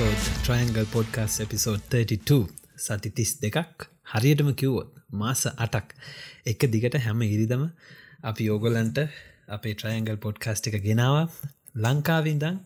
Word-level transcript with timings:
Episode 0.00 0.28
triangle 0.36 0.86
podcast 0.92 1.34
episode 1.44 1.82
32 1.94 2.36
සති 2.76 3.10
තිස් 3.10 3.32
දෙකක්. 3.42 3.82
හරියටම 4.12 4.48
කිව්වොත් 4.60 4.88
මාස 5.12 5.42
අටක්. 5.64 5.88
එක 6.46 6.64
දිගට 6.74 6.96
හැම 7.06 7.20
ඉරිදම 7.26 7.64
අපි 8.22 8.46
යෝගොලන්ට 8.46 9.00
අපේ 9.48 9.74
ට්‍රයින්ගල් 9.74 10.16
පොඩ්කාස්ට් 10.16 10.70
එක 10.70 10.78
ගෙනවා. 10.86 11.26
ලංකාවින්දන් 11.76 12.56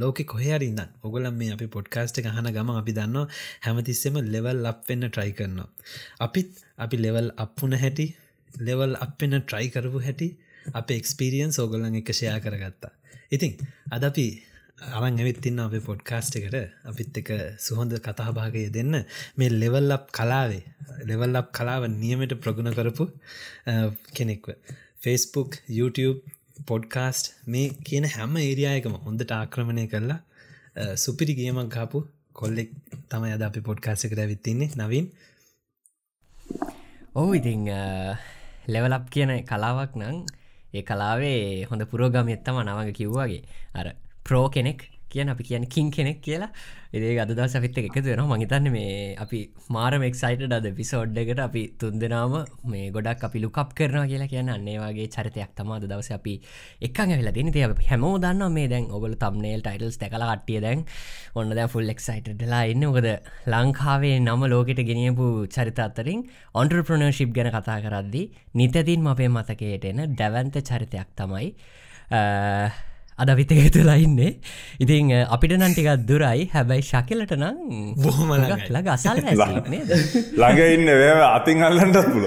ලෝක 0.00 0.24
කොහරින්න 0.24 0.80
ඔගොලම් 1.02 1.36
මේ 1.36 1.52
අපි 1.52 1.68
පොඩ්කාස්ට 1.76 2.22
එක 2.22 2.30
හන 2.30 2.50
ගම 2.56 2.72
අපි 2.76 2.96
දන්න 2.98 3.28
හැමතිස්සෙම 3.66 4.16
ලෙවල් 4.32 4.64
අප් 4.72 4.80
වෙන්න 4.88 5.04
ට්‍රයි 5.04 5.36
කරනවා. 5.38 5.68
අපිත් 6.20 6.64
අපි 6.78 7.04
ලෙවල් 7.04 7.28
අප්පුන 7.36 7.76
හැටි 7.76 8.08
ලෙවල් 8.50 8.96
අපෙන 8.98 9.36
ට්‍රයි 9.36 9.68
කරපු 9.68 10.00
හැටි 10.00 10.30
අප 10.74 10.96
එක්ස්පිරියන්ස් 10.98 11.60
ඕගොල්ලන් 11.60 12.00
එක 12.00 12.10
ෂයා 12.10 12.38
කරගත්තා. 12.40 12.92
ඉතින් 13.28 13.52
අද 13.92 14.02
අපි 14.04 14.28
අරන් 14.78 15.18
ඇවිත්තින්න 15.18 15.60
අපේ 15.60 15.82
පොඩ්කාස්ට් 15.88 16.36
එකට. 16.38 16.56
අපිත් 16.90 17.18
එක 17.20 17.30
සුහොඳ 17.58 17.92
කතාභාගය 18.06 18.64
දෙන්න. 18.76 18.94
මේ 19.38 19.50
ලෙවල් 19.62 19.90
අප් 19.96 20.04
කලාවේ 20.12 20.64
ලෙවල් 21.10 21.40
අප් 21.40 21.48
කලාව 21.52 21.82
නියමට 21.94 22.34
ප්‍රගුණ 22.42 22.70
කරපු 22.78 23.04
කෙනෙක්ව. 24.16 24.46
ෆස්බුක් 25.02 25.50
YouTube 25.68 26.20
පොඩ්කාස්ට් 26.66 27.34
මේ 27.46 27.74
කියන 27.86 28.06
හැම 28.14 28.36
ඒරියායකම 28.38 28.94
හොඳට 29.06 29.32
ආක්‍රමණය 29.32 29.86
කරලා 29.92 30.20
සුපිරි 30.96 31.34
ගියමක් 31.40 31.70
ගාපු 31.76 31.98
කොල්ලෙක් 32.32 32.70
තමයි 33.10 33.34
අද 33.36 33.42
අපි 33.42 33.60
පොඩ්කාස්ට 33.68 34.06
එකට 34.06 34.24
ඇවිත්තින්නේ 34.24 34.74
නවින්. 34.80 35.06
ඔහු 37.14 37.30
ඉතිං 37.34 37.62
ලෙවලප් 38.74 39.04
කියන 39.14 39.30
කලාවක් 39.50 39.92
නං 40.00 40.18
ඒ 40.74 40.82
කලාවේ 40.82 41.64
හොඳ 41.70 41.82
පුරෝගමියත්තම 41.90 42.56
නවඟ 42.62 42.92
කිව්වාගේ. 42.98 43.42
අර 43.74 43.86
ප්‍රෝ 44.28 44.46
කෙනෙක් 44.50 44.88
කියන 45.08 45.28
අපි 45.28 45.44
කියන 45.44 45.64
කින් 45.66 45.90
කෙනෙක් 45.90 46.20
කියලා. 46.20 46.50
ඒ 46.90 47.16
අදදා 47.18 47.46
සවිත්ත 47.46 47.78
එකතු 47.80 48.02
වෙන 48.04 48.20
මහිතන්න 48.22 48.68
මේ 48.68 49.16
අපි 49.16 49.38
මාරම 49.70 50.02
එක්සයිට 50.02 50.42
අද 50.50 50.66
පිසෝඩ්ඩකට 50.72 51.40
අපි 51.40 51.62
තුන් 51.78 51.98
දෙනාම 51.98 52.34
මේ 52.64 52.90
ගොඩක් 52.90 53.24
අපි 53.24 53.38
ලුකප් 53.40 53.72
කරනවා 53.74 54.06
කියලා 54.06 54.28
කියන්න. 54.28 54.48
අන්නේවාගේ 54.48 55.08
චරිතයක් 55.08 55.52
තමාද 55.56 55.84
දවස 55.84 56.10
අපි 56.12 56.34
එකන් 56.80 57.12
වෙලා 57.12 57.34
දෙන 57.34 57.52
තිය 57.52 57.64
හැමෝ 57.84 58.14
දන්න 58.18 58.52
මේ 58.52 58.68
දැන් 58.68 58.90
ඔගල 58.90 59.14
තම්නේල් 59.16 59.62
ටයිටල්ස් 59.62 59.98
දැකල 59.98 60.24
කට්ටිය 60.24 60.60
දැන් 60.60 60.84
ඔන්න 61.34 61.56
දැ 61.58 61.68
ෆුල් 61.68 61.88
එක්සයිටලා 61.88 62.62
එන්න 62.66 62.88
ඔකද 62.90 63.08
ලංකාවේ 63.46 64.16
නම 64.18 64.44
ලෝකට 64.46 64.84
ගෙනියපු 64.90 65.30
චරිත 65.48 65.80
අතරින් 65.80 66.26
ඔන්ටර්ප්‍රනර්ශිප් 66.54 67.32
ගැන 67.32 67.50
කතා 67.50 67.78
කරද්දි 67.80 68.26
නිතතින් 68.54 69.08
අපේ 69.08 69.30
මතකයට 69.30 69.88
එන 69.92 70.04
දැවන්ත 70.14 70.60
චරිතයක් 70.62 71.10
තමයි 71.16 71.48
අද 73.22 73.30
විතක 73.40 73.62
තුලා 73.76 73.98
ඉන්නේ. 74.06 74.32
ඉතිං 74.84 75.10
අපිට 75.34 75.52
නන්ටිකක් 75.58 75.90
දුරයි. 76.10 76.40
හැබැයි 76.54 76.88
ශකිලට 76.90 77.32
නම් 77.40 77.56
බොහොමලක් 78.04 78.68
ලග 78.76 78.86
අසල් 78.96 79.18
ළඟ. 79.22 80.60
ඉන්න 80.76 80.88
ව 81.00 81.02
අතින් 81.36 81.58
අල්ලන්ටත් 81.68 82.06
පුල 82.12 82.24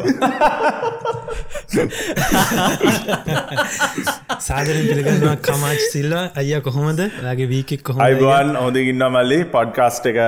සාදරෙන් 4.47 4.85
පිළිගන්නවා 4.89 5.37
කමාච් 5.47 5.81
සිල්වා. 5.93 6.25
අයිය 6.41 6.59
කොහොමද? 6.67 7.01
ලගේ 7.27 7.47
වීකෙක් 7.53 7.81
කොහොම 7.87 8.03
අයිබන් 8.07 8.51
හොදගන්න 8.63 9.03
මල්ලි. 9.15 9.39
පොඩ්කාස්ට් 9.55 10.11
එක 10.11 10.19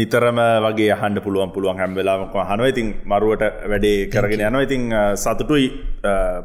නිතරම 0.00 0.38
වගේ 0.66 0.92
හන්ඩ 1.00 1.24
පුළුවන් 1.26 1.54
පුළුවන් 1.56 1.80
හැම් 1.82 1.92
වෙලාමක් 2.00 2.36
හනුව 2.50 2.66
ඉතින් 2.74 2.88
මරුවට 3.12 3.44
වැඩේ 3.72 3.96
කරගෙන 4.14 4.44
යනවා. 4.50 4.66
ඉතින් 4.68 4.82
සතුටුයි 5.24 5.66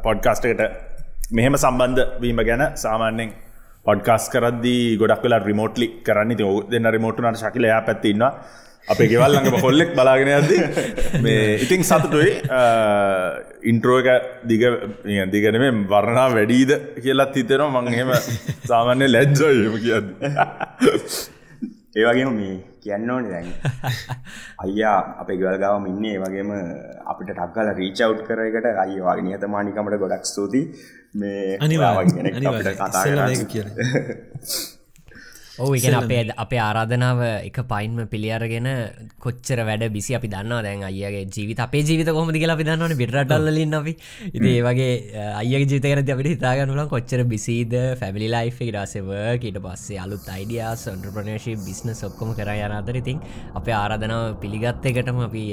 පොඩ්කාස්ට 0.08 0.50
එකට 0.54 0.64
මෙහෙම 1.38 1.56
සම්බන්ධ 1.64 2.02
වීම 2.24 2.40
ගැන 2.50 2.64
සාමාන්‍යෙන් 2.84 3.30
පොඩ්කාස් 3.88 4.26
කරදදි 4.34 4.76
ගොඩක් 5.02 5.24
වෙලා 5.26 5.46
රිමෝට්ලි 5.50 5.88
කරන්න. 6.08 6.36
ති 6.40 6.44
දෙන්න 6.74 6.90
රිමෝට්නට 6.96 7.40
ශකිල 7.42 7.66
යා 7.72 7.82
පැත්තින්නවා 7.88 8.32
අපේ 8.94 9.08
ගෙවල්ලඟ 9.12 9.48
කොල්ලෙක් 9.66 9.92
බලාගෙන 9.98 10.30
ඇද 10.36 10.52
මේ 11.26 11.56
ඉතිං 11.66 11.84
සතුටුයි. 11.90 12.32
ඉන්ට්‍රෝ 13.72 13.98
එක 14.02 14.10
දිග 14.52 14.64
දිගන 15.34 15.58
මේ 15.64 15.72
වරණා 15.94 16.28
වැඩීද 16.36 16.72
කියලත් 17.06 17.34
හිතෙනවා. 17.40 17.82
මංහෙම 17.88 18.12
සාමාන්‍ය 18.72 19.08
ලැජ්ජයම 19.16 19.76
කියද 19.86 20.08
ඒවගේම 22.02 22.32
මේ 22.42 22.56
කියන්න 22.84 23.10
ඕන 23.10 23.30
දැන්. 23.30 23.50
අයියා 24.60 25.00
අපේ 25.22 25.38
ගවල්ගාවම 25.38 25.88
ඉන්නේ 25.88 26.16
වගේම 26.20 26.52
අපිට 27.06 27.32
ටක්ගල 27.32 27.74
රීචව් 27.74 28.24
කරකට 28.28 28.70
අයිවාගේ 28.78 29.26
නියතමානිකමට 29.26 30.00
ගොඩක් 30.00 30.26
ස්තුති 30.26 30.64
මේ 31.16 31.58
අනිවා 31.60 31.94
කතා 32.06 33.28
කිය 33.48 33.66
ඕ 35.56 35.74
ඉගෙන 35.76 35.94
අපේ 35.94 36.22
අපේ 36.36 36.60
ආරාධනාව 36.60 37.20
එක 37.24 37.58
පයින්ම 37.64 37.98
පිළියරගෙන 38.08 38.70
කොච්චර 39.20 39.60
වැඩ 39.62 39.84
බිසි 39.94 40.16
අපි 40.18 40.28
දන්න 40.28 40.64
දැන් 40.66 40.82
අයගේ 40.82 41.22
ජීවිත 41.28 41.60
අපේ 41.60 41.84
ජීවිත 41.84 42.10
කොමති 42.10 42.42
කියලා 42.42 42.56
අපි 42.58 42.66
දන්නවන 42.66 42.98
බිටරටල්ලින් 42.98 43.74
අපි. 43.74 43.94
ඉති 44.30 44.50
ඒවගේ 44.50 44.90
අය 45.36 45.54
ජීතකර 45.54 46.02
අපිට 46.08 46.32
හිතාගනුලන් 46.32 46.90
කොච්චර 46.90 47.24
බිසිද 47.26 47.78
ෆැමිලි 48.02 48.34
ලයි් 48.34 48.72
රසව 48.72 49.14
ඊට 49.38 49.62
පස්සේ 49.62 50.00
අලුත් 50.00 50.28
අයිඩියා 50.28 50.74
සොන්ට්‍රපනේශි 50.80 51.58
බිස්න 51.62 51.94
ඔක්කොම 52.02 52.34
කර 52.34 52.54
යන 52.58 52.78
අතර 52.82 52.98
ඉතින් 52.98 53.22
අපේ 53.54 53.78
ආරාධනාව 53.78 54.40
පිළිගත්ත 54.42 54.92
එකටම 54.92 55.26
අපි 55.30 55.48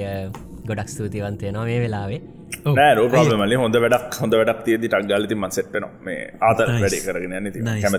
ගොඩක් 0.65 0.89
ස්තුතිවන්තයනවා 0.89 1.67
මේ 1.67 1.81
වෙලාවේ 1.81 2.40
නෑ 2.71 2.95
රෝ 2.95 3.09
ප්‍රබලමලි 3.09 3.61
හොඳ 3.63 3.77
වැඩක් 3.77 4.19
හොඳ 4.23 4.35
වැඩක් 4.35 4.63
තියදි 4.67 4.89
ටක් 4.89 5.11
ගලති 5.13 5.37
මසෙට්න 5.37 5.87
මේ 6.03 6.25
ආත 6.43 6.65
වැඩි 6.67 7.03
කරගෙන 7.05 7.51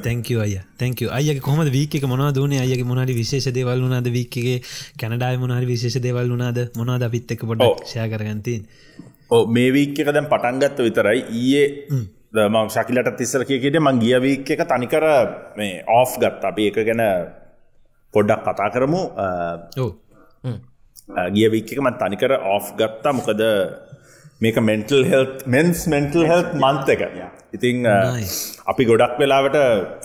තැක 0.01 0.31
අය 0.39 0.55
තැක 0.77 1.05
අය 1.11 1.39
කොම 1.41 1.63
වීක 1.69 2.01
මොන 2.05 2.25
දුන 2.33 2.57
අයගේ 2.57 2.85
මොනහරි 2.85 3.15
විශේෂ 3.15 3.51
දේවල් 3.51 3.85
වුනාද 3.85 4.09
වීකගේ 4.09 4.57
කැනඩාය 4.97 5.37
මොනහරි 5.37 5.67
විශේෂ 5.67 6.01
දේවල් 6.01 6.35
වුනාද 6.35 6.61
මොනාද 6.75 7.07
අපිත් 7.09 7.37
එක් 7.37 7.45
පොඩ 7.45 7.67
ෂය 7.83 8.09
කරගන්තින් 8.09 8.67
ඕ 9.31 9.43
මේ 9.47 9.71
වීක් 9.71 9.99
එක 10.01 10.09
දැම් 10.11 10.27
පටන්ගත්ත 10.27 10.79
විතරයි. 10.79 11.19
ඊයේ 11.31 11.67
මං 12.47 12.69
ශකිලට 12.69 13.11
තිස්සර 13.17 13.45
කියකට 13.45 13.79
මං 13.79 13.99
ගිය 13.99 14.17
වීක් 14.19 14.51
එක 14.55 14.65
තනිකර 14.67 15.05
මේ 15.57 15.83
ඕෆ් 15.89 16.17
ගත් 16.19 16.43
අපි 16.43 16.67
එක 16.71 16.81
ගැන 16.81 17.03
පොඩ්ඩක් 18.13 18.43
කතා 18.45 18.69
කරමු. 18.69 19.01
ගිය 21.31 21.47
වික් 21.49 21.71
එක 21.71 21.79
මන් 21.79 21.97
තනිකර 21.97 22.35
ඕෆ් 22.45 22.75
ගත්තා. 22.75 23.13
මොකද 23.13 23.41
මේක 24.43 24.57
mental 24.69 25.01
health 25.11 25.45
men's 25.53 25.79
mental 25.93 26.23
health 26.31 26.51
month 26.63 26.87
එක. 26.93 27.01
ඉතිං 27.55 27.85
අපි 28.71 28.83
ගොඩක් 28.89 29.15
වෙලාවට 29.21 29.57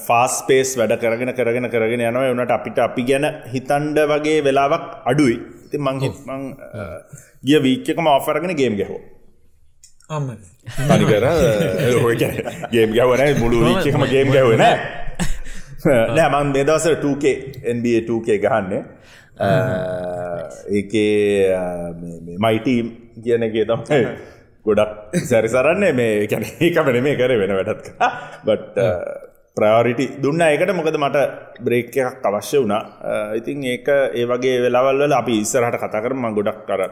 ෆාස් 0.06 0.34
පේස් 0.48 0.70
වැඩ 0.80 0.94
කරගෙන 1.02 1.32
කරගෙන 1.38 1.66
කරගෙන 1.74 2.02
යනවා. 2.08 2.32
වනට 2.32 2.52
අපිට 2.58 2.78
අපි 2.86 3.02
ගැන 3.10 3.26
හිතන්ඩ 3.52 3.98
වගේ 4.12 4.38
වෙලාවක් 4.46 4.84
අඩුයි. 5.12 5.36
ඉති 5.66 5.78
මංහිත් 5.86 6.16
මං 6.28 6.42
ගිය 7.48 7.58
වීච්චකම 7.66 8.06
ආෆරගෙන 8.12 8.52
ගේම් 8.60 8.76
ගැහෝ 8.80 9.00
අනිකර 10.94 11.24
ගේම් 12.74 12.90
ගැවන 12.98 13.22
මුළු 13.40 13.64
වීච්චකම 13.68 14.04
ගේම් 14.12 14.28
ගැවන 14.36 14.62
නෑ. 14.64 16.28
මන් 16.34 16.52
දෙදවස 16.58 16.86
2K 17.06 17.24
NBA 17.76 18.04
2K 18.10 18.38
ගහන්නේ. 18.44 18.82
ඒකේ 20.76 21.56
මයිටීම් 22.44 22.86
කියන 23.26 23.46
එක 23.48 23.60
තමයි 23.64 24.00
ගොඩක් 24.66 25.14
සැරිසරන්නේ 25.24 25.92
මේ 25.92 26.26
කැන 26.26 26.44
ඒකමන 26.60 27.02
මේ 27.02 27.16
කර 27.16 27.38
වෙන 27.38 27.56
වැඩත්. 27.58 27.88
බට 28.44 28.86
ප්‍රයෝරිටි 29.56 30.06
දුන්න 30.22 30.42
එකට 30.44 30.72
මොකද 30.76 30.96
මට 30.98 31.20
බ්‍රේක් 31.64 31.94
එකක් 31.96 32.26
අවශ්‍ය 32.30 32.58
වුණා. 32.60 32.82
ඉතින් 33.38 33.64
ඒක 33.64 33.88
ඒ 33.88 34.24
වගේ 34.24 34.58
වෙලාවල්වල 34.64 35.14
අපි 35.14 35.40
ඉස්සරහට 35.40 35.78
කතා 35.78 36.02
කරම. 36.02 36.26
ගොඩක් 36.34 36.60
කර 36.68 36.82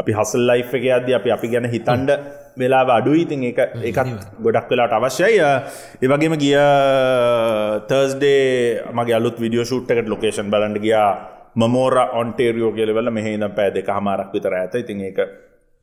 අපි 0.00 0.12
හසල් 0.12 0.44
ලයි් 0.50 0.64
එක 0.68 0.84
අද 0.92 1.10
අපි 1.12 1.30
අපි 1.30 1.48
ගැන 1.48 1.68
හිතන්ඩ 1.74 2.10
වෙලා 2.56 2.84
අඩුයි. 2.98 3.24
ඉතින් 3.24 3.44
එක 3.50 3.60
එකත් 3.82 4.10
ගොඩක් 4.38 4.70
වෙලාට 4.70 4.92
අවශ්‍යයි. 4.92 5.40
ඒවගේම 6.02 6.34
ගිය 6.36 6.56
තර්ස්ඩේ 7.88 8.40
මගේ 8.92 9.14
අලුත් 9.14 9.38
විඩියෝ 9.38 9.64
ෂුට්කට 9.64 10.08
ලොකේෂන් 10.08 10.50
බලන්ඩ 10.50 10.82
ගියා. 10.82 11.10
මමෝර 11.56 11.94
ඔන්ටේරියෝ 12.14 12.72
කියලවල 12.72 13.10
මෙහහිද 13.10 13.46
පෑ 13.54 13.70
දෙක 13.70 13.88
හමාරක් 13.90 14.34
විතර 14.34 14.54
ඇත 14.54 14.74
ඉතින් 14.76 15.00
ඒක 15.02 15.18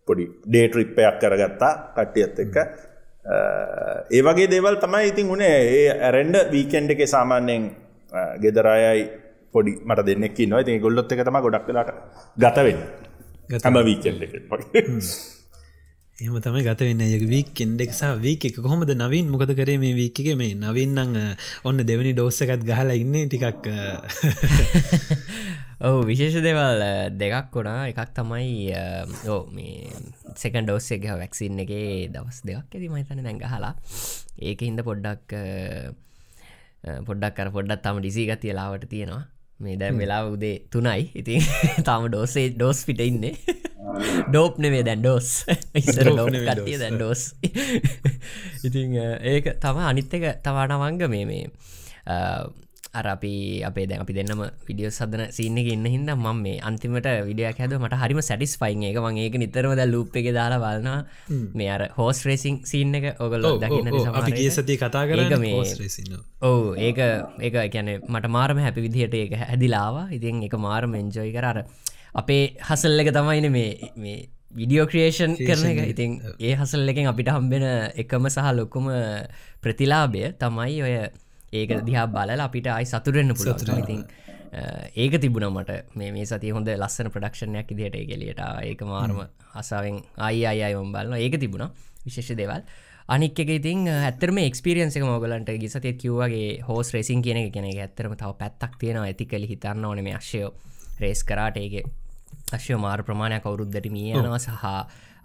පොඩි 0.07 0.25
ඩේට්‍රිප්පයක් 0.48 1.19
කරගත්තා 1.21 1.74
කට්ටියත් 1.95 2.39
එක්ක. 2.45 2.57
ඒ 4.15 4.21
වගේ 4.27 4.51
දේවල් 4.54 4.81
තමයි 4.83 5.06
ඉතින් 5.13 5.33
උනේ. 5.36 5.56
ඒ 5.77 5.88
ඇරෙන්ඩ 6.09 6.44
වීකෙන්ඩ් 6.56 6.95
එක 6.95 7.07
සාමාන්‍යයෙන් 7.15 7.63
ගෙදරයයි 8.44 9.07
පොඩි 9.54 9.71
මට 9.86 10.06
දෙන්නෙක් 10.06 10.38
නවා 10.48 10.62
ඉතින් 10.65 10.81
ගොල්ලොත් 10.81 11.12
එක 11.12 11.24
තම 11.24 11.39
ගොඩක් 11.45 11.68
වෙලාට 11.69 11.92
ගතවෙන්න 12.38 12.81
තම 13.63 13.81
වීකෙන්ඩ් 13.89 14.21
එක 14.27 14.33
එම 16.18 16.34
තමයි 16.42 16.64
ගත 16.66 16.81
වෙන්න. 16.81 17.02
යක 17.06 17.24
වීක් 17.30 17.50
කෙන්ඩෙක්සා 17.54 18.16
වීක 18.18 18.42
කොහොමද 18.56 18.90
නවින්? 18.90 19.28
මොකද 19.30 19.52
කරේ 19.54 19.78
මේ 19.78 19.94
වීකගේ 19.94 20.34
මේ 20.34 20.56
නවින්නං 20.58 21.14
ඔන්න 21.64 21.84
දෙවැනි 21.86 22.14
ඩෝස්සකත් 22.18 22.64
ගහලා 22.66 22.96
ඉන්නේ 22.98 23.28
ටිකක් 23.30 23.69
ඔහු 25.86 26.00
විශේෂ 26.10 26.42
දෙවල් 26.42 26.81
දෙකක් 27.14 27.54
වුණා. 27.54 27.86
එකක් 27.92 28.16
තමයි 28.18 28.74
ඕ 29.30 29.46
මේ 29.54 29.94
සෙකන් 30.34 30.66
ඩෝස්ස 30.66 30.90
එක 30.98 31.06
වැක්සින් 31.22 31.62
එක 31.62 31.75
දවස් 32.10 32.42
දෙයක් 32.50 32.66
ඇති 32.66 32.90
මහිතන 32.90 33.22
දැන් 33.22 33.38
ගහලා. 33.38 33.78
ඒක 34.42 34.66
හින්ද 34.66 34.81
පොඩ්ඩක් 34.81 35.38
පොඩ්ඩක් 37.06 37.38
කර 37.38 37.54
පොඩ්ඩත් 37.54 37.86
තම 37.86 38.02
ඩිසි 38.02 38.25
ගතිය 38.25 38.58
ලාවට 38.58 38.90
තියෙනවා. 38.90 39.30
මේ 39.62 39.78
දැන් 39.78 40.02
වෙලා 40.02 40.25
උදේ 40.34 40.66
තුනයි. 40.74 41.12
ඉතින් 41.13 41.46
තාම 41.88 42.10
ඩෝසේ 42.10 42.50
ඩෝස් 42.58 42.86
පිට 42.90 43.06
ඉන්නේ 43.06 43.38
ඩෝප් 44.27 44.57
නෙවේ 44.59 44.83
දැන් 44.83 45.01
ඩෝස් 45.01 45.29
ඉස්සර 45.75 46.03
Dope 46.03 46.13
ඩෝප් 46.13 46.29
නෙවෙයි 46.33 46.50
කට්ටිය 46.50 46.74
dose. 46.74 46.81
දැන් 46.83 46.95
ඩෝස් 46.97 47.21
ඉතින් 48.63 48.95
අ, 48.97 49.07
ඒක 49.24 49.51
තම 49.62 49.77
අනිත් 49.85 50.13
එක 50.13 50.25
තවානවංග 50.44 51.03
මේ 51.09 51.25
මේ. 51.25 51.45
අර 52.97 53.06
අපි 53.06 53.31
අපේ 53.62 53.85
දැන් 53.85 54.01
අපි 54.01 54.13
දෙන්නම 54.18 54.39
විඩියෝ 54.68 54.89
සදන 54.91 55.24
සින්න 55.31 55.57
ඉන්න 55.63 55.85
හිද 55.85 56.09
ම 56.09 56.27
මේ 56.41 56.56
අන්තිමට 56.59 57.07
විඩියක් 57.27 57.59
හැද 57.62 57.75
මට 57.77 58.00
හරිම 58.01 58.21
සැටිස් 58.21 58.56
ෆයින් 58.57 58.83
එක. 58.89 58.97
මං 58.97 59.18
ඒක 59.24 59.35
නිතරම 59.38 59.75
ද 59.77 59.85
ලූප් 59.85 60.15
එක 60.18 60.29
දාලා 60.33 60.57
බලනවා. 60.57 60.97
මේ 61.53 61.69
අර 61.69 61.83
හෝස් 61.97 62.24
රේසින් 62.25 62.57
සින්න 62.65 62.95
එක 62.95 63.21
ඔගල 63.21 63.45
දකින්න 63.62 63.91
ගිය 64.33 64.50
සති 64.57 64.77
කතා 64.81 65.03
කරන්න 65.12 65.38
මේ 65.44 65.53
ඔවු 66.41 66.74
ඒක 66.79 66.97
ඒක 67.45 67.59
ගැන 67.75 67.91
මට 68.07 68.25
මාරම 68.29 68.57
හැපි 68.65 68.81
විදිහට 68.88 69.13
ඒක 69.15 69.38
හැදිලාවා 69.44 70.07
ඉතින් 70.12 70.41
එක 70.44 70.57
මාරම 70.59 70.95
එන්ජෝයි 70.95 71.35
කරර 71.38 71.62
අපේ 72.18 72.44
හසල් 72.62 73.00
එක 73.00 73.14
තමයින 73.14 73.48
මේ 73.52 73.92
මේ 73.98 74.18
විඩියෝ 74.52 74.88
ක්‍රේෂන් 74.88 75.36
කරන 75.40 75.66
එක. 75.72 75.80
ඉතින් 75.94 76.12
ඒ 76.40 76.54
හසල් 76.56 76.90
එකෙන් 76.90 77.10
අපිට 77.12 77.30
හම්බෙන 77.30 77.66
එකම 77.96 78.30
සහ 78.30 78.54
ලොකුම 78.54 78.88
ප්‍රතිලාබය 79.64 80.24
තමයි 80.40 80.78
ඔය 80.81 80.96
ඒක 81.54 81.75
දිහා 81.88 82.08
බලල 82.08 82.42
අපිට 82.42 82.69
අයි 82.69 82.86
සතුරෙන්න්න 82.86 83.36
පුළුවන්. 83.36 83.84
ඉතින් 83.84 84.02
ඒක 84.96 85.19
තිබුණ 85.22 85.50
මට. 85.52 85.78
මේ 85.96 86.12
මේ 86.12 86.25
සති 86.25 86.52
හොඳ 86.52 86.74
ලස්සන 86.74 87.12
ප්‍රඩක්ෂණයක් 87.14 87.72
ඉදිහට 87.75 88.00
ගෙලියට 88.12 88.42
ඒක 88.63 88.81
මාරම 88.84 89.22
හසාාවෙන් 89.54 90.02
අයි 90.30 90.46
අයි 90.46 90.63
අයවම් 90.70 90.92
බලන්න 90.92 91.20
ඒක 91.20 91.40
තිබුණ. 91.40 91.70
විශේෂ 92.06 92.34
දෙවල්. 92.34 92.66
අනික් 93.08 93.40
එක 93.40 93.54
ඉතින් 93.60 93.86
ඇතරම 93.88 94.38
එක්ස්පිරියන්ස 94.40 94.98
එක 94.98 95.06
මොගලන්ට 95.06 95.54
ගිසතය 95.62 95.94
කිව්වගේ 96.02 96.50
හෝස් 96.68 96.92
රේසින් 96.96 97.22
කියන 97.22 97.52
කෙනෙ 97.52 97.72
ඇත්තරම 97.78 98.16
තව 98.16 98.34
පැත්තක් 98.42 98.81
තියෙනවා. 98.81 99.06
ඇති 99.06 99.25
කලි 99.25 99.48
හිතන්න 99.54 99.86
ඕන 99.86 100.04
මේ 100.04 100.18
අශ්‍යයෝ 100.18 100.52
රේස් 101.00 101.24
කරාට. 101.24 101.58
ඒක 101.58 102.06
අශ්‍ය 102.57 102.79
මාර 102.85 103.03
ප්‍රමාණයක් 103.07 103.45
අවුරුද්දට 103.50 103.88
මියනවා 103.95 104.39
සහ 104.39 104.65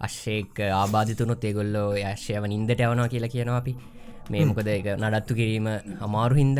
අශ්‍යයක 0.07 0.59
ආබාධතුනුත් 0.81 1.43
ඒගොල්ලෝ 1.49 1.89
යශ්‍යයව 1.99 2.47
නින්දට 2.53 2.81
යවනවා 2.87 3.11
කියලා 3.13 3.33
කියනවා 3.35 3.59
අපි. 3.63 3.73
මේ 4.31 4.43
මොකද 4.49 4.67
එක 4.67 4.89
නඩත්තු 4.97 5.37
කිරීම 5.39 5.67
අමාරු 6.07 6.35
හින්ද. 6.41 6.59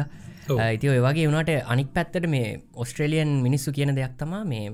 ඇති 0.66 0.90
ඔය 0.94 1.00
වගේ 1.08 1.28
වුණට 1.28 1.52
අනික් 1.74 1.92
පැත්තට 1.96 2.26
මේ 2.36 2.48
ඔස්ට්‍රේලියන් 2.76 3.32
මිනිස්සු 3.46 3.76
කියන 3.78 3.96
දෙයක් 4.00 4.16
තමා 4.22 4.44
මේ 4.54 4.72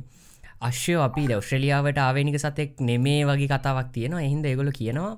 අශ්‍යෝ 0.69 1.01
අපි 1.07 1.25
ඔස්ට්‍රලියාවට 1.39 2.00
ආවනික 2.06 2.39
සතෙක් 2.45 2.81
නෙමේ 2.89 3.25
වගේ 3.30 3.50
කතාවක් 3.54 3.92
තියෙනවා. 3.95 4.25
එහින්ද 4.27 4.45
ඒගොල 4.45 4.71
කියනවා 4.80 5.12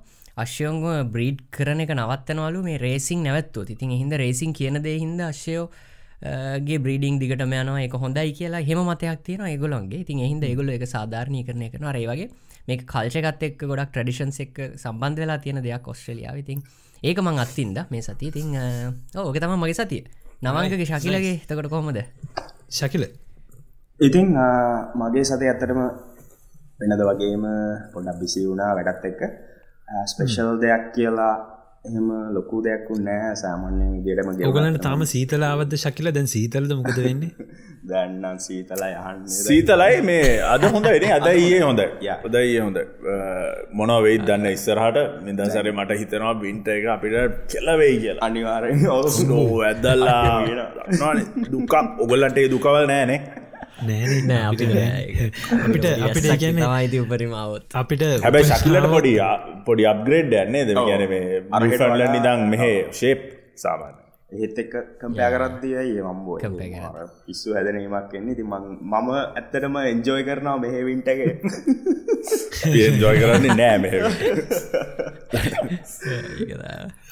අශ්‍යයෝංග 0.44 0.83
බ්‍රීඩ් 1.13 1.39
කරන 1.56 1.83
එක 1.83 1.95
නවත්තනවලු 1.98 2.59
මේ 2.68 2.77
රේසින් 2.77 3.24
නැවත්තු 3.27 3.68
ඉතින් 3.75 3.95
එහින්ද 3.98 4.13
රේසින් 4.24 4.53
කියන 4.53 4.80
දේ 4.86 4.98
හින්ද 5.03 5.19
අශ්‍යයෝ 5.31 5.65
ගේ 6.62 6.78
බ්‍රීඩිං 6.78 7.20
දිගටම 7.20 7.54
යනවා 7.54 7.82
එක 7.82 7.94
හොඳයි 7.96 8.34
කියලා 8.34 8.62
හෙම 8.62 8.80
මතයක් 8.84 9.24
තියෙන 9.24 9.46
ඒගොලොන්ගේ 9.48 10.04
තින් 10.04 10.20
එහින්ද 10.20 10.44
ඒගොල 10.44 10.70
එක 10.70 10.86
සාධාරණය 10.88 11.44
කරන 11.44 11.64
එකන 11.64 11.88
රේවගේ 11.92 12.30
මේ 12.68 12.78
කල්චකත් 12.86 13.44
එක් 13.44 13.58
ගොඩක් 13.64 13.90
ට්‍රඩිෂන්ස් 13.90 14.40
එක් 14.40 14.62
සම්බන්ධ 14.78 15.20
වෙලා 15.20 15.40
තියෙන 15.40 15.64
දෙයක් 15.64 15.88
ඔස්ට්‍රලියාව 15.88 16.38
ඉතින් 16.38 16.62
ඒක 17.04 17.18
මං 17.20 17.40
අත්තින්ද 17.40 17.78
මේ 17.90 18.02
සතිය. 18.02 18.30
ඉතින් 18.30 18.54
ඕක 19.18 19.38
තම 19.38 19.54
මගේ 19.58 19.74
සතිය. 19.76 20.04
නවංගගේ 20.42 20.86
ශකිලගේ. 20.86 21.38
තකට 21.42 21.70
කොහොමද? 21.70 21.98
ශකිල. 22.70 23.04
ඉතින් 24.00 24.38
ආ, 24.38 24.94
මගේ 24.96 25.24
සතය 25.24 25.46
ඇත්තටම 25.46 25.82
වෙනද 26.80 27.02
වගේම 27.02 27.44
පොඩක් 27.94 28.20
බිසි 28.20 28.46
වුණා 28.46 28.76
වැඩත් 28.78 29.06
එක්ක. 29.06 29.22
ස්පෙෂල් 30.06 30.62
දෙයක් 30.62 30.94
කියලා 30.94 31.34
එහෙම 31.86 32.10
ලොකු 32.36 32.57
දෙයක් 32.66 32.89
නෑ 33.06 33.30
සාමාන්‍ය 33.42 33.86
විදියටම 33.94 34.28
ඔගලන්ට 34.50 34.81
තාම 34.83 35.01
සීතලාවද 35.12 35.74
ශකිල? 35.83 36.10
දැන් 36.18 36.28
සීතලද 36.33 36.74
මොකද 36.80 37.00
වෙන්නේ? 37.06 37.48
දැන්නම් 37.92 38.38
සීතලා 38.45 38.89
යහන්න 38.92 39.31
සීතලයි 39.36 40.04
මේ 40.10 40.28
අද 40.50 40.68
හොඳ 40.75 40.89
වෙන 40.95 41.06
අද 41.18 41.28
ඒ 41.31 41.60
හොඳ. 41.62 41.81
උද 42.28 42.36
ඒ 42.42 42.60
හොඳ 42.60 42.78
මොන 43.74 43.94
වෙයි 44.06 44.22
දන්න 44.22 44.50
ඉස්සරහට 44.51 45.00
නිදසරේ 45.28 45.74
මට 45.74 46.00
හිතනවා 46.01 46.33
බින්ට 46.44 46.69
එක 46.75 46.89
අපිට 46.95 47.39
කෙලවෙයි 47.54 47.98
කියලා. 48.04 48.27
අනිවාරෙන් 48.27 48.84
නෝ 49.31 49.45
ඇදල්ලා 49.69 50.22
දුකක්. 51.54 51.74
ඔගොල්ලන්ට 52.06 52.44
ඒ 52.44 52.51
දුකවල් 52.54 52.86
නෑනේ 52.94 53.19
නෑ 53.81 54.18
නෑ. 54.24 54.44
අපිට 54.48 54.74
අපිට 55.60 55.86
අපිට 56.06 56.28
තමයිති 56.39 57.00
උපරිමාවත් 57.04 57.78
අපිට 57.81 58.04
හැබැයි 58.25 58.50
ශකිලට 58.51 58.88
පොඩි 58.94 59.13
පොඩි 59.66 59.88
අප්ග්‍රේඩ් 59.94 60.33
යන්නේ 60.42 60.63
ද 60.68 60.78
ගැන 60.81 61.04
මේ 61.13 61.42
අරෆල්ල 61.54 62.04
නිදං 62.16 62.45
මෙහ 62.51 62.63
ශේප් 63.00 63.22
සාමාන්‍ය 63.57 64.00
එහෙත් 64.31 64.57
එක්ක 64.63 64.74
කම්පයා 65.00 65.30
කරද්දිය 65.33 65.75
ඒ 65.81 66.01
මම්බෝ 66.10 66.38
කරද්දී. 66.42 67.07
පිස්සු 67.25 67.48
හැදනීමක් 67.56 68.13
එන්නේ. 68.19 68.36
ති 68.39 68.44
මම 68.44 68.94
ඇත්තටම 68.94 69.75
එන්ජෝයි 69.81 70.24
කරනවා 70.30 70.57
මෙහෙවින්ටගේ 70.63 71.31
ජොය 73.04 73.16
කරන්නේ 73.22 73.56
නෑ 73.62 73.78
මෙහ 73.83 73.94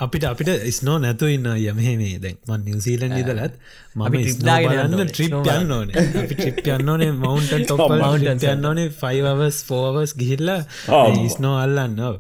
අපිට 0.06 0.24
අපිට 0.32 0.50
ස්නෝ 0.78 0.98
නැතු 1.06 1.26
ඉන්න 1.36 1.48
යමහෙ 1.56 1.94
මේ 2.02 2.16
දැන් 2.26 2.38
මන් 2.50 2.62
නිවසීලන් 2.68 3.14
ඉදලත් 3.22 3.54
මම 3.96 4.04
ඕනේ. 4.04 5.08
ට්‍රිප් 5.12 5.36
යන්න 5.56 5.72
ඕනේ. 5.78 5.96
අපි 6.24 6.34
ට්‍රිප් 6.40 6.58
යන්න 6.76 6.94
ඕනේ 6.94 7.12
මවන්ටන් 7.18 7.64
ටොප් 7.66 7.84
mountains 8.04 8.44
යන්න 8.54 8.70
ඕනේ 8.72 8.88
ෆයිවස් 9.02 9.58
ෆෝවස් 9.70 10.16
ගිහිල්ලා 10.22 10.62
ආම්මෝ. 11.02 11.30
ස්නෝ 11.36 11.56
අල්ලන්න 11.66 12.00
ඔව්. 12.10 12.16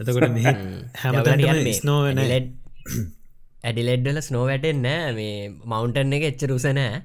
එතකොට 0.00 0.30
මෙහ 0.36 0.46
හැමතැන්ටම 1.04 1.72
ස්නෝ 1.80 2.00
වෙන 2.08 2.18
ඇඩිලෙඩ්ඩල 3.64 4.20
ස්නෝ 4.22 4.44
වැටෙන් 4.46 4.82
නෑ 4.82 5.14
මේ 5.14 5.38
මවන්ටන් 5.64 6.18
එක 6.18 6.28
එච්ච 6.28 6.44
රුසනෑ 6.46 7.02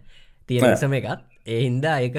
තියෙන 0.50 0.76
සම 0.76 0.94
එකත් 0.94 1.24
ඒ 1.46 1.62
හින්දා 1.62 1.96
එක 2.02 2.16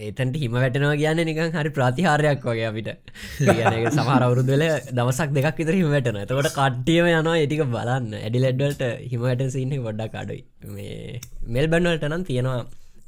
ඒතන්ට 0.00 0.36
හිම 0.36 0.54
වැටනවා 0.54 0.96
කියන්න 0.96 1.22
නිකන් 1.22 1.50
හරි 1.54 1.70
ප්‍රතිහාරයක් 1.70 2.44
වගේ 2.44 2.68
අපිට. 2.68 2.90
කියන 3.38 3.74
එක 3.78 3.88
සමහරවුරුදුල 3.90 4.64
දවසක් 4.90 5.34
දෙකක් 5.36 5.58
විතර 5.60 5.74
හිම 5.74 5.90
වැටන 5.94 6.20
තකොට 6.24 6.50
කට්ටියම 6.50 7.08
යනවා 7.10 7.38
ඒටික 7.38 7.64
බලන්න. 7.68 8.12
ඇඩිලෙඩ්වලට 8.18 8.84
හිම 9.10 9.20
වැට 9.22 9.42
සින්න 9.50 9.74
ගොඩ්ඩක් 9.78 10.14
අඩුයි. 10.14 10.44
මේ 10.68 11.20
මෙල්බන්වලට 11.48 12.08
නම් 12.08 12.24
තියෙනවා. 12.24 12.62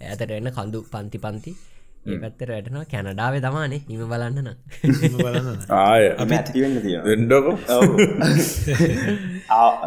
ඇතට 0.05 0.31
එන්න 0.31 0.53
කඳු 0.53 0.85
පන්ති 0.93 1.19
පන්ති 1.19 1.55
ඒ 2.05 2.19
පැත්තර 2.19 2.49
වැටනවා 2.49 2.85
කැනඩාව 2.85 3.41
තමානේ 3.41 3.81
නම්. 4.39 4.55
බලන්න 5.17 5.59
ආය. 5.77 6.15
ඇතිවෙන්න 6.17 6.83
තියෙන 6.83 7.31
දෙන්නකො 7.31 7.53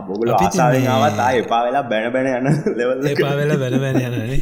බොගල 0.07 0.31
ආසාාවෙන්ාවත් 0.31 1.19
ආය 1.19 1.39
එපා 1.39 1.65
වෙලා 1.65 1.85
බැන 1.85 2.13
බැන 2.13 2.27
යන 2.31 2.47
ලෙවල් 2.79 3.07
එපා 3.11 3.35
වෙලා 3.35 3.57
බැල 3.57 3.79
බැන 3.79 4.01
යනනේ 4.01 4.41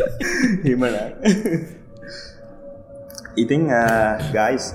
හිමන 0.64 0.94
ඉතිං 3.36 3.68
ගයිස් 4.32 4.74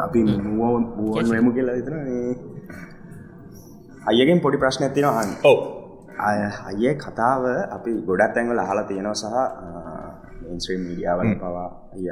අපි 0.00 0.24
මුවන්ම 0.24 1.52
කියලා 1.54 1.74
විතන 1.78 1.94
අයගෙන් 4.06 4.40
පොඩි 4.40 4.58
ප්‍රශ්න 4.58 4.84
ඇතින 4.84 5.04
හන් 5.06 5.30
ඔව. 5.44 5.58
අය 6.20 6.94
කතාව 6.96 7.44
අපි 7.70 7.90
ගොඩත් 8.06 8.36
ඇංගල 8.36 8.58
අහලා 8.58 8.84
තියෙනවා 8.84 9.14
සහ 9.14 9.24
මේන්ස්ත්‍රීම් 10.52 10.82
මීඩියාවල 10.86 11.34
පවා 11.36 11.68
අය 11.92 12.08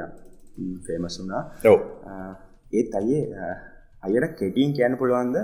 ෆේමස් 0.85 1.15
වුනා 1.19 1.43
ඔව. 1.65 1.79
ඒත් 2.73 2.95
අයේ 2.95 3.21
අයට 4.03 4.35
කෙටින් 4.39 4.73
කියන්න 4.73 4.97
පුළුවන්ද 4.97 5.37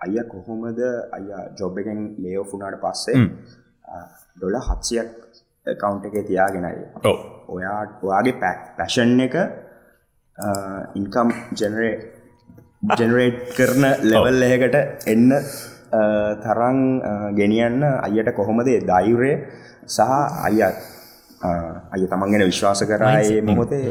අය 0.00 0.16
කොහොමද 0.26 0.80
අය 1.12 1.24
ජොබ් 1.58 1.78
එකෙන් 1.78 2.00
ලේෝෆුනාට 2.18 2.80
පස්සේ 2.80 3.24
ඩොල 4.36 4.58
හත්සියක් 4.60 5.08
කවුන්් 5.66 6.04
එක 6.08 6.16
තියාගෙනයි 6.26 6.84
ඔයා 7.48 7.80
ඔයාගේ 8.02 8.36
පැක් 8.42 8.60
පැෂන් 8.76 9.20
එක 9.20 9.36
ඉන්කම් 10.94 11.28
ජනරේ 11.54 11.94
ජනරේට් 12.92 13.40
කරන 13.56 13.84
ලෙවල් 14.04 14.42
එකට 14.48 14.76
එන්න 15.06 15.32
තරං 16.44 16.78
ගෙනියන්න 17.34 17.82
අයට 17.82 18.30
කොහොමද 18.34 18.70
දෛරය 18.86 19.32
සහ 19.88 20.00
අය 20.44 20.60
අ, 20.60 21.50
අය 21.94 22.02
තමන්ගෙන 22.10 22.42
විශ්වාස 22.50 22.80
කරයි 22.90 23.34
මොහොතේ 23.48 23.82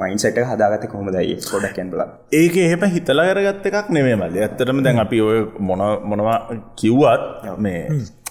මයින්සට 0.00 0.38
හදාගත 0.50 0.84
කොහොමදයි 0.92 1.34
කොඩක් 1.44 1.74
කැන්බල 1.76 2.00
ඒක 2.34 2.54
එහෙම 2.58 2.82
හිතලා 2.94 3.26
කරගත්ත 3.30 3.66
එකක් 3.70 3.88
නෙමේ 3.90 4.16
මල්ල. 4.16 4.36
ඇත්තරම 4.38 4.78
දැන් 4.86 4.98
අපි 4.98 5.18
ඔය 5.22 5.38
මොන 5.60 5.82
මොනවා 6.04 6.38
කිව්වත් 6.76 7.22
මේ 7.58 7.80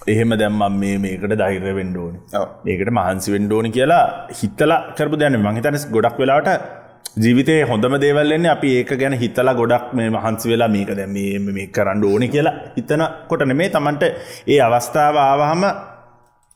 එහෙම 0.07 0.31
දැම්මම් 0.41 0.75
මේ 0.81 0.97
මේකට 0.99 1.35
දෛර 1.41 1.63
වෙන්ඩෝන. 1.79 2.13
ඒකට 2.67 2.91
මහන්සි 2.97 3.29
වෙන්ඩෝනි 3.35 3.71
කියලා 3.71 4.03
හිතලා 4.39 4.79
කරපු 4.97 5.15
දැන 5.17 5.39
මහිතනස් 5.47 5.85
ගොඩක් 5.89 6.19
වෙලාට 6.19 6.49
ජීවිතය 7.17 7.55
හොඳම 7.63 7.93
දේවල්ලන්නේ 7.97 8.51
අපි 8.51 8.69
ඒක 8.79 8.91
ගැන 9.01 9.13
හිතලා 9.15 9.55
ගොඩක් 9.55 9.85
මේ 9.93 10.09
මහන්සි 10.11 10.51
වෙලා 10.51 10.67
මේක 10.67 10.89
දැ 10.99 11.07
මේ 11.07 11.39
මේ 11.49 11.67
කරන්න 11.69 12.03
ඕනි 12.05 12.27
කියලා 12.27 12.55
හිතන 12.75 13.03
කොට 13.29 13.43
නෙමේ 13.45 13.69
තමන්ට 13.69 14.03
ඒ 14.47 14.59
අවස්ථාව 14.67 15.17
ආවහම 15.23 15.63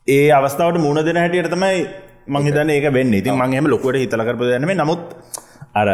ඒ 0.06 0.30
අවස්ථාවට 0.32 0.78
මුණ 0.78 1.04
දෙන 1.04 1.16
හැටියට 1.16 1.50
තමයි 1.50 1.80
මංහිතන 2.28 2.70
ඒක 2.70 2.86
වෙන්න. 2.90 3.14
ඉතින් 3.14 3.34
මංහෙම 3.34 3.66
ලොකුවට 3.66 3.98
හිතල 3.98 4.22
කරප 4.22 4.42
දැනීම 4.42 4.72
නමුත් 4.74 5.02
අර 5.74 5.88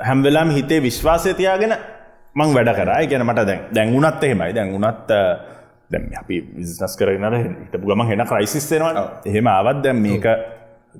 හැම්වෙලාම් 0.00 0.50
හිතේ 0.50 0.80
විශ්වාසය 0.80 1.34
තියාගෙන 1.34 1.74
මං 2.34 2.54
වැඩ 2.54 2.74
කරයි 2.74 3.06
ගැන 3.06 3.24
මට 3.24 3.46
දැන් 3.46 3.62
දැන්ගුණත් 3.72 4.22
එහෙමයි. 4.22 4.52
දැන්ගුණත් 4.52 5.08
දැම් 5.90 6.04
අපි 6.14 6.36
විිස්නස් 6.54 6.94
කරගෙනට 6.96 7.36
හිටපු 7.38 7.86
ගම 7.86 8.04
හෙන 8.04 8.24
ක්‍රයිසිස්සෙනවා 8.26 9.04
එහෙම 9.24 9.46
ආවත් 9.48 9.82
දැම් 9.82 9.98
මේක 9.98 10.26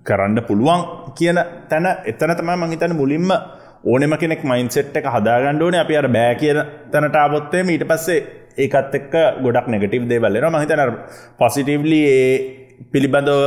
කරන්න 0.04 0.40
පුළුවන් 0.48 0.82
කියන 1.14 1.38
තැන 1.68 1.86
එතන 2.04 2.34
තමයි 2.34 2.56
මංහිතන 2.56 2.96
මුලින්ම 2.96 3.30
ඕනෙම 3.84 4.12
කෙනෙක් 4.16 4.42
මයින්සෙට් 4.44 4.96
එක 4.96 5.06
හදාගණ්ඩෝන 5.06 5.76
අපි 5.76 5.96
අර 5.96 6.08
බෑ 6.08 6.34
කියන 6.34 6.58
තැනට 6.90 7.16
ආබොත්තේ 7.16 7.62
ඊට 7.66 7.84
පස්සේ 7.84 8.20
ඒකත් 8.58 8.94
එක්ක 9.00 9.12
ගොඩක් 9.44 9.68
නෙගටව 9.74 10.08
දේ 10.12 10.22
බලෙන 10.24 10.48
මහිතන 10.54 10.82
පොසිටවලි 11.38 12.00
ඒ 12.14 12.32
පිළිබඳව 12.92 13.42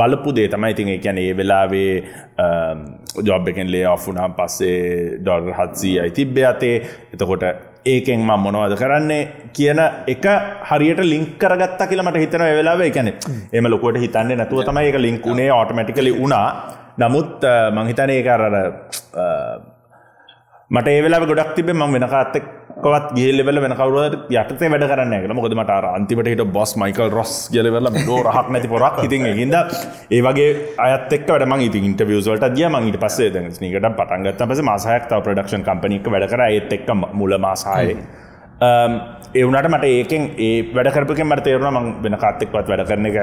බලපු 0.00 0.30
දේ 0.36 0.48
තමයි 0.48 0.70
ඉතින් 0.74 0.88
එකැන 0.94 1.18
ඒ 1.18 1.32
වෙලාවේ 1.38 1.92
ජොබ් 3.28 3.48
එකෙන් 3.48 3.70
ලේ 3.74 3.84
ඔෆුනම් 3.88 4.36
පස්සේ 4.38 5.18
ඩොල් 5.18 5.52
හත්සී 5.58 5.98
අයි 6.02 6.16
තිබ්බේ 6.18 6.46
අතේ. 6.46 6.76
එතකොට 7.14 7.44
ඒකෙන් 7.84 8.20
මම 8.20 8.44
මොනවද 8.44 8.76
කරන්නේ 8.82 9.50
කියන 9.52 9.80
එක 10.06 10.26
හරියට 10.70 11.02
ලිංක් 11.12 11.34
කරගත්ත 11.38 11.82
කියලමට 11.90 12.20
හිතන 12.24 12.46
වෙලාව. 12.58 12.84
එකන 12.88 13.12
එම 13.52 13.70
ලොකොට 13.74 14.00
හිතන්නේ 14.04 14.36
නැතුව 14.36 14.64
තමයි 14.64 14.88
එක 14.92 14.98
ලිංක් 15.06 15.26
උනේ 15.26 15.50
ඕටමටිකලි 15.50 16.16
වුණා. 16.20 16.46
නමුත් 16.98 17.46
මංහිතන 17.76 18.10
ඒ 18.10 18.24
අරර 18.28 18.56
මට 20.72 20.88
ඒවෙලා 20.90 21.24
ගොඩක් 21.24 21.54
තිබේ 21.56 21.74
ම 21.74 21.94
වෙනකාත්තක් 21.94 22.44
කොත් 22.84 23.06
ගේලෙවල 23.16 23.58
වෙන 23.64 23.74
කවරුවට 23.78 24.30
යටතේ 24.32 24.70
වැඩ 24.72 24.84
කරන්න 24.90 25.12
එක 25.16 25.34
මොකද 25.38 25.54
මට 25.54 25.74
අන්තිමට 25.90 26.30
හිට 26.32 26.42
බොස් 26.54 26.72
මයිකල් 26.82 27.10
රොස් 27.10 27.34
ගලවෙල 27.52 27.88
ෝ 28.08 28.20
රහක් 28.22 28.48
නැති 28.54 28.70
පොරක් 28.72 29.02
ඉතින් 29.06 29.28
හිද 29.40 29.54
ඒවගේ 30.10 30.48
අයතෙක් 30.86 31.28
වැඩම 31.28 31.54
ඉති 31.66 31.82
ඉන්ටවියසල්ට 31.90 32.46
දිය 32.56 32.68
මංගේට 32.68 32.98
පස්සේ 33.04 33.30
ද 33.30 33.44
නිකට 33.44 33.88
පටන්ගත් 34.00 34.42
පස 34.44 34.62
මාසායක්තාව 34.70 35.24
ප්‍රඩක්ෂන් 35.26 35.66
කම්පනික් 35.68 36.08
වැඩ 36.08 36.28
කර. 36.32 36.44
ඒත් 36.48 36.72
එක්ක 36.72 36.90
මුල 37.12 37.36
මාසාය 37.46 37.92
ඒවනට 39.34 39.68
මට 39.68 39.92
ඒකෙන් 39.92 40.24
ඒ 40.38 40.56
වැඩකරපකෙන් 40.74 41.28
මට 41.28 41.44
තේරුණ 41.44 41.74
මං 41.74 41.92
වෙන 42.04 42.18
කාත්තෙක්වත් 42.24 42.72
වැඩ 42.72 42.86
කරන 42.88 43.12
එක 43.12 43.18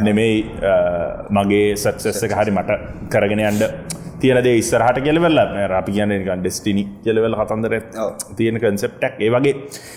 නෙමෙයි 0.00 0.36
මගේ 1.30 1.64
සක්සෙස්ස 1.76 2.22
එක 2.26 2.36
හරි 2.38 2.52
මට 2.52 2.78
කරගෙන 3.10 3.46
අන්ඩ 3.46 3.64
තියනද 4.22 4.46
ඉස්සරහට 4.52 5.02
කෙලවෙල්ල 5.06 5.38
අපි 5.80 5.92
කියන 5.92 6.12
ඩෙස්ටිනි 6.42 6.84
කෙලවෙල් 7.04 7.36
කතන්දර 7.40 7.74
තියෙන 8.36 8.58
කන්සෙප්ටක් 8.62 9.20
ඒ 9.20 9.30
වගේ. 9.30 9.54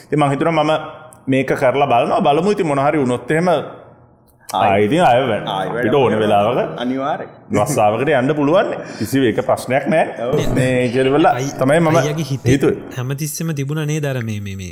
ති 0.10 0.16
මහිතුර 0.16 0.52
මම 0.52 0.72
මේක 1.28 1.52
කරලා 1.54 1.88
බලනවා. 1.88 2.22
බලමු 2.22 2.52
ඉති 2.52 2.64
මොනහරි 2.64 2.98
උනොත්තහෙම 4.54 4.72
ආයිති 4.72 5.00
අයට 5.04 5.96
ඕන 6.00 6.16
වෙලාවක 6.22 6.60
අනිවාර 6.84 7.22
වස්සාාවකට 7.52 8.12
යන්න 8.12 8.34
පුළුවන්. 8.38 8.70
කිසි 9.00 9.22
ඒක 9.30 9.40
ප්‍රශ්නයක් 9.48 9.86
නෑ 9.94 10.28
මේ 10.58 10.90
කෙලවෙල්ල 10.94 11.28
තමයි 11.60 11.80
මම 11.80 12.22
හිතේතු 12.24 12.70
හැමතිස්සම 12.98 13.54
තිබුණ 13.60 13.84
නේ 13.92 14.00
දර 14.06 14.22
මේ 14.24 14.56
මේ 14.62 14.72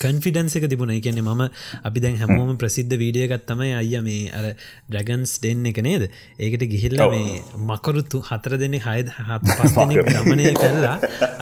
කන්ෆිඩන්ස 0.00 0.56
එක 0.60 0.68
තිබුණ. 0.72 0.92
එකන්නේ 0.92 1.24
මම 1.24 1.42
අපි 1.84 2.04
දැන් 2.04 2.18
හැමෝම 2.22 2.58
ප්‍රසිද්ධ 2.62 2.96
වීඩියගත් 3.02 3.46
තමයි 3.50 3.72
අයිය 3.80 4.02
මේ 4.02 4.30
අර 4.32 4.46
ඩ්‍රගන්ස් 4.88 5.34
දෙන්න 5.44 5.66
එක 5.72 5.80
නේද? 5.82 6.08
ඒකට 6.38 6.66
ගිහිල්ල 6.72 7.04
මේ 7.06 7.40
මකරුතු 7.70 8.22
හතර 8.30 8.58
දෙන්න 8.62 8.78
හයද 8.80 9.14
හත් 9.18 9.58
පස් 9.58 9.78
ගමනය 10.18 10.54
කරලා 10.54 10.96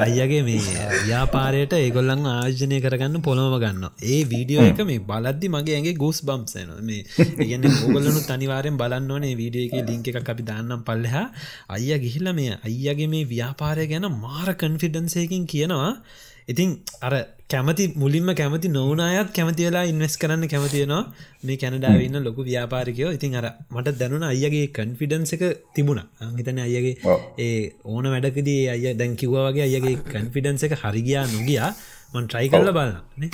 අයියගේ 0.07 0.43
මේ 0.43 0.89
ව්‍යාපාරයට 1.01 1.77
ඒගොල්ලන් 1.81 2.27
ආර්ජනය 2.35 2.81
කරගන්න 2.81 3.23
පොළොව 3.23 3.59
ගන්න 3.59 3.91
ඒ 4.15 4.23
වීඩියෝ 4.33 4.69
එක 4.71 4.85
මේ 4.91 5.05
බලද්දි 5.11 5.53
මගේ 5.57 5.79
ඇගේ 5.79 5.97
ගෝස් 5.97 6.23
බම්සන 6.25 6.75
මේ 6.83 7.03
ඒගන්න 7.39 7.78
ඕගලනු 7.79 8.21
තනිවාරෙන් 8.29 8.77
බලන්න 8.81 9.11
ඕනේ. 9.11 9.35
වීඩිය 9.41 9.67
එක 9.69 9.75
ලිංක 9.89 10.09
එකක් 10.11 10.31
අපි 10.35 10.45
දාන්නම් 10.51 10.85
පල්ලෙහා. 10.89 11.27
අයිය 11.69 11.99
ගිහිල්ල 12.05 12.31
මේ 12.35 12.59
අයියගේ 12.69 13.09
මේ 13.09 13.27
ව්‍යාපාරය 13.27 13.85
ගැන 13.93 14.07
මාර 14.25 14.49
කන්ෆිඩන්සයකින් 14.55 15.45
කියනවා. 15.53 15.91
ඉතින් 16.49 16.71
අර 17.03 17.13
කැමති 17.49 17.85
මුලින්ම 17.97 18.31
කැමති 18.35 18.69
නොවනායත් 18.69 19.31
කැමති 19.33 19.67
වෙලා 19.69 19.85
ඉන්වස් 19.85 20.15
කරන්න 20.23 20.45
කැමතියනවා 20.49 21.03
මේ 21.45 21.59
කැනඩාවන්න 21.63 22.25
ලොකු 22.27 22.41
ව්‍යාපාරිකයෝ. 22.45 23.13
ඉතින් 23.19 23.37
අර 23.41 23.47
මට 23.75 23.97
දැනුන 24.01 24.25
අයගේ 24.31 24.65
කන්ෆිඩන්ස 24.79 25.35
එක 25.37 25.45
තිබුණ. 25.75 26.03
හිතන 26.39 26.65
අයගේ 26.67 26.97
ඒ 27.39 27.53
ඕන 27.87 28.09
වැඩකදී 28.15 28.63
අය 28.75 28.95
දැන් 28.95 29.15
කිව්වා 29.17 29.47
වගේ 29.49 29.69
අයගේ 29.69 29.97
කන්ෆිඩන්ස 30.15 30.67
එක 30.69 30.75
හරිගයා 30.83 31.27
නොගියා. 31.29 31.71
මන් 32.15 32.27
ට්‍රයි 32.27 32.49
කරල 32.49 32.73
බලන්න 32.73 33.31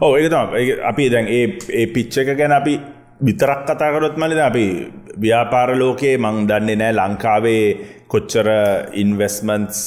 ඕ 0.00 0.12
ඒ 0.16 0.28
අපි 0.82 1.04
දැන් 1.10 1.26
ඒ 1.30 1.86
පිච්ච 1.94 2.18
එක 2.22 2.30
ගැන 2.40 2.54
අපි 2.58 2.74
විතරක් 3.20 3.62
කතාකරොත් 3.64 4.16
මලිද 4.16 4.40
අපි 4.40 4.66
ව්‍යාපාර 5.16 5.76
ලෝකයේ 5.76 6.18
මං 6.18 6.48
දන්නේ 6.48 6.76
නෑ 6.76 6.92
ලංකාවේ 6.92 7.64
කොච්චර 8.08 8.48
ඉන්වස්මන්ස් 8.94 9.78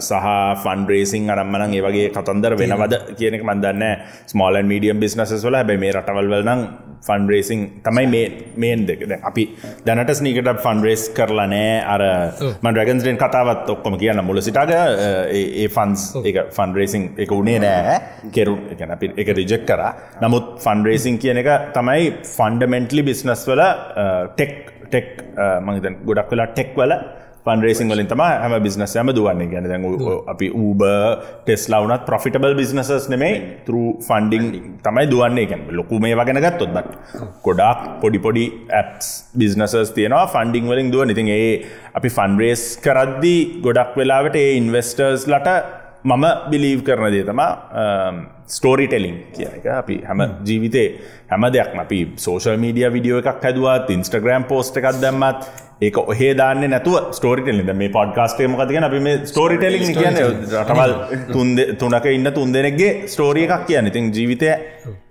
සහ 0.00 0.26
ෆන්ඩරේසින් 0.62 1.30
අරම්මන 1.30 1.74
ඒවගේ 1.74 2.10
කතන්දර 2.10 2.54
වෙනවද 2.54 2.94
කියනෙක 3.18 3.42
මන්දන්න 3.42 3.84
ස්මෝලන් 4.26 4.66
මීඩියම් 4.66 5.00
බිස්නස 5.00 5.34
වල 5.44 5.58
බැ 5.62 5.76
මේ 5.76 5.92
රටවල්වලනම් 7.06 7.08
ෆන්ඩරේසින් 7.08 7.60
තමයි 7.86 8.06
මේ 8.12 8.26
මේන් 8.62 8.86
දෙක. 8.86 9.00
අපි 9.30 9.44
දැනට 9.86 10.12
ස්නීකට 10.18 10.50
ෆන්ඩරේස් 10.64 11.02
කරලා 11.16 11.46
නෑ. 11.46 11.80
අර 11.94 12.02
මන්ඩරගන්ස්ෙන් 12.64 13.18
කතාවත් 13.22 13.70
ඔක්කොම 13.74 13.98
කියන්න 13.98 14.22
මුල 14.24 14.40
සිටාග 14.42 14.72
ඒ 14.74 15.66
ෆන්ස් 15.68 16.06
එක 16.30 16.38
ෆන්ඩරේසින් 16.56 17.04
එක 17.24 17.32
උනේ 17.32 17.58
නෑ. 17.62 17.98
කෙරු 18.36 18.56
එක 18.72 18.80
අපි 18.96 19.12
එක 19.16 19.28
රිජෙක් 19.38 19.66
කර. 19.68 19.82
නමුත් 20.22 20.56
ෆන්ඩරේසින් 20.64 21.18
කියන 21.22 21.42
එක 21.42 21.50
තමයි 21.76 22.08
ෆන්ඩමෙන්ටලි 22.36 23.06
බිස්නස් 23.10 23.46
වල 23.50 23.62
ටෙක් 24.34 24.56
ටෙක් 24.86 25.08
මහිතන් 25.66 26.02
ගොඩක් 26.08 26.30
වෙලා 26.32 26.50
ටෙක් 26.54 26.74
වල 26.80 26.92
පන්රේසින් 27.46 27.92
වලින් 27.92 28.10
තම 28.12 28.22
හැම 28.42 28.54
බිස්නස් 28.66 28.96
යම 28.96 29.12
දුවන්නේ. 29.18 29.48
ගැන 29.52 29.68
දැන් 29.72 29.86
අපි 30.32 30.48
ඌබ 30.54 30.82
ටෙස්ලාවනත් 31.44 32.04
ප්‍රොෆිටබල් 32.10 32.56
බිස්නසස් 32.60 33.08
නෙමේ 33.14 33.32
තරු 33.66 33.82
ෆන්ඩිං 34.08 34.46
තමයි 34.84 35.06
දුවන්නේ. 35.12 35.46
ගැන 35.52 35.64
ලොකු 35.80 36.02
මේ 36.04 36.18
වගෙන 36.20 36.42
ගත්තොත් 36.46 36.74
බට 36.76 37.24
ගොඩක් 37.46 37.82
පොඩි 38.02 38.20
පොඩි 38.26 38.44
ඇප්ස් 38.80 39.08
බිස්නසස් 39.36 39.94
තියෙනවා 39.96 40.26
ෆන්ඩිං 40.34 40.70
වලින් 40.72 40.92
දුව 40.92 41.14
ඉතින් 41.16 41.32
ඒ 41.38 41.50
අපි 41.94 42.10
ෆන්රේස් 42.10 42.62
කරද්දී 42.84 43.40
ගොඩක් 43.66 43.98
වෙලාවට 43.98 44.36
ඒ 44.36 44.52
ඉන්වස්ටර්ස් 44.60 45.26
ලට 45.32 45.58
මම 46.10 46.24
බිලීව් 46.50 46.80
කරන 46.86 47.06
දේ 47.14 47.24
තමා 47.28 47.50
ස්ටෝරි 48.56 48.86
ටෙලිං 48.88 49.16
කියන 49.34 49.54
එක. 49.58 49.66
අපි 49.82 49.94
හැම 50.08 50.20
ජීවිතේ 50.48 50.88
හැම 51.30 51.44
දෙයක් 51.54 51.72
අපි 51.84 52.00
සෝෂල් 52.24 52.58
මීඩිය 52.64 52.88
විඩියෝ 52.96 53.22
එකක් 53.22 53.46
හැදවත් 53.46 53.94
ඉන්ස්ටග්‍රම් 53.96 54.44
පෝස්ට 54.50 54.76
එකක් 54.80 55.00
දැම්මත් 55.04 55.48
ඒක 55.86 55.96
ඔහේ 56.02 56.30
දාන්න 56.40 56.62
නැතුව 56.72 57.10
ස්ටෝරිටෙල්ලිද 57.18 57.72
මේ 57.80 57.90
පොඩ්කාස්ටේ 57.96 58.46
මොකතිගෙන 58.52 58.86
අපි 58.88 59.00
මේ 59.06 59.16
ස්ටෝරිටෙලින් 59.30 59.96
කියන්න 59.98 60.20
රටවල් 60.60 60.94
තුනක 61.82 62.06
ඉන්න 62.12 62.30
තුන් 62.38 62.54
දෙනෙක්ගේ 62.56 62.92
ස්ටෝරිය 63.14 63.48
එකක් 63.48 63.66
කියන්න. 63.70 63.90
ඉතින් 63.90 64.12
ජීවිතය 64.16 64.52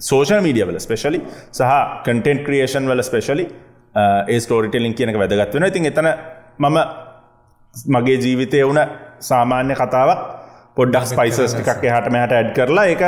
සෝෂල් 0.09 0.41
මීඩියවල 0.47 0.79
ස්පෙශලි 0.85 1.19
සහ 1.51 1.73
කටෙන්ට් 2.05 2.45
ක්‍රියේෂන් 2.47 2.87
වල 2.91 3.03
ස්පෙශලි 3.09 3.45
ඒ 4.31 4.39
ස්ටෝරිටෙලින් 4.45 4.95
කියනක 5.01 5.19
වැදගත් 5.23 5.59
වෙන 5.59 5.67
ඉතින් 5.71 5.91
එතන 5.91 6.09
මම 6.59 6.79
මගේ 7.91 8.17
ජීවිතය 8.23 8.63
වුණ 8.63 8.81
සාමාන්‍ය 9.29 9.75
කතාවක් 9.83 10.44
පොඩ්ඩක් 10.77 11.07
ස්පයිසස් 11.11 11.55
එකක් 11.61 11.83
එහට 11.89 12.07
මෙහට 12.15 12.35
ඇඩ් 12.37 12.49
කරලා 12.57 12.85
එක 12.93 13.03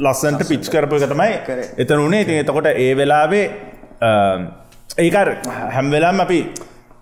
ලස්සන්ට 0.00 0.48
පිච් 0.50 0.68
කරපු 0.74 0.98
එක 0.98 1.10
තමයි 1.12 1.32
එතන 1.84 2.04
උනේ. 2.06 2.22
ඉතින් 2.24 2.42
එතකොට 2.42 2.68
ඒ 2.72 2.92
වෙලාවේ 3.00 3.44
ඒකර් 4.98 5.28
හැම්වෙලාම් 5.76 6.24
අපි 6.24 6.40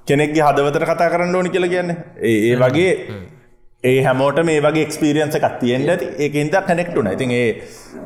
කෙනෙක්ගේ 0.08 0.46
හදවතර 0.46 0.86
කතා 0.90 1.10
කරන්න 1.14 1.36
ඕනි 1.36 1.54
කියලා 1.54 1.74
කියන්න. 1.74 1.90
ඒ 2.30 2.56
වගේ 2.62 2.92
ඒ 3.84 3.98
හැමෝට 4.04 4.42
මේ 4.44 4.60
වගේ 4.60 4.86
එක්ස්පිරියන්ස 4.88 5.36
එකක් 5.38 5.58
තියෙන්ට 5.60 5.90
ඇති. 5.94 6.06
ඒකන්ද 6.18 6.56
කනෙක්ටුන 6.68 7.12
ඉතින් 7.14 7.30
ඒ 7.32 7.48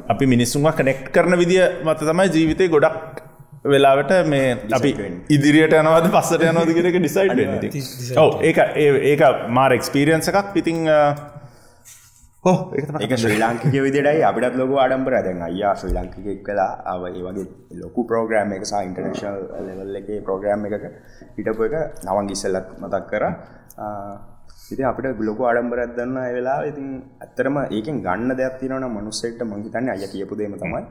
අපි 0.08 0.26
මිනිස්සුන්ව 0.26 0.72
කනෙක්් 0.80 1.06
කරන 1.14 1.38
විදිිය 1.42 1.64
මත 1.84 2.00
තමයි 2.00 2.32
ජීවිතය 2.34 2.68
ගොඩක් 2.68 3.22
වෙලාවට 3.64 4.12
මේ 4.28 4.48
අපි 4.78 4.90
ඉදිරියට 5.36 5.78
යනවද 5.78 6.10
පස්සට 6.14 6.44
යනවද 6.50 6.74
කියරක 6.76 6.98
ඩිසයිඩ් 6.98 7.38
ඒ 8.76 8.90
ඒක 9.12 9.22
මාර 9.48 9.72
එක්ස්පිරියන්ස 9.78 10.28
එකක්. 10.32 10.52
පිතිං 10.56 10.84
ඒක 12.46 13.12
ශ්‍රී 13.16 13.38
ලාංකික 13.38 13.74
විදිටයි 13.76 14.22
අපිටත් 14.28 14.56
ලොක 14.60 14.72
අඩම්බර 14.82 15.14
දැන් 15.26 15.40
අයියා 15.46 15.72
ශ්‍රී 15.80 15.94
ලංකිකෙක් 15.96 16.40
කලා 16.46 16.68
අව 16.92 17.04
ඒ 17.08 17.22
වගේ 17.26 17.46
ලොකු 17.82 18.04
ප්‍රෝග්‍රෑම් 18.10 18.52
එක 18.56 18.66
සහ 18.70 18.82
ඉන්ටර්නේශල් 18.88 19.38
ලෙවල් 19.68 19.96
එක 20.00 20.08
ප්‍රෝග්‍රෑම් 20.26 20.66
එක 20.68 20.84
හිටපු 21.38 21.64
එක 21.68 21.76
නවන් 22.06 22.28
ඉස්සල්ලත් 22.34 22.68
මතක් 22.82 23.04
කර. 23.12 23.24
ඉති 24.72 24.82
අපිට 24.90 25.24
ලොක 25.28 25.40
අඩම්බරත් 25.52 25.96
දන්න 25.96 26.20
වෙලා 26.36 26.58
ඉතින් 26.70 26.86
ඇත්තරම 27.24 27.56
ඒකෙන් 27.68 28.04
ගන්න 28.06 28.36
දෙයක් 28.40 28.60
තිනවන 28.60 28.86
මනුස්සෙක්ට 28.90 29.42
මංහිතන්න 29.44 29.90
අය 29.94 30.06
කියපුදේම 30.14 30.60
තමයි. 30.62 30.84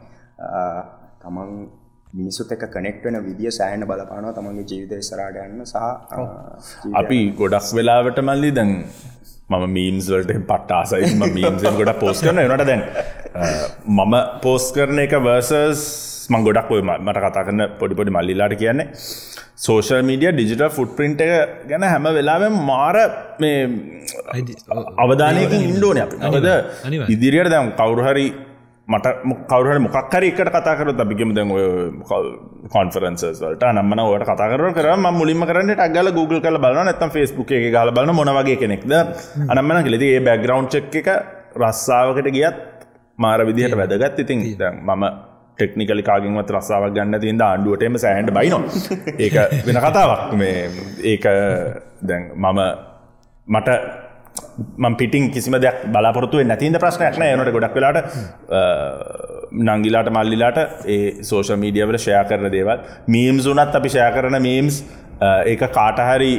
තමන් 1.21 1.49
මිනිසුත් 2.13 2.51
එක 2.55 2.65
කනෙක්ට 2.71 3.05
වෙන 3.05 3.17
විදිිය 3.27 3.51
සෑහන 3.51 3.85
බලපානවා 3.89 4.33
තමන්ගේ 4.33 4.69
ජීවිතය 4.69 5.01
සරාට 5.09 5.37
යන්න 5.43 5.65
සහ 5.65 5.77
අපි 6.95 7.19
ගොඩක් 7.39 7.73
වෙලාවට 7.77 8.19
මල්ලි 8.27 8.51
දැන් 8.59 8.71
මම 9.53 9.67
මීම්ස්වලට 9.77 10.33
පට්ටාසයිම 10.43 11.27
මීම්සල් 11.37 11.75
ගොඩ 11.79 11.93
පෝස් 11.99 12.23
කරන 12.25 12.41
නට 12.45 12.67
දැන් 12.69 12.83
මම 13.97 14.15
පෝස් 14.41 14.65
කරන 14.75 15.05
එක 15.05 15.15
වර්සස් 15.19 15.83
මං 16.29 16.47
ගොඩක් 16.47 16.71
ඔය 16.71 16.81
මට 16.81 17.17
කතා 17.19 17.45
කරන්න 17.45 17.77
පොඩිපොඩි 17.79 18.15
මල්ලිලාට 18.17 18.55
කියන්නේ. 18.55 18.87
Social 19.57 20.01
media 20.03 20.31
digital 20.31 20.69
foot 20.69 20.95
print 20.97 21.21
එක 21.21 21.33
ගැන 21.69 21.85
හැම 21.85 22.07
වෙලාවෙන් 22.17 22.55
මාර 22.69 22.97
මේ 23.39 23.59
අවධානයකින් 24.97 25.67
ඉන්ඩෝන 25.69 26.01
අප 26.03 26.15
අද 26.29 26.47
ඉදිරියට 27.09 27.51
දැම් 27.53 27.71
කවුරු 27.79 28.07
හරි 28.07 28.25
මට 28.87 29.07
කවර 29.47 29.77
මොක්කර 29.79 30.23
එකට 30.23 30.49
කතා 30.49 30.75
කර 30.75 30.89
අපිකම 31.01 31.29
දැන් 31.33 31.51
කොන්ෆරන්සස් 32.69 33.39
වලට 33.41 33.69
නම්මන 33.71 34.01
වට 34.03 34.27
කතා 34.29 34.49
කර 34.51 34.63
කරම 34.73 35.07
මුලින්ම 35.13 35.45
කරන්න 35.45 35.71
ටක්ගල 35.71 36.11
Google 36.11 36.41
කල 36.41 36.59
බලන 36.59 36.89
නැතම් 36.89 37.13
ෆස්බුක් 37.15 37.51
එක 37.51 37.67
ගල 37.71 37.91
බලන 37.91 38.11
මොනවගේ 38.13 38.57
කෙනෙක්ද 38.57 38.91
අනම්මන 39.47 39.83
කෙලෙති 39.83 40.09
ඒ 40.09 40.19
බැග්‍රවන්් 40.21 40.67
චෙක් 40.67 40.99
එක 41.01 41.09
රස්සාාවකට 41.57 42.29
ගියත් 42.29 42.59
මාර 43.17 43.39
විදිහට 43.41 43.77
වැදගත්. 43.77 44.19
ඉතින් 44.19 44.39
මම 44.81 45.03
ටෙක්නිකලි 45.55 46.03
කාගින්වත් 46.03 46.51
රස්සාාවක් 46.51 46.93
ගන්න 46.95 47.21
තින්ද 47.21 47.41
ආණ්ඩුවටම 47.41 47.95
සෑහන්ට 47.97 48.31
බයිනො 48.33 48.59
ඒක 49.17 49.35
වෙන 49.67 49.79
කතාවක්. 49.79 50.33
මේ 50.35 50.69
ඒක 51.03 51.23
දැන් 52.01 52.31
මම 52.35 52.59
මට 53.47 53.69
මං 54.83 54.95
පිටිං 54.99 55.23
කිසිම 55.35 55.55
දෙයක් 55.65 55.77
බලාපොරත්තුව 55.93 56.41
නැතින්ද 56.51 56.77
ප්‍රශ්නයක් 56.83 57.15
නෑ. 57.21 57.35
යනට 57.37 57.53
ගොඩක් 57.55 57.77
වෙලාට 57.77 57.97
නංගිලාට 59.69 60.09
මල්ලිලාට 60.17 60.59
ඒ 60.95 60.99
සෝෂ 61.29 61.53
මීඩියවල 61.63 61.97
ෂය 62.01 62.19
කරන 62.31 62.49
දේවල්. 62.57 62.77
මීම්ස් 63.15 63.47
වනත් 63.51 63.79
අපි 63.79 63.89
ෂය 63.93 64.09
කරන 64.17 64.37
මීම්ස් 64.49 64.75
ඒක 65.53 65.63
කාටහරි 65.79 66.33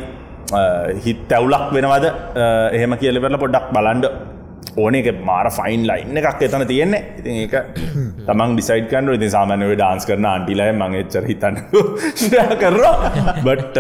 හිත් 1.05 1.35
ඇවුලක් 1.39 1.67
වෙනවද? 1.79 2.07
එහෙම 2.77 2.97
කියලවෙල 3.03 3.39
පොඩ්ඩක් 3.45 3.69
බලන්ඩ 3.77 4.07
ඕන. 4.83 4.95
එක 5.01 5.09
මාර 5.29 5.47
ෆයින් 5.59 5.83
ලයින්න 5.91 6.19
එකක් 6.21 6.43
එතන 6.47 6.65
තියෙන්නේ. 6.71 7.03
ඉතින් 7.21 7.35
ඒක 7.45 7.55
තමන් 8.29 8.55
ඩිසයිඩ් 8.57 8.87
කන්න 8.93 9.15
ඉති 9.19 9.29
සාමානව 9.37 9.75
ඩාන්ස් 9.75 10.07
කරන 10.09 10.27
අන්ටිලය 10.35 10.67
මං 10.73 10.97
එච්චර 11.03 11.29
හිතන්න 11.31 11.57
කරවා 12.63 12.97
බට් 13.47 13.77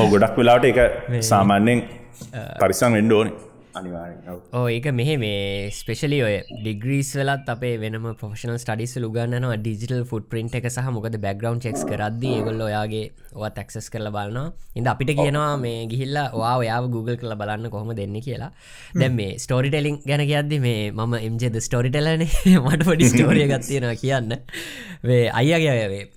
ඔව 0.00 0.04
ගොඩක් 0.14 0.42
වෙලාට 0.42 0.68
එක 0.72 0.78
සාමාන්‍යෙන් 1.32 1.80
පරිසං 2.62 2.98
වෙන්ඩ 2.98 3.18
ඕනේ. 3.18 3.36
ඕ 4.58 4.64
ඒක 4.74 4.86
මෙහෙ 4.98 5.14
මේ 5.22 5.70
ස්පෙශලි 5.78 6.18
ඔය 6.26 6.36
ඩිග්‍රීස් 6.62 7.10
වෙලත් 7.18 7.50
අපේ 7.54 7.74
වෙනම 7.82 8.06
පොෆෂනල් 8.22 8.56
ස්ටඩිස් 8.62 8.94
ලුගන්නනවා 9.04 9.58
ඩිජිටල් 9.60 10.02
ෆුට 10.10 10.26
පින්ට් 10.32 10.56
එක 10.58 10.66
සහ 10.70 10.88
මොකද 10.96 11.18
බැග්‍රවන්් 11.24 11.60
චෙක්ස් 11.64 11.84
කරද්දී 11.90 12.32
ඒගොල්ල 12.38 12.64
ඔයාගේ 12.68 13.04
ඔවා 13.36 13.50
තැක්සස් 13.58 13.88
කරල 13.94 14.10
බලනවා. 14.16 14.52
ඉද 14.80 14.88
අපිට 14.92 15.12
කියනවා 15.20 15.52
මේ 15.64 15.86
ගිහිල්ලා 15.92 16.26
වා 16.40 16.54
ඔයාව 16.62 16.90
Google 16.94 17.18
කළ 17.20 17.36
බලන්න 17.42 17.70
කොහොම 17.74 17.94
දෙන්න 18.00 18.18
කියලා. 18.26 18.50
දැම් 19.00 19.14
මේ 19.20 19.38
ස්ටෝරි 19.44 19.70
ටෙලිං 19.74 20.00
ගැන 20.10 20.24
කියද්දි 20.32 20.58
මේ 20.66 20.82
මම 20.90 21.14
එම්ජෙද 21.28 21.60
ස්ටෝරි 21.68 21.94
ටලන 21.94 22.26
මට 22.64 22.88
පොඩි 22.90 23.10
ස්ටෝරිය 23.14 23.46
ගත්තියෙනවා 23.52 23.96
කියන්න 24.02 24.38
අයගේ 25.04 26.08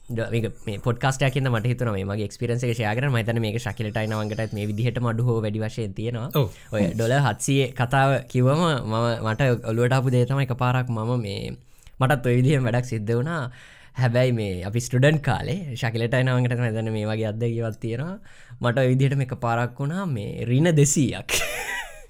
මේ 0.65 0.77
පොට්කාස්ටයක 0.79 1.35
මට 1.37 1.65
හිතන 1.65 1.91
මේ 1.91 2.27
ක්ස්පිරන්ස 2.27 2.61
ශයකර 2.61 3.09
මතන 3.09 3.41
මේ 3.41 3.59
ශකිලටයිනවන්ගට 3.59 4.53
මේ 4.53 4.67
විදිහට 4.67 4.99
මඩු 4.99 5.23
හෝ 5.23 5.41
වැඩි 5.41 5.59
වශයෙන් 5.59 5.93
තියෙනවා. 5.93 6.29
ඔය 6.71 6.87
ඩොල 6.93 7.13
හත්සිය 7.19 7.67
කතාව 7.73 8.25
කිවම 8.27 8.63
මම 8.83 8.95
මට 9.23 9.41
ඔලුවටපු 9.65 10.09
දේතම 10.09 10.39
එක 10.39 10.55
පාරක් 10.57 10.89
මම 10.89 11.13
මේ 11.19 11.53
මටත් 11.99 12.25
ඔය 12.25 12.35
විදිහම 12.35 12.63
වැඩක් 12.63 12.85
සිද්ධ 12.85 13.13
වුණා. 13.13 13.51
හැබැයි 13.93 14.33
මේ 14.33 14.63
අපි 14.63 14.79
ස්ටඩන් 14.79 15.19
කාලේ 15.19 15.75
ශකිලටයිනවන්ගට 15.75 16.57
නැදන 16.57 16.91
මේ 16.91 17.05
වගේ 17.05 17.27
අදකිවත් 17.27 17.79
තියෙනවා. 17.79 18.17
මට 18.61 18.87
විදිහට 18.89 19.21
එක 19.21 19.35
පාරක් 19.39 19.77
වුණා 19.79 20.05
මේ 20.07 20.45
රින 20.45 20.69
දෙසීයක්. 20.73 21.37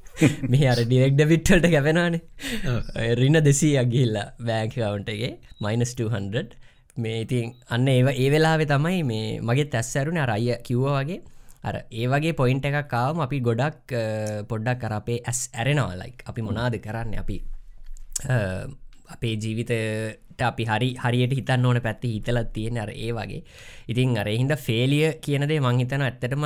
මේ 0.52 0.68
අර 0.70 0.80
ඩිරෙක්් 0.80 1.20
ඩවිට්ට 1.20 1.68
කැපෙනවානේ. 1.68 2.22
රින 3.16 3.38
දෙසීයක් 3.44 3.88
ගිල්ලා 3.90 4.28
බෑකවුන්ටගේ 4.42 5.32
මයිනස් 5.60 5.96
200 5.96 6.61
මේ 6.98 7.22
ඉතින් 7.22 7.54
අන්න 7.70 7.88
ඒ 7.88 8.02
ඒ 8.14 8.30
වෙලාවෙ 8.30 8.66
තමයි 8.66 9.04
මේ 9.04 9.40
මගේ 9.42 9.68
තැස්සැරුණ 9.68 10.18
අරයිය 10.18 10.58
කිව්ව 10.64 10.88
වගේ. 10.90 11.22
අර 11.64 11.76
ඒ 11.92 12.08
වගේ 12.08 12.34
පොයින්ට 12.34 12.66
එකක් 12.66 12.90
කාවම 12.90 13.22
අපි 13.22 13.40
ගොඩක් 13.40 13.96
පොඩ්ඩක් 14.50 14.82
කර 14.82 14.94
අපේ 14.94 15.20
ඇස් 15.24 15.50
ඇරෙනවා. 15.54 15.96
ලයික් 15.96 16.24
අපි 16.26 16.42
මොනාද 16.42 16.78
කරන්න? 16.78 17.18
අපි 17.20 17.38
අපේ 19.08 19.36
ජීවිතට 19.38 20.42
අපි 20.42 20.64
හරි 20.66 20.90
හරියට 20.96 21.36
හිතන්න 21.40 21.66
ඕන 21.66 21.80
පැත්ති 21.82 22.14
හිතලත් 22.16 22.54
තියෙන 22.54 22.78
අර 22.78 22.92
ඒ 22.92 23.12
වගේ. 23.12 23.44
ඉතින් 23.88 24.18
අර 24.18 24.28
හින්ද 24.28 24.56
ෆේලිය 24.58 25.06
කියනදේ 25.22 25.60
මංහිතන 25.60 26.02
ඇත්තටම 26.02 26.46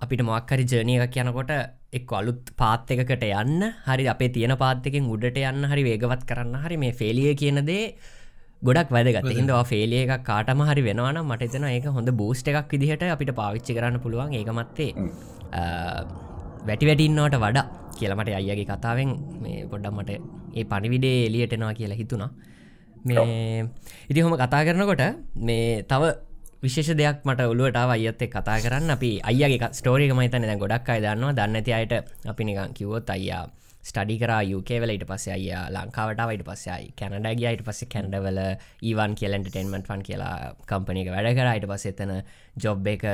අපිට 0.00 0.22
මොක්කරි 0.22 0.64
ජනය 0.64 0.96
එකක් 0.98 1.16
යනකොට 1.22 1.52
එක් 1.92 2.12
අලුත් 2.12 2.54
පාත් 2.56 2.88
එකකට 2.88 3.26
යන්න 3.26 3.66
හරි 3.86 4.06
අපේ 4.08 4.30
තියෙන 4.30 4.56
පාත්තකින් 4.56 5.10
උඩට 5.14 5.42
යන්න 5.42 5.68
හරි 5.70 5.84
වේගවත් 5.84 6.24
කරන්න 6.24 6.62
හරි 6.64 6.78
මේ 6.78 6.96
ෆෙලිය 7.00 7.34
කියනදේ 7.34 7.84
ගොඩක් 8.62 8.90
වැදගත්. 8.94 9.28
හිදවා 9.38 9.64
ෆේලිය 9.70 10.00
එකක් 10.04 10.24
කාටම 10.30 10.62
හරි 10.68 10.82
වෙනවාන 10.88 11.18
මට 11.22 11.48
එතන 11.48 11.64
ඒක 11.68 11.86
හොඳ 11.96 12.10
බූස්ට 12.20 12.48
එකක් 12.52 12.72
විදිහට 12.74 13.04
අපිට 13.14 13.32
පාවිච්චි 13.40 13.76
කරන්න 13.76 14.00
පුළුවන්. 14.04 14.34
ඒකමත්තේ 14.38 14.90
වැටි 16.68 16.88
වැටින්නවට 16.90 17.36
වඩා 17.44 17.66
කියලමට 17.98 18.32
අයියගේ 18.40 18.66
කතාවෙන් 18.70 19.10
මේ 19.44 19.66
පොඩ්ඩම් 19.72 20.00
මට 20.00 20.10
ඒ 20.58 20.64
පනිවිඩේ 20.72 21.18
එලියටෙනවා 21.28 21.74
කියලා 21.78 22.00
හිතුණා. 22.02 22.30
මේ 23.04 23.68
ඉති 24.10 24.20
හොම 24.20 24.34
කතා 24.42 24.64
කරනකොට 24.68 25.04
මේ 25.48 25.82
තව 25.92 26.02
විශේෂ 26.64 26.92
දෙයක් 27.00 27.24
මට 27.24 27.48
ඔලුවටාව 27.52 27.90
අයත්තෙ 27.96 28.26
කතා 28.34 28.58
කරන්න. 28.64 28.90
අපි 28.96 29.10
අයගේ 29.30 29.70
ස්ටෝරික 29.78 30.12
මහිතන 30.18 30.44
ගොඩක් 30.64 30.92
අයි 30.92 31.00
දන්නවා. 31.06 31.32
දන්නති 31.38 31.72
අයට 31.78 31.94
අපි 32.32 32.42
නිකන් 32.44 32.76
කිවොත් 32.76 33.10
අයියා 33.16 33.44
ස්ටඩි 33.82 34.16
කර 34.20 34.32
යුකේවලට 34.44 35.04
පස්සේ 35.08 35.34
අය 35.34 35.46
ලංකාවටාවට 35.72 36.44
පස්සයි 36.44 36.90
කැනඩගේයට 36.94 37.64
පස්සේ 37.64 37.88
කැන්ඩවල 37.88 38.40
ඒවන් 38.42 39.14
කියලට 39.16 39.48
ටෙන්මට 39.48 39.88
ෆන් 39.88 40.04
කියලා 40.04 40.34
කම්පනික 40.66 41.08
වැඩ 41.10 41.30
කරයිට 41.34 41.66
පස්ස 41.66 41.88
එතන 41.92 42.12
ජොබ් 42.56 42.86
එක 42.86 43.04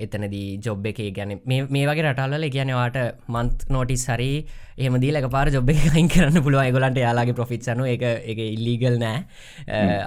එතනදී 0.00 0.60
ජොබ් 0.64 0.86
එක 0.86 1.00
ගැන 1.14 1.40
මේ 1.46 1.86
වගේ 1.86 2.06
රටල්ල 2.06 2.48
කියනවාට 2.50 2.96
මන්ත් 3.28 3.68
නෝටිස් 3.70 4.06
හරි 4.08 4.46
එහම 4.78 4.96
දීලක 5.00 5.28
පාර 5.30 5.48
ජොබ් 5.48 5.68
එක 5.68 5.84
අයින් 5.92 6.08
කරන්න 6.08 6.42
පුළුව 6.42 6.64
ගොලන්ට 6.72 7.00
යාලාගේ 7.00 7.36
ප්‍රෆිත්සන 7.36 7.82
එක 7.86 8.02
එක 8.02 8.38
ඉල්ලීගල් 8.38 8.98
නෑ. 8.98 9.24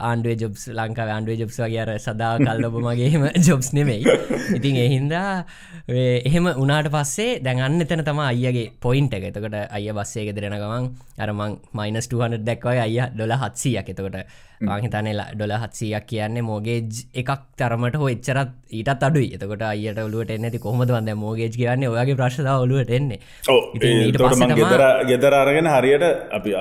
ආණ්ඩුව 0.01 0.35
ජොබ්ස් 0.41 0.67
ලංකා 0.69 1.07
ආණ්ඩුව 1.15 1.39
ජොබ්ස් 1.41 1.57
වගේ 1.63 1.97
සදා 1.99 2.33
කල්ලබමගේම 2.41 3.29
ජොබ්ස් 3.47 3.71
නෙමෙයි. 3.73 4.17
ඉතින් 4.57 4.77
එහින්දා 4.77 5.45
එහෙම 5.89 6.51
උනාට 6.53 6.89
පස්සේ 6.89 7.39
දැන්න්න 7.45 7.85
එතන 7.85 8.05
තම 8.05 8.21
අයගේ 8.25 8.67
පොයින්ට 8.81 9.13
එක. 9.13 9.29
එතකට 9.31 9.57
අය 9.69 9.89
බස්සේක 9.91 10.33
දෙරෙන 10.35 10.57
ගමන් 10.57 10.91
අරමං 11.19 11.57
මයිනස් 11.73 12.09
200 12.09 12.45
දැක්වයි 12.45 12.85
අය 12.85 13.09
ඩොල 13.15 13.37
හත්සියක්. 13.37 13.89
එතකොට 13.89 14.48
මහිතනෙලා 14.61 15.27
ඩොල 15.33 15.53
හත්සියක් 15.55 16.05
කියන්නේ 16.07 16.43
මෝගේජ් 16.43 17.03
එකක් 17.15 17.29
තරමට 17.57 17.95
හෝ 17.95 18.09
එච්චරත් 18.13 18.51
ඊටත් 18.71 19.03
අඩුයි. 19.07 19.29
එතකොට 19.35 19.63
අයට 19.63 19.99
ඔලුවට 19.99 20.31
එන්නති 20.31 20.59
කොහොමද 20.59 20.91
වන්න 20.91 21.17
මෝගේජ් 21.17 21.51
කියන්නේ? 21.55 21.89
ඔයාගේ 21.89 22.19
ප්‍රශ්ද 22.21 22.47
ඔලුවට 22.55 22.91
එන්නේ. 22.91 23.19
ගෙදර 24.55 24.83
ගෙදර 25.11 25.33
අරගෙන 25.33 25.69
හරියට 25.75 26.05
අපි 26.31 26.55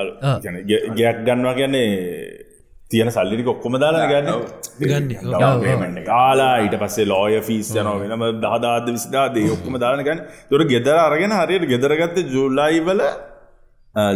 ගයක් 0.97 1.25
ගන්නවා 1.27 1.55
කියන්නේ 1.55 1.89
තියෙන 2.91 3.11
සල්ලිි 3.11 3.45
කොක්කොම 3.45 3.75
දාලා 3.83 4.07
ගන්න 4.11 4.29
කාලා 6.05 6.55
ඊට 6.65 6.77
පස්සේ 6.83 7.07
ලෝය 7.07 7.41
ෆිස් 7.49 7.73
යන 7.75 7.91
වෙනම 8.03 8.23
දාදාද 8.45 8.87
විස්දාදේ 8.89 9.51
ඔක්කොම 9.57 9.81
දාන 9.83 10.05
ගන්න 10.07 10.23
තොර 10.51 10.65
ගෙදර 10.73 10.97
අරගෙන 10.99 11.35
හරියට 11.41 11.67
ගෙදරගත්ත 11.73 12.23
ජුල්ලයිවල 12.37 13.03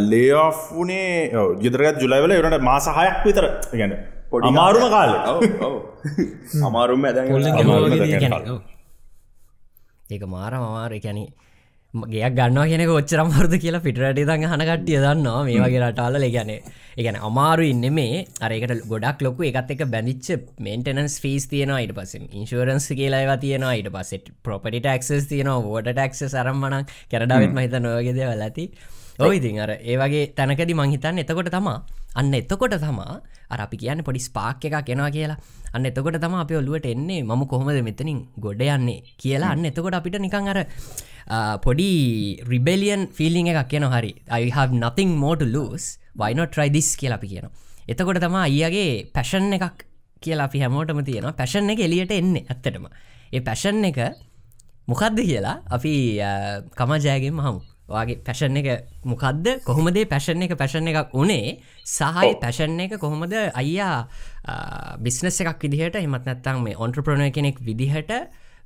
ලේ 0.03 0.33
වනේ 0.71 1.31
ගෙදරගත් 1.59 2.01
ජුලයිවල 2.01 2.33
එවනට 2.33 2.63
මාසහයක් 2.63 3.25
විතර. 3.25 3.47
ගැන 3.73 3.93
අමාරුම 4.43 4.85
කාල. 4.91 5.13
අමාරුම 6.69 7.05
ඇද 7.05 7.19
ඒක 10.11 10.25
මාර 10.29 10.53
මමාර 10.57 10.93
කැනෙ 11.01 11.25
ගේයක් 11.95 12.35
ගන්න 12.35 12.59
කියෙනෙ 12.65 12.87
ොච්චරම්වර්ද 12.91 13.55
කියලා 13.59 13.83
පිටරට 13.83 14.21
දඟ 14.21 14.47
හනකට්ටිය 14.49 14.99
දන්නවා. 14.99 15.43
මේ 15.45 15.59
වගේ 15.59 15.83
රටාල 15.83 16.17
ගැන 16.29 16.53
එකන 16.97 17.17
අමාරු 17.21 17.65
ඉන්න 17.65 17.85
මේ 17.91 18.25
අරකට 18.41 18.73
ගොඩක් 18.87 19.23
ලොකු 19.23 19.49
එකත් 19.51 19.71
එක 19.75 19.85
බැඳිච්ච 19.87 20.49
මේන්ටනස් 20.61 21.19
ෆිස් 21.21 21.47
තියෙනවා 21.49 21.83
ඊට 21.83 21.95
පස 21.95 22.15
ඉන්ශරන්ස් 22.33 22.89
කියලා 22.93 23.23
ඒවා 23.25 23.39
තියෙනවා 23.39 23.75
ඊට 23.77 23.91
පසෙට 23.91 24.33
ප්‍රොපටි 24.43 24.81
ටක්ස් 24.81 25.29
තියනවා 25.31 25.61
වෝට 25.63 25.89
ටක්ස 25.91 26.25
සරම්මනක් 26.29 26.93
කැරඩාවත් 27.11 27.55
මහිත 27.59 27.79
නොයගෙද 27.81 28.21
වෙලති 28.23 28.67
ඔයිඉතින් 29.19 29.61
අර 29.61 29.71
ඒ 29.77 29.97
වගේ 30.01 30.33
තැනකදි 30.37 30.75
මංහිතන්න 30.75 31.19
එතකොට 31.25 31.51
තමා 31.53 31.79
අන්න 32.15 32.35
එතකොට 32.35 32.75
තමා 32.81 33.21
අර 33.53 33.61
අපි 33.65 33.77
කියන්න 33.83 34.03
පොඩි 34.07 34.21
ස්පාක් 34.29 34.65
එකක් 34.65 34.85
කෙනවා 34.89 35.11
කියලා. 35.17 35.39
අන්න 35.75 35.87
එතකොට 35.91 36.17
තම 36.25 36.35
අප 36.41 36.53
ඔල්ලුවට 36.61 36.87
එන්නේ 36.93 37.23
මම 37.23 37.43
කොහොමද 37.53 37.81
මෙතනින් 37.89 38.21
ගොඩ 38.45 38.63
යන්නේ 38.63 39.01
කියලා. 39.23 39.53
අන්න 39.55 39.65
එතකොට 39.71 39.97
අපිට 39.99 40.17
නිකං 40.27 40.49
අර 40.53 40.59
පොඩි 41.65 41.89
රිබෙලියන් 42.53 43.09
ෆිලිං 43.19 43.49
එකක් 43.53 43.69
කියන 43.73 43.87
හරි. 43.95 44.13
I 44.29 44.51
have 44.59 44.73
nothing 44.85 45.17
more 45.23 45.37
to 45.37 45.47
lose. 45.57 45.99
Why 46.17 46.33
not 46.33 46.53
try 46.57 46.69
this 46.69 46.97
කියලා 46.97 47.21
අපි 47.21 47.29
කියනවා. 47.33 47.53
එතකොට 47.89 48.21
තමා 48.25 48.45
අයියගේ 48.49 49.13
පැෂන් 49.17 49.53
එකක් 49.59 49.85
කියලා 50.25 50.49
අපි 50.49 50.65
හැමෝටම 50.65 51.05
තියෙනවා. 51.09 51.37
පැෂන් 51.41 51.73
එක 51.75 51.85
එලියට 51.89 52.13
එන්නේ 52.21 52.47
ඇත්තටම. 52.49 52.87
ඒ 53.33 53.41
පැෂන් 53.41 53.85
එක 53.91 54.01
මොකක්ද 54.89 55.21
කියලා 55.31 55.57
අපි 55.77 55.93
කමජයගෙන් 56.81 57.37
මහමු. 57.41 57.61
වගේ 57.89 58.19
පැෂන් 58.27 58.57
එක 58.57 58.87
මොකක්ද 59.05 59.49
කොහොමදේ 59.65 60.07
පැෂන් 60.07 60.43
එක? 60.43 60.55
පැෂන් 60.59 60.89
එකක් 60.89 61.15
උනේ? 61.15 61.59
සහයි 61.87 62.37
පැෂන් 62.41 62.79
එක 62.81 62.97
කොහොමද 63.01 63.35
අයියා 63.35 64.07
බිස්නස් 65.03 65.41
එකක් 65.43 65.59
විදිහට 65.67 65.99
එමත් 65.99 66.25
නැත්තම් 66.27 66.63
මේ 66.63 66.79
ඔන්ට්‍රප්‍රණය 66.79 67.31
කෙනෙක් 67.33 67.61
විදිහට 67.61 68.13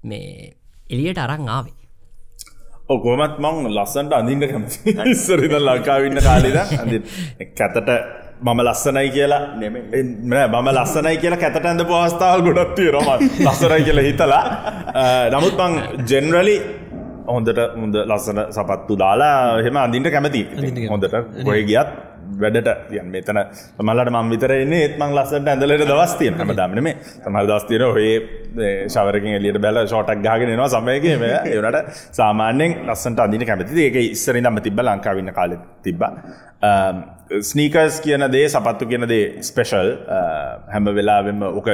මේ 0.04 0.54
එලියට 0.90 1.18
අරං 1.18 1.48
ආවේ? 1.48 1.74
ඔකොමත් 2.88 3.40
මං 3.42 3.72
ලස්සන්ට 3.72 4.12
අඳින්ට 4.12 4.46
කැමති 4.52 4.94
ඉස්සරිද 5.14 5.56
ලංකාවන්න 5.58 6.22
කාලෙද 6.22 6.56
කැතට 7.58 7.90
මම 8.42 8.60
ලස්සනයි 8.60 9.10
කියලා 9.10 9.56
නෙමෙයි. 9.56 10.02
නෑ 10.30 10.48
මම 10.48 10.68
ලස්සනයි 10.76 11.16
කියලා 11.22 11.40
කැතට 11.40 11.66
ඇඳ 11.66 11.82
පවස්ථාව 11.88 12.42
ගොඩත්තිය 12.46 12.90
රම 12.92 13.08
ලස්සනයි 13.46 13.84
කියලා 13.86 14.04
හිතලා. 14.08 14.42
නමුත් 15.34 15.62
මං 15.66 16.04
ජෙනරලි 16.10 16.56
හොඳට 17.28 17.62
හොඳ 17.80 17.96
ලස්සන 18.02 18.42
සපත්තු 18.58 18.98
දාලා 19.04 19.62
හෙම 19.66 19.80
අඳින්ට 19.84 20.12
කැමති 20.16 20.42
හොඳට 20.92 21.16
කොය 21.48 21.62
ගියත් 21.70 21.90
වැඩට 22.40 22.68
තියන් 22.90 23.08
මෙතන 23.14 23.38
මල්ලට 23.88 24.10
මං 24.12 24.30
විතර 24.32 24.52
එන්නේ 24.56 24.80
ඒත් 24.86 24.96
මං 25.00 25.14
ලස්සට 25.18 25.50
ඇඳලට 25.52 25.84
දවස්තියන 25.90 26.38
හම 26.40 26.52
දමන 26.60 26.82
මේ 26.86 26.94
තමල් 27.24 27.50
දස්තියන 27.50 27.84
ඔහේ 27.88 28.14
ශවරකින් 28.94 29.36
එලියට 29.38 29.60
බැල 29.64 29.82
ෂෝටක් 29.84 30.22
ගාගෙනවා 30.26 30.68
සමයකම 30.74 31.26
ඒනට 31.26 31.92
සාමාන්‍යෙන් 32.20 32.78
ලස්සට 32.86 33.22
අදින 33.26 33.46
කැමති. 33.50 33.82
ඒක 33.86 34.00
ඉස්සරි 34.04 34.42
දම 34.42 34.60
තිබ 34.66 34.82
ලංකාවන්න 34.88 35.32
කාල 35.38 35.56
තිබ්බ. 35.84 36.02
ස්නීකර්ස් 37.50 38.00
කියන 38.04 38.26
දේ 38.34 38.48
සපත්තු 38.48 38.90
කියන 38.92 39.08
දේ 39.08 39.24
ස්පෙෂල් 39.48 39.88
හැම 40.74 40.92
වෙලාවෙම 40.98 41.42
ඕක 41.50 41.70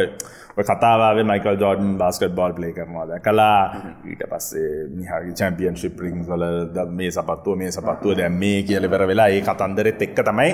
කතාවේ 0.56 1.24
Michael 1.24 1.56
Jordan 1.56 1.96
basket 1.98 2.34
ball 2.34 2.52
play 2.52 2.72
කරනවාද 2.72 3.12
කලා 3.20 3.58
ඊට 4.04 4.22
පස්සේ 4.30 4.84
නිහරි 4.90 5.32
චැම්පියන් 5.32 5.76
ශිප් 5.76 6.00
රිං 6.00 6.20
වල 6.24 6.44
ද 6.68 6.86
මේ 6.92 7.10
සපත්තුව 7.10 7.56
මේ 7.56 7.70
සපත්තුව 7.70 8.16
දැම් 8.16 8.36
මේ 8.36 8.62
කියලවර 8.62 9.06
වෙලා 9.06 9.28
ඒ 9.30 9.40
කතන්දරෙත් 9.42 10.02
එක්ක 10.02 10.22
තමයි 10.22 10.50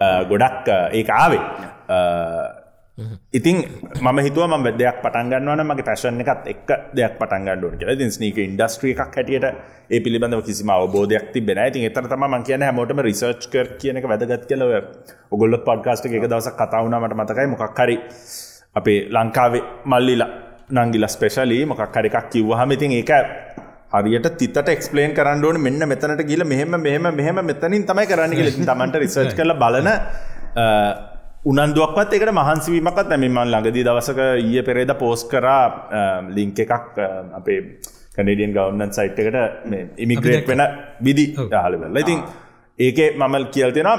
අ, 0.00 0.24
ගොඩක් 0.24 0.68
ඒ 0.92 1.04
ආවේ. 1.12 1.42
ඉතින් 3.32 3.56
ම 4.04 4.18
හිතුව 4.18 4.44
ම 4.46 4.64
දෙයක් 4.76 4.96
පටන්ගන්නවන 5.02 5.62
මගේ 5.64 5.84
පැශන් 5.84 6.20
එකත් 6.20 6.46
එක් 6.46 6.68
දෙයක් 6.94 7.14
පටන්ගන්නඩුව 7.18 7.72
කියලා. 7.78 7.96
ති 7.96 8.10
ස්නීක 8.10 8.38
ඉන්ඩස්ට්‍රිය 8.38 8.92
එකක් 8.94 9.00
හැටියට 9.00 9.46
ඒ 9.90 10.00
පිළිබඳව 10.00 10.42
කිසිම 10.44 10.70
අවබෝධයක් 10.70 11.32
තිබෙන 11.32 11.58
ඉතින් 11.64 11.88
එතර 11.88 12.06
තම 12.06 12.24
මං 12.28 12.44
කියන 12.44 12.62
හැමෝටම 12.62 13.00
රිසර්ච් 13.00 13.48
කර 13.50 13.66
කියනක 13.80 14.04
වැදගත් 14.04 14.46
කියලව 14.46 14.70
ඔගොල්ල 15.32 15.58
පොඩ්කාස්ට 15.66 16.06
එක 16.06 16.22
දවස 16.24 16.48
කතාවුණමට 16.54 17.16
මතකයි 17.16 17.46
මොකක් 17.48 17.80
හරි 17.80 17.96
අපේ 18.76 18.98
ලංකාවේ 19.10 19.62
මල්ලිලා 19.86 20.30
නංගිල 20.76 21.06
ස්පෙශලී 21.08 21.62
මොකක් 21.66 21.96
හරිකක් 21.96 22.16
කිව්වහම 22.32 22.72
ඉතින් 22.72 22.92
ඒක 22.92 23.12
හරියට 23.94 24.26
තිතට 24.38 24.68
එක්ස්පලේන් 24.68 25.14
කරන්නඩුවන 25.14 25.58
මෙන්න 25.58 25.82
මෙතනට 25.84 26.22
ගිල 26.24 26.44
මෙහෙම 26.44 26.74
මෙහෙම 26.78 27.06
මෙහෙම 27.12 27.38
මෙතනින් 27.42 27.84
තමයි 27.84 28.06
කරන්න 28.06 28.34
කියල. 28.38 28.50
තමන්ට 28.62 29.00
රිසර්ච් 29.04 29.32
කල 29.36 29.54
බලන 29.54 29.88
උනන්දුවක්ත් 31.44 32.12
එකට 32.12 32.32
මහන්සවීමකත් 32.32 33.08
නැමිමන් 33.08 33.40
ළඟදී 33.44 33.86
දවසක 33.88 34.20
ඊය 34.42 34.62
පෙරේද 34.62 34.92
පෝස් 34.98 35.24
කරා 35.24 35.64
ලිංක 36.30 36.60
එකක් 36.66 37.00
අපේ 37.34 37.58
කනඩියන් 38.14 38.54
ගවන්නන් 38.56 38.92
සයිට් 38.92 39.18
එකට 39.18 39.98
ඉමිග්‍රේට් 39.98 40.46
වෙන 40.46 40.62
විදි 41.02 41.26
හලවෙල්ල 41.34 42.00
ඉතින් 42.04 42.22
ඒකේ 42.78 43.10
මමල් 43.14 43.48
කියල් 43.56 43.72
තියෙනවා 43.72 43.98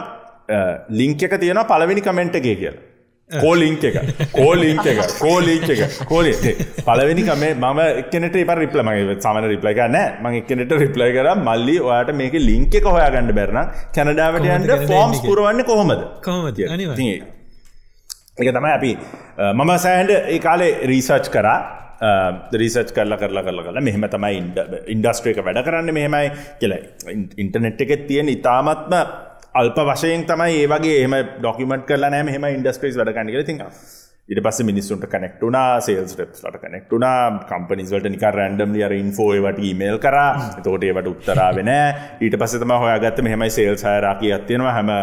ලිංක 0.93 1.27
එක 1.27 1.36
තියෙනවා 1.38 1.69
පලවෙනි 1.73 2.01
කමෙන්ට් 2.01 2.39
එකේ 2.41 2.55
කියලා 2.55 2.90
කෝලිංක 3.39 3.84
එක. 3.84 3.98
කෝලිංක 4.34 4.86
එක. 4.86 5.00
කෝලිංක 5.20 5.70
එක. 5.70 5.82
කෝලේ 6.06 6.54
පලවෙනි 6.86 7.22
කමේ 7.22 7.54
මම 7.54 7.80
එක්කනට 7.80 8.38
ප 8.46 8.58
රිපල 8.60 8.82
මගේ 8.82 9.20
සමන 9.20 9.48
රිප්ලයි 9.48 9.74
නෑ 9.74 10.08
මං 10.22 10.34
එක්කනට 10.34 10.72
රිප්ලයි 10.72 11.12
කර 11.13 11.36
මල්ලි 11.36 11.80
ඔයාට 11.80 12.13
මේක 12.13 12.34
ලිංක 12.34 12.76
එක 12.76 12.86
හොයාගන්න 12.86 13.32
බැරන 13.32 13.60
කැනඩාවට 13.96 14.46
යන්ට 14.46 14.88
ෆෝම්ස්. 14.88 15.22
පුරුවන්න 15.22 15.63
කොහොමද? 15.63 16.02
ඒ- 17.00 17.24
ඒක 18.39 18.54
තමයි 18.56 18.72
අපි 18.72 18.98
මම 19.54 19.78
සෑහන්ඩ 19.78 20.12
ඒ 20.12 20.39
කාලේ 20.39 20.74
රීසර්ච් 20.86 21.30
කරා. 21.30 21.78
රිසර්ච් 22.54 22.94
කරලා 22.94 23.17
කරලා 23.17 23.44
කරලා 23.44 23.63
කරලා 23.63 23.82
මෙහෙම 23.82 24.06
තමයි 24.10 24.38
ඉන්ඩස්ට්‍රේක 24.88 25.38
වැඩ 25.46 25.63
කරන්න 25.63 25.94
මෙහෙමයි 25.94 26.30
කියලා. 26.60 26.78
ඉන්ටනෙට් 27.38 27.82
එකෙත් 27.82 28.08
තියෙන 28.08 28.30
ඉතාමත්ම 28.30 28.96
අල්ප 29.55 29.79
වශයෙන් 29.87 30.21
තමයි 30.25 30.53
ඒ 30.57 30.67
වගේ 30.67 30.99
එම 31.01 31.13
ඩොකිමට 31.39 31.83
කරලා 31.85 32.09
නෑම 32.09 32.29
හෙම 32.29 32.45
ඉන්ඩස්ට්‍රේස් 32.49 32.95
වැඩ 32.95 33.09
කන්නගල 33.15 33.43
ති 33.43 33.55
ඉට 34.29 34.39
පස්ස 34.39 34.63
මිනිස්සුන්ට 34.63 35.05
කනෙක්ටුනා 35.05 35.81
සේල්ස් 35.81 36.13
ටෙප්ලට 36.13 36.61
කනෙක්ටුනා 36.61 37.17
කම්පනිස්වලට 37.49 38.07
නික 38.07 38.23
රැන්ඩම් 38.31 38.71
ලියර 38.71 38.93
ඉන්ෆෝවට 38.93 39.59
ඊමේල් 39.61 39.97
කර. 39.97 40.17
තෝට 40.63 40.85
ඒවට 40.85 41.09
උත්තරාවෙන 41.11 41.71
ඊට 42.21 42.37
පස්සතම 42.37 42.73
හොයාගත්ත 42.75 43.19
මෙහමයි 43.21 43.49
සේල්ස් 43.49 43.83
හයරකි 43.83 44.31
අත්තියෙනවා 44.31 44.73
හැම 44.77 44.93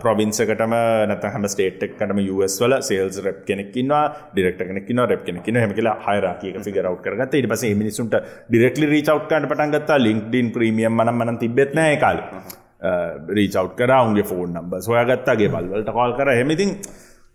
ප්‍රොවින්සකටම 0.00 0.78
නත 1.10 1.34
හම 1.34 1.46
ස්ටේට්කටම 1.50 2.24
ස් 2.24 2.58
වල 2.58 2.78
සේල්ස් 2.82 3.20
රැප් 3.20 3.44
කෙනෙක්කින්වා 3.44 4.04
ඩිරෙක්ට 4.32 4.64
කෙනෙක්න 4.64 5.04
රැප් 5.04 5.28
කෙනෙක්න 5.28 5.60
හම 5.60 5.76
කියලා 5.76 5.96
හයරකිය 6.08 6.58
ෆිගරව් 6.62 7.00
කරගත 7.04 7.40
ඉට 7.42 7.52
පස 7.52 7.68
මිනිසුන්ට 7.76 8.20
ඩිරෙක්ලි 8.48 8.92
රීචවට්කට 8.96 9.52
පටන්ගත්තා 9.52 10.00
ලින්ක්ඩින් 10.00 10.52
ප්‍රීමියම් 10.52 10.94
මනම් 10.94 11.24
මන 11.24 11.38
තිබෙත්නෑ 11.38 11.96
කාල. 11.98 12.28
රීචව් 13.30 13.66
කර 13.78 13.90
උන්ගේ 13.98 14.28
ෆෝන් 14.30 14.50
නම්බ 14.52 14.72
සොයාගත්තාගේ 14.86 15.50
බල්වලට 15.54 15.90
කල් 15.96 16.14
කර. 16.18 16.30
හෙමිතින් 16.40 16.72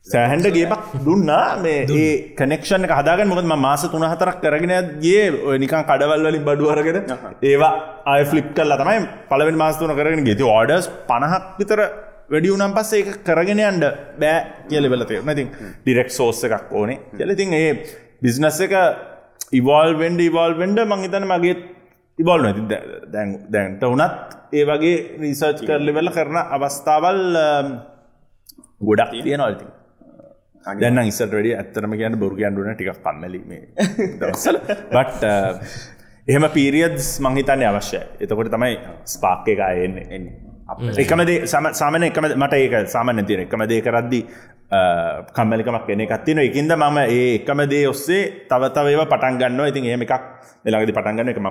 සෑහන්ඩ 0.07 0.47
ගේපක් 0.57 0.83
දුන්නා. 1.05 1.45
මේ 1.63 1.79
ඒ 1.95 2.11
කනෙක්ෂණ 2.39 2.85
හදාග 2.91 3.23
මොකද 3.27 3.49
මාස 3.57 3.83
තුන 3.93 4.05
හතරක් 4.11 4.37
කරගෙන 4.43 4.75
ගේ 5.05 5.23
ඔය 5.47 5.57
නිකන් 5.63 5.87
කඩවල් 5.89 6.27
වලින් 6.27 6.45
බඩුවරගෙන 6.47 6.99
ඒවා 7.43 7.73
අය 8.05 8.21
ෆලිප් 8.25 8.53
කල්ල 8.57 8.77
තමයි 8.81 8.99
පලවෙන් 9.31 9.57
මාස්තුන 9.63 9.95
කරගෙන 9.99 10.23
ගෙති 10.29 10.45
ඕඩස් 10.49 10.87
පණහක් 11.09 11.43
විතර 11.59 11.81
වැඩි 12.31 12.53
වුනම් 12.53 12.73
පස්ස 12.77 12.93
ඒ 12.93 13.17
කරගෙන 13.27 13.61
අන්ඩ 13.69 13.85
බෑ 14.21 14.37
කියලෙවලතේ 14.69 15.21
නතින් 15.25 15.47
ඩිරෙක් 15.83 16.09
සෝස්ස 16.11 16.43
එකක් 16.47 16.73
ඕනේ 16.79 16.99
කියලඉතින් 17.17 17.53
ඒ 17.59 17.69
බිස්නස් 18.21 18.59
එක 18.65 18.75
ඉවල් 19.51 19.91
වෙන්ඩ 20.01 20.21
ඉවල් 20.21 20.53
වෙන්ඩ 20.61 20.79
මංහිතන 20.85 21.25
මගේ 21.31 21.55
ඉබල් 22.19 22.41
නැති 22.45 22.63
දැන් 23.13 23.29
දැන්ට 23.47 23.83
වනත් 23.85 24.37
ඒ 24.53 24.65
වගේ 24.65 24.95
රීසර්ච් 25.21 25.61
කරලි 25.67 25.93
වෙල 25.93 26.09
කරන 26.11 26.37
අවස්ථාවල් 26.57 27.21
අම්, 27.37 27.69
ගොඩක් 28.81 29.13
තියෙන 29.19 29.41
අල්ති 29.41 29.67
දැන්න 30.65 31.01
ඉස්සට 31.03 31.31
වැඩි 31.31 31.55
ඇත්තරම 31.55 31.95
කියන්න 31.95 32.19
බොරුගයන්ඩුන 32.19 32.75
ටික් 32.75 32.91
කම්මලීමේ 32.99 33.63
දවසල 34.19 34.59
බට් 34.91 35.23
එහෙම 36.27 36.45
පීරියද් 36.53 36.97
මංහිතන්න 37.25 37.63
අවශ්‍යය. 37.65 38.03
එතකොට 38.21 38.51
තමයි 38.53 38.75
ස්පාක් 39.05 39.47
එක 39.47 39.61
එන්නේ. 39.65 40.05
එන්නේ 40.09 40.48
එකමදේ 40.97 41.45
සම 41.45 41.71
සාමන 41.73 42.03
එකම 42.03 42.29
මට 42.35 42.53
ඒක 42.55 42.75
සාමන 42.87 43.25
තියෙන 43.25 43.45
එකම 43.45 43.65
දේ 43.69 43.81
කරද්දි 43.81 44.21
කම්මලිකමක් 45.35 45.87
වෙන 45.87 46.05
එකත්තින 46.05 46.43
එකින්ද 46.45 46.77
මම 46.77 46.99
ඒ 47.05 47.23
එකම 47.35 47.65
දේ 47.69 47.87
ඔස්සේ 47.87 48.21
තවතවේව 48.49 49.07
පටන් 49.07 49.41
ගන්න 49.41 49.67
ඉතින් 49.67 49.85
ඒම 49.85 50.07
එකක් 50.07 50.29
වෙලාගදි 50.65 50.93
පටන් 50.93 51.17
ගන්න 51.17 51.33
එක 51.33 51.39
ම 51.39 51.49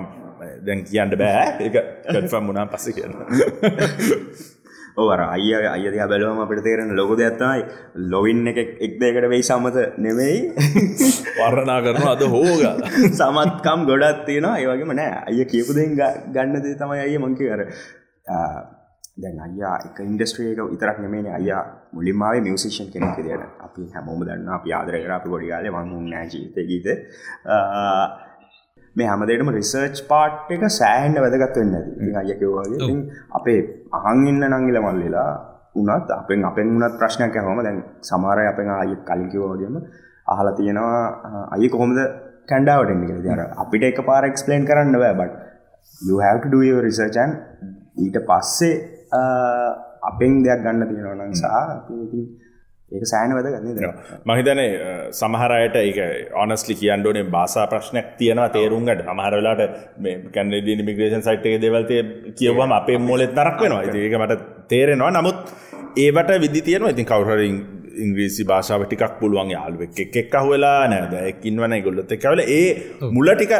දැන් 0.65 0.85
කියන්න 0.85 1.17
බෑ. 1.17 1.43
එක 1.59 1.75
කටෆම් 2.05 2.43
මුණනා 2.43 2.65
පස්ස 2.67 2.95
කියන්න 2.95 3.13
ඕර 4.99 5.21
අය 5.23 5.51
අයද 5.53 5.97
බැලවම 6.11 6.41
අපට 6.43 6.63
තේරෙන 6.63 6.91
ලොක 6.95 7.11
දෙයක්ත්තයි 7.19 7.61
ලොවින් 8.11 8.47
එක 8.51 8.59
එක් 8.59 8.97
දෙකට 9.01 9.29
වෙයි 9.33 9.43
සමත 9.43 9.85
නෙවෙයි. 9.97 10.39
වර්ණනා 11.39 11.79
කරන 11.85 12.09
අද 12.13 12.25
හෝග. 12.33 12.65
සමත්කම් 13.19 13.87
ගොඩත් 13.89 14.25
තියෙන 14.25 14.49
ඒවගේම 14.51 14.95
නෑ. 14.95 15.23
අය 15.27 15.45
කියපු 15.45 15.77
දෙ 15.77 15.87
ගන්න 15.93 16.59
දේ 16.59 16.75
තමයි 16.75 17.05
අය 17.05 17.17
මංකි 17.17 17.47
කර 17.47 17.65
දැන් 19.23 19.39
අයියා 19.45 19.75
එක 19.87 19.99
ඉන්ඩස්ට්‍රියක 20.05 20.59
විතරක් 20.71 20.97
නෙමේන 21.03 21.27
අයියා 21.37 21.63
මුලින්මාවේ 21.97 22.41
මියසිෂන් 22.47 22.89
කෙනෙක් 22.93 23.17
දයට 23.17 23.43
අපි 23.67 23.83
හැමෝම 23.95 24.21
දන්න 24.27 24.49
අපි 24.57 24.73
ආදර 24.79 24.95
කර 25.03 25.13
අපි 25.17 25.29
ගොඩිකාල 25.33 25.69
මං 25.75 26.09
නෑ 26.13 26.25
ජීත 26.33 26.57
ගීත. 26.69 26.87
මේ 28.95 29.07
හැමදේටම 29.11 29.51
රිසර්ච් 29.57 29.97
පාට් 30.11 30.51
එක 30.55 30.63
සෑහන්ඩ 30.79 31.21
වැදගත් 31.25 31.59
වෙන්න 31.61 31.75
ඇති 31.79 32.11
අයකවගේ 32.21 32.77
ඉතින් 32.77 32.99
අපේ 33.39 33.59
අහන් 33.99 34.23
ඉන්න 34.31 34.45
නංගිල 34.51 34.79
මල්ලිලා 34.85 35.31
උනත් 35.81 36.09
අපෙන් 36.19 36.45
අපෙන් 36.51 36.71
උනත් 36.77 36.95
ප්‍රශ්නයක් 37.01 37.35
හොම 37.47 37.61
දැන් 37.67 37.83
සමාරය 38.11 38.45
අපෙන් 38.53 38.71
අය 38.77 38.95
කලිකිවෝගේම 39.09 39.75
අහලා 40.33 40.55
තියෙනවා 40.59 41.03
අය 41.55 41.69
කොහොමද 41.75 41.99
කැන්ඩාවට 42.51 42.93
එන්නි? 42.93 43.07
දර 43.25 43.41
අපිට 43.63 43.83
එක 43.89 43.99
පාර 44.09 44.23
එක්ස්පලේන් 44.31 44.63
කරන්න 44.69 44.97
බෑ 45.03 45.15
බට 45.19 45.33
you 46.07 46.17
have 46.25 46.39
to 46.43 46.49
do 46.55 46.61
your 46.69 46.81
research 46.87 47.17
and 47.23 47.33
ඊට 48.05 48.17
පස්සේ 48.29 48.73
අපෙන් 50.09 50.43
දෙයක් 50.43 50.61
ගන්න 50.63 50.87
තියෙනවනම් 50.89 51.33
සා 51.35 51.63
ඒක 52.91 53.03
සෑන 53.05 53.33
වැද 53.37 53.47
ගන්න 53.47 53.97
මහිතන 54.25 54.61
සමහරයට 55.11 55.75
ඒක 55.77 55.97
ඔනස්ලි 56.43 56.75
කියන්ඩෝනේ 56.75 57.25
බාසා 57.35 57.65
ප්‍රශ්නයක් 57.67 58.07
තියෙනවා 58.19 58.49
තේරුම්ගට 58.49 59.03
අමහරලාට 59.13 59.61
කැනඩ 60.35 60.85
මිග්‍රේෂන් 60.87 61.25
සයිට්ේ 61.27 61.57
දෙවල්තය 61.65 61.99
කියවම 62.39 62.73
අපේ 62.79 62.97
මොලෙත් 62.99 63.35
නරක් 63.35 63.59
වෙනවා. 63.61 63.83
ඒක 63.97 64.15
මට 64.21 64.39
තේරෙනවා. 64.67 65.11
නමුත් 65.11 65.37
ඒවට 65.97 66.33
විදි 66.45 66.61
තියෙනවා. 66.61 66.95
ඉතින් 66.95 67.05
කවුහරින් 67.05 67.59
ඉංග්‍රීසි 68.05 68.47
භාෂාව 68.51 68.85
ටිකක් 68.85 69.15
පුළුවන් 69.21 69.53
යාළුවෙක් 69.55 70.01
එක් 70.05 70.17
එක් 70.23 70.35
අහවෙලා 70.35 70.79
නෑද 70.87 71.15
එකින්වන 71.23 71.79
ගොල්ලොත් 71.85 72.17
එකවල 72.17 72.41
ඒ 72.49 72.67
මුලටික 73.17 73.53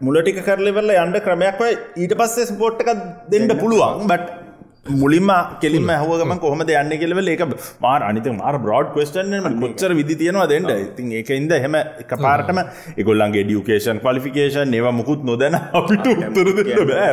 මුලටික 0.00 0.38
කරලෙවල්ල 0.44 0.94
යන්ඩ 0.96 1.24
ක්‍රමයක්වයි 1.26 1.74
ඊට 2.02 2.14
පස්සේ 2.20 2.50
ස්පෝට්ක 2.52 2.88
දෙන්න 3.32 3.52
පුළුවන්. 3.58 4.08
බට් 4.08 4.41
මුලින්ම 4.86 5.30
කෙලින්ම 5.60 5.88
හවගම 5.88 6.38
කොහොම 6.38 6.62
යන්න 6.62 6.92
කෙලවල 6.98 7.28
ඒක 7.28 7.42
මාර 7.80 8.02
අනිත 8.02 8.26
මාර 8.34 8.54
බ්‍රෝඩ් 8.58 8.88
කස්ටන් 8.92 9.46
මුච්චර 9.56 9.94
විදි 9.94 10.16
තියෙනවා 10.16 10.48
දෙන්න 10.48 10.66
ඉතින් 10.68 11.12
ඒක 11.12 11.30
ඉද 11.32 11.52
හෙම 11.56 11.74
එක 11.74 12.14
පාරටම 12.18 12.58
එකොල්ලන්ගේ 12.96 13.44
ඩියුකේෂන් 13.44 14.00
පලිෆිකේෂන් 14.00 14.74
ඒව 14.74 14.88
මුකුත් 14.92 15.22
නොදැන 15.24 15.54
අපිට 15.80 16.08
උත්තර 16.08 16.50
දෙන්න 16.60 16.88
බෑ 16.88 17.12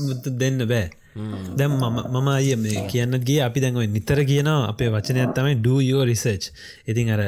මුත්ත 0.00 0.30
දෙන්න 0.36 0.62
බෑ 0.66 0.86
දැම් 1.54 1.76
මම 1.80 2.00
මම 2.12 2.28
අය 2.30 2.50
මේ 2.56 2.84
කියන්නගේ 2.88 3.38
අපි 3.42 3.60
දැන්ව 3.60 3.86
නිතර 3.88 4.20
කියනවා 4.24 4.68
අපේ 4.68 4.90
වචනයක් 4.90 5.34
තමයි 5.36 5.54
ඩයෝ 5.60 6.04
රිසර්ච් 6.04 6.50
ඉතින් 6.86 7.10
අර 7.10 7.22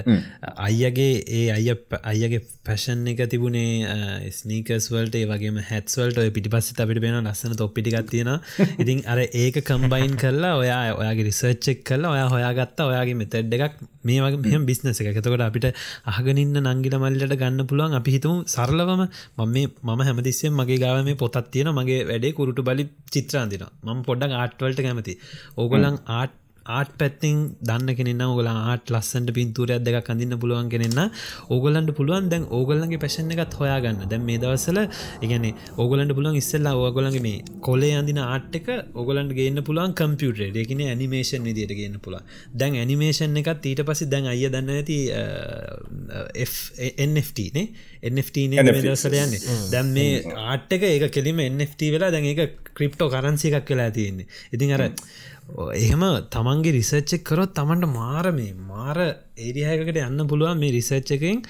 අයියගේ 0.58 1.12
ඒ 1.32 1.46
අය 1.50 1.66
අයගේ 2.04 2.42
පැෂන් 2.64 3.06
එක 3.06 3.22
තිබුණේ 3.28 4.30
ස්නීකස් 4.32 4.90
වල්ට 4.92 5.16
ඒ 5.16 5.26
වගේ 5.26 5.66
හැත්වල්ට 5.70 6.22
පිටි 6.36 6.50
පස්ස 6.50 6.80
අපිට 6.82 7.02
පෙන 7.02 7.20
ලස්සන 7.22 7.56
තොප්පිටිකක් 7.56 8.10
තියෙන 8.10 8.32
ඉතින් 8.82 9.04
අර 9.06 9.18
ඒක 9.22 9.58
කම්බයින් 9.62 10.16
කරලා 10.16 10.54
ඔයා 10.56 10.80
ඔයාගේ 10.96 11.26
රිසර්ච්චෙක් 11.28 11.84
කරලා 11.84 12.12
ඔයා 12.12 12.28
හොයාගත්තා. 12.28 12.86
ඔයාගේ 12.86 13.16
මෙතැඩ් 13.22 13.54
එකක්. 13.58 13.76
මේ 14.04 14.20
වගේ 14.20 14.42
මෙහම 14.44 14.66
බිස්නස 14.68 15.00
එක 15.02 15.10
එතකොට 15.12 15.44
අපිට 15.46 15.66
අහගනින්න 16.06 16.60
නංගිල 16.62 16.96
මල්ලට 16.98 17.36
ගන්න 17.36 17.66
පුළුවන්. 17.66 17.96
අපි 18.00 18.16
හිතුම් 18.16 18.36
සරලවම 18.46 19.02
මම 19.38 19.56
මම 19.86 20.04
හැමතිස්සෙන් 20.08 20.52
මගේ 20.52 20.78
ගාව 20.78 21.02
මේ 21.04 21.20
පොතත් 21.22 21.38
තියෙන 21.52 21.72
මගේ 21.72 22.00
වැඩේ 22.10 22.36
කුරුට 22.38 22.62
බලි 22.62 22.88
චිත්‍රාන්තින 23.12 23.66
මම 23.82 24.00
පොඩ්ඩක් 24.02 24.34
ආට්වල්ට 24.34 24.80
කැමති 24.80 25.14
ඕගොලන් 25.56 25.96
ආට් 26.14 26.34
ආට් 26.68 26.92
පැත්තිං 26.98 27.38
දන්න 27.62 27.94
කෙනෙන්න 27.98 28.22
ඔගල 28.26 28.48
ආට 28.50 28.90
ලස්සන්ට 28.90 29.32
පින්තුරයක් 29.36 29.82
දෙක 29.82 30.10
අඳන්න 30.10 30.36
පුළුවන් 30.38 30.68
කෙනෙන්න 30.68 31.00
ඕගොලන්ට 31.48 31.92
පුළුවන් 31.98 32.28
දැන් 32.28 32.46
ඕගොල්ලන්ගේ 32.50 32.98
පැශන 32.98 33.30
එකත් 33.34 33.54
හොයාගන්න. 33.54 34.02
දැන් 34.06 34.24
මේ 34.24 34.38
දවසල 34.38 34.78
ඉගැන 35.22 35.46
ඕගලන්ට 35.76 36.16
පුළුවන් 36.16 36.36
ඉස්සල්ලා 36.36 36.74
ඕගොලන්ගේ 36.76 37.22
මේ 37.22 37.44
කොලේ 37.60 37.94
අඳන 37.94 38.20
ආට් 38.24 38.58
එක 38.60 38.68
ඔගලන්ට 38.94 39.36
ගන්න 39.38 39.66
පුළුවන් 39.68 39.94
කම්පියුටරේ 39.94 40.64
එකන 40.64 40.82
ඇනිමේෂන් 40.86 41.46
විදියට 41.48 41.76
ගන්න 41.78 42.00
පුළ 42.00 42.18
දැන් 42.54 42.80
ඇනිමේෂන් 42.82 43.42
එකත් 43.42 43.70
ඊට 43.72 43.84
පසි 43.86 44.10
දැන් 44.12 44.30
අය 44.32 44.46
දන්න 44.48 44.74
ඇති 44.76 44.98
NFT 47.06 47.50
නේ? 47.54 47.68
NFT 48.06 48.46
දවසල 48.50 49.16
යන්නේ. 49.16 49.40
දැන් 49.70 49.92
මේ 49.92 50.22
ආට් 50.46 50.72
එක 50.72 50.86
ඒ 50.86 51.08
කෙලිම 51.10 51.40
NFT 51.46 51.92
වෙලා 51.94 52.10
දැන් 52.10 52.26
ඒක 52.26 52.58
ක්‍රිප්ටෝ 52.74 53.08
කරන්සි 53.10 53.52
එකක් 53.52 53.70
වෙලා 53.70 53.90
තියෙන්නේ. 53.90 54.26
ඉතින් 54.52 54.74
අර 54.76 54.84
එහෙම 55.48 56.02
තමන්ගේ 56.28 56.74
රිසර්ච්චක් 56.74 57.22
කරොත් 57.22 57.54
තමන්ට 57.54 57.88
මාර 57.88 58.32
මේ 58.32 58.52
මාර 58.66 58.98
ඒරිහයකට 59.38 59.98
යන්න 59.98 60.26
පුළුවන් 60.26 60.58
මේ 60.58 60.72
රිසර්ච් 60.72 61.12
එකෙන්. 61.16 61.42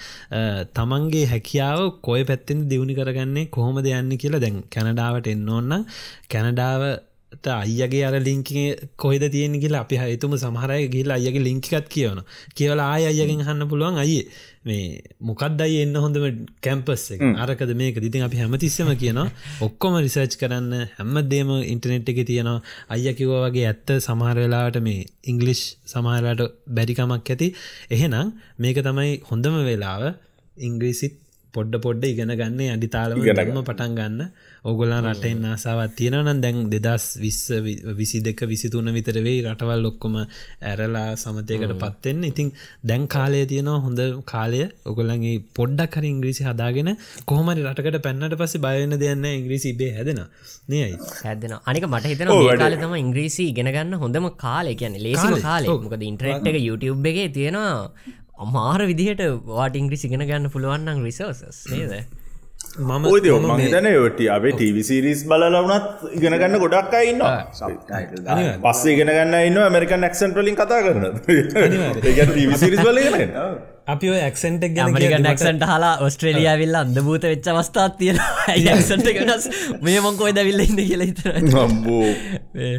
තමන්ගේ 0.75 1.27
හැකියාව 1.27 2.01
කොය 2.03 2.25
පැත්තෙන් 2.25 2.69
දියුණි 2.69 2.95
කරගන්නේ 2.95 3.49
කොහොමද 3.49 3.89
යන්න 3.89 4.17
කියලා 4.17 4.41
දැන් 4.41 4.63
කැනඩාවට 4.69 5.29
එන්න 5.29 5.49
ඕන්න 5.49 5.87
කැනඩාව 6.29 6.83
අයිගේ 7.45 8.05
අර 8.05 8.21
ලිංකිේ 8.21 8.77
කොහෙද 8.97 9.25
තියෙන 9.31 9.57
කියලා 9.61 9.81
අපි 9.81 9.97
හතුම 9.97 10.37
සමහරය 10.37 10.89
ගිල්ලා 10.89 11.17
අයගේ 11.17 11.43
ලිංකිකත් 11.43 11.89
කියවන 11.89 12.21
කියවලා 12.55 12.93
ආය 12.93 13.07
අයගෙන් 13.07 13.43
හන්න 13.43 13.69
පුළුවන් 13.69 13.99
අයි 13.99 14.29
මේ 14.67 15.01
මොකක්දයි 15.21 15.81
එන්න 15.83 15.97
හොඳම 15.97 16.25
කැම්පස් 16.63 17.05
එක. 17.15 17.23
අරකද 17.37 17.73
මේක 17.81 18.01
දිතින් 18.05 18.27
අපි 18.27 18.41
හැමතිස්සම 18.43 18.91
කියනවා 18.95 19.27
ඔක්කොම 19.61 19.99
රිසර්ච් 19.99 20.39
කරන්න 20.41 20.73
හැම්මදේම 20.97 21.53
ඉන්ටනෙට් 21.65 22.13
එක 22.13 22.21
තියෙනවා. 22.25 22.63
අය 22.91 23.07
කිව 23.15 23.33
වගේ 23.37 23.67
ඇත්ත 23.67 23.95
සමහරවෙලාට 23.99 24.81
මේ 24.81 25.07
ඉංගලිෂ් 25.25 25.63
සමහරලාට 25.87 26.43
බැරිකමක් 26.71 27.13
ඇති. 27.27 27.49
එහෙනම් 27.91 28.35
මේක 28.59 28.83
තමයි 28.83 29.13
හොඳම 29.31 29.63
වෙලාව. 29.65 30.03
ඉංග්‍රීසිත් 30.59 31.15
පොඩ්ඩ 31.57 31.83
පොඩ්ඩ 31.83 32.05
ඉගෙන 32.07 32.33
ගන්න 32.33 32.75
අඩිතාලම 32.75 33.23
ගනම 33.23 33.63
පටන් 33.63 33.97
ගන්න. 33.99 34.21
ඕගොල්ලා 34.65 35.01
රටෙන් 35.07 35.45
ආසාවත් 35.47 35.93
තියෙනවනම් 35.99 36.39
දැන් 36.45 36.57
දෙදස් 36.69 37.05
විස්ස 37.23 37.43
විසි 37.99 38.19
දෙක 38.21 38.41
විසිතුන්න 38.53 38.91
විතරවෙයි 38.97 39.45
රටවල් 39.45 39.83
ලොක්කොම 39.87 40.17
ඇරලා 40.21 41.05
සමතයකට 41.17 41.75
පත්වෙන්න 41.83 42.25
ඉතින් 42.31 42.49
දැන් 42.85 43.05
කාලය 43.09 43.43
තියෙනවා 43.47 43.79
හොඳ 43.87 44.01
කාලය. 44.27 44.61
ඔගොල්ලගේ 44.87 45.37
පොඩ්ඩක් 45.59 45.99
හරි 45.99 46.11
ඉංග්‍රීසි 46.15 46.49
හදාගෙන 46.49 46.91
කොහමරි 47.27 47.67
රටකට 47.67 48.03
පැන්නට 48.07 48.37
පස්සේ 48.37 48.65
බයන්න 48.67 48.99
දෙයන්න 48.99 49.27
ඉංග්‍රීසි 49.33 49.75
බේ 49.81 49.93
හැදෙන 49.97 50.23
නයයි 50.69 50.91
හැදෙන 51.21 51.57
අනික 51.63 51.89
මට 51.89 52.13
හිතන 52.13 52.35
කාල 52.57 52.77
තම 52.77 52.95
ඉංග්‍රීසි 52.97 53.49
ගෙනගන්න 53.53 53.99
හොඳම 54.05 54.31
කාලය. 54.37 54.75
කියන 54.75 54.97
ලේසිම 54.99 55.41
කාලේ? 55.41 55.81
මොකද 55.87 56.03
ඉන්ට්‍රෙට් 56.03 56.49
එක 56.49 56.63
YouTube 56.69 57.11
එකේ 57.13 57.29
තියෙනවා 57.31 57.75
අමාර 58.39 58.81
විදිහට 58.91 59.23
වාට 59.51 59.77
ඉංග්‍රි 59.81 59.97
සිගෙන 59.97 60.25
ගන්න 60.29 60.51
පුළුවන්න්න 60.51 61.05
රිසෝසස් 61.05 61.61
නේද? 61.73 61.93
මම 62.79 63.05
ඔයද 63.11 63.27
ම 63.29 63.47
හිතන 63.61 63.89
යොට 63.91 64.21
අපේ 64.35 64.53
ටවිසිරිස් 64.53 65.23
බලලවනත් 65.31 66.05
ඉගෙන 66.19 66.37
ගන්න 66.41 66.59
ගොඩක් 66.65 66.97
අයින්න 66.99 67.23
පස්සේ 68.65 68.93
ඉගෙන 68.95 69.13
ගන්න 69.13 69.37
ඉන්න 69.43 69.63
ඇමරිකන් 69.63 70.05
ක්සන් 70.11 70.37
වලින් 70.37 70.59
කතා 70.61 70.83
කරන 70.85 71.07
ටවිසිරිස් 72.03 72.83
බලගෙන 72.83 73.33
අපි 73.87 74.09
ඔය 74.11 74.19
ඇක්සෙන්ටක් 74.19 74.73
ගැන 74.77 74.89
ඇමරික 74.89 75.13
ඩක්සන්ට 75.17 75.65
හලා 75.71 75.91
ඔස්ට්‍රේලිය 76.03 76.47
විල්ල 76.61 76.79
අන්දභූත 76.79 77.27
වෙච්ච 77.29 77.49
අවස්ථාත් 77.53 77.93
තියෙන 78.01 78.19
ඇක්සන්ට 78.21 79.11
වෙනස්? 79.19 79.45
මේ 79.87 80.01
මොංකෝයි 80.03 80.35
දැවිල්ල 80.39 80.63
ඉන්න 80.65 80.81
කියල 80.81 81.05
නම්බෝ 81.07 82.09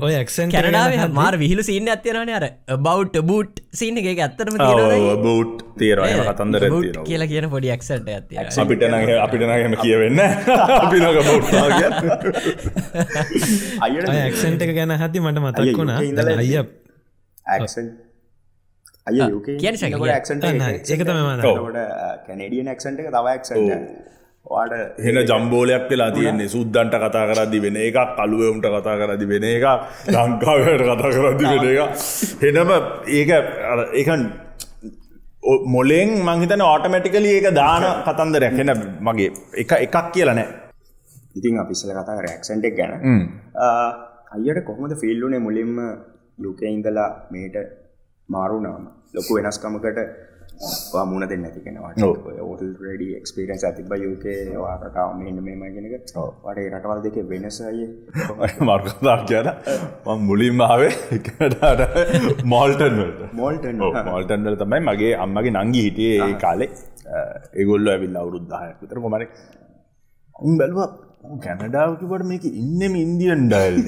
ඔය 0.03 0.13
ඇක්සන් 0.17 0.51
කැනඩාව 0.51 0.95
මාර 1.15 1.37
විහිලු 1.39 1.63
සිීන්න 1.63 1.87
ඇත්තියෙනන 1.93 2.33
අර. 2.39 2.45
බෞට් 2.79 3.15
බූට් 3.29 3.61
සිීන 3.73 4.01
එක. 4.01 4.09
ඇත්තරම 4.17 4.57
බෞට් 5.23 5.63
තේරවා 5.79 6.25
කතන්දර 6.31 6.67
කියලා 7.03 7.29
කියන 7.31 7.47
පොඩි 7.53 7.71
ඇක්සට 7.75 8.11
ඇති 8.15 8.41
අපිට 8.63 8.83
අපිට 9.19 9.45
නගම 9.47 9.77
කියවෙන්න 9.83 10.19
අපි 10.83 10.97
නග 10.99 11.15
බෞට් 11.29 11.47
ඇක්සන්ට 14.17 14.67
එක 14.67 14.75
ගැන 14.81 14.97
හති 14.97 15.23
මට 15.23 15.45
මතක් 15.45 15.79
වුණා. 15.79 16.03
අය 16.35 16.51
ඇක්සන් 17.55 17.87
අය 19.07 19.19
කියන 19.55 19.75
සැක 19.77 19.93
ක්සන්ට 20.21 20.45
ඒක 20.91 21.01
තම 21.07 21.19
ට 21.39 21.83
කැනඩියන් 22.27 22.69
ක්සන්ට 22.75 22.99
එක 23.01 23.11
තව 23.15 23.27
ක්සන්ට 23.41 24.15
වාට 24.45 24.73
හෙන 25.05 25.19
ජම්බෝලයක් 25.21 25.85
වෙලා 25.91 26.09
තියෙන්නේ. 26.11 26.47
සුද්දන්ට 26.47 26.97
කතා 27.03 27.23
කරදදි 27.29 27.61
වෙන 27.65 27.77
එකක් 27.77 27.97
කලුවම්ට 28.17 28.67
කතා 28.75 28.97
කරදි 29.01 29.25
වෙන 29.31 29.47
එක 29.49 29.65
ලංකාවට 30.15 30.83
කතා 30.89 31.13
කරදි 31.15 31.45
වෙන 31.53 31.65
එක 31.71 31.79
හෙනම 32.43 32.71
ඒක 33.13 33.31
ඒකන් 34.01 34.21
මොලෙන් 35.67 36.13
මංහිතන 36.27 36.63
ඕටමැටිකලි 36.63 37.33
ඒක 37.33 37.49
දාන 37.55 37.83
කතන්දරයක්. 38.07 38.53
හෙන 38.59 38.71
මගේ 39.07 39.31
එක 39.63 39.71
එකක් 39.79 39.97
කියලනෑ 40.13 40.47
ඉතින් 41.35 41.59
අපිස්සල 41.63 41.91
කතා 41.93 42.21
රැක්සන්ටෙක් 42.27 42.77
ගැන. 42.77 42.93
අයියට 44.35 44.63
කොහොමද 44.69 44.95
ෆිල්ලුනේ 45.01 45.39
මුලින්ම 45.39 45.75
යුක 46.39 46.61
ඉඳලා 46.65 47.09
මේට 47.31 47.57
මාරුනාම 48.29 48.96
ලොකු 49.13 49.37
වෙනස්කමකට 49.37 49.99
මුණ 51.05 51.25
දෙන්න 51.29 51.45
ඇතිකෙනවාට 51.45 52.01
ඔටල් 52.03 52.69
රඩි 52.83 53.07
එක්ස්පිරන්ස් 53.15 53.63
ඇතිබ 53.63 53.91
යුකේ 53.97 54.37
වාටාව 54.55 55.13
මෙන්න 55.17 55.39
මේම 55.43 55.63
ගෙනක 55.75 55.93
වටේ 56.43 56.67
රටවල් 56.69 57.03
දෙක 57.05 57.17
වෙනසයි 57.29 57.87
මර්කතා 58.69 59.17
කියන 59.25 59.49
මුලින්ම 60.23 60.61
ආවේ 60.61 60.91
එකටට 61.17 62.45
මෝල්ටන් 62.45 63.01
මෝල්ටන් 63.33 63.83
මෝල්ටන්වල 64.05 64.57
තමයි 64.57 64.83
මගේ 64.87 65.15
අම්මගේ 65.17 65.55
නංගි 65.55 65.83
හිටියේ 65.87 66.21
ඒ 66.21 66.37
කාලෙ. 66.37 66.69
ඒගොල්ල 67.55 67.87
ඇවිල් 67.87 68.17
අවුරුද්ධායක් 68.17 68.79
විතර 68.81 68.99
කොමරි 68.99 69.27
උන් 70.39 70.57
බැලවා 70.57 70.89
කැනඩාවකිවට 71.45 72.25
මේක 72.31 72.43
ඉන්නෙම 72.61 72.93
ඉන්දියන් 73.03 73.41
ඩයිල්ද 73.51 73.87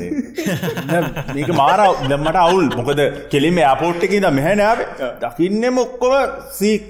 මේක 1.38 1.49
මාර 1.62 1.82
දැම්මට 2.10 2.39
අවුල්. 2.45 2.67
මොකද 2.80 3.02
කෙලිම 3.34 3.58
ඇපෝට්ටක 3.71 4.13
ද 4.25 4.34
මෙහැනෑව 4.39 4.80
දකින්නෙම 5.23 5.78
ඔක්කොම 5.86 6.13
සීක් 6.60 6.86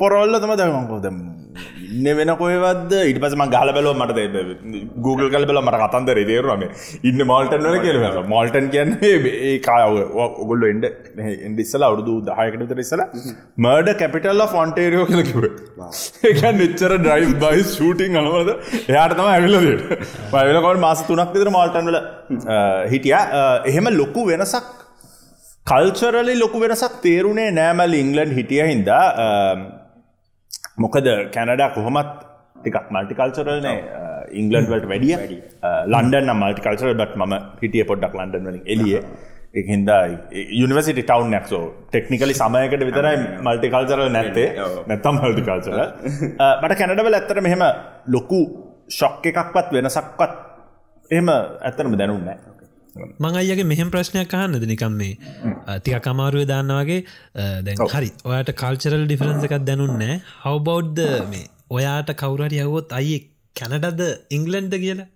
පොරොල්ල 0.00 0.34
තම 0.42 0.54
දමකොද 0.60 1.06
ඉන්න 1.90 2.08
වෙන 2.18 2.32
කොයවද 2.40 2.92
ඉට 3.02 3.20
පසම 3.24 3.44
ගල 3.54 3.70
බැලෝ 3.76 3.94
මට 4.02 4.20
Google 5.06 5.28
කල 5.34 5.46
බල 5.50 5.60
මට 5.62 5.80
කතන්දර 5.84 6.20
තේරුවම 6.30 6.64
ඉන්න 7.10 7.22
මල්ටන් 7.30 7.66
වල 7.66 7.78
කියල 7.84 7.98
මල්ටන් 8.32 8.68
කියන්නේ 8.74 9.12
ඒ 9.50 9.54
කාව 9.68 9.98
ඔගොල්ල 10.26 10.66
එන්ඩ 10.72 10.86
එන්ඩ 11.48 11.62
ඉස්සල 11.66 11.86
අවුදු 11.88 12.16
දහයකට 12.30 12.82
ඉස්සල 12.86 13.04
මර්ඩ 13.66 13.92
කැපිටල්ල 14.02 14.44
ෆොන්ටේරියෝ 14.56 15.06
කලකිව 15.12 15.48
ඒක 16.30 16.42
නිච්චර 16.60 16.96
ඩයි් 17.06 17.30
බයි 17.44 17.64
ෂූටිං 17.72 18.20
අනවද 18.22 18.52
එයාට 18.82 19.16
තම 19.18 19.32
ඇවිලදට 19.34 20.06
පයිලකොට 20.34 20.84
මාස 20.86 21.02
තුනක් 21.08 21.34
විතර 21.36 21.52
මල්ටන්වල 21.56 21.98
හිටිය. 22.92 23.16
එහෙම 23.70 23.92
ලොකු 24.00 24.22
වෙනසක් 24.30 24.70
කල්චරලි 25.66 26.34
ලොකු 26.38 26.58
වෙනසක් 26.62 26.96
තේරුණේ 27.04 27.50
නෑමල් 27.58 28.00
ඉංගලන්් 28.02 28.32
හිටිය 28.38 28.64
හින්දා 28.72 29.04
මොකද 30.82 31.08
කැනඩා 31.34 31.70
කොහොමත් 31.76 32.10
ටිකක් 32.58 32.86
මල්ටිකල්චරල්නේ 32.94 33.78
ඉංගලන්ඩ්වලට 34.40 34.86
වැඩිය. 34.92 35.16
ලන්ඩන් 35.86 36.30
මල්ටිකල්චර 36.34 36.94
බට 36.94 37.16
ම 37.22 37.34
හිටිය 37.62 37.84
පොඩ්ඩක් 37.90 38.16
ලන්ඩන් 38.18 38.48
වලින් 38.48 38.64
එලිය 38.66 38.96
එහින්ද 39.60 39.90
යනිවසිට 40.56 41.00
ටවන් 41.02 41.32
නැක්සෝ 41.34 41.64
ටෙක්නිකලි 41.88 42.34
සමයකට 42.34 42.84
විතරයි 42.88 43.16
මල්ටිකල්චරල් 43.46 44.06
නැත්තේ. 44.16 44.48
නැත්තම් 44.86 45.18
මල්ටිකල්චර 45.18 45.80
මට 46.60 46.78
කැනඩවල 46.80 47.18
ඇත්තර 47.18 47.40
මෙහෙම 47.40 47.64
ලොකු 48.08 48.40
ශොක් 48.90 49.26
එකක්වත් 49.26 49.76
වෙනසක්වත් 49.76 50.32
එහෙම 51.10 51.28
ඇත්තරම 51.30 51.98
දැනුන්නෑ 51.98 52.38
මං 52.96 53.38
අයගේ 53.40 53.66
මෙහෙම 53.72 53.90
ප්‍රශ්නයක් 53.94 54.34
අහන්නද 54.34 54.66
නිකම් 54.72 54.94
මේ 55.00 55.14
තික 55.84 56.02
කමාරුව 56.06 56.44
දන්න 56.50 56.72
වගේ? 56.80 57.00
දැන් 57.66 57.86
හරි. 57.94 58.10
ඔයාට 58.28 58.52
කල්චරල් 58.62 59.04
ඩිෆරන්ස 59.06 59.46
එකක් 59.48 59.56
දැනුන්නෑ 59.68 60.20
හවබෞද්ධ 60.44 61.02
මේ 61.32 61.46
ඔයාට 61.70 62.12
කවුරට 62.22 62.56
යවොත් 62.58 62.94
අයි 63.00 63.16
කැනඩද 63.56 64.00
ඉංගලන්ඩ 64.38 64.74
කියලා? 64.84 65.08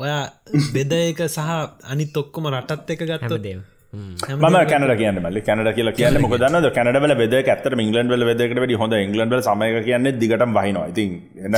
ඔයා 0.00 0.22
බෙද 0.74 0.92
එක 0.96 1.20
සහ 1.26 1.50
අනිත් 1.92 2.16
ඔක්කොම 2.22 2.50
රටත් 2.50 2.92
එක 2.94 3.02
ගත්ත 3.04 3.22
හැමදේම 3.24 3.60
ම 3.94 4.56
කැනට 4.72 4.94
කියන්න 5.02 5.18
මල්ල. 5.24 5.38
කැනට 5.48 5.70
කියල 5.78 5.90
කියන්න 5.98 6.20
මොකදන්න 6.24 6.68
කැනටල 6.78 7.14
වෙද 7.22 7.34
ඇතර 7.40 7.72
ඉංගලන්ඩල 7.86 8.24
වෙදකට 8.30 8.60
වැඩි 8.62 8.80
හොඳ. 8.82 8.94
ඉංගලන්ඩ 9.06 9.34
සමය 9.48 9.68
කියන්න 9.88 10.10
දිගට 10.22 10.44
වහිනවා. 10.58 10.86
ඉතින් 10.92 11.10
එන්න 11.46 11.56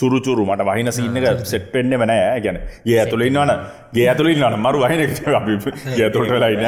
චුරු 0.00 0.18
චුරු 0.26 0.42
මට 0.50 0.68
වහින 0.70 0.92
සින්නක 0.98 1.28
සෙට් 1.52 1.66
පෙන්න්න 1.74 1.98
වනෑ 2.02 2.40
ගැන 2.46 2.58
ඒ 2.60 2.98
ඇතුලින් 3.04 3.38
වන 3.42 3.52
ගේ 3.96 4.06
ඇතුලින් 4.12 4.40
වන 4.46 4.58
මරු 4.66 4.78
වහින 4.84 5.00
ඇතුට 5.04 6.30
වෙලා 6.34 6.50
ඉන්න. 6.54 6.66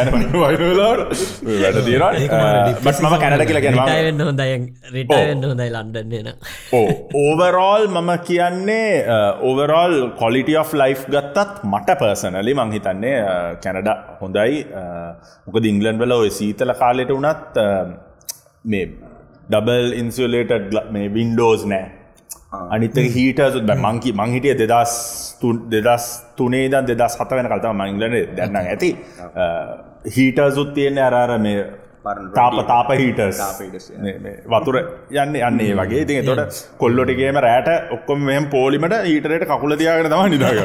වැඩ 1.62 1.80
තියෙන 1.88 2.04
බස් 2.84 2.98
මම 3.04 3.16
කැනට 3.24 3.46
කියලා 3.50 3.64
ගැන 3.66 3.76
හොඳයි. 4.28 5.68
ලන්ඩන්න 5.70 6.28
ඕවරෝල් 7.22 7.84
මම 7.88 8.10
කියන්නේ 8.28 8.90
ඕවරෝල් 9.48 9.94
කොලිට 10.22 10.50
of 10.62 10.72
ලයිෆ් 10.82 11.02
ගත්තත් 11.14 11.64
මට 11.72 11.98
පර්සනලි 12.00 12.52
මංහිතන්නේ 12.60 13.16
කැනඩ 13.64 13.90
හොඳයි 14.20 14.64
මොක 15.46 15.62
දිංගලන් 15.62 15.98
වල 15.98 16.16
ඔය 16.16 16.30
සීතල 16.30 16.72
කාලෙට 16.82 17.12
වනත් 17.16 17.64
මේ 18.64 18.84
ඩබල් 19.50 19.92
ඉන්සුලේට 19.92 20.52
මේ 20.90 21.08
වින්ඩෝස් 21.08 21.64
නෑ. 21.66 21.86
අනිත 22.70 22.94
බ. 22.94 23.74
මංකි 23.76 24.12
මංහිටිය 24.12 24.54
දෙදස් 24.62 24.94
දෙදස් 25.68 26.06
තුනේ 26.36 26.66
දන් 26.68 26.88
දෙදස් 26.90 27.14
හත 27.20 27.30
වෙන 27.32 27.50
කල්තම 27.52 27.82
මංගලන 27.82 28.16
දැන්න 28.36 28.56
ඇති. 28.56 28.90
හීටසුත් 30.16 30.74
තියෙන්නේ 30.74 31.02
අරාර 31.02 31.38
මේ 31.38 31.64
තාප 32.02 32.54
තාප 32.66 32.90
හිටස් 32.92 33.40
වතුර 34.46 34.76
යන්න 35.14 35.36
අන්නේ 35.42 35.74
වගේ. 35.74 36.02
ඉතින් 36.02 36.24
තොට 36.24 36.60
කොල්ලොටිගේම 36.78 37.38
රෑට 37.38 37.92
ඔක්කොම 37.92 38.22
මෙහම 38.22 38.48
පෝලිමට 38.48 38.96
ඊටරයට 39.04 39.44
කකුල 39.46 39.76
තියාගෙන 39.76 40.08
තම 40.08 40.30
නිදාග 40.30 40.58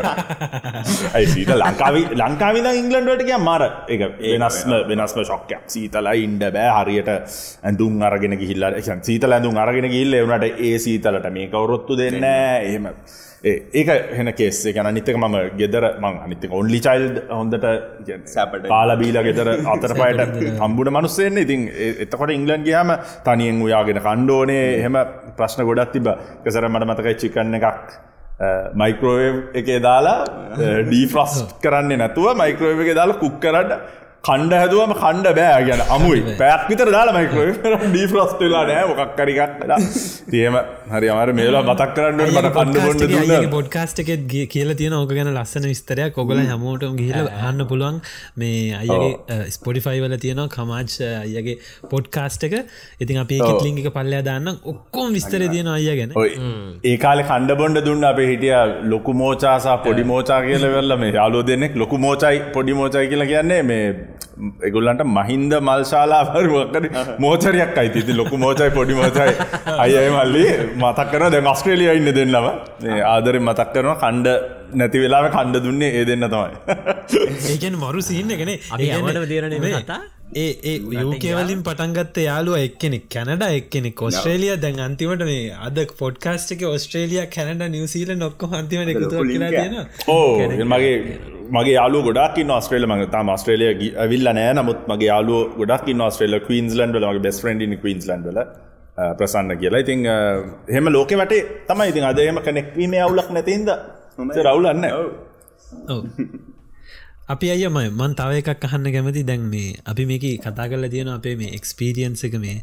ඇයිසීට 1.16 1.52
ලංකාව 1.56 2.00
ලංකාවිද 2.16 2.70
ඉංගලන්ඩට 2.74 3.26
කිය 3.26 3.38
මර. 3.40 3.68
එක 3.90 4.02
වෙනස්ම 4.22 4.78
වෙනස්ම 4.90 5.22
ශොක්කයක් 5.24 5.68
සීතලයි 5.68 6.24
ඉන්ඩ 6.24 6.48
බෑ. 6.50 6.72
හරියට 6.80 7.12
ඇඳුම් 7.12 8.02
අරගෙන 8.02 8.38
ගිහිල්ල 8.38 8.68
සීතල 9.02 9.38
ඇඳුම් 9.38 9.58
අරගෙන 9.58 9.92
ගිල්ල 9.92 10.20
වනට 10.22 10.66
ඒ 10.70 10.76
සීතලට 10.80 11.32
මේ 11.32 11.52
කවරොත්තු 11.52 12.00
දෙන්න 12.00 12.24
එහෙම 12.24 12.92
ඒක 13.44 13.90
හෙන 14.12 14.32
කේස්සේ 14.34 14.74
ගැන 14.74 14.94
නිතක 14.94 15.12
මම 15.14 15.36
ගෙදර 15.58 15.86
මං 16.00 16.18
අනිතක 16.26 16.52
ඔන්ලි 16.52 16.80
චයිල්් 16.80 17.06
හොඳට 17.30 17.66
සැපට. 18.26 18.68
කාලබීල 18.68 19.20
ගෙදර 19.24 19.50
අතර 19.74 19.94
පයට 19.94 20.40
හම්බුණ 20.60 20.92
මනුස්සෙන්නේ 20.92 21.44
ඉතින් 21.44 21.68
එතකොට 22.06 22.32
ඉංගලන් 22.32 22.64
ගයාම 22.64 22.96
තනියෙන් 23.24 23.62
උයාගෙන 23.62 24.00
කණ්ඩෝනේ 24.00 24.82
හෙම 24.82 24.98
ප්‍රශ්න 25.38 25.66
ගොඩත් 25.66 25.94
තිබ 25.94 26.10
කෙසර 26.44 26.70
මට 26.70 26.90
මතකයි 26.90 27.16
චිකන්න 27.18 27.60
එකක් 27.60 28.00
මයිකරෝව් 28.76 29.36
එකේ 29.54 29.80
දාලා 29.80 30.18
ඩීෆ්‍රස් 30.88 31.36
කරන්නේ 31.62 31.98
නැතුව 31.98 32.34
මයිකරෝව 32.36 32.82
එක 32.86 32.96
දාලා 32.96 33.22
කුක් 33.22 33.38
කරන්න 33.40 34.04
කණ්ඩ 34.28 34.54
හැදුවම 34.60 34.94
කණ්ඩ 35.02 35.28
බෑ 35.40 35.64
ගැන 35.70 35.82
අමුයි. 35.96 36.22
පැක් 36.42 36.62
විතර 36.72 36.90
දාලා 36.96 37.16
මයිකරෝව 37.18 37.58
ඩීෆ්‍රස්ටලා 37.84 38.64
නෑ 38.70 38.86
මොකක් 38.92 39.12
කරිගත් 39.20 39.60
තියම 40.34 40.56
හරි 40.94 41.10
අමර 41.14 41.32
මේලා 41.40 41.64
මතක් 41.68 41.90
කරන්න 41.98 42.22
මට 42.36 42.54
බොන්න 42.58 42.74
දුන්න. 43.02 43.50
පොඩ්කාස්ට 43.56 44.02
එකෙත් 44.04 44.24
කියල 44.54 44.74
තියෙන 44.82 44.96
ඕක 45.00 45.12
ගැන 45.18 45.32
ලස්සන 45.34 45.68
විස්තරයක්. 45.72 46.14
කොගල 46.18 46.42
හැමෝටම 46.52 46.96
ගිහිල 47.02 47.30
අන්න 47.50 47.66
පුළුවන්. 47.72 48.00
මේ 48.42 48.62
අයගේ 48.82 49.40
ස්පොඩිෆයි 49.58 50.02
වල 50.06 50.18
තියෙනවා 50.26 50.48
කමාච් 50.56 50.98
අයගේ 51.10 51.58
පොඩ්කාස්ට 51.94 52.48
එක. 52.50 52.58
ඉතින් 53.06 53.22
අපේ 53.26 53.40
කිටලිංගික 53.46 53.92
පල්ලයා 54.00 54.24
දාන්න 54.30 54.54
ඔක්කෝම් 54.74 55.14
විස්තර 55.20 55.46
තියෙන 55.54 55.72
අය 55.76 55.88
ගැන. 56.02 56.18
ඒ 56.92 56.98
කාල 57.06 57.24
කණ්ඩ 57.30 57.58
බොන්ඩ 57.62 57.84
දුන්න 57.90 58.10
අපේ 58.12 58.28
හිටිය 58.32 58.56
ලොකු 58.96 59.18
මෝචාසා 59.24 59.78
පොඩි 59.88 60.10
මෝචා 60.14 60.42
කියල 60.50 60.68
වෙල්ල 60.76 60.98
මේ 61.04 61.14
යාලෝ 61.20 61.46
දෙනෙක් 61.52 61.80
ලොකු 61.84 62.02
මෝචයි 62.08 62.44
පොඩි 62.58 62.80
මෝචයි 62.82 63.08
කියලා 63.14 63.32
කියන්නේ 63.34 63.62
මේ 63.72 63.86
එගුල්ලන්ට 64.62 65.04
මහින්ද 65.18 65.54
මල්ශාලාවර 65.62 66.48
වකට 66.54 67.20
මෝචරයක් 67.20 67.78
අයිති. 67.78 68.14
ලොකු 68.14 68.38
මෝචයි 68.38 68.72
පොඩි 68.72 68.94
මෝචයි 68.94 69.32
අයය 69.78 70.10
මල්ලි 70.10 70.44
මතක් 70.76 71.08
කරන 71.12 71.32
දැ 71.32 71.44
ඔස්ට්‍රේලිය 71.46 71.92
ඉන්න 72.00 72.12
දෙන්නම 72.20 72.50
ආදර 73.06 73.40
මතක් 73.40 73.70
කරනවා 73.74 73.98
කණ්ඩ 74.04 74.28
නැති 74.74 75.04
වෙලාව 75.06 75.30
කණ්ඩ 75.30 75.64
දුන්නේ 75.64 75.94
ඒ 76.00 76.06
දෙන්න 76.06 76.28
තමයි. 76.28 76.54
ඒකන 77.54 77.78
මරු 77.78 78.06
අපි 78.72 78.92
අමට 78.92 79.26
දේරන 79.32 79.58
කතා? 79.78 80.02
ඒ 80.36 80.48
ඒ 80.64 80.76
යෝකේවලින් 80.94 81.62
පටන්ගත්ත 81.64 82.18
යාලුව 82.22 82.56
එක්කෙනෙක් 82.58 83.06
කැනඩ 83.10 83.44
එක්කෙනෙක් 83.50 84.02
ඔස්ට්‍රේලිය 84.02 84.56
දැන් 84.58 84.82
අන්තිමට 84.86 85.24
මේ 85.30 85.44
අද 85.68 85.78
පොඩ්කාස්ට 86.00 86.56
එක 86.56 86.66
ඔස්ට්‍රේලිය 86.70 87.22
කැනඩ 87.30 87.64
නිවසීල 87.70 88.12
නොක්කො 88.18 88.50
අන්තිමට 88.60 88.92
එකතු 88.94 89.06
ඕ 90.10 90.26
මගේ 90.66 90.98
මගේ 91.58 91.76
යාලු 91.78 92.00
ගොඩක් 92.08 92.38
ඔස්ට්‍රේල 92.58 92.86
මඟ 92.90 93.12
තාම 93.16 93.32
ස්ට්‍රේලිය 93.42 93.92
ඇවිල්ල 94.04 94.30
නෑ. 94.38 94.54
නමුත් 94.60 94.88
මගේ 94.92 95.10
යාලු 95.12 95.36
ගොඩක් 95.60 95.90
ස්ට්‍රේල 96.16 96.40
කවීන්ස්ලන්ඩ 96.48 97.02
ලගේ 97.04 97.26
බෙස් 97.28 97.44
්‍රන්ඩ 97.46 97.76
කවීන්ස්ලන්ඩල 97.84 98.40
ප්‍රසන්න 99.20 99.52
කියලා. 99.62 99.84
ඉතින් 99.86 100.04
හෙම 100.76 100.92
ලෝක 100.96 101.14
වටේ 101.22 101.44
තමයි. 101.70 101.88
ඉතින් 101.94 102.10
අදයම 102.12 102.42
කනෙක්වීම 102.48 102.98
අවුලක් 103.06 103.32
නැතින්ද 103.38 103.72
රවුලන්න 104.48 104.86
අපි 107.34 107.48
අයම 107.54 107.78
මන් 107.82 108.12
තව 108.20 108.42
එකක් 108.42 108.66
අහන්න 108.68 108.92
කැමති. 108.96 109.24
දැන් 109.24 109.50
මේ 109.54 109.80
අපි 109.92 110.06
මේක 110.12 110.26
කතා 110.46 110.70
කරල 110.72 110.88
තියෙන 110.94 111.10
අපේ 111.18 111.36
මේ 111.36 111.56
එක්ස්පීරියන්ස 111.60 112.24
එක 112.28 112.38
මේ 112.44 112.58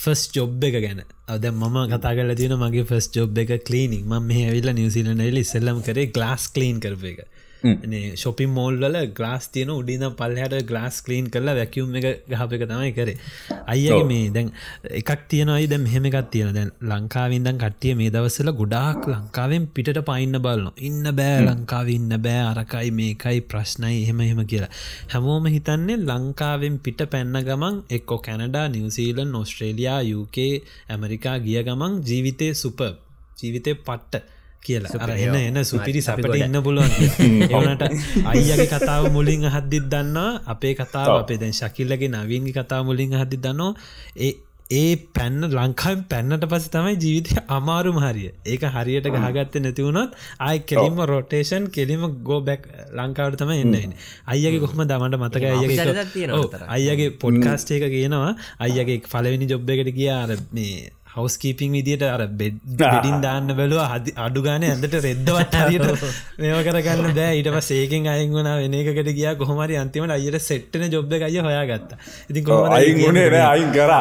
ෆස් 0.00 0.22
ජොබ් 0.36 0.64
එක 0.64 0.76
ගැන. 0.84 1.02
අද 1.28 1.44
මම 1.50 1.76
කතා 1.92 2.14
කල 2.16 2.32
තියෙන 2.40 2.56
මගේ 2.62 2.86
ෆස් 2.90 3.10
ජොබ් 3.16 3.38
එක 3.38 3.52
කලීනික් 3.68 4.04
ම 4.06 4.14
මේ 4.30 4.46
ඇවිල්ල 4.48 4.72
නිවසිලන 4.78 5.20
එලි 5.20 5.44
සෙල්ලම් 5.44 5.82
කරේ 5.88 6.08
ගලාස් 6.16 6.48
කලීන් 6.54 6.80
කරප 6.80 7.04
එක 7.12 7.20
ශොපි 8.16 8.46
මෝල්වල 8.48 8.96
ගලාස් 9.10 9.48
තියන 9.48 9.70
උඩින 9.70 10.04
පල්හට 10.12 10.64
ගලාස් 10.64 11.02
කලීන් 11.02 11.26
කරලා 11.28 11.54
වැැකියුම් 11.54 11.96
එක 11.96 12.06
ගහප 12.28 12.52
එක 12.52 12.64
තමයි 12.64 12.92
කරේ. 12.92 13.16
අයිගේ 13.66 14.04
මේ 14.04 14.30
දැන් 14.30 14.52
එකක් 14.92 15.10
තියෙනයි 15.28 15.66
දැම් 15.66 15.86
හෙමකත් 15.86 16.30
තියෙන 16.30 16.54
දැන් 16.54 16.70
ලංකාවින්දන් 16.82 17.58
කට්ටිය 17.58 17.94
මේ 17.94 18.10
දවසල 18.10 18.52
ගොඩාක් 18.52 19.08
ලංකාවෙන් 19.08 19.66
පිට 19.68 19.90
පයින්න 20.02 20.38
බලන්න 20.38 20.72
ඉන්න 20.80 21.10
බෑ 21.12 21.42
ලංකාව 21.44 21.88
ඉන්න 21.88 22.16
බෑ 22.18 22.44
අරකයි 22.44 22.90
මේකයි 22.92 23.42
ප්‍රශ්නයි 23.42 23.94
එහෙම 23.98 24.20
එහෙම 24.20 24.42
කියලා. 24.46 24.70
හැමෝම 25.08 25.46
හිතන්නේ 25.48 25.98
ලංකාවෙන් 25.98 26.78
පිට 26.80 27.02
පැන්න 27.08 27.42
ගමන් 27.42 27.82
එක්කෝ 27.90 28.20
Canada 28.20 28.66
New Zealand 28.68 29.34
Australia 29.34 30.00
UK 30.14 30.48
America 30.88 31.36
ගිය 31.40 31.62
ගමන් 31.64 32.02
ජීවිතය 32.02 32.54
සුප 32.54 32.80
ජීවිතය 33.38 33.74
පට්ට 33.76 34.37
කියලා. 34.62 34.98
අර 34.98 35.14
එන්න 35.16 35.38
එන්න 35.38 35.64
සුපිරි 35.64 36.00
සපට 36.00 36.40
ඉන්න 36.40 36.60
පුළුවන්. 36.62 36.92
එවනට 37.52 37.86
අයියගේ 38.24 38.68
කතාව 38.68 39.08
මුලින් 39.12 39.48
හද්දිත් 39.48 39.88
දන්නා 39.88 40.28
අපේ 40.48 40.74
කතාව 40.74 41.14
අපේ 41.14 41.38
දැන් 41.38 41.54
ශකිල්ලගේ 41.54 42.10
නවීන්ගේ 42.10 42.54
කතා 42.54 42.82
මුලින් 42.82 43.16
හදි 43.16 43.38
දන්නෝ 43.38 43.72
ඒ 44.18 44.34
ඒ 44.70 44.96
පැන්න 45.16 45.44
ලංකායි 45.48 46.00
පැන්නට 46.10 46.44
පස 46.44 46.66
තමයි 46.68 46.96
ජීවිතය 46.96 47.36
අමාරු 47.48 47.92
හරිය. 47.96 48.28
ඒක 48.46 48.64
හරියට 48.74 49.08
ගහගත්ත 49.14 49.54
නැතිවුණොත් 49.58 50.18
අයි 50.40 50.60
කෙලිම 50.62 51.00
රොටේෂන් 51.04 51.70
කෙලිම 51.70 52.04
ගෝ 52.22 52.40
බැක් 52.40 52.68
ලංකාවට 52.92 53.38
තම 53.38 53.52
එන්න 53.54 53.94
අයගේ 54.26 54.60
කොහම 54.60 54.84
දමට 54.84 55.20
මතක 55.20 55.44
අයගේ 55.52 56.28
අයගේ 56.68 57.08
පොඩ්කාස්ටේක 57.16 57.88
කියනවා. 57.88 58.32
අයගේ 58.60 59.00
පලවෙනි 59.06 59.48
ජොබ් 59.48 59.70
එකට 59.70 59.92
කිය 59.94 60.10
අර 60.12 60.36
මේ 60.52 60.92
හවස්කීපිං 61.18 61.72
විදිට 61.72 62.04
අර 62.04 62.22
බෙඩින් 62.80 63.18
දාන්න 63.20 63.50
බැලුව 63.52 63.82
හදි 63.84 64.14
අඩු 64.18 64.42
ගාන 64.42 64.64
ඇඳට 64.64 64.96
රෙද්දවත් 64.98 65.56
හරියට 65.60 66.04
මේව 66.40 66.60
කරගන්න 66.66 67.14
දෑ 67.14 67.38
ඊට 67.38 67.50
සේකෙන් 67.62 68.08
අයින් 68.08 68.30
වුණ 68.32 68.50
වෙන 68.54 68.76
එකකට 68.80 69.10
ගිය 69.12 69.30
කොහමරි 69.38 69.78
අන්තිමට 69.78 70.14
අයට 70.14 70.38
සෙට්ටන 70.42 70.86
ජොබ් 70.88 71.12
අය 71.20 71.38
හොයාගත්ත. 71.40 71.96
ඉතින් 72.28 72.44
කො 72.44 72.60
අයිගුණේ 72.70 73.42
අයින් 73.42 73.70
කර. 73.72 73.92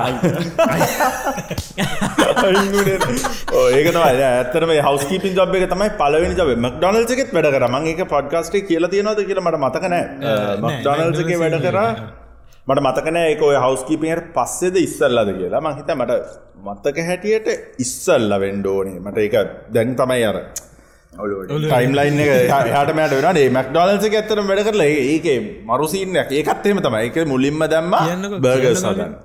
ඒකතම 3.71 4.03
ඇතරම 4.03 4.75
හවස්කීපින් 4.79 5.35
ජොබ් 5.35 5.57
එක 5.57 5.67
තමයි 5.69 5.89
පලවෙනි 5.97 6.35
ජබ 6.35 6.55
මක්ඩොනල්සකෙත් 6.59 7.33
වැඩ 7.33 7.51
කර. 7.51 7.67
මං 7.69 7.83
ඒක 7.87 8.05
පොඩ්කාස්ටේ 8.07 8.63
කියල 8.63 8.89
තියෙනවද 8.89 9.25
කියල 9.25 9.43
මට 9.43 9.63
මතකනෑ 9.63 10.05
මක්ඩොනල්සගේ 10.63 11.37
වැඩ 11.37 11.59
කරා 11.63 11.89
මට 12.67 12.81
මතකන 12.83 13.17
එක 13.17 13.41
ඔය 13.47 13.55
හවස්කීපියට 13.63 14.25
පස්සෙද 14.35 14.75
ඉස්සල්ලද 14.85 15.29
කියලා. 15.39 15.61
මහිත 15.65 15.91
මට 15.95 16.13
මත්තක 16.67 16.97
හැටියට 17.09 17.47
ඉස්සල්ල 17.83 18.31
වෙන්ඩෝනේ 18.43 18.99
මට 19.03 19.17
එක 19.27 19.35
දැන් 19.75 19.93
තමයි 19.99 20.25
අර 20.29 20.39
ටයිම්ලයින් 21.13 22.19
හට 22.49 22.91
මට 22.97 23.21
වනේ 23.21 23.47
මක්ඩොනල්ස 23.57 24.07
ඇත්තර 24.09 24.41
වැඩ 24.49 24.63
කරලා 24.67 24.89
ඒක 25.13 25.27
මරුසිීනයක් 25.69 26.35
ඒකත්තේම 26.39 26.83
තමයි. 26.87 27.05
එක 27.07 27.17
මුලින්ම 27.33 27.63
දැම්ම 27.73 27.95
බර්ග 28.45 28.67
සදන්න 28.73 29.15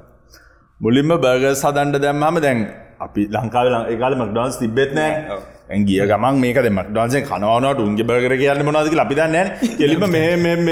මුලින්ම 0.80 1.10
බර්ග 1.24 1.44
සදන්ඩ 1.54 2.02
දැම්මම 2.06 2.38
දැන් 2.46 2.60
අපි 3.00 3.22
ලංකාව 3.34 3.66
ඒකාල 3.92 4.14
මක්ඩොන්ස් 4.22 4.62
තිබෙත් 4.62 4.94
නෑ 5.72 5.78
ඇගිය 5.78 6.04
ගමන් 6.06 6.40
මේකද 6.42 6.68
මක්ඩන්සේ 6.70 7.22
කනවනට 7.28 7.80
උන්ගේ 7.80 8.04
බර්ගර 8.04 8.34
කියන්න 8.36 8.64
මොනදක 8.66 8.96
අපිදන්න 9.04 9.36
කෙලිම 9.78 10.04
මෙම 10.06 10.68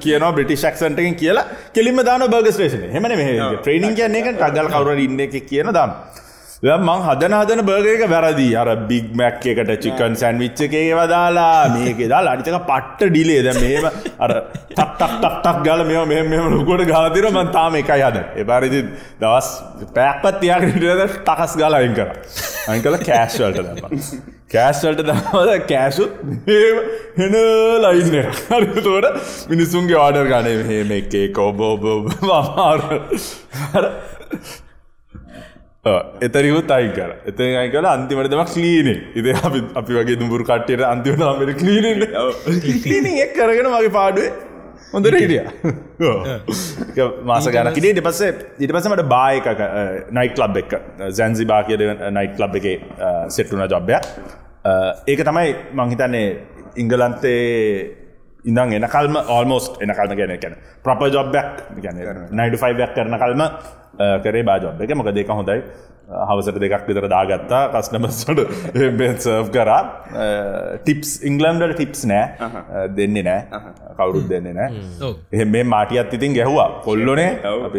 කියන 0.00 0.24
බ්‍රටිෂක්සන්ටකින් 0.36 1.14
කියලා. 1.14 1.46
කෙලිම 1.74 1.98
දාන 2.04 2.26
බර්ග 2.30 2.50
ස්ටේෂන 2.50 2.84
හෙමන 2.92 3.16
මේ 3.20 3.34
ට්‍රේනිින් 3.56 3.94
කියන්න 3.94 4.14
එක 4.14 4.28
ටගල් 4.34 4.68
කවර 4.74 4.98
ඉන්න 4.98 5.20
එක 5.20 5.34
කියන 5.50 5.72
දම් 5.72 5.90
මං 6.62 7.00
හදන 7.04 7.32
හදන 7.34 7.60
බර්ගක 7.66 8.02
වැරදි. 8.10 8.44
අර 8.56 8.68
බිග් 8.90 9.06
මැක් 9.20 9.46
එකට 9.52 9.70
චිකන් 9.84 10.12
සැන්විච්ච 10.20 10.60
එකේ 10.66 10.94
වදාලා 10.94 11.54
මේක 11.74 12.02
දා 12.12 12.20
අනිතක 12.32 12.58
පට්ට 12.68 13.08
ඩිලේද 13.10 13.48
මේම 13.56 13.88
අර 14.26 14.34
තක්ටක්ටක් 14.70 15.58
ගල 15.66 15.82
මෙ 15.88 16.04
මෙ 16.12 16.20
මෙම 16.28 16.46
ලොකොට 16.54 16.84
ගාතිර 16.92 17.26
මන් 17.32 17.50
තාම 17.56 17.78
එකයි 17.80 18.04
හද 18.04 18.22
එපාරිදි 18.44 18.84
දවස් 19.24 19.48
පැක්පත් 19.98 20.38
තියාගට 20.44 21.18
තකස් 21.26 21.58
ගාල 21.62 21.78
අයින් 21.80 21.98
කර. 21.98 22.14
අයින් 22.68 22.86
කල 22.86 22.98
කෑස්වල්ට 23.10 23.58
දම 23.58 23.98
කෑස්වල්ට 24.54 25.04
දමද 25.10 25.60
කෑසුත් 25.66 26.12
හෙන 27.18 27.38
ලයින්න 27.86 28.16
හරිතෝට 28.54 29.06
මිනිසුන්ගේ 29.50 30.02
ආඩර් 30.06 30.30
ගනේ 30.32 30.58
හෙම 30.72 30.98
එකේ 31.00 31.28
කෝබෝබෝ 31.40 31.98
මාර 32.30 32.80
එතරිකුත් 35.84 36.70
අයි 36.70 36.90
කර. 36.94 37.10
එත 37.26 37.40
අයි 37.40 37.70
කල 37.70 37.86
අන්තිමට 37.92 38.30
දෙමක් 38.30 38.50
ලීනේ 38.56 38.98
ඉද 39.18 39.26
අපි 39.34 39.62
අපි 39.74 39.92
වගේ 39.96 40.18
දුඹුරු 40.20 40.44
කට්ටයට 40.46 40.84
අන්තිමට 40.86 41.22
අමට 41.28 41.62
ලීන 41.66 43.06
එක් 43.24 43.32
කරගෙන 43.34 43.66
මගේ 43.72 43.90
පාඩුවේ 43.96 44.30
හොඳට 44.92 45.16
හිටිය. 45.16 45.42
මාස 47.30 47.48
ගනකිට 47.48 47.88
ඉට 47.90 48.02
පස්සේ 48.06 48.30
ඉට 48.60 48.74
පසමට 48.76 49.08
බායක 49.14 49.48
නයිට 50.18 50.38
ලබ් 50.38 50.62
එක. 50.62 50.76
සැන්සි 51.10 51.48
බා 51.52 51.62
කියද 51.66 51.82
නයිට් 52.18 52.38
ලබ් 52.38 52.54
එක 52.60 52.68
සෙට්ටුන 53.28 53.66
ජොබ්බයක් 53.74 54.06
ඒක 55.08 55.24
තමයි 55.30 55.48
මංහිතන්නේ 55.74 56.28
ඉංගලන්තේ 56.78 57.42
ඉඳන් 58.44 58.72
එන 58.72 58.86
කල්ම 58.88 59.16
ඔල්මෝස්ට 59.28 59.82
එන 59.82 59.94
කල්ම 59.94 60.16
ගැන 60.18 60.34
ගැන 60.38 60.56
ප්‍රප 60.84 61.02
ජොබ්බයක් 61.14 61.50
ගැන 61.84 61.96
නයිඩ 62.32 62.56
ෆයිබයක් 62.62 62.94
කරන 62.96 63.18
කල්ම 63.18 63.42
කරේ 64.24 64.42
බාජොබ් 64.42 64.80
එක. 64.80 64.94
මොක 64.94 65.10
දෙක 65.14 65.28
හොඳයි 65.28 65.62
හවසට 66.28 66.60
දෙකක් 66.64 66.88
විතර 66.88 67.08
දාගත්තා. 67.14 67.62
කස්නමස්ට 67.74 68.20
සර්් 68.24 69.46
කරා. 69.56 69.80
ටිප්ස් 70.82 71.12
ඉංගලන්ඩට 71.30 71.76
ටිප්ස් 71.76 72.04
නෑ. 72.12 72.50
දෙන්නේ 72.96 73.26
නෑ. 73.28 73.62
කවුරුත් 73.98 74.28
දෙන්නේ 74.32 74.56
නෑ. 74.58 75.14
එහ 75.32 75.46
මේ 75.46 75.64
මාටියත් 75.74 76.18
ඉතින් 76.18 76.36
ගැහවා. 76.38 76.68
කොල්ලොනේ. 76.88 77.30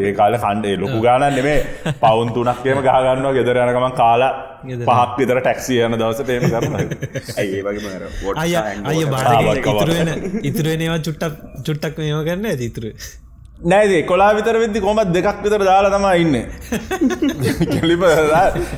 ඒ 0.05 0.15
කාල 0.21 0.39
කණ්ඩේ 0.45 0.79
ලොකු 0.79 1.01
ගාන 1.01 1.27
නෙමේ. 1.35 1.59
පවුන් 1.99 2.33
තුනක්කේම 2.35 2.83
ගාගන්නවා 2.83 3.37
ගෙදර 3.39 3.63
යනකම 3.65 3.87
කාලා 4.01 4.33
පහක් 4.63 5.17
විතර 5.19 5.39
ටැක්සිය 5.41 5.81
යන 5.85 5.97
දවස 5.99 6.21
පේම 6.27 6.45
කරන 6.47 6.75
ඇයි 7.37 7.59
වගේ 7.65 8.33
අය 8.43 8.55
අය 8.91 9.03
බාර 9.11 9.59
ඉතුරුවෙන 9.63 10.11
ඉතුරුවෙනවා 10.43 10.99
චුට්ටක් 11.07 11.35
චුට්ටක් 11.67 11.99
මේම 11.99 12.23
කරන්න 12.27 12.49
ඇතිතුරු 12.51 12.93
නෑදේ 13.63 14.01
කොලා 14.09 14.31
විතර 14.37 14.55
වෙදදි 14.63 14.79
කොමත් 14.85 15.11
දෙකක් 15.15 15.39
විතර 15.45 15.61
දාලා 15.69 15.91
තම 15.95 16.07
ඉන්න. 16.23 16.35
කෙලිප 17.73 18.03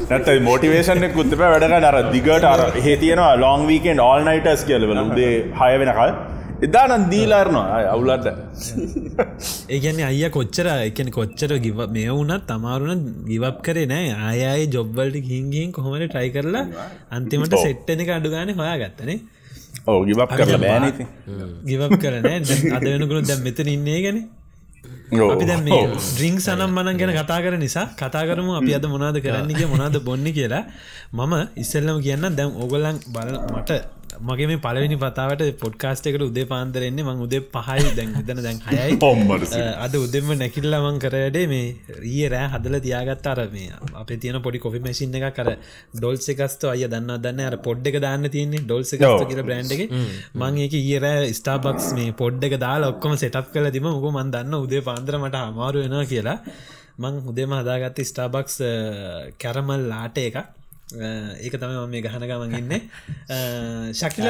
නැත 0.10 0.30
මෝටිවේෂන 0.48 1.06
කුත්තප 1.18 1.42
වැඩක 1.44 1.88
අර 1.90 1.98
දිගට 2.14 2.48
අර 2.54 2.62
හ 2.78 2.88
තියනවා 3.04 3.34
ලොං 3.38 3.68
වීකෙන් 3.70 4.00
ඕල් 4.02 4.24
නයිටස් 4.30 4.64
කියලවල 4.70 5.02
උදේ 5.04 5.34
හය 5.60 5.72
වෙනකල් 5.82 6.12
එදානන් 6.68 7.06
දීලාරනවා 7.12 7.80
අවුලට 7.94 8.28
ඒගැන 9.76 10.04
අය 10.10 10.24
කොච්චර 10.38 10.68
එකන 10.74 11.10
කොච්චර 11.18 11.52
ගිව 11.66 11.82
මේ 11.90 12.10
වුනත් 12.12 12.46
තමාරුණ 12.52 13.02
ගිවප් 13.32 13.58
කරේ 13.68 13.88
නෑ. 13.94 14.14
ආයයි 14.28 14.70
ජොබ්වල්ට 14.76 15.30
හිංගින් 15.32 15.72
කොහොමට 15.72 16.08
ට්‍රයි 16.08 16.30
කරලා 16.38 16.66
අන්තිමට 17.12 17.58
සෙට්ටන 17.58 18.06
එක 18.06 18.14
අඩුගාන 18.18 18.56
හොයා 18.62 18.78
ගත්තනේ 18.84 19.20
ඕ 19.88 20.00
ගිවක් 20.08 20.32
කරලා 20.40 20.64
බෑනති 20.64 21.04
ගිවප් 21.70 21.94
කරන 22.04 22.26
අද 22.76 22.84
වෙනකුණු 22.86 23.22
දැම් 23.30 23.46
මෙතන 23.48 23.70
ඉන්නේ 23.76 24.02
ගැන 24.06 24.20
අපි 25.06 25.46
දැන් 25.46 25.64
මේ 25.64 25.82
ඩ්‍රිංක් 25.88 26.40
සනම් 26.42 26.72
මනන් 26.74 26.98
ගැන 26.98 27.12
කතා 27.14 27.40
කර 27.42 27.58
නිසා 27.58 27.86
කතා 27.94 28.26
කරමු 28.26 28.58
අපි 28.60 28.74
අද 28.74 28.86
මොනාද 28.90 29.18
කරන්නක 29.22 29.62
මොනාද 29.70 29.98
බොන්න 30.02 30.26
කියලා. 30.34 30.66
මම 31.14 31.34
ඉස්සල්ලම 31.56 32.02
කියන්න 32.02 32.26
දැම් 32.36 32.52
ඕගොල්ලන් 32.58 32.98
බල 33.08 33.38
මට 33.54 33.72
මගේ 34.22 34.48
මේ 34.48 34.60
පලවෙනි 34.64 34.98
පතාවට 34.98 35.42
පොඩ්කාස්ට 35.62 36.08
එකට 36.10 36.24
උදේ 36.28 36.46
පාන්දරෙන්නේ 36.52 37.06
මං 37.06 37.22
උදේ 37.26 37.42
පහයි. 37.54 37.92
දැන් 37.98 38.12
විදන 38.18 38.42
දැන් 38.46 38.60
හයයි. 38.68 38.98
පොම්මට 39.04 39.56
අද 39.86 39.96
උදෙම 39.96 40.32
නැකිල්ලමං 40.42 41.00
කරඩේ 41.00 41.46
මේ 41.48 41.76
ඊය 42.04 42.30
රෑ 42.34 42.50
හදල 42.54 42.78
තියාගත් 42.86 43.28
අර 43.28 43.42
මේ 43.54 43.72
අප 44.02 44.14
තියන 44.24 44.40
පොඩි 44.46 44.64
කොි 44.66 44.82
මැසින් 44.88 45.16
එක 45.20 45.28
කර 45.38 45.52
ඩොල්ස 45.96 46.30
එකස්ත 46.34 46.68
අය 46.74 46.86
දන්න 46.88 47.22
දන්න 47.26 47.44
අර 47.50 47.58
පොඩ් 47.68 47.92
එක 47.92 48.00
දාන්න 48.06 48.30
තියන්නේ 48.30 48.66
ඩොල්ස 48.66 48.96
එකස්ත 48.98 49.28
කියල 49.32 49.44
බ්‍රන්ඩ් 49.44 49.76
එක. 49.78 49.86
මං 50.36 50.62
ඒක 50.66 50.80
ඊරෑ 50.82 51.30
ස්ටාබක්ස් 51.40 51.92
මේ 52.00 52.18
පොඩ් 52.24 52.50
එක 52.50 52.60
දාලා 52.66 52.94
ඔක්කොම 52.96 53.18
සෙටප් 53.18 53.54
කල 53.54 53.72
තිම 53.72 53.92
උක 53.92 54.10
මන් 54.12 54.34
දන්න 54.36 54.60
උදේ 54.62 54.86
පාන්දර 54.90 55.20
මට 55.22 55.46
අමාරු 55.46 55.86
වෙනවා 55.86 56.10
කියලා. 56.14 56.38
මං 56.98 57.24
උදේම 57.30 57.58
හදාගත්ත 57.60 58.06
ස්ටාබක්ස් 58.10 58.62
කැරමල් 59.42 59.90
ලාට 59.92 60.22
එකක් 60.22 60.38
ඒක 60.86 61.54
තම 61.58 61.90
මේ 61.90 62.02
ගහන 62.02 62.24
ගමන් 62.24 62.52
ඉන්න. 62.56 62.74
ශකිල 64.00 64.28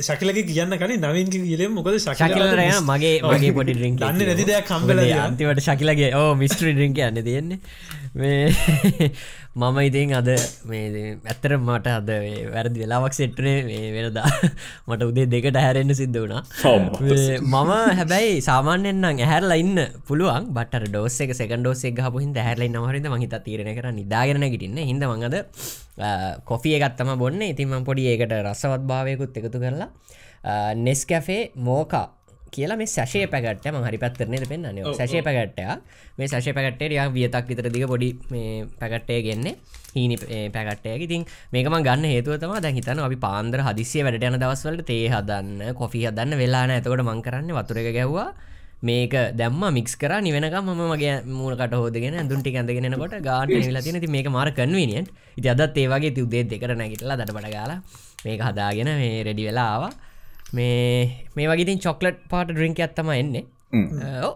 ශකිලක 0.00 0.40
කියන්න 0.48 0.74
කලින් 0.74 1.00
නවින්ක 1.00 1.30
කියලේ 1.30 1.68
මොකද 1.70 1.94
ශකිලරය 1.96 2.66
මගේ 2.82 3.22
මගේ 3.22 3.52
පොඩි 3.54 3.78
රිින් 3.78 3.96
දන්න 3.96 4.18
නැති 4.20 4.46
දෙයක් 4.46 4.66
කම්බල 4.66 5.02
අන්තිවට 5.20 5.62
ශකිලගේ 5.62 6.10
ඕ 6.14 6.34
මිස්ට්‍රී 6.34 6.74
රිින්ක 6.74 6.98
යන්න 7.00 7.22
තියෙන්නේ 7.22 7.58
මේ 8.12 8.50
මම 9.54 9.76
ඉතින් 9.80 10.12
අද 10.12 10.28
මේ 10.64 11.18
ඇත්තර 11.22 11.52
මට 11.58 11.86
අද 11.90 12.10
වැරදි 12.50 12.82
වෙලාවක් 12.82 13.14
සෙට්නේ 13.14 13.62
මේ 13.62 13.90
වෙනදා. 13.94 14.26
මට 14.88 15.02
උදේ 15.02 15.26
දෙකට 15.26 15.56
හැරෙන්න්න 15.56 15.94
සිද්ධ 15.94 16.18
වුණා. 16.18 16.42
මම 17.40 17.70
හැබැයි 17.98 18.42
සාමාන්‍යෙන්න්නම් 18.42 19.22
ඇහැරලා 19.22 19.58
ඉන්න 19.62 19.78
පුළුවන්. 20.08 20.50
බට 20.50 20.82
ඩෝස 20.88 21.20
එක 21.20 21.34
සෙකන්ඩෝස 21.34 21.84
එක 21.84 22.02
හපු 22.02 22.24
හිද 22.24 22.38
හැරලයි 22.38 22.68
නවරද 22.68 23.06
මහිත 23.14 23.36
තීරණ 23.46 23.74
කර 23.78 23.90
නිදාගරන 23.92 24.46
ගටින්න 24.46 24.80
හිද 24.82 25.02
මඟද 25.02 25.36
කොෆිය 26.44 26.78
ගත්තම 26.82 27.14
බොන්න. 27.16 27.42
ඉතින්ම 27.42 27.84
පොඩි 27.84 28.10
ඒකට 28.12 28.34
රස්සවත් 28.40 28.88
භාවයකුත් 28.90 29.38
එකතු 29.38 29.62
කරලා 29.62 29.90
නෙස් 30.76 31.04
කැෆේ 31.04 31.42
මෝකා 31.54 32.06
කියලා 32.54 32.78
මේ 32.80 32.90
සැශය 32.96 33.26
පැකට 33.34 33.66
ම 33.72 33.82
හරි 33.88 33.98
පැත්තරනද 34.04 34.46
පෙන්න්න 34.52 34.80
සැශය 35.00 35.22
පැකට්ටය. 35.26 35.66
මේ 36.18 36.28
සැශය 36.32 36.52
පැකට්ටේ 36.56 37.06
වියතක් 37.16 37.46
විතර 37.50 37.70
දික 37.76 37.86
පොඩි 37.92 38.10
මේ 38.30 38.66
පැකට්ටය 38.80 39.22
ගෙන්නේ. 39.28 39.54
හීනි 39.94 40.16
පැකට්ටය 40.54 40.94
ඉතින් 41.06 41.24
මේකම 41.52 41.74
ගන්න 41.86 42.06
හේතුවතම 42.12 42.54
දැ 42.66 42.72
හිතන 42.76 43.00
අපි 43.06 43.16
පාන්දර 43.26 43.60
හදිසිය 43.68 44.04
වැඩට 44.06 44.28
යන 44.28 44.38
දවස්වලට 44.42 44.86
තේ 44.90 45.08
හදන්න 45.14 45.74
කොෆි 45.80 46.06
හදන්න 46.06 46.38
වෙලාන 46.42 46.70
ඇතකොට 46.76 47.02
මං 47.06 47.22
කරන්න 47.26 47.50
වතුර 47.58 47.80
එක 47.82 47.90
ගැව්වා 47.98 48.28
මේක 48.88 49.14
දැම්ම 49.38 49.64
මික්ස් 49.76 49.96
කර. 50.00 50.12
නිවෙනක 50.26 50.54
ම 50.60 50.70
මගේ 50.92 51.16
මූලකට 51.38 51.74
හෝදගෙන 51.80 52.20
දුන්ටි 52.30 52.54
ඇඳගෙනකොට 52.56 53.16
ගාට 53.26 53.50
වෙලා 53.50 53.82
තින 53.82 53.98
මේක 54.16 54.30
මාර 54.36 54.52
කන්වීනියන් 54.58 55.10
ඉති 55.38 55.48
අදත් 55.54 55.76
ඒවගේ 55.82 56.14
තිවදේ 56.18 56.44
දෙකර 56.52 56.72
නැගිටලා 56.78 57.18
දට 57.20 57.34
බට 57.36 57.50
ගලා 57.56 57.82
මේක 58.24 58.40
හදාගෙන 58.46 58.88
මේ 59.02 59.24
රෙඩි 59.28 59.48
වෙලාවා 59.48 59.90
මේ 60.58 61.26
මේ 61.36 61.48
වගේතින් 61.50 61.82
චොක්ලට් 61.86 62.22
පාට 62.30 62.48
ඩ්‍රිංක 62.54 62.80
ඇත්තම 62.86 63.10
එන්නේ. 63.18 63.44
ඕ 64.28 64.34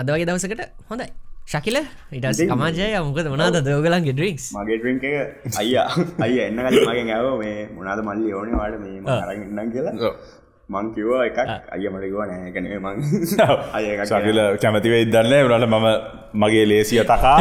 අද 0.00 0.06
වගේ 0.12 0.28
දවසකට 0.28 0.62
හොඳයි. 0.90 1.08
ශකිල 1.52 1.76
ඉට 2.16 2.42
කමාජය 2.50 2.88
මොකද 3.06 3.28
මනාද 3.34 3.56
දෝගලන්ගේ 3.68 4.14
ඩ්‍රික්ස් 4.16 4.44
මගේ 4.56 4.76
එක 5.12 5.56
අයියා. 5.60 5.88
අය 6.24 6.36
එන්න 6.46 6.60
කල 6.66 6.76
මගේ 6.90 7.14
ඇව 7.16 7.26
මේ 7.42 7.56
මොනාද 7.76 8.00
මල්ලි 8.08 8.30
ඕන 8.40 8.52
වාට 8.60 8.76
මේ 8.82 9.16
අරගන්න 9.16 9.72
කියලා 9.74 10.12
මං 10.70 10.86
කිව්වා 10.94 11.22
එකක්. 11.26 11.38
අය 11.74 11.84
මටකිව 11.88 12.18
නෑකනේ 12.22 12.78
මං. 12.78 12.96
ශකිල 14.04 14.40
කැමතිවේ 14.62 15.00
ඉදන්න 15.04 15.32
වනට 15.44 15.68
මම 15.68 15.86
මගේ 16.34 16.64
ලේසිය 16.68 17.02
තකා. 17.04 17.38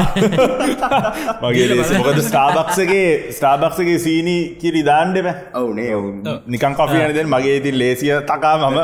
මගේ 1.43 1.67
ලේසි 1.71 1.99
මොකද 1.99 2.21
ස්ටාබක්සගේ 2.27 3.09
ස්ටාබක්සගේ 3.32 3.97
සීනි 3.99 4.38
කිරි 4.61 4.84
දාන්ඩෙම 4.84 5.30
ඔවුනේ 5.55 5.89
ඔවුන් 5.95 6.17
නිකං 6.47 6.75
කොෆියනදෙන් 6.75 7.30
මගේ 7.30 7.55
ඉතින් 7.61 7.80
ලේසිය 7.80 8.13
තකා 8.23 8.55
මම. 8.61 8.80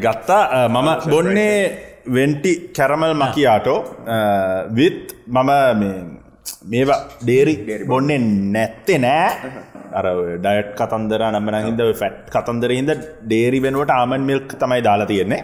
ගත්තා. 0.00 0.68
මම 0.68 1.10
බොන්නේ 1.10 1.58
වෙන්ටි 2.10 2.52
කැරමල් 2.76 3.14
මකියාටෝ. 3.14 3.80
විත් 4.74 5.16
මම 5.28 5.50
මේ 5.80 5.96
මේවා 6.72 7.00
ඩේරි 7.22 7.54
බොන්නේ 7.92 8.20
නැත්තේ 8.56 8.98
නෑ. 9.06 9.52
අර 9.98 10.06
ඩයට් 10.44 10.70
කතන්දර 10.80 11.26
නම්මන 11.30 11.58
හිද 11.68 11.82
ෆැට් 12.02 12.22
කතන්දර 12.36 12.76
හිද 12.78 12.90
ඩේරි 13.26 13.60
වෙනුවට 13.66 13.96
ආමන් 13.98 14.26
මිල්ක් 14.30 14.56
තමයි 14.62 14.80
දාලා 14.88 15.10
තියෙන්නේ. 15.12 15.42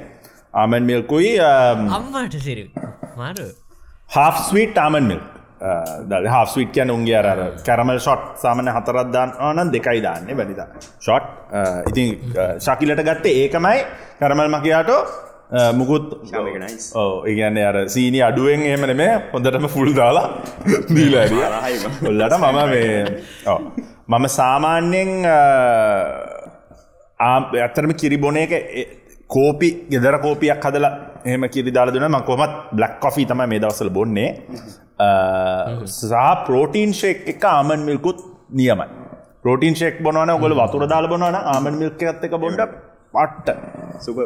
ආමන් 0.62 0.88
මිල්කුයි 0.92 1.34
අම්මට 1.98 2.40
සිරු. 2.48 2.66
මාරු. 3.20 3.48
හාස්වීට් 4.16 4.78
ආමන් 4.86 5.12
දල් 6.10 6.26
හාස්විට 6.34 6.70
කියන 6.76 6.90
උන්ගේ 6.94 7.18
අර 7.18 7.40
කැරමල් 7.66 8.00
ෂොට් 8.04 8.24
සාමන 8.42 8.70
හතරත්දාන් 8.76 9.30
ආනන් 9.48 9.72
දෙකයි 9.74 10.00
දාන්නේ 10.06 10.36
බැනිද 10.38 10.60
ෂොට් 11.04 11.26
ඉතින් 11.90 12.08
ශකිලට 12.66 13.02
ගත්තේ 13.08 13.34
ඒකමයි 13.42 13.78
කැරමල් 14.20 14.50
මකයාටෝ 14.54 15.00
මුකුත් 15.72 16.06
ඕ 16.94 17.24
ඉගන්න 17.26 17.58
අර 17.60 17.76
සීනි 17.88 18.20
අඩුවෙන් 18.22 18.62
එහෙමන 18.62 18.96
මේ 18.96 19.12
හොඳටම 19.32 19.68
ෆුල් 19.68 19.90
දාලා 19.94 20.26
දීලාරිය 20.94 21.44
ඔල්ලට 22.06 22.38
මම 22.40 22.58
මේ 22.70 22.90
මම 24.08 24.26
සාමාන්‍යෙන් 24.30 25.12
ඇත්තරම 27.20 27.92
කිරිබොන 27.94 28.36
එක 28.36 28.52
කෝපි 29.30 29.68
ගෙදර 29.90 30.16
කෝපියක් 30.18 30.64
හදලා 30.64 30.92
එහම 31.24 31.44
කිරි 31.48 31.70
දාලා 31.70 31.94
දුන 31.94 32.06
ම 32.06 32.16
කොමත් 32.22 32.54
බ්ලක් 32.72 32.94
කොෆී 33.00 33.26
තම 33.26 33.42
මේ 33.44 33.60
දවසල 33.60 33.90
බොන්නේ. 33.90 34.30
සහ 35.90 36.14
ප්‍රෝටීන් 36.46 36.92
ශෙක් 36.94 37.28
එක 37.28 37.44
ආමන් 37.46 37.80
මිල්කුත් 37.80 38.18
නියමයි. 38.52 38.86
ප්‍රෝටීන් 39.42 39.74
ශෙක් 39.74 40.02
බොනවන 40.02 40.32
ගොල 40.38 40.54
වතුර 40.54 40.86
දාල 40.86 41.08
බොනවන 41.08 41.38
ආමන් 41.46 41.74
මිල්ක 41.74 42.02
ඇත්ත 42.02 42.24
එක 42.24 42.36
බොඩ 42.38 42.60
පට්ට. 43.12 43.48
සුප 44.04 44.18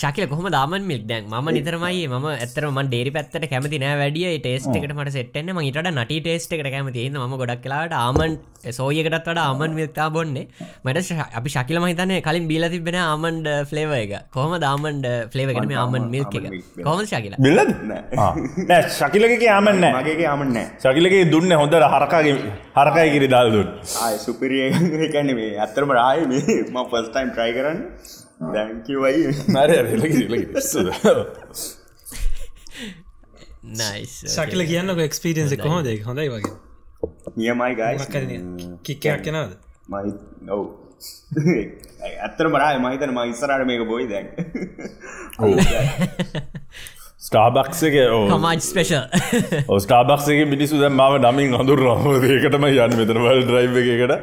ශකිල 0.00 0.26
කොහම 0.32 0.46
දාමන් 0.56 0.84
මිල්ක්? 0.90 1.04
දැන් 1.10 1.24
ම 1.28 1.48
නිතරමයි 1.56 2.04
ම 2.08 2.26
ඇතරම 2.32 2.78
ඩේරි 2.90 3.10
පැත්තට 3.16 3.46
කැමති 3.52 3.80
නෑ 3.82 3.96
වැඩිය. 4.02 4.38
ටේස්ට 4.44 4.76
එකට 4.78 4.94
මට 4.96 5.12
සෙට්න 5.16 5.50
ම 5.54 5.60
ඉට 5.70 5.80
නට 5.82 6.20
ටේස්ට 6.26 6.54
එකට 6.56 6.70
කැමති 6.74 7.08
ම 7.10 7.34
ගොඩක් 7.42 7.62
කලාට 7.66 7.94
ආමන් 8.04 8.38
සෝයකටත් 8.78 9.28
වඩ 9.28 9.40
ආමන් 9.46 9.74
මිල්තා 9.78 10.08
බොන්නේ. 10.16 10.46
මට 10.84 11.18
අපි 11.40 11.52
ශකිල 11.56 11.80
මහිතන 11.84 12.14
කලින් 12.28 12.46
බීල 12.52 12.66
තිබෙන 12.74 12.98
ආමන්ඩ 13.02 13.48
ෆලේව 13.72 13.92
එක. 13.98 14.14
කොහම 14.36 14.54
දාමන්ඩ 14.66 15.06
ෆලේවකටම 15.34 15.74
ආමන් 15.84 16.08
මිල්ක 16.14 16.32
එක. 16.40 16.46
Almond 16.46 16.56
milk. 16.56 16.86
කොහම 16.88 17.04
ශකිල? 17.12 17.36
බිල්ලද? 17.46 17.70
නෑ 18.70 18.80
ශකිලක 18.98 19.44
ආමන්න 19.56 19.84
මගේ 19.90 20.26
ආමන්නෑ 20.32 20.66
ශකිලගේ 20.86 21.28
දුන්න 21.34 21.58
හොඳ 21.60 21.76
හරකාගේ 21.96 22.36
හරකයි 22.78 23.08
කිරි 23.16 23.28
දාල් 23.34 23.52
දුන් 23.56 23.68
ආය 24.06 24.16
සුපිරිය 24.26 24.66
කැන 25.14 25.36
මේ 25.40 25.52
අත්තරම 25.66 25.94
රාය 26.00 26.26
මේ. 26.32 26.58
ම 26.74 26.82
පස්ටයිම් 26.92 27.30
ට්‍රයි 27.36 27.52
කරන්න 27.58 27.80
දැංකිවයි 28.40 29.32
නයිස් 33.74 34.12
ශකිල 34.28 34.62
කියන්නක 34.66 35.00
එක්ස්පිරියන්ස 35.06 35.56
කොහොද 35.58 35.88
හොඳයි. 36.04 36.28
වගේ. 36.28 36.54
නියමයි 37.36 37.72
ගයි 37.74 38.38
කික්කයක් 38.84 39.20
කෙනද 39.24 39.56
මයි 39.88 40.12
නොව 40.42 40.62
ඇත්තර 42.20 42.46
බරා 42.48 42.72
මහිතන 42.78 43.12
මයිස්සරට 43.14 43.66
මේක 43.66 43.82
බොයි 43.86 44.06
දැන්. 44.08 44.26
ස්ටාබක්සක 47.20 47.96
කමාජ් 48.28 48.60
ස්පේෂල් 48.62 49.04
ස්ටාබක්සගේ 49.78 50.46
මිනිසු 50.46 50.80
දැ 50.80 50.92
මාව 50.94 51.18
නමින් 51.20 51.58
අඳුරවා 51.58 52.14
ඒකටම 52.30 52.64
යන්න 52.70 52.96
මෙතන 52.96 53.20
වල් 53.26 53.42
්‍රයි් 53.50 53.92
එකට 53.96 54.14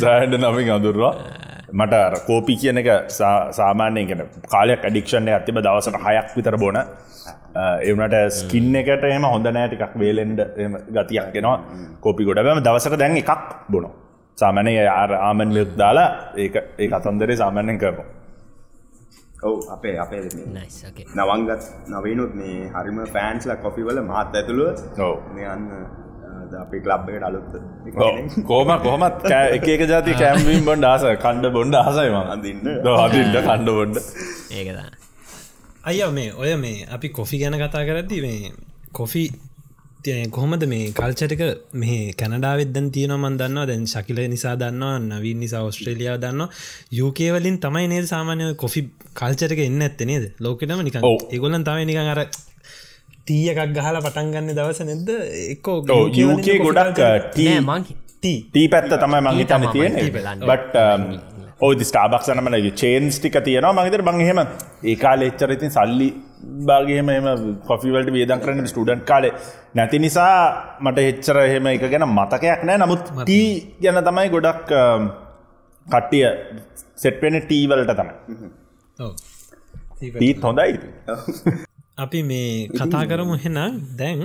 සෑන්ඩ 0.00 0.38
නමින් 0.40 0.70
අඳුරවා 0.76 1.12
මට 1.74 1.94
අර 2.00 2.14
කෝපි 2.26 2.54
කියන 2.56 2.78
එක 2.82 2.88
සාමාන්‍යයෙන් 3.58 4.06
කන 4.10 4.22
කාලයක් 4.52 4.82
අඩික්ෂණය 4.88 5.32
ඇතිබ 5.32 5.58
දවසට 5.58 5.98
හයක් 6.06 6.28
විතර 6.36 6.56
බොන. 6.56 6.78
එවනට 7.82 8.16
ස්කින්න 8.38 8.76
එකට 8.80 9.04
එම 9.10 9.26
හොඳ 9.26 9.46
නෑටිකක් 9.48 9.94
වේලෙන්ඩ 9.96 10.40
ගතියක් 10.96 11.28
කෙනවා 11.34 11.58
කෝපි 12.00 12.26
ගොඩ 12.28 12.42
බම 12.46 12.60
දවසට 12.66 12.98
දැන් 13.02 13.16
එකක් 13.22 13.44
බොනො 13.70 13.90
සාමනය 14.38 14.74
ආර 14.92 15.10
ආමන් 15.20 15.48
මිල්ක් 15.48 15.72
දාලා 15.76 16.08
ඒ 16.36 16.48
ඒ 16.78 16.90
අතන්දරේ 16.98 17.36
සාමාන්‍යෙන් 17.36 17.78
කරනවා. 17.78 18.06
ඔව් 19.42 19.58
අපේ 19.70 19.96
අපේ 19.98 20.22
මේ 20.28 20.46
නයිස් 20.54 20.78
ඕකේ 20.86 21.06
නවංගත් 21.16 21.62
නවනුත් 21.92 22.32
මේ 22.40 22.56
හරිම 22.74 22.98
ෆෑන්ස්ල 23.14 23.54
කොෆිවල 23.64 24.00
මාත් 24.04 24.34
ඇතුළුව 24.34 25.00
ඔව්. 25.00 25.14
මේ 25.34 25.46
අන්න 25.46 25.66
අපි 26.56 26.80
කලබ්බකට 26.80 27.22
අලුත් 27.22 27.46
කෝම 28.44 28.68
කොහමත් 28.80 29.24
කෑ- 29.24 29.54
එක 29.56 29.66
එක 29.68 29.82
ජාති 29.88 30.12
කෑම්වීම් 30.14 30.64
බොන්ඩ 30.64 30.84
ආස 30.84 31.06
කණ්ඩ 31.18 31.52
බොන්ඩ 31.52 31.74
ආසයිම 31.76 32.16
අඳින්න. 32.26 32.60
අදින්ට 33.04 33.40
කණ්ඩ 33.40 33.70
බොන්ඩ 33.70 33.96
ඒකදා 34.52 34.90
අය 35.84 35.98
මේ 36.10 36.30
ඔය 36.34 36.54
මේ 36.56 36.86
අපි 36.88 37.08
කොෆි 37.10 37.38
ගැන 37.38 37.58
කතා 37.58 37.84
කරද්දි 37.84 38.20
මේ 38.20 38.52
කොෆි 38.92 39.24
කොහොමද 40.30 40.64
මේ 40.66 40.92
කල්චටක 40.92 41.42
මේ 41.74 42.12
කැනඩාවෙදන් 42.12 42.90
තියෙනමන් 42.90 43.38
දන්නවා. 43.38 43.66
දැන් 43.66 43.86
ශකිල 43.86 44.18
නිසා 44.28 44.54
දන්නවා 44.56 44.98
නවීන් 45.00 45.38
නිසා 45.40 45.62
ඔස්ට්‍රේලියාව 45.62 46.18
දන්න 46.20 46.48
යුකේවලින් 46.92 47.56
තමයි 47.58 47.86
නේද 47.88 48.06
සාමානය 48.06 48.54
කොෆි 48.54 48.80
කල්චටක 49.14 49.60
එන්න 49.60 49.82
ඇත්ත 49.82 50.04
නේද? 50.04 50.24
ලෝකෙටම 50.40 50.82
නික. 50.82 50.98
ඒගොලන් 51.30 51.64
තමයි 51.64 51.84
නිකන් 51.84 52.10
අර 52.14 52.20
තීය 53.26 53.50
එකක් 53.52 53.76
ගහලා 53.76 54.00
පටන්ගන්න 54.00 54.56
දවස 54.56 54.80
නැද්ද 54.88 55.10
එක්කෝ 55.52 55.76
යුකේ 56.16 56.58
ගොඩක් 56.60 56.98
නෑ 56.98 57.60
මං 57.60 57.86
ටී. 58.16 58.66
පැත්ත 58.68 58.92
තමයි 58.96 59.20
මං 59.20 59.30
ටී 59.30 59.40
හිතන 59.40 59.54
තමයි 59.54 59.72
තියෙන. 59.72 59.94
බට් 60.42 60.74
ඕදි 61.60 61.84
ස්ටාබක්ෂනමල 61.90 62.56
චේන්ස් 62.74 63.18
ටික 63.18 63.36
තියෙනවා. 63.46 63.74
මහිතර 63.78 64.02
බංහෙම 64.02 64.40
ඒකාල 64.84 65.26
එච්චර 65.28 65.56
ඉතින් 65.56 65.74
සල්ලි 65.76 66.08
බාගේම 66.68 67.10
එම 67.10 67.26
කොෆිවලට 67.68 68.12
වේදන් 68.12 68.40
කරන්න 68.44 68.70
ස්ටඩන්් 68.72 69.04
කාලේ 69.10 69.32
නැති 69.74 69.98
නිසා 69.98 70.32
මට 70.80 71.06
එච්චර 71.10 71.42
එහෙම 71.44 71.68
එක 71.74 71.86
ගැන 71.88 72.08
මතකයක් 72.10 72.64
නෑ. 72.64 72.78
නමුත් 72.78 73.04
ටී 73.20 73.50
ගැන 73.82 74.02
තමයි 74.04 74.28
ගොඩක් 74.30 74.74
අම්, 74.78 75.12
කට්ටිය 75.86 76.26
සෙට්වෙන 76.96 77.40
ටීවලට 77.42 77.94
තමයි. 77.94 78.14
ටීත් 80.10 80.42
හොඳයි 80.42 80.72
අපි 81.98 82.22
මේ 82.22 82.68
කතා 82.70 83.04
කරමු 83.06 83.36
හෙන 83.36 83.58
දැන් 83.96 84.20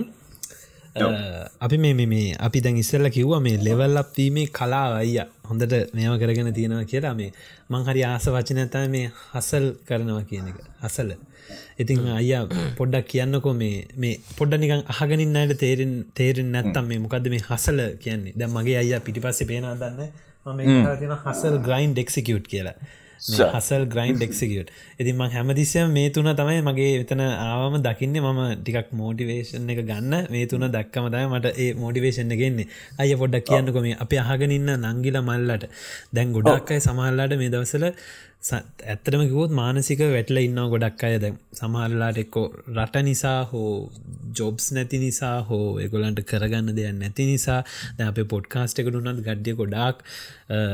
අපි 1.60 1.78
මේ 1.78 1.94
මේ- 1.94 2.38
අපි 2.38 2.60
දැන් 2.62 2.78
ඉස්සල්ල 2.78 3.10
කිව්ව 3.10 3.34
මේ 3.40 3.58
ලෙවල් 3.58 3.98
අප්වීමේ 3.98 4.48
කලා 4.50 4.88
අයිය. 4.96 5.26
හොඳට 5.50 5.74
මේම 5.94 6.14
කරගෙන 6.20 6.54
තියෙනවා 6.54 6.84
කියලා 6.84 7.14
මේ 7.14 7.32
මංහරි 7.70 8.02
ආස 8.04 8.26
වචනතයි 8.28 8.88
මේ 8.88 9.06
හසල් 9.34 9.66
කරනවා 9.88 10.24
කියන 10.24 10.48
එක. 10.48 10.58
හසල 10.84 11.10
ඉතින් 11.80 12.00
අයියා 12.12 12.44
පොඩ්ඩක් 12.78 13.08
කියන්නකෝ 13.08 13.54
මේ 13.54 13.76
මේ 13.98 14.16
පොඩ්ඩ 14.38 14.60
නිකන් 14.60 14.82
අහගනින් 14.94 15.38
අයට 15.38 15.54
තේරෙන් 15.58 15.94
තේරෙන් 16.16 16.50
නැත්තම් 16.52 16.86
මේ 16.86 17.00
මොකද 17.00 17.30
මේ 17.30 17.44
හසල 17.50 17.80
කියන්නේ. 18.04 18.34
දැ 18.36 18.48
මගේ 18.48 18.78
අයියා 18.78 19.00
පිටිපස්සේ 19.00 19.48
පේනා 19.48 19.76
දන්න 19.76 20.10
හසල් 21.28 21.56
ග්‍රයින්් 21.60 21.94
ඩෙක්සිකියුට් 21.94 22.48
කියලා 22.48 22.76
හසල් 23.20 23.84
ග්‍රයින්් 23.86 24.16
ඩෙක්සිකියට් 24.16 24.70
ඉතින් 25.00 25.16
ම 25.16 25.24
හැමතිස්සම 25.30 25.92
මේ 25.92 26.10
තුන 26.10 26.30
තමයි 26.34 26.62
මගේ 26.62 26.92
වෙතන 27.00 27.24
ආවම 27.24 27.76
දකින්න. 27.80 28.16
මම 28.20 28.40
ටිකක් 28.60 28.94
මෝටිවේෂන් 28.94 29.70
එක 29.70 29.82
ගන්න. 29.84 30.16
මේ 30.32 30.46
තුන 30.46 30.66
දක්කම 30.68 31.10
තයි 31.10 31.26
මට 31.28 31.54
ඒ 31.58 31.74
මෝටිවේෂන් 31.74 32.32
ගෙන්නේ 32.34 32.68
අය 32.98 33.12
පොඩ්ඩක් 33.16 33.46
කියන්නකොම 33.46 33.90
අප 33.98 34.14
අහගනින්න 34.24 34.72
නංගිල 34.78 35.20
මල්ලට. 35.22 35.68
දැන් 36.14 36.34
ගොඩක් 36.34 36.72
අයි 36.72 36.82
සමහල්ලාට 36.82 37.38
මේ 37.38 37.50
දවසල 37.50 37.86
ඇත්තටම 38.42 39.22
කිවොත් 39.22 39.52
මානසික 39.52 40.00
වැටල 40.06 40.38
ඉන්න 40.40 40.60
ගොඩක් 40.72 41.02
අය 41.04 41.18
දැන්. 41.20 41.36
සමහරලාට 41.52 42.20
එක්කෝ 42.24 42.44
රට 42.74 43.02
නිසා 43.04 43.40
හෝ 43.46 43.92
ජොබ්ස් 44.34 44.72
නැති 44.72 45.00
නිසා 45.00 45.34
හෝ 45.42 45.66
එගොලන්ට 45.78 46.22
කරගන්න 46.24 46.72
දෙයක් 46.72 46.96
නැති 46.96 47.26
නිසා 47.26 47.60
දැ 47.98 48.08
අප 48.08 48.22
පොඩ්කාස්ට 48.34 48.80
එකට 48.80 48.96
උනත් 48.96 49.22
ගඩ්ඩිය 49.28 49.58
ගොඩක් 49.60 50.06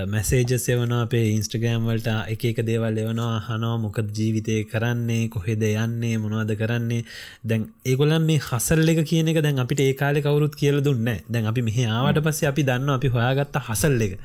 මැසේජස් 0.08 0.68
එවන 0.70 0.96
අපේ 1.00 1.26
ඉන්ස්ට්‍රගෑම් 1.32 1.90
වලට 1.90 2.16
එක 2.30 2.46
එක 2.52 2.64
දේවල් 2.64 3.02
එවනවා 3.04 3.42
හනවා 3.48 3.82
මොකද 3.82 4.14
ජීවිතය 4.14 4.62
කරන්නේ 4.72 5.22
කොහෙද 5.30 5.66
යන්නේ 5.66 6.16
මොනවද 6.18 6.54
කරන්නේ. 6.56 7.04
දැන් 7.44 7.70
ඒගොලන් 7.84 8.20
මේ 8.30 8.44
හසල් 8.48 8.94
එක 8.94 9.08
කියන 9.10 9.34
එක 9.34 9.42
දැන් 9.42 9.64
අපිට 9.66 9.82
ඒ 9.82 9.94
කාලෙ 9.96 10.22
කවරුත් 10.22 10.56
කියල 10.56 10.84
දුන්න 10.86 11.16
දැන් 11.28 11.50
අපි 11.52 11.66
මෙහ 11.70 11.80
ආවට 11.92 12.22
පස්සේ 12.22 12.52
අපි 12.52 12.68
දන්න 12.70 13.00
අපි 13.00 13.16
හොයාගත්ත 13.16 13.64
හසල් 13.68 14.06
එක. 14.08 14.22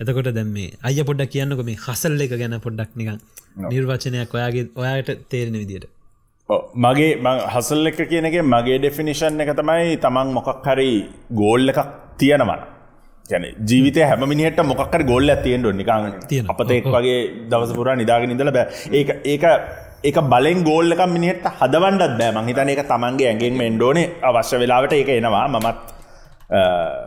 එතකොට 0.00 0.30
දැම් 0.38 0.50
මේ 0.56 0.70
අය 0.88 0.98
පොඩ්ඩක් 1.08 1.32
කියන්නක 1.34 1.62
මේ 1.68 1.78
හසල් 1.86 2.20
එක 2.26 2.34
ගැන 2.42 2.56
පොඩ්ඩක් 2.66 2.92
නිකන් 3.00 3.16
නිර්වචනයක් 3.72 4.36
ඔයාගේ 4.38 4.66
ඔයායට 4.82 5.10
තේරෙන 5.32 5.56
විදියට. 5.62 5.86
මගේ 6.84 7.10
හසල් 7.54 7.90
එක 7.90 8.00
කියනගේ 8.12 8.44
මගේ 8.54 8.78
ඩෙෆිනිෂන් 8.82 9.44
එක 9.44 9.52
තමයි 9.60 9.96
තමන් 10.04 10.36
මොකක් 10.38 10.68
හරි 10.68 10.90
ගෝල්ල 11.42 11.72
එකක් 11.72 11.80
තියෙනවා. 12.22 12.60
ගැන 13.30 13.46
ජීවිතය 13.70 14.02
හැම 14.10 14.24
මිනිහට 14.32 14.64
මොක්කර 14.72 15.02
ගොල්ල 15.12 15.30
තියෙන්ඩ 15.46 15.70
නිකාග 15.82 16.18
තියෙනවා. 16.30 16.56
අපතෙක් 16.56 16.90
වගේ 16.96 17.20
දවස 17.52 17.72
පුරා 17.78 17.96
නිදාගෙන 18.02 18.34
ඉඳල 18.34 18.52
බෑ. 18.56 18.66
ඒ 18.98 19.04
ඒක 19.34 19.44
ඒක 20.08 20.18
බලෙන් 20.32 20.60
ගෝල්ලක 20.70 21.02
මිනිට 21.16 21.46
හදවන්ඩත් 21.60 22.18
බෑ. 22.20 22.32
මහිතන 22.40 22.74
එක 22.74 22.82
තමන්ගේ 22.92 23.30
ඇගෙන් 23.32 23.56
මෙන්ඩෝනේ 23.62 24.10
අවශ්‍ය 24.30 24.62
වෙලාවට 24.64 24.98
ඒක 25.00 25.10
එනවා. 25.20 25.46
මමත් 25.54 25.99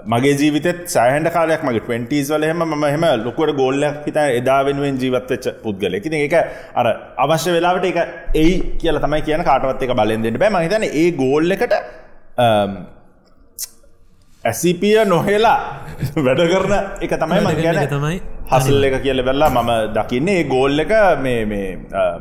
මගේ 0.06 0.36
ජීවිතත් 0.39 0.68
සෑහන්ට 0.88 1.30
කාලයක් 1.36 1.64
මගේ 1.68 1.84
20ස් 1.88 2.30
වල 2.34 2.46
හෙම 2.50 2.64
ම 2.66 2.86
හෙම 2.86 3.06
ලොකුවට 3.26 3.58
ගොල්ලක් 3.58 4.06
හිත 4.08 4.18
එදා 4.22 4.60
වෙනුවෙන් 4.68 5.00
ජීවත්වෙච්ච 5.02 5.60
පුද්ගල 5.64 6.00
ඉතින් 6.00 6.16
ඒක 6.20 6.36
අර 6.76 6.88
අවශ්‍ය 7.26 7.52
වෙලාවට 7.58 7.89
එක 7.91 8.00
එයි 8.36 8.54
කියල 8.82 9.00
තමයි 9.06 9.22
කියන 9.28 9.44
කාටවත් 9.50 9.84
එක 9.84 9.96
බලෙන් 10.00 10.24
දෙන්න 10.26 10.39
බෑ. 10.39 10.54
මහිතන 10.58 10.88
ඒ 10.91 11.08
ගෝල්ල 11.20 11.56
එකට 11.58 11.74
ඇසිපිය 14.44 14.96
නොහෙලා 15.06 15.60
වැඩ 16.26 16.46
කරන 16.54 16.74
එක 17.04 17.14
තමයි 17.20 17.41
මං 17.41 17.46
වැඩ 17.50 17.60
කරන 17.60 17.68
ගැන 17.68 17.84
එක 17.84 17.94
තමයි 17.98 18.18
හසල් 18.54 18.89
එක 18.89 18.98
කියල 19.04 19.26
වෙල්ලා 19.28 19.52
මම 19.52 19.72
දකින්නේ 20.00 20.39
ඒ 20.39 20.50
ගෝල්ල 20.56 20.88
එක 20.88 20.98
මේ 21.28 21.46
මේ 21.52 21.70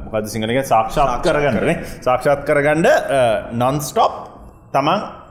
මොකද 0.05 0.31
සිංහලක 0.35 0.63
සාක්ෂාත් 0.67 1.19
කරගන්නනේ 1.23 1.81
සාක්ෂාත් 1.89 2.47
කරගණ්ඩ 2.51 3.59
නොන්ස්ටොප් 3.63 4.23
තමන් 4.75 5.22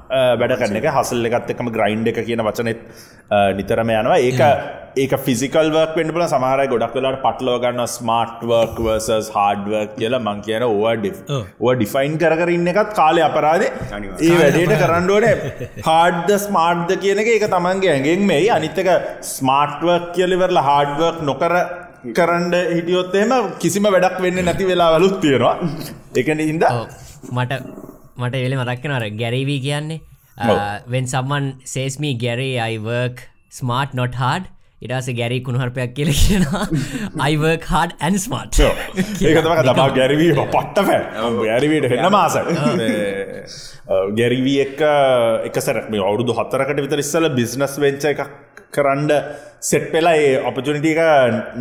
වැඩ 0.41 0.53
කරන 0.61 0.77
එක. 0.81 0.87
හසල් 0.97 1.27
එකත් 1.29 1.51
එකම 1.55 1.71
ග්‍රයින්් 1.77 2.05
එක 2.11 2.21
කියන 2.29 2.43
වචනෙත් 2.47 2.79
නිතරම 3.57 3.91
යනවා. 3.97 4.19
ඒක 4.27 4.41
ඒක 5.01 5.13
ෆිසිකල් 5.25 5.69
වර්ක් 5.75 5.93
වෙන්ඩ 5.99 6.13
බල 6.15 6.23
සමහර 6.31 6.63
ගොඩක් 6.71 6.95
වෙලාට 6.97 7.19
පටලව 7.25 7.59
ගන්න 7.65 7.91
ස්මාර්ට් 7.97 8.41
වර්ක් 8.51 8.79
වර්සස් 8.87 9.29
හාඩ්වර්ක් 9.35 9.93
කියලා. 9.99 10.23
මං 10.27 10.41
කියන 10.47 10.65
ඕවා 10.69 10.95
ඔව්. 11.37 11.45
ඕ 11.65 11.75
ඩිෆයින් 11.81 12.17
කර 12.23 12.49
ඉන්න 12.55 12.71
එකත් 12.73 12.91
කාලය 13.01 13.21
අපරාධ. 13.29 13.67
ඒ 14.27 14.33
වැඩේට 14.41 14.75
කරන්නඩුවනේ 14.83 15.69
හාඩ්ද 15.89 16.33
ස්මාර්ට්ද 16.47 16.97
කියන 17.05 17.23
එක. 17.23 17.31
එක 17.37 17.47
තමන්ගේ 17.55 17.93
ඇගෙන් 17.93 18.27
මේ 18.31 18.49
අනිත්තක 18.57 18.91
ස්මාර්ට්වර්ක් 19.35 20.11
කියලිවරලා 20.17 20.67
හාඩ්වර්ක් 20.71 21.23
නොකර 21.29 21.55
කරන්ඩ 22.17 22.55
හිටියොත් 22.75 23.15
එහෙම 23.21 23.31
කිසිම 23.63 23.87
වැඩක් 23.95 24.19
වෙන්න 24.25 24.43
නැති 24.49 24.67
වෙලා 24.71 24.91
වලුත් 24.97 25.15
තියෙනවා 25.23 25.55
එකන 26.23 26.43
ඉද. 26.49 26.63
මට 27.37 27.90
මට 28.17 28.35
එවෙල 28.35 28.57
මතක්කන 28.59 28.95
අර 28.97 29.05
ගැරීවී 29.21 29.59
කියන්නේ. 29.67 30.01
වෙන් 30.87 31.05
සම්මන් 31.07 31.53
සේස්මී 31.65 32.15
ගැරේ 32.23 32.55
අයිවර්ක් 32.61 33.23
ස්මාර්ට් 33.51 33.93
නොට 33.93 34.15
හාඩ් 34.15 34.49
ඉඩස 34.81 35.09
ගැරී 35.17 35.41
කුණුහරපයක් 35.47 35.93
කියල 35.97 36.11
කියනවා. 36.19 36.65
I work 37.27 37.67
hard 37.73 37.91
and 37.99 38.17
smart 38.19 38.61
ඒකතමක 38.61 39.61
තමා 39.67 39.89
ගැරවී 39.97 40.31
පට්ට 40.37 40.85
පැ 40.87 41.01
ගැරිවීට 41.41 41.89
හෙන්න 41.93 42.09
මාස. 42.15 42.37
ගැරිවී 44.19 44.57
එක 44.65 44.81
එකසරක් 45.51 45.91
මේ 45.93 46.01
අවුරුදු 46.07 46.37
හත්තරකට 46.39 46.83
විතර 46.87 47.03
ඉස්සල 47.05 47.29
බිස්නස් 47.37 47.77
වෙච්ච 47.85 48.09
එකක් 48.13 48.25
කරන්ඩ 48.71 49.11
සෙට් 49.61 49.91
පෙලා 49.93 50.17
ඒ 50.17 50.33
ඔපචනිටික 50.49 50.99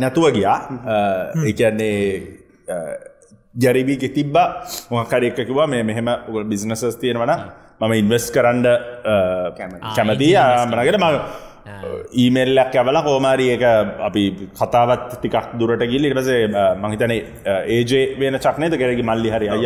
නැතුව 0.01 0.31
ගියා. 0.37 0.57
එකන්නේ 1.45 1.95
ජැරිබීක 3.55 4.03
තිබ්බා. 4.13 4.63
මොහකර 4.91 5.23
එකකිවා 5.23 5.67
මේ 5.67 5.83
මෙහෙම 5.83 6.09
උගල් 6.29 6.43
බිසිනසස් 6.43 6.97
තියෙනවන 7.01 7.31
මම 7.81 7.93
ඉන්වස් 7.93 8.31
කරන්ඩ 8.31 8.67
කැමතියි. 9.95 10.35
මනගෙන 10.71 10.97
ම 10.99 11.05
ඊමෙල්ලක් 12.15 12.75
ඇවල 12.75 12.99
කෝමාරී 13.03 13.49
එක 13.55 13.63
අපි 14.07 14.23
කතාවත් 14.59 15.05
ටිකක් 15.15 15.51
දුරට 15.59 15.83
ගිල් 15.91 16.09
ඉටපසේ 16.09 16.39
මහිතන 16.83 17.13
ඒජේ 17.15 18.03
වෙන 18.19 18.39
චක්නයද 18.39 18.77
කෙරෙකි 18.81 19.03
මල්ලි 19.03 19.29
හරි 19.35 19.49
අය 19.49 19.65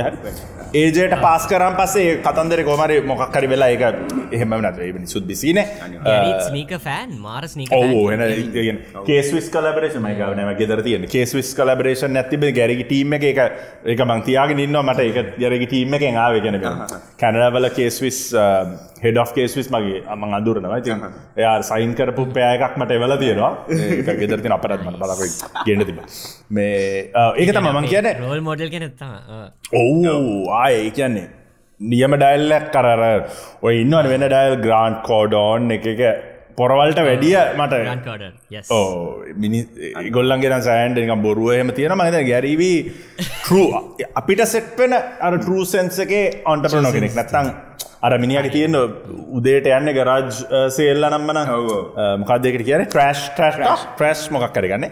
ඒජයට 0.75 1.15
පාස් 1.21 1.47
කරම් 1.47 1.75
පස්සේ 1.79 2.15
කතන්දර 2.25 2.63
කෝමරි 2.63 2.97
මොකක්කරි 3.03 3.47
වෙලා 3.47 3.69
එක 3.69 3.83
එහෙම 4.31 4.55
නැ. 4.57 4.71
සුද්දි 5.07 5.35
සින 5.35 5.59
ස්නීක 6.47 6.73
ෆෑන් 6.79 7.11
මාර 7.19 7.47
ස්නීක 7.47 7.71
ඕ 7.73 8.03
එන 8.11 8.23
කේස්විස් 9.05 9.47
කලබරේෂ 9.49 9.97
මයිකව 9.99 10.33
නම 10.35 10.51
ගෙදර 10.59 10.81
තියෙන 10.81 11.07
කේස්විස් 11.07 11.53
කලබරේෂන් 11.55 12.17
ඇතිබ 12.17 12.43
ගැරගි 12.57 12.85
ටීම 12.85 13.13
එක 13.19 13.25
එක 13.95 14.03
මංතියාගෙන 14.05 14.59
ඉන්න 14.59 14.79
මට 14.81 15.07
එක 15.11 15.31
ගැරගි 15.37 15.67
ටීම 15.67 15.95
එකෙන් 15.99 16.17
ආව 16.17 16.39
ගෙන 16.45 16.59
කැනඩවල 17.21 17.69
කේස්විස් 17.77 18.19
හෙඩ 19.05 19.19
කේස්විස් 19.37 19.69
මගේ 19.75 20.01
අම 20.15 20.25
අදුරනවා 20.39 20.81
ති 20.87 20.93
එයා 21.41 21.55
සයින් 21.69 21.93
කරපු 21.99 22.25
පෑයකක් 22.37 22.75
මට 22.81 22.97
එවල 22.97 23.15
තියෙනවා. 23.23 23.53
ගෙදරති 24.21 24.53
අපරත්මට 24.57 24.99
බලක 25.01 25.21
ගෙන්ඩ 25.67 25.87
තිබ 25.89 25.99
මේ 26.57 26.75
ඒක 27.41 27.49
තම 27.57 27.71
මං 27.71 27.89
කියන 27.93 28.11
රෝල් 28.25 28.45
මොඩල් 28.49 28.69
කෙනෙත්තම 28.75 29.11
ඔවු 29.81 30.13
ආය 30.61 30.77
කියන්නේ 30.99 31.27
නියම 31.81 32.13
ඩයිල්ලක් 32.21 32.69
කරර 32.75 33.03
ඔය 33.67 33.75
ඉන්නවන 33.81 34.07
වෙන 34.13 34.25
ඩයිල් 34.29 34.55
ග්‍රාන්් 34.65 34.93
කෝඩෝන් 35.09 35.75
එක 35.77 35.87
එක 35.93 36.01
පොරවල්ට 36.59 36.99
වැඩිය 37.07 37.35
මට 37.57 37.73
ඕ 38.71 38.85
මිනි 39.43 39.59
ගොල්ලන්ගේ 40.17 40.59
සෑන්ඩ 40.67 41.01
එක 41.01 41.11
බොරුවහම 41.25 41.71
තියෙන 41.79 41.95
මහිත 42.01 42.17
ගැරීවී 42.31 42.77
ට්‍රූ 43.25 43.67
අපිට 44.21 44.43
සෙට්වෙන 44.53 44.95
අර 44.95 45.33
ටරූසන්සගේ 45.37 46.25
ඔන්ටප්‍රනෝ 46.53 46.93
කෙනෙක්. 46.95 47.15
නැත්තං 47.19 47.49
අර 48.01 48.17
මිනිියක 48.19 48.51
තියෙන 48.51 48.75
උදේට 49.31 49.67
යන්න 49.69 49.93
ගරාජ් 49.93 50.29
සේල්ල 50.69 51.07
නම්මන 51.09 51.39
මොකක්දකට 52.21 52.63
කියන 52.67 52.85
ට්‍රස්් 52.85 53.25
ට්‍රස් 53.33 53.87
ප්‍රස් 53.97 54.29
මොකක් 54.31 54.53
කරගන්න 54.53 54.89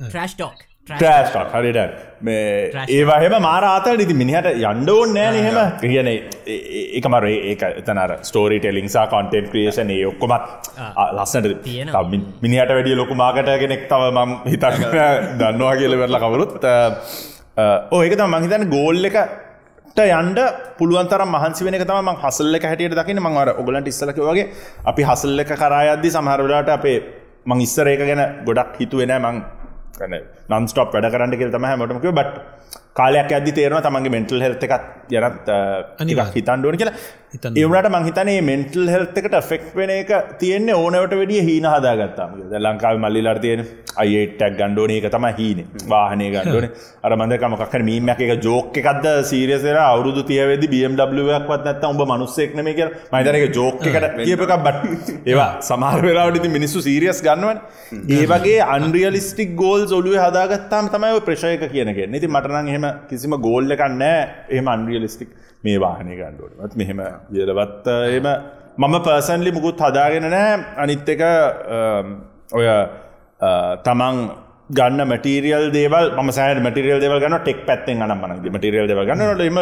ට්‍රස්්ටෝක් 0.00 0.58
ට්‍රස්ටක් 0.88 1.52
හරිට 1.54 1.78
මේ 2.20 2.84
ඒවාහෙම 2.88 3.34
මාරාතල් 3.42 4.00
ඉති 4.04 4.14
මිනිහට 4.14 4.48
යන්ඩෝන් 4.52 5.12
නෑ 5.14 5.40
එහෙම. 5.40 5.58
කියන 5.82 6.08
එකමර 6.98 7.26
ඒක 7.30 7.62
එතනර 7.68 8.14
ස්ටෝරි 8.26 8.58
ටෙලිංසා 8.60 9.04
කොන්ටෙන්ට් 9.12 9.50
ක්‍රියේෂන 9.52 9.92
ඒ 9.96 10.06
ඔක්කොමත් 10.08 10.70
ලස්සට 11.18 11.68
මිනිහට 12.42 12.72
වැඩිය 12.74 12.96
ලොකු 12.96 13.14
මාකට 13.14 13.52
කෙනෙක් 13.62 13.86
තව 13.92 14.10
මම් 14.16 14.34
හිතක් 14.46 14.80
දන්නවා 15.40 15.76
කියල 15.76 15.98
වෙරලා 16.02 16.22
කවරුත්. 16.24 16.56
ඕඒක 17.92 18.16
තම 18.16 18.34
මහිතන 18.36 18.66
ගෝල් 18.70 19.04
එක 19.04 19.16
යන්ඩ 19.96 20.38
පුළුවන්තර 20.78 21.24
මහන්සි 21.26 21.64
වෙන 21.64 21.78
තම 21.82 22.10
හසල්ල 22.16 22.58
හැටියට 22.62 22.94
දකින 22.94 23.18
මංවර 23.18 23.48
ඔගලන්ට 23.54 23.88
ඉස්සලක 23.88 24.18
වගේ 24.18 24.46
අපි 24.84 25.02
හසල්ල 25.04 25.40
එක 25.40 25.52
කරායද්දි 25.54 26.10
සමහරලාට 26.10 26.68
අපේ 26.70 26.98
මං 27.46 27.60
ඉස්සරේක 27.60 28.00
ගැන 28.00 28.22
ගොඩක් 28.44 28.78
හිතුවෙන 28.78 29.16
මං 29.18 29.42
නන්ස්ටොප් 30.50 30.94
වැඩ 30.94 31.12
කරන්න 31.14 31.38
කියල 31.40 31.52
තම 31.56 31.68
හැමටමක 31.70 32.08
බට් 32.20 32.60
කාලයක් 32.98 33.32
ඇදදි 33.36 33.52
තේරවා 33.58 33.82
තමන්ගේ 33.86 34.14
මෙන්ටල් 34.16 34.44
හෙල්ත 34.44 34.64
එකත් 34.66 35.14
යනත් 35.18 35.48
අනික් 36.02 36.20
හිතන්ඩුවන 36.36 36.78
කියලා. 36.80 36.94
ඒවනට 37.60 37.88
මංහිතනේ 37.94 38.40
මෙන්ටල් 38.48 38.88
හෙල්තකට 38.94 39.36
ෆෙක්් 39.50 39.66
වෙන 39.78 39.90
එක 39.94 40.10
තියෙන්නේ 40.40 40.74
ඕනවට 40.80 41.14
වැඩිය 41.20 41.42
හීන 41.48 41.66
හදාගත්තාම 41.72 42.32
ලංකාව 42.66 42.98
මල්ලිලාර 43.04 43.38
තියෙන 43.44 43.62
අයිටක් 44.02 44.56
ගණ්ඩෝන 44.58 44.92
එක 44.96 45.06
තම 45.14 45.26
හීන. 45.38 45.60
වාහනය 45.92 46.26
ගණ්ඩෝන 46.34 46.66
අර 47.04 47.16
මඳකමක් 47.18 47.76
මීමක් 47.90 48.22
එක 48.26 48.42
ජෝක 48.46 48.80
එකක්ද 48.82 49.06
සීරියසර 49.30 49.78
අවුදු 49.84 50.24
තියවෙදි 50.32 50.72
BMWක් 50.74 51.46
වත් 51.52 51.62
නැත්ත 51.68 51.86
උඹ 51.92 52.02
මනුස්සෙක්නම 52.12 52.72
කිය 52.80 52.88
මයිතරක 53.14 53.46
ජෝක 53.58 53.86
එකට 53.92 54.18
කියපක 54.26 54.56
බට් 54.66 55.16
ඒවා 55.26 55.50
සමහර 55.70 56.02
වෙලාවටති 56.08 56.52
මිනිස්සු 56.58 56.84
සීරියස් 56.88 57.22
ගන්නවන්. 57.28 57.62
ඒ 58.16 58.26
වගේ 58.34 58.58
අන්රියලිස්ටික් 58.76 59.56
ගෝල් 59.62 59.86
ඔලුව 60.00 60.18
හදාගත්තාම 60.42 60.90
තමයි 60.90 61.20
ප්‍රශයක 61.22 61.62
කියනක 61.68 62.00
නති 62.06 62.26
මටනන් 62.28 62.68
එහෙම 62.68 62.86
කිසිම 63.08 63.36
ගෝල්ල 63.38 63.72
කන්නෑ 63.74 64.20
එහම 64.50 64.68
අන්රියලිස්ටික් 64.68 65.30
මේ 65.64 65.78
වාහනය 65.78 66.16
ගණ්ඩුවනත් 66.16 66.76
මෙහෙම 66.76 67.00
කියලවත් 67.30 67.88
එම 68.10 68.28
මම 68.78 68.94
පර්සන්ලි 69.00 69.52
මුකුත් 69.52 69.80
හදාගෙන 69.80 70.28
නෑ 70.28 70.52
අනිත් 70.76 71.08
එක 71.08 71.24
ඔය 72.52 72.68
තමන් 73.84 74.22
ගන්න 74.70 75.02
මටරියල් 75.04 75.66
දේවල් 75.74 76.06
ම 76.16 76.30
සහ 76.30 76.60
මටරියල් 76.60 77.00
දෙව 77.02 77.14
ගන්න 77.16 77.38
ටෙක් 77.40 77.60
පැත්තෙන් 77.66 78.00
ගන 78.00 78.14
මන 78.14 78.34
මටරියල් 78.50 78.88
දෙව 78.90 79.02
ගන්නට 79.02 79.42
එම 79.42 79.58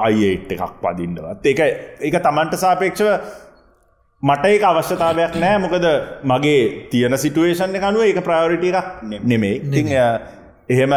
අයිට 0.00 0.52
එකක් 0.56 0.76
පදින්නවත් 0.82 1.46
ඒක 1.46 1.60
ඒක 2.00 2.16
තමන්ට 2.18 2.60
සාපේක්ෂව 2.64 3.10
මට 4.22 4.44
ඒක 4.46 4.64
අවශ්‍යතාවයක් 4.64 5.34
නෑ. 5.42 5.58
මොකද 5.58 5.86
මගේ 6.24 6.62
තියෙන 6.90 7.18
සිටුවේෂන් 7.18 7.74
එකනුව 7.74 8.02
ඒක 8.02 8.22
ප්‍රයෝරිටිය 8.22 8.72
එකක් 8.72 8.88
නෙමේ 9.24 9.54
ඉති 9.58 9.82
එහෙම 10.68 10.94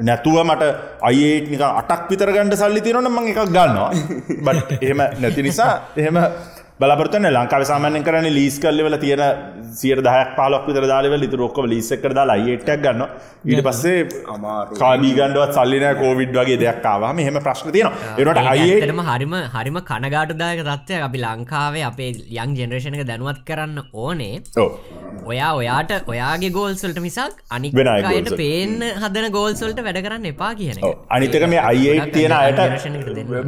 නැතුව 0.00 0.38
මට 0.44 0.70
අයිඒට 1.02 1.50
නික 1.50 1.62
අටක් 1.62 2.06
විතර 2.10 2.32
ගණඩ 2.32 2.56
සල්ලි 2.56 2.80
තිරන 2.80 3.08
ම 3.08 3.18
එකක් 3.24 3.42
ගන්නවා. 3.48 3.90
බට 4.46 4.78
එහෙම 4.80 5.02
නැති 5.20 5.42
නිසා 5.42 5.72
එහෙම 5.96 6.18
බලපරතන 6.80 7.26
ලංකාව 7.28 7.62
සාමාන්‍ය 7.70 8.00
කරන 8.04 8.26
ලීස් 8.36 8.54
කල්ලවල 8.62 8.94
තියෙන 9.02 9.22
සියට 9.78 10.00
දහයක් 10.06 10.30
පාලක් 10.36 10.62
විතර 10.68 10.84
දාලව 10.90 11.14
ලිතු 11.22 11.40
රොක්ක 11.40 11.58
ලිසක් 11.72 12.00
කර 12.04 12.12
දාලා 12.18 12.36
අයිටක් 12.40 12.70
ගන්න 12.84 13.02
ඊට 13.50 13.60
පස්සේ 13.66 13.98
කාබී 14.80 15.12
ගණඩුවත් 15.18 15.52
සල්ලින 15.58 15.84
කෝවිඩ් 16.00 16.32
වගේ 16.38 16.58
දෙයක් 16.62 16.78
කාවාම 16.86 17.20
එහෙම 17.24 17.38
ප්‍රශ්න 17.46 17.72
තියෙනවා. 17.74 18.14
එනට 18.18 18.40
අයටම 18.52 19.02
හරිම 19.08 19.34
හරිම 19.56 19.76
කනගාටදායක 19.90 20.62
තත්වය 20.70 21.02
අපි 21.08 21.20
ලංකාවේ 21.24 21.84
අපේ 21.90 22.10
යං 22.38 22.56
ජෙනරේෂණක 22.60 23.04
දැනුවත් 23.10 23.42
කරන්න 23.50 23.78
ඕනේ. 24.04 24.32
ඔයා 25.26 25.52
ඔයාට 25.60 25.92
ඔයාගේ 26.14 26.52
ගෝල්සල්ට 26.56 27.02
මිසක් 27.06 27.44
අනික් 27.58 27.78
අයට 28.06 28.32
පේන්න 28.42 28.74
හදන 29.02 29.28
ගෝල්සල්ට 29.36 29.84
වැඩ 29.88 30.00
කරන්න 30.06 30.30
එපා 30.32 30.52
කියන 30.62 30.82
අනිතක 31.18 31.46
මේ 31.54 31.62
අයිඒට 31.72 32.12
තියෙන 32.16 32.36
අයට 32.40 32.64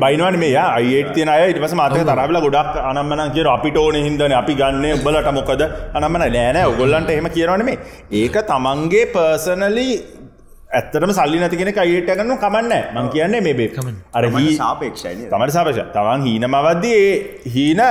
බයිනවන 0.05 0.41
මේ 0.45 0.55
අයිඒට 0.69 1.13
තියෙන 1.17 1.35
අය. 1.37 1.51
ඉටපස 1.53 1.79
මාතක 1.83 1.99
තරබල 2.05 2.43
ගොඩක් 2.47 2.81
අනම්මන 2.93 3.22
කිය 3.35 3.47
අපිට 3.57 3.77
ඕන 3.83 3.99
හිදන 4.07 4.35
අපි 4.41 4.55
ගන්න 4.61 4.87
උබලට 4.97 5.31
මොකද? 5.39 5.63
අනම්මන 5.97 6.23
නෑනෑ 6.23 6.65
ඔගොල්ලන්ට 6.73 7.11
එහෙම 7.11 7.29
කියරවනේ 7.37 7.77
ඒක 8.23 8.37
තමන්ගේ 8.51 9.05
පර්සනලි 9.15 9.89
ඇත්තටම 10.71 11.13
සල්ලි 11.19 11.39
නැතිගෙන 11.43 11.71
අයට 11.75 12.11
ගන්න 12.11 12.35
කමන්න 12.45 12.75
මං 12.97 13.13
කියන්නේ 13.15 13.45
මේ 13.49 13.59
බේකම 13.61 13.93
අර 14.17 14.25
සාපේක්ෂයි 14.65 15.31
තමට 15.31 15.55
සාපේෂ 15.59 15.95
තවන් 15.97 16.27
හීන 16.29 16.49
මවද්දී 16.51 17.07
හීන 17.55 17.83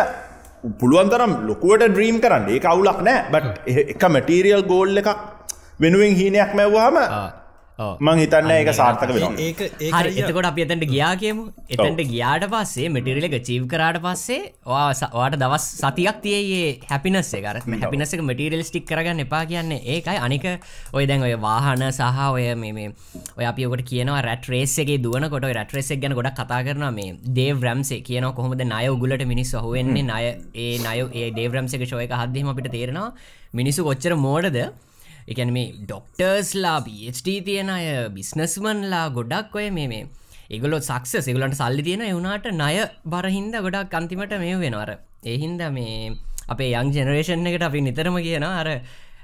පුළුවන්තරම් 0.80 1.32
ලොකුවට 1.50 1.84
ඩ්‍රීම් 1.90 2.18
කරන්න. 2.24 2.50
ඒ 2.50 2.62
අවුලක් 2.72 3.00
නෑ. 3.02 3.20
බට 3.34 3.94
එක 3.94 4.04
මටීරියල් 4.16 4.64
ගෝල්ල 4.72 5.02
එකක් 5.02 5.10
වෙනුවෙන් 5.82 6.14
හීනයක් 6.20 6.52
මැව්වාම 6.60 6.98
මං 7.80 8.20
හිතන්න 8.20 8.52
ඒක 8.52 8.70
සාර්ථක 8.74 9.12
වෙන 9.16 9.38
ඒක 9.40 9.62
හරි 9.92 10.12
එතකොට 10.22 10.48
අපි 10.50 10.64
එතැන්ට 10.66 10.86
ගියා 10.86 11.12
කියමු. 11.16 11.44
එතැන්ට 11.70 12.02
ගියාට 12.12 12.46
පස්සේ 12.48 12.90
මෙටිරිල 12.90 13.28
එක 13.30 13.36
චීව් 13.42 13.64
කරාට 13.74 14.00
පස්සේ 14.00 14.52
වාට 14.66 15.38
දවස් 15.38 15.66
සතියක් 15.80 16.20
තියයේ 16.26 16.68
හැපිනස්සේ 16.92 17.42
කර 17.42 17.62
හැපිනස 17.76 18.14
එක 18.18 18.24
මටිරල් 18.24 18.64
ස්ටික් 18.64 18.86
කරගන්න 18.86 19.24
එපා 19.26 19.44
කියන්නේ 19.46 19.82
ඒකයි. 19.88 20.18
අනික 20.20 20.46
ඔය 20.94 21.06
දැන් 21.06 21.26
ඔය 21.28 21.34
වාහන 21.40 21.88
සහ 21.90 22.22
ඔය 22.28 22.46
මේ 22.56 22.88
ඔය 23.38 23.46
අපිකට 23.46 23.86
කියනවා 23.92 24.22
රැට 24.22 24.52
රේසගේ 24.54 25.00
දුවන 25.00 25.30
කොට 25.34 25.50
රැටරෙසක් 25.52 25.98
ගැන 26.04 26.18
ගොඩක් 26.20 26.38
කතා 26.42 26.62
කරන 26.68 26.88
මේ 26.92 27.18
දේව 27.32 27.66
රම්සේ 27.66 28.04
කියන 28.04 28.30
කොහොමද 28.34 28.68
නය 28.68 28.84
උගලට 28.90 29.26
මිනිස් 29.26 29.56
හුවෙන්නේ 29.58 30.08
නය 30.12 30.22
ඒ 30.58 30.72
නය 30.80 30.96
ඒ 31.14 31.28
දේවරම්සක 31.32 31.90
ශෝයක 31.92 32.16
හදදීම 32.22 32.54
අපිට 32.54 32.72
තේරෙනවා 32.72 33.12
මිනිස්සු 33.54 33.90
කොච්චර 33.90 34.16
මෝඩද 34.20 34.62
එකන 35.28 35.54
මේ 35.58 35.68
ඩොක්ටර්ස්ලා 35.82 36.80
පිට 36.88 37.22
තියෙන 37.48 37.70
අය 37.70 37.86
බිස්නස්මන්ලා 38.18 39.06
ගොඩක් 39.10 39.56
ඔය 39.56 39.70
මේ 39.70 39.88
මේ 39.88 40.08
ඒගොල 40.50 40.76
සක්ස 40.80 41.14
සිගලන්ට 41.28 41.60
සල්ලි 41.62 41.84
තියෙන 41.84 42.04
එවුනාට 42.08 42.50
නය 42.54 42.74
බරහින්ද 43.06 43.56
ගොඩක් 43.68 43.96
අන්තිමට 44.00 44.36
මේ 44.44 44.58
වෙනවර 44.58 44.92
එහින්ද 45.26 45.64
මේ 45.78 46.12
අපේ 46.48 46.74
යං 46.82 46.92
ජෙනරේෂන් 46.92 47.48
එකට 47.48 47.70
අපි 47.70 47.82
නිතරම 47.82 48.18
කියන 48.26 48.48
අර 48.48 48.70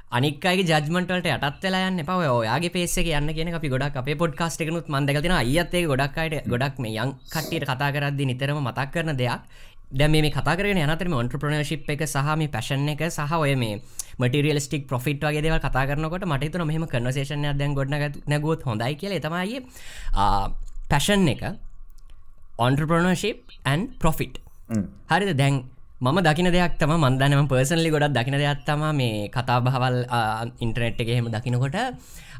අනික්කගේ 0.10 0.64
ජජමටට 0.64 1.26
යටත් 1.28 1.64
වෙලා 1.64 1.88
යන්න 1.90 2.04
පව 2.08 2.28
ඔයාගේ 2.34 2.72
පේසේ 2.72 3.16
යන්න 3.18 3.34
කියන 3.36 3.50
අපි 3.58 3.72
ගොඩක් 3.74 3.98
අපේ 4.02 4.16
පොඩ්කාස්ට 4.16 4.62
එකනුත් 4.64 4.88
මන්දකතින 4.88 5.34
අයත්තේ 5.36 5.84
ගොඩක්කට 5.92 6.48
ගොඩක් 6.48 6.80
මේ 6.80 6.96
යං 7.04 7.12
කට්ටියට 7.28 7.68
කතා 7.68 7.90
කරද්දි 7.92 8.30
නිතරම 8.30 8.62
මතක් 8.64 8.94
කරන 8.94 9.18
දෙයක්. 9.20 9.42
දැ 9.92 10.08
මේ 10.08 10.32
කතාරන 10.32 10.80
යනතරම 10.80 11.14
ඔන්ට්‍රපනශිප් 11.20 11.90
එක 11.90 12.08
සහම 12.08 12.48
පැශන් 12.54 12.88
එක 12.94 13.04
සහ 13.10 13.36
ඔය 13.36 13.56
මේ 13.56 13.82
මටිරියලස්ටික් 14.20 14.88
පොෆිට් 14.88 15.22
වගේ 15.22 15.42
දෙව 15.42 15.58
කතා 15.60 15.86
කරනකොට 15.86 16.26
මටතුන 16.26 16.66
මෙහම 16.66 16.86
කන්නසේෂනය 16.86 17.54
දැන් 17.54 17.74
ගොඩන 17.74 17.96
නැගොත් 18.28 18.62
හොඳයි 18.64 18.96
කියල. 18.96 19.16
තමයි 19.20 19.62
පැෂන් 20.90 21.28
එක 21.28 21.42
ඔන්ට්‍රපනශිප් 22.58 23.40
ඇන් 23.66 23.90
පොෆිට් 24.00 24.38
හරිද? 25.08 25.34
දැන් 25.36 25.64
මම 26.00 26.18
දකින 26.22 26.48
දෙයක් 26.48 26.78
තම 26.78 26.94
මන්දනම 26.96 27.48
පර්සන්ලි 27.48 27.90
ගොඩක් 27.90 28.14
දකින 28.14 28.36
දෙයක් 28.36 28.60
තම 28.66 28.84
මේ 28.94 29.30
කතා 29.30 29.60
බහවල් 29.60 29.98
ඉන්ටනෙට් 30.60 31.00
එක 31.00 31.10
හෙම 31.10 31.30
දකිනකොට 31.30 31.78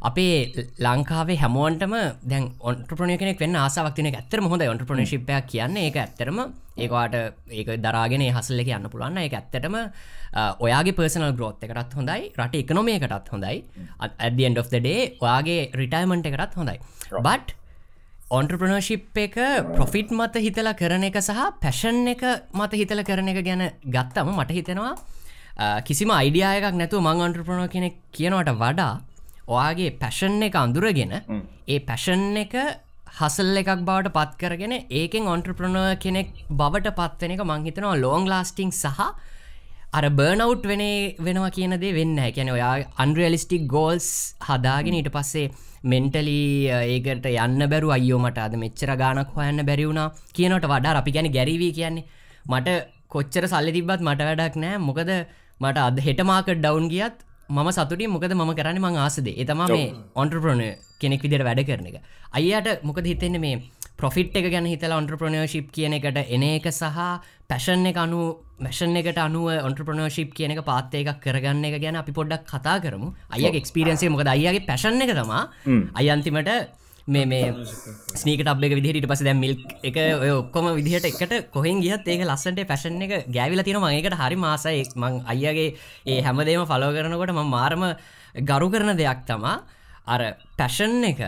අපේ 0.02 0.36
ලංකාවේ 0.80 1.38
හැමෝන්ටම 1.38 1.94
දැන් 2.24 2.44
ඔන්ට්‍රපනය 2.62 3.18
කෙනෙක් 3.18 3.40
වෙන්න 3.40 3.58
ආසාවක්තින 3.58 4.10
ඇත්තර 4.10 4.42
හොඳ 4.44 4.62
ඔන්ට්‍රපනශිප්ය 4.64 5.42
කියන්න 5.44 5.78
ඒ 5.78 5.90
ඇත්තරම 5.96 6.40
ඒවාට 6.78 7.16
ඒක 7.60 7.70
දරාගෙන 7.86 8.26
හසල්ල 8.30 8.64
එක 8.64 8.72
යන්න 8.78 8.90
පුළුවන්න 8.94 9.22
එක 9.26 9.38
ඇත්තටම 9.40 9.78
ඔයාගේ 10.66 10.98
පර්සනල් 10.98 11.36
ග්‍රෝත් 11.38 11.64
එකටත් 11.68 11.96
හොඳයි 12.00 12.32
රට 12.38 12.64
එකනොමයකටත් 12.64 13.32
හොඳයි. 13.34 13.64
ඇඩ 14.02 14.60
of 14.64 14.70
the 14.74 14.82
day 14.90 15.00
ඔයාගේ 15.22 15.62
රිටයිමන්ට් 15.82 16.30
එකටත් 16.32 16.60
හොඳයි. 16.62 16.78
බට් 17.28 17.56
ඔන්ට්‍රපනර්ශිප් 18.30 19.20
එක 19.26 19.36
ප්‍රොෆිට් 19.76 20.10
මත 20.12 20.42
හිතල 20.46 20.70
කරන 20.80 21.06
එක 21.10 21.20
සහ 21.22 21.44
පැෂන් 21.62 22.02
එක 22.14 22.24
මත 22.54 22.82
හිතල 22.82 23.04
කරන 23.10 23.32
එක 23.34 23.40
ගැන 23.46 23.64
ගත්තම 23.88 24.34
මට 24.34 24.58
හිතෙනවා 24.58 24.96
කිසිම 25.88 26.12
අයිඩියායකක් 26.12 26.76
නැතුව 26.76 27.06
මං 27.06 27.24
ඔන්ට්‍රපනෝ 27.28 27.68
කෙනෙක් 27.76 27.96
කියනවට 28.12 28.52
වඩා 28.64 28.92
ඔයාගේ 29.48 29.96
පැෂන් 30.02 30.44
එක 30.44 30.60
අඳුරගෙන 30.60 31.14
ඒ 31.16 31.80
පැෂන් 31.80 32.36
එක 32.44 32.54
හසල් 33.20 33.60
එකක් 33.62 33.72
බවට 33.82 34.14
පත් 34.18 34.34
කරගෙන 34.42 34.74
ඒකෙන් 34.92 35.32
ඔන්ට්‍රප්‍රනෝ 35.34 35.88
කෙනෙක් 36.00 36.30
බවට 36.52 36.96
පත්වෙන 37.00 37.34
එක 37.36 37.44
මංහිතනවා 37.46 37.96
ලෝං 37.98 38.26
ලාස්ටිං 38.32 38.72
සහ 38.74 39.00
අර 39.94 40.06
බර්නවට් 40.12 40.66
වෙන 40.72 40.84
වෙනවා 41.20 41.54
කියනදේ 41.56 41.94
වෙන්න 41.98 42.20
කැන 42.36 42.52
ඔයා 42.56 42.74
අන්රියලිස්ටික් 42.98 43.64
ගෝල්ස් 43.68 44.10
හදාගෙන 44.42 44.98
ඊට 45.00 45.10
පස්සේ 45.16 45.48
මෙන්ටලී 45.84 46.70
ඒකට 46.72 47.28
යන්න 47.32 47.62
බැරු 47.74 47.94
අයෝ 47.98 48.20
මට 48.20 48.40
අද 48.40 48.56
මෙච්චර 48.64 48.92
ගානක් 49.02 49.32
හොයන්න 49.36 49.66
බැරිවුණා 49.70 50.10
කියනට 50.34 50.68
වඩා 50.74 50.98
අපි 51.02 51.12
ගැන 51.12 51.30
ගැරිවී 51.32 51.72
කියන්නේ. 51.72 52.06
මට 52.46 52.78
කොච්චර 53.10 53.48
සල්ලි 53.48 53.72
තිබත් 53.72 54.02
මට 54.02 54.28
වැඩක් 54.30 54.58
නෑ 54.58 54.78
මොකද 54.80 55.12
මට 55.62 55.78
අද 55.80 56.04
හෙටමාක 56.08 56.52
ඩවන්් 56.56 56.90
ගියත් 56.90 57.18
මම 57.50 57.70
සතුටින් 57.72 58.12
මොකද 58.12 58.34
ම 58.34 58.54
කරන්න? 58.54 58.80
මං 58.80 58.98
ආසදේ. 58.98 59.36
එතම 59.36 59.64
මේ 59.68 59.94
ඔන්ට්‍රප්‍රෝණ 60.16 60.64
කෙනෙක් 61.00 61.22
විදිර 61.22 61.44
වැඩ 61.48 61.66
කරන 61.70 61.88
එක. 61.90 62.02
අයියට 62.34 62.84
මොකද 62.84 63.06
හිතෙන්නේ 63.06 63.44
මේ 63.46 63.62
ප්‍රොෆිට් 63.98 64.36
එක 64.40 64.50
ගැන 64.54 64.68
හිතලා 64.70 65.00
ඔන්ට්‍රප්‍රනර්ශිප් 65.02 65.72
කියන 65.76 65.98
එකට 65.98 66.18
එන 66.36 66.44
එක 66.48 66.68
සහ 66.72 67.00
පැෂන් 67.50 67.86
එක 67.92 67.98
අනු 67.98 68.20
මැෂන් 68.66 68.98
එකට 69.02 69.22
අනුව 69.26 69.48
ඔන්ට්‍රප්‍රනර්ශිප් 69.68 70.34
කියන 70.38 70.54
එක 70.56 70.64
පාත්තය 70.72 71.04
එකක් 71.04 71.22
කරගන්න 71.24 71.70
එක 71.70 71.78
ගැන 71.84 72.02
අපි 72.02 72.12
පොඩ්ඩක් 72.18 72.50
කතා 72.52 72.82
කරමු. 72.84 73.14
අය 73.34 73.46
එක්ස්පිරියන්සේ 73.62 74.12
මොකද? 74.14 74.30
අයගේ 74.34 74.66
පැෂන් 74.68 75.02
එක 75.06 75.14
තමා. 75.18 75.46
අයන්තිමට 75.94 76.52
මේ 77.08 77.26
මේ 77.26 77.54
ස්නීකට 78.22 78.50
අපේ 78.52 78.70
විදිහට 78.78 79.08
පස 79.10 79.24
දැ 79.24 79.34
මිල් 79.34 79.54
එක 79.90 79.98
ඔක්කොම 80.42 80.68
විදිහට 80.78 81.08
එකට 81.10 81.34
කොහෙන් 81.56 81.80
ගියත් 81.82 82.06
ඒක 82.06 82.26
ලස්සට 82.28 82.62
පැෂන් 82.72 83.02
එක 83.06 83.32
ගෑවිල 83.38 83.64
තින 83.64 83.80
මගේකට 83.80 84.20
හරි 84.22 84.38
මාසයි. 84.46 84.84
මං 84.96 85.24
අයගේ 85.34 85.74
ඒ 86.06 86.22
හැමදේම 86.22 86.68
ෆලෝ 86.72 86.92
කරනකොට 86.98 87.34
ම 87.34 87.42
මාරම 87.56 87.88
ගරු 88.52 88.70
කරන 88.70 88.94
දෙයක් 89.02 89.26
තමා 89.26 89.56
අර 90.08 90.22
පැෂන් 90.60 91.04
එක 91.12 91.22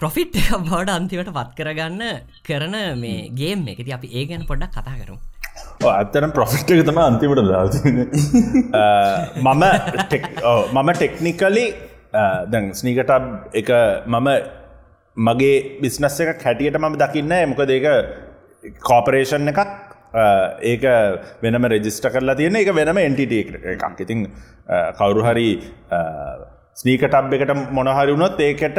ප්‍රොෆිට් 0.00 0.38
එක 0.38 0.50
බවට 0.60 0.94
අන්තිවට 0.94 1.30
පත් 1.32 1.50
කරගන්න 1.58 2.02
කරන 2.46 2.76
මේ 2.96 3.28
ගේම් 3.34 3.68
එකති 3.68 3.94
අපි 3.96 4.08
ඒ 4.12 4.24
ගැන 4.24 4.46
පොඩ්ඩක් 4.46 4.74
කතා 4.78 4.96
කරු 5.00 5.16
ඇත්තන 5.90 6.32
ප්‍රොෆිට් 6.32 6.74
එක 6.74 6.82
තම 6.88 7.00
අන්තිමට 7.00 7.44
දා 7.50 7.64
මම 9.44 9.64
මම 10.74 10.90
ටෙක්නිකලි 10.94 11.66
දැන් 12.46 12.72
ස්නීකට 12.72 13.14
එක 13.54 13.70
මම 14.06 14.28
මගේ 15.16 15.80
බිස්නස් 15.80 16.20
එක 16.22 16.42
හැටියට 16.42 16.78
මම 16.78 16.96
දකින්න 16.96 17.34
මොක 17.48 17.64
දෙක 17.66 17.86
කෝපරේෂන් 18.80 19.48
එකක්. 19.48 19.60
ඒක 20.62 20.84
වෙනම 21.42 21.64
රෙජිස්ට 21.66 22.06
කරලා 22.06 22.36
තියෙන 22.36 22.56
එක 22.56 22.72
වෙනම 22.72 22.98
එන්ටිට 22.98 23.32
එකක්. 23.32 24.00
ඉතින් 24.00 24.26
කවුරු 24.96 25.24
හරි 25.24 25.48
ස්නීකටබ් 26.76 27.34
එකට 27.36 27.52
මොනහරි 27.76 28.12
වුණොත් 28.14 28.38
ඒකට 28.40 28.78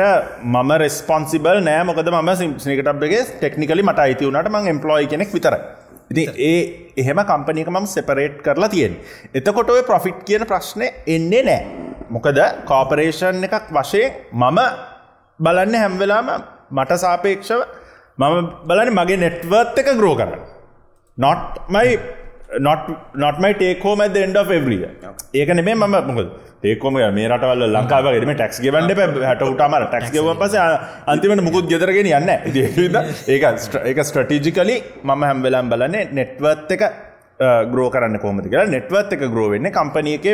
මම 0.53 0.71
රෙස්පොන්සිබල් 0.83 1.59
නෑ. 1.67 1.83
මොකද 1.89 2.07
ම 2.11 2.29
ස්නීකටබ්ගේ 2.63 3.21
ටෙක්නිකලි 3.39 3.83
මට 3.89 3.99
අයිති 4.05 4.25
වුණට 4.27 4.49
මං 4.53 4.69
එම්පලෝයි 4.73 5.09
කෙනෙක් 5.11 5.33
විතර 5.35 5.55
ඉති 6.11 6.23
ඒ 6.49 6.57
එහෙම 7.01 7.21
කම්පනික 7.29 7.69
මම 7.73 7.85
සෙපරේට් 7.95 8.39
කරලා 8.45 8.71
තියෙන් 8.73 8.95
එතකොට 9.39 9.69
ඔය 9.75 9.83
ප්‍රොෆිට් 9.91 10.25
කියන 10.29 10.45
ප්‍රශ්නය 10.51 10.87
එන්නේ 11.15 11.43
නෑ. 11.49 11.61
මොකද 12.15 12.39
කෝපරේෂන් 12.71 13.45
එකක් 13.49 13.69
වශයෙන් 13.77 14.11
මම 14.41 14.59
බලන්න 15.39 15.79
හැම්වෙලාම 15.83 16.27
මට 16.77 16.99
සාපේක්ෂව 17.05 17.61
මම 18.17 18.35
බලන 18.67 18.91
මගේ 18.97 19.21
නෙට්වර්ත් 19.25 19.79
එක 19.81 19.93
ග්‍රෝ 20.01 20.15
කරන්න. 20.19 20.43
නොට් 21.17 21.61
මයි 21.69 21.97
නොටමයි 22.59 23.53
ටේකෝම 23.53 24.01
එන්ඩ 24.01 24.37
එවරිය 24.37 24.83
ඒක 25.33 25.49
නෙේ 25.49 25.75
ම 25.75 25.85
මොක 26.09 26.19
ඒකොම 26.63 26.97
මේ 27.15 27.27
රටවල් 27.27 27.63
ලංකාවගේම 27.69 28.33
ටක්ස් 28.33 28.61
ගවන්ඩ 28.63 28.99
හට 29.23 29.47
උටමර 29.47 29.85
ටක්ස් 29.87 30.11
ගව 30.13 30.35
පස 30.41 30.55
අන්තිමට 31.07 31.43
මුකුත් 31.43 31.67
ගෙදරගෙන 31.71 32.11
යන්න 32.11 32.29
ඒක 32.29 33.47
ඒක 33.85 34.03
ස්ට්‍රටීජිකලි 34.03 34.77
මම 35.03 35.23
හැම්වෙලාම් 35.23 35.69
බලන්නේ 35.69 36.09
නෙට්වත් 36.11 36.71
එක 36.77 36.83
ග්‍රෝ 37.71 37.89
කරන්න 37.89 38.19
කොමති 38.19 38.49
කියලා. 38.49 38.69
නෙට්වත් 38.69 39.13
එක 39.13 39.25
ග්‍රෝවෙන්න 39.27 39.71
කම්පනියක 39.71 40.27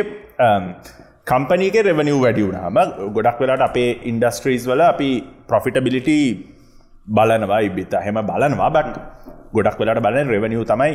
කම්පනීක 1.26 1.76
රෙවනිව් 1.82 2.22
වැඩි 2.22 2.46
වුණාම 2.46 2.78
ගොඩක් 3.16 3.40
වෙලාට 3.40 3.66
අපේ 3.68 3.90
ඉන්ඩස්ට්‍රීස් 4.04 4.66
වල 4.66 4.82
අපි 4.82 5.10
ප්‍රොෆිටබිලිට 5.48 6.10
බලනවා 7.06 7.60
ඉබිත 7.60 7.94
හෙම 8.04 8.20
බලනවා 8.22 8.70
බට 8.70 8.96
ගොඩක් 9.52 9.80
වෙලාට 9.80 10.02
බලන 10.02 10.28
රෙවනිව් 10.28 10.64
තමයි 10.66 10.92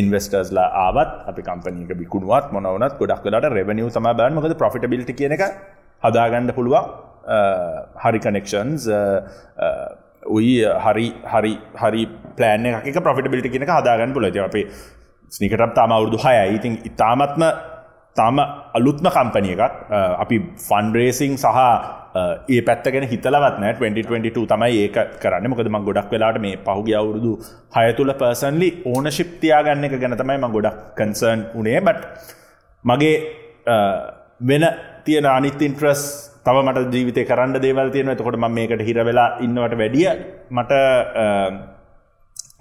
ඉන්වස්ටර්ස්ලා 0.00 0.68
ආවත් 0.84 1.10
අපි 1.30 1.42
කම්පනීක 1.48 1.92
බිකුණුවත් 2.02 2.52
මොනවනත් 2.56 2.94
ගොඩක් 3.00 3.24
වෙලාට 3.26 3.52
රෙවනිව් 3.58 3.90
තම 3.96 4.08
බන්න 4.18 4.36
මොකද 4.38 4.54
ප්‍රොෆිටබිලිටි 4.62 5.14
කියන 5.20 5.34
එක 5.36 5.44
හදාගන්න 6.02 6.52
පුළුවන්. 6.58 6.86
හරි 8.04 8.20
කනෙක්ෂන්ස් 8.26 8.88
උයි 10.36 10.54
හරි 10.86 11.06
හරි 11.32 11.52
හරි 11.82 12.02
ප්ලෑන් 12.38 12.66
එක 12.66 12.98
ප්‍රොෆිටබිලිටි 13.06 13.52
කියනක 13.54 13.72
හදාගන්න 13.78 14.14
පුල 14.16 14.26
අපේ 14.26 14.66
ස්නිකටත් 15.32 15.74
තාම 15.78 15.92
අවුරදු 15.92 16.18
හය 16.24 16.34
ඉතින් 16.58 16.74
ඉතාමත්ම 16.90 17.42
තාම 18.16 18.38
අලුත්ම 18.78 19.06
කම්පනිය 19.16 19.54
එකක්. 19.54 19.74
අපි 20.24 20.36
ෆන්ඩරේසිං 20.68 21.38
සහ 21.38 21.58
ඒ 22.14 22.60
පැත්තගෙන 22.62 23.06
හිතලවත්න 23.06 23.64
2022 23.64 24.46
තමයි 24.46 24.78
ඒක 24.84 24.96
කරන්න. 25.22 25.48
මොකද 25.48 25.68
ම 25.68 25.78
ගොඩක් 25.88 26.10
වෙලාට 26.10 26.38
මේ 26.40 26.56
පහුගිය 26.66 26.96
අවුරුදු 27.00 27.32
හය 27.76 27.86
තුළ 27.92 28.12
පර්සන්ලි 28.14 28.70
ඕන 28.86 29.10
ශිප්තියාගන්න 29.10 29.86
එක 29.88 29.96
ගැන 29.96 30.16
තමයි 30.16 30.38
ම 30.38 30.56
ගොඩක් 30.56 30.80
කන්සර්න් 30.98 31.42
උනේ 31.54 31.80
බට් 31.80 32.02
මගේ 32.84 33.14
වෙන 34.42 34.64
තියෙන 35.04 35.26
අනිත් 35.28 35.62
ඉන්ට්‍රස් 35.62 36.02
තව 36.44 36.56
මට 36.64 36.94
ජීවිතය 36.94 37.24
කරන්න 37.24 37.58
දේවල් 37.58 37.90
තියෙන 37.90 38.16
තකොට 38.16 38.38
ම 38.38 38.48
මේකට 38.50 38.82
හිර 38.82 38.98
වෙලා 39.04 39.28
ඉන්නවට 39.40 39.76
වැඩිය 39.76 40.08
මට 40.50 40.72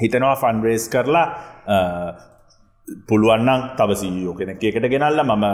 හිතනවා 0.02 0.36
ෆන්රේස් 0.36 0.86
කරලා 0.90 1.28
පුළුවන්නම් 3.08 3.62
තව 3.78 3.98
සීයෝ 4.02 4.34
කෙනෙක් 4.34 4.64
එකට 4.64 4.88
ගෙනල්ල 4.94 5.22
මම 5.24 5.46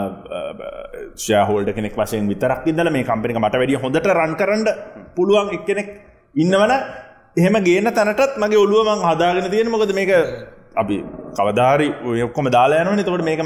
ශහෝල්ඩ 1.16 1.70
කෙනෙක් 1.76 1.96
වශයෙන් 1.96 2.28
විතරක් 2.28 2.66
ඉදල 2.66 2.90
මේ 2.90 3.04
කම්පිනික 3.04 3.40
මට 3.42 3.62
වැඩිය 3.62 3.80
හොඳට 3.84 4.12
රන් 4.12 4.36
කරන්න 4.40 4.68
පුළුවන් 5.16 5.54
එක් 5.56 5.64
කෙනෙක් 5.64 5.88
ඉන්නවන 6.34 6.74
එහෙම 7.36 7.56
ගේන 7.64 7.92
තැනටත් 7.92 8.38
මගේ 8.38 8.62
ඔළුවමං 8.64 9.06
හදාගෙන 9.06 9.50
තියෙන 9.50 9.72
මොකද 9.72 9.92
මේක 9.94 10.12
අපි 10.76 10.96
කවදාරි 11.38 11.86
ඔයක්කොම 12.04 12.48
දාලායනවන 12.48 13.02
තොට 13.04 13.24
මේක 13.28 13.40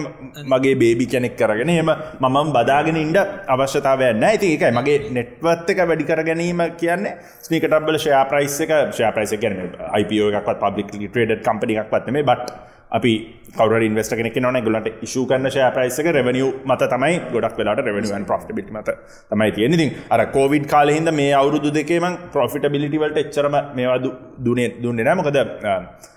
මගේ 0.44 0.74
බේබි 0.74 1.06
කෙනෙක් 1.06 1.36
කරගෙන 1.36 1.70
එම 1.72 1.90
මම 2.20 2.52
බදාගෙන 2.56 2.96
ඉන්ඩ 2.96 3.18
අවශ්‍යතාවයන්න 3.48 4.24
ඇති 4.24 4.52
එකයි 4.56 4.72
මගේ 4.78 4.98
නෙට්වත් 5.10 5.70
එක 5.72 5.82
වැඩි 5.82 6.08
කර 6.10 6.22
ගැනීම 6.22 6.62
කියන්නේ. 6.76 7.14
ස්නීකටබල 7.46 7.98
ශයා 7.98 8.24
ප්‍රයිස් 8.24 8.58
එක 8.60 8.72
ශයා 8.98 9.12
ප්‍රයිස 9.12 9.34
කියන 9.42 9.56
IPෝ 10.00 10.28
එකක්වත් 10.32 10.60
පබ්ලික් 10.64 10.90
ට්‍රේඩ් 10.90 11.42
කම්පනික් 11.46 11.82
පත්නේ 11.92 12.22
බට් 12.22 12.69
අපි 12.90 13.12
කවර 13.52 13.82
ඉන්වස්ට 13.82 14.14
කෙනෙක් 14.14 14.36
නොන 14.38 14.58
ගලට 14.60 15.02
ඉශු 15.02 15.22
කන්න 15.26 15.50
ශය 15.50 15.66
ප්‍රයිසක 15.76 16.08
රෙවනිිය 16.10 16.48
මත 16.64 16.88
තමයි 16.92 17.16
ගොඩක් 17.32 17.58
වෙලාට 17.58 17.82
රෙවනිුවන් 17.82 18.24
ප්‍රෆ්ටබිට 18.24 18.70
මත 18.70 18.94
තමයි 19.30 19.50
තියෙනති 19.52 19.86
අර 20.10 20.24
කෝවිඩ් 20.28 20.66
කාලහිද 20.66 21.10
මේ 21.12 21.32
අවුරුදු 21.34 21.72
දෙකේම 21.72 22.06
ප්‍රොෆිටබිලිටිවලට 22.32 23.20
එච්චරම 23.24 23.56
මේවා 23.74 24.00
දුනේ 24.40 24.68
දුන්නේ 24.82 25.04
නෑ. 25.04 25.16
මොකද 25.16 25.38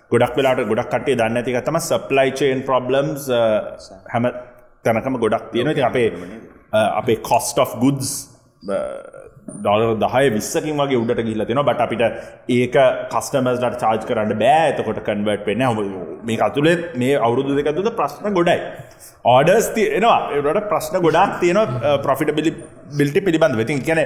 ගොඩක් 0.10 0.36
වෙලාට 0.38 0.66
ගොඩක් 0.66 0.90
කටේ 0.90 1.16
දන්න 1.16 1.40
ඇතික 1.40 1.60
තම 1.62 1.80
සප්ලයිචේන් 1.82 2.62
ප්‍රබ්ලම්ස් 2.64 3.30
හැම 4.10 4.30
තැනකම 4.86 5.18
ගොඩක් 5.18 5.50
තියෙන 5.52 5.74
ති 5.74 5.84
අපේ 5.84 6.10
අපේ 6.74 7.18
කොස්ට 7.24 7.58
of 7.58 7.78
ගුඩ්ස් 7.80 8.12
ඩොලර් 9.48 9.96
දහය 10.04 10.26
විස්සකින් 10.36 10.78
වගේ 10.82 11.00
උඩට 11.04 11.22
ගිල්ල 11.30 11.46
තින 11.48 11.60
බට 11.70 11.86
අපිට 11.86 12.04
ඒක 12.58 12.76
කස්ටමස්ලට 13.14 13.80
චාර්ජ් 13.82 14.06
කරන්න 14.10 14.36
බෑ. 14.44 14.70
එතකොට 14.72 15.02
කන්වර්ට් 15.08 15.48
වෙන 15.50 15.64
මේ 16.30 16.38
අතුළේ 16.48 16.76
මේ 17.02 17.18
අවුරුදු 17.28 17.58
දෙකතුද 17.60 17.90
ප්‍රශ්න 18.00 18.38
ගොඩයි. 18.38 18.60
ඕඩර්ස් 19.34 19.68
තියෙනවා. 19.78 20.20
ඒට 20.36 20.70
ප්‍රශ්න 20.72 20.96
ගොඩක් 21.08 21.34
තියෙන 21.42 21.60
ප්‍රොෆිට 22.06 22.32
බිලි 22.40 22.54
බිල්ටි 23.02 23.26
පිළිබඳ 23.28 23.60
වෙතින් 23.62 23.84
කියන 23.90 24.02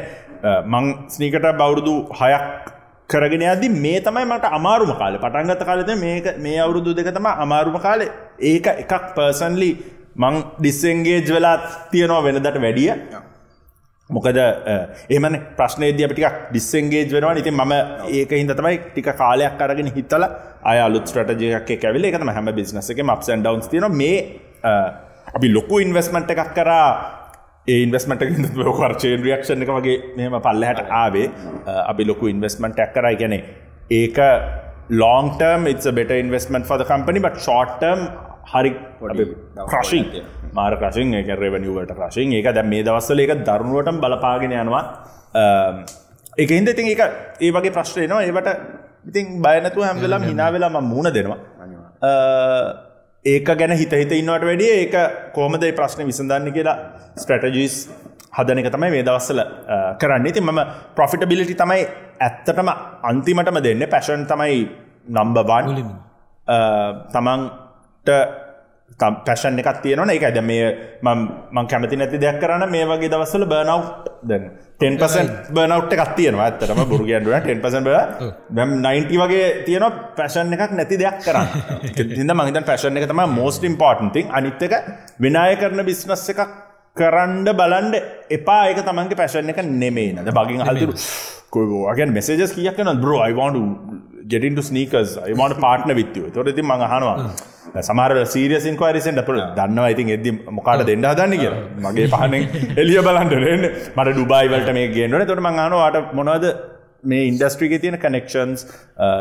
මං 0.73 0.89
ස්නීකට 1.15 1.47
බෞරුදු 1.61 1.95
හයක් 2.21 2.73
කරගෙන 3.09 3.45
අදදි 3.53 3.69
මේ 3.85 4.01
තමයි 4.07 4.25
මට 4.31 4.53
අමාරුම 4.59 4.91
කාලේ. 5.01 5.23
පටන්ගත 5.25 5.63
කාලෙද 5.69 5.93
මේක 6.05 6.33
මේ 6.47 6.59
අවුරුදු 6.65 6.97
දෙක 6.97 7.13
තම 7.19 7.29
අමාරුම 7.45 7.79
කාලේ. 7.87 8.11
ඒක 8.51 8.67
එකක් 8.83 8.93
පර්සන්ලි 9.15 9.71
මං 10.23 10.35
ඩිස්සෙන්ගේජ් 10.59 11.33
වෙලා 11.37 11.57
තියෙනවා 11.93 12.25
වෙනදට 12.27 12.63
වැඩිය. 12.65 12.93
මොකද 14.09 14.37
එමන 15.15 15.35
ප්‍රශ්නේද 15.57 15.99
අපිටික් 16.07 16.35
ඩිස්සෙන්ගේජ් 16.51 17.07
වෙනවා 17.15 17.35
ඉතින් 17.43 17.55
ම 17.55 17.73
ඒක 18.19 18.31
හිද 18.31 18.53
තමයි 18.59 18.77
ටික 18.85 19.09
කාලයක් 19.21 19.61
අරගෙන 19.65 19.91
හිතල 19.97 20.23
අය 20.63 20.79
අලුත් 20.87 21.09
ටජයක් 21.11 21.73
කැවිල 21.81 22.07
එකතම 22.09 22.31
හැම 22.37 22.51
බිස්නස 22.59 22.91
එක 22.93 23.03
මක්සන් 23.03 23.43
ඩවන්ස් 23.43 23.67
තින 23.73 23.87
මේ 24.01 24.17
අපි 25.35 25.47
ලොකු 25.53 25.79
ඉන්වස්මට් 25.85 26.31
එකක් 26.35 26.53
කරා. 26.55 26.89
ඉන්වස්මට 27.67 28.21
කර්චයෙන් 28.79 29.23
රියක්ෂණ 29.27 29.63
එක 29.65 29.71
වගේ 29.75 29.97
මෙම 30.17 30.39
පල්ලහට 30.45 30.93
ආවේ. 31.01 31.27
අපි 31.91 32.03
ලොකු 32.07 32.31
ඉන්වස්මට 32.31 32.79
ඇක් 32.79 32.93
කරයි 32.95 33.19
ගැනෙ 33.21 33.39
ඒක 33.91 34.17
long term 34.89 35.67
it's 35.67 35.85
a 35.85 35.91
better 35.91 36.15
investment 36.15 36.65
for 36.65 36.77
the 36.77 36.85
company 36.85 37.19
but 37.19 37.35
short 37.47 37.79
term 37.81 38.07
හරි 38.51 38.71
ක්‍රශින් 39.71 40.05
මාර 40.53 40.73
ක්‍රශින් 40.81 41.13
එක 41.19 41.29
රෙවනිවට 41.43 41.93
ක්‍රශින් 41.99 42.33
ඒක 42.39 42.49
දැ 42.57 42.65
මේ 42.73 42.83
දවස්සල 42.87 43.23
එක 43.25 43.33
දරුණුවට 43.49 44.01
බලපාගෙන 44.03 44.57
යනවා. 44.63 44.83
එක 46.37 46.49
හිද 46.49 46.69
ඉතින් 46.73 46.87
එක 46.93 47.01
ඒ 47.41 47.51
වගේ 47.55 47.75
ප්‍රශ්නයනවා 47.77 48.23
ඒවට 48.27 48.49
ඉතින් 49.09 49.25
බයනතු 49.45 49.85
හැම්වෙලම් 49.87 50.27
හිනා 50.29 50.49
වෙලාම 50.55 50.77
මුණ 50.93 51.09
දෙනවා. 51.17 51.39
ඒක 53.25 53.49
ගැන 53.59 53.73
හිත 53.81 53.93
හිත 54.01 54.11
ඉන්නවට 54.21 54.47
වැඩිය 54.49 54.71
ඒක 54.81 54.95
කෝමද 55.37 55.63
ප්‍රශ්න 55.79 56.05
විසඳන්න 56.09 56.51
කියලා 56.57 56.77
ස්ට්‍රටජීස් 57.21 57.77
හදන 58.37 58.63
එක 58.63 58.71
තමයි 58.75 58.91
මේ 58.95 59.05
දවස්සල 59.07 59.41
කරන්න. 60.01 60.27
ඉති 60.31 60.41
මම 60.41 60.59
ප්‍රොෆිටබිලිටි 60.97 61.55
තමයි 61.63 61.83
ඇත්තටම 62.27 62.69
අන්තිමටම 63.11 63.61
දෙන්න. 63.67 63.87
පැෂන් 63.93 64.27
තමයි 64.33 64.59
නම්බවන් 65.17 65.89
තමන්ට 67.13 67.66
පැෂන් 68.99 69.59
එකක් 69.61 69.81
තියෙනවන. 69.83 70.09
එක 70.09 70.23
ඇද 70.27 70.39
මේ 70.43 70.67
මං 71.01 71.67
කැමති 71.71 71.97
නැති 71.99 72.21
දෙයක් 72.23 72.39
කරන්න 72.41 72.69
මේ 72.75 72.85
වගේ 72.91 73.11
දවස්සල 73.13 73.45
බර්නව් 73.51 73.83
දැන් 74.29 74.43
10% 74.79 75.51
බර්නව් 75.55 75.93
එකක් 75.95 76.13
තියෙනවා. 76.19 76.45
ඇත්තටම 76.49 76.81
බුරුගන්ඩුව 76.91 77.33
10% 77.49 77.87
දැම් 78.57 78.77
90 78.85 79.19
වගේ 79.23 79.47
තියෙන 79.67 79.85
පැෂන් 80.17 80.53
එකක් 80.57 80.77
නැති 80.79 81.01
දෙයක් 81.03 81.19
කරන්න. 81.25 81.47
හිද 82.19 82.31
මහිත 82.41 82.61
පැෂන් 82.71 82.97
එක 83.01 83.09
තම 83.11 83.21
මෝස්ට 83.39 83.67
ඉම්පෝර්ටන්ති 83.71 84.27
අනිත් 84.39 84.63
එක 84.67 84.73
විනාය 85.25 85.55
කරන 85.61 85.85
බිස්නස් 85.89 86.29
එකක් 86.33 86.41
කරන්ඩ 86.97 87.49
බලන්ඩ 87.59 87.95
එපා. 88.37 88.61
ඒක 88.69 88.79
තමන්ගේ 88.87 89.19
පැෂන් 89.21 89.51
එක 89.53 89.61
නෙමේ 89.83 90.13
නද 90.15 90.33
බගින් 90.39 90.63
හල්තුරු 90.69 90.95
කොගේන් 91.51 92.15
මෙසේජස් 92.17 92.55
කියක් 92.55 92.79
න 92.85 92.89
බ්‍රෝ 93.03 93.19
අයිවාඩු 93.27 93.61
ගෙටින්ට 94.31 94.63
ස්නීකස් 94.69 95.13
අයිවාට 95.27 95.61
පාට්න 95.65 95.93
විත්තිව 95.99 96.25
තොර 96.35 96.49
ති 96.57 96.65
මඟ 96.65 96.87
හනවා 96.93 97.15
සමාර 97.81 98.11
සීරියසින් 98.25 98.77
කවරිසෙන්ට 98.77 99.25
පල 99.25 99.41
දන්නවා 99.57 99.89
ඉතින් 99.89 100.09
එද 100.09 100.27
මොකාට 100.51 100.85
දෙන්න 100.85 101.05
හදන්න 101.05 101.37
කිය 101.41 101.51
මගේ 101.85 102.07
පහනෙන් 102.07 102.43
එලිය 102.77 103.01
බලන්ටරෙන් 103.01 103.67
මට 103.97 104.09
ඩුබයිවලට 104.09 104.73
මේ 104.73 104.87
ගේන්නන 104.95 105.27
තොට 105.27 105.43
මංහනවාට 105.47 106.13
මොනවද 106.13 106.47
මේ 107.03 107.27
ඉන්ඩස්ට්‍රික 107.27 107.75
තියෙන 107.81 107.97
කනෙක්ෂන්ස් 107.97 108.65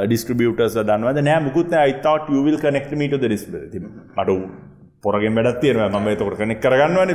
ඩිස්ට්‍රිබියටර්ස් 0.07 0.78
දන්නවද? 0.78 1.20
නෑ 1.22 1.40
මුකුත් 1.40 1.74
අයිතවට 1.74 2.32
යවිල් 2.32 2.57
කනෙක්ට 2.59 2.96
මීට 3.02 3.28
රිස් 3.32 3.44
මට 3.50 4.40
පොරගෙන් 5.02 5.36
වැඩත් 5.36 5.61
තියෙන 5.61 5.78
ම 5.92 6.09
තොට 6.16 6.38
කනෙක් 6.40 6.61
කරගන්නවන. 6.61 7.11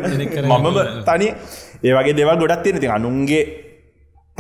මම 0.46 0.80
තනි 1.10 1.28
ඒවගේ 1.84 2.16
දෙව 2.16 2.32
ගොඩත් 2.40 2.64
තියෙන 2.64 2.80
ති 2.80 2.88
අනුන්ගේ 2.88 3.44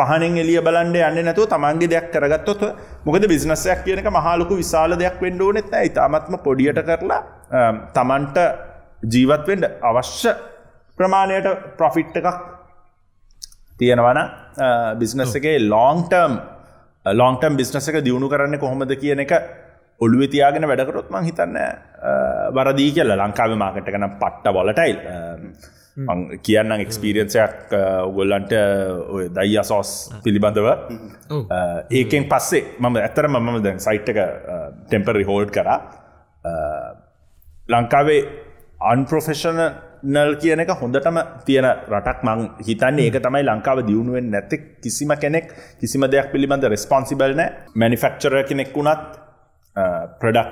පහනෙන් 0.01 0.37
එලිය 0.43 0.59
බලන්ඩ 0.61 0.97
යන්න 1.01 1.25
නැතුව 1.27 1.47
තමන්ගේ 1.49 1.91
දෙයක් 1.93 2.07
කරගත්තොත් 2.13 2.61
මොකද 3.05 3.27
බිස්නස්සයක් 3.27 3.83
කියනක 3.85 4.09
මහලොකු 4.11 4.59
විශාල 4.61 4.97
දෙයක් 4.97 5.17
වෙන්ඩ 5.21 5.41
ඕනෙත් 5.41 5.73
ඇයි 5.73 5.95
තාමත්ම 5.97 6.37
පොඩියට 6.45 6.81
කරලා 6.83 7.21
තමන්ට 7.97 8.37
ජීවත්වෙන්ඩ 9.07 9.67
අවශ්‍ය 9.83 10.33
ප්‍රමාණයට 10.97 11.47
ප්‍රොෆිට් 11.77 12.17
එකක් 12.21 12.39
තියෙනවන 13.79 14.19
බිස්නස් 14.99 15.35
එකේ 15.39 15.57
ලෝන්ටර්ම් 15.65 16.37
ලෝන්ටම් 17.05 17.57
බිස්නස 17.57 17.89
එක 17.89 17.99
දියුණු 18.05 18.29
කරන්න 18.29 18.59
කොහොමද 18.59 18.95
කියන 18.95 19.23
එක 19.25 19.33
ඔළුව 20.01 20.23
තියාගෙන 20.29 20.67
වැඩකරොත් 20.67 21.09
මං 21.09 21.27
හිතන්න 21.27 21.57
වරදී 22.53 22.91
කියල 22.95 23.13
ලංකාව 23.15 23.55
මාකට 23.57 23.87
කන 23.87 24.07
පට්ට 24.13 24.53
බොලටයිල් 24.53 24.97
කියන්න 26.43 26.71
එක්ස්පීරියන්සයක් 26.77 27.73
උගොල්ලන්ට 28.07 28.53
ඔය 29.09 29.27
දයි 29.29 29.57
අසෝස් 29.59 29.91
පිළිබඳව. 30.23 30.67
ඒකෙන් 31.91 32.27
පස්සේ 32.31 32.63
මම 32.79 32.95
ඇතර 32.97 33.27
මම 33.27 33.61
දැන් 33.63 33.79
සයිට් 33.79 34.09
එක 34.09 34.19
ටෙම්පරි 34.87 35.23
හෝල්ඩ් 35.23 35.51
කර. 35.51 35.69
ලංකාවේ 37.69 38.21
අන්ප්‍රොෆෙෂන 38.93 39.61
නල් 40.03 40.33
කියන 40.41 40.63
එක 40.63 40.71
හොඳටම 40.81 41.17
තියෙන 41.45 41.67
රටක් 41.91 42.23
මං 42.23 42.39
හිතන්නේ. 42.67 43.07
ඒක 43.07 43.21
තමයි 43.21 43.43
ලංකාව 43.43 43.85
දියුණුවෙන් 43.85 44.31
නැති 44.31 44.57
කිසිම 44.83 45.13
කෙනෙක් 45.19 45.51
කිසිම 45.79 46.07
දෙයක් 46.07 46.31
පිළිබඳ 46.31 46.63
රෙස්පොන්සිබල් 46.65 47.35
නෑ 47.35 47.49
මැනිෆෙක්චර 47.75 48.43
කෙනෙක් 48.49 48.71
වුණත් 48.73 49.19
ප්‍රඩක්් 50.21 50.51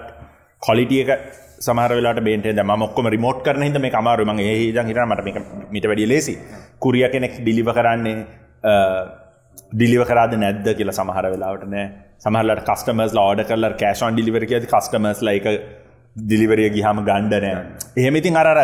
කොලිටිය 0.61 1.01
එක 1.05 1.47
සමහර 1.59 1.91
වෙලාට 1.91 2.21
බේට 2.27 2.61
ම 2.63 2.73
මොක්කොම 2.83 3.07
රිමෝට් 3.15 3.41
කරන 3.45 3.65
හිද 3.67 3.79
මේ 3.85 3.95
අමාරු 4.01 4.25
ම 4.25 4.39
ඒ 4.41 4.53
ජන් 4.67 4.91
හිට 4.91 5.01
මට 5.05 5.71
මිට 5.75 5.87
වැඩිය 5.91 6.11
ලේසි 6.13 6.35
කුරිය 6.79 7.07
කෙනෙක් 7.15 7.35
ඩිලිව 7.41 7.71
කරන්නේ 7.77 8.15
ඩිලිව 9.73 10.03
කරාද 10.09 10.33
නැද්ද 10.43 10.69
කියලා 10.77 10.97
සමහර 10.99 11.25
වෙලාවට 11.33 11.67
නෑ. 11.73 11.85
සමහරලට 12.19 12.63
කස්ටමස් 12.69 13.13
ෝඩ 13.25 13.43
කරල 13.49 13.67
කෑෂන් 13.81 14.15
ඩිලිවර 14.15 14.45
කියද 14.51 14.65
කස්ටමස් 14.71 15.21
ලයික 15.29 15.45
දිලිවරිය 16.15 16.69
ගිහම 16.77 17.03
ගණ්ඩනය 17.09 17.51
එහෙමඉතින් 17.97 18.39
අරර 18.41 18.59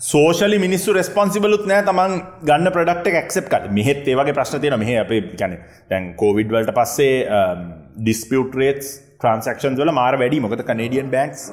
සෝෂලි 0.00 0.58
මිනිස්සු 0.58 0.92
රෙස්පොන්සිබලුත් 0.92 1.64
නෑ 1.70 1.84
තමන් 1.88 2.14
ගන්න 2.48 2.72
ප්‍රඩක්ට 2.74 3.08
ක්සප් 3.28 3.46
කට 3.52 3.72
මෙහෙත් 3.78 4.08
ඒවගේ 4.12 4.36
ප්‍රශ්න 4.38 4.62
තියෙන 4.62 4.78
මෙහ 4.82 4.92
අපේ 5.02 5.22
ගැන 5.40 5.56
දැන් 5.90 6.12
කෝවිඩ් 6.22 6.52
වලට 6.52 6.76
පස්සේ 6.78 7.16
ඩිස්පියුට 7.98 8.60
රේටස් 8.62 8.92
ට්‍රන්සක්ෂන් 9.16 9.80
වල 9.80 9.92
මාර 9.98 10.18
වැඩි. 10.20 10.42
මොකද 10.44 10.62
කනඩියන් 10.70 11.10
බැක්ස් 11.16 11.48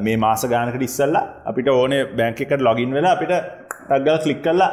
මේ 0.00 0.16
මාස 0.16 0.42
ගානකට 0.46 0.82
ඉස්සල්ල 0.82 1.16
අපිට 1.44 1.68
ඕනේ 1.70 2.02
බැංක 2.16 2.40
එකට 2.40 2.60
ලොගින් 2.60 2.92
වෙලා 2.92 3.14
අපිට 3.16 3.32
ටක්ගල් 3.88 4.18
කලික් 4.24 4.42
කල්ලා 4.42 4.70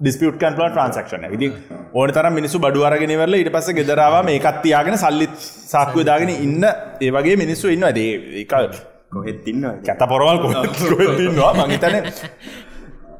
ඩිස්පියුට් 0.00 0.38
කන්පල 0.38 0.68
ට්‍රන්සක්ෂන 0.68 1.26
ඉති 1.30 1.48
ඕන 1.94 2.12
තරම් 2.12 2.34
මිනිසු 2.34 2.58
බඩුවරගෙන 2.58 3.12
වෙල 3.18 3.34
ඉට 3.34 3.52
පස 3.52 3.68
ගෙදරාව 3.78 4.16
මේ 4.24 4.38
එකත්තියාගෙන 4.40 4.96
සල්ලිත් 4.96 5.36
සාක්කුව 5.72 6.04
දාගෙන 6.04 6.32
ඉන්න 6.36 6.64
ඒ 7.00 7.10
වගේ 7.10 7.36
මිනිස්සු 7.36 7.68
ඉන්න 7.68 7.86
දේ 7.92 8.42
එක 8.42 8.54
කොහෙත්තින්න 9.10 9.68
කැත 9.86 10.02
පොරවල් 10.08 10.42
කොන්නවා 10.42 11.52
මහිතන 11.62 11.96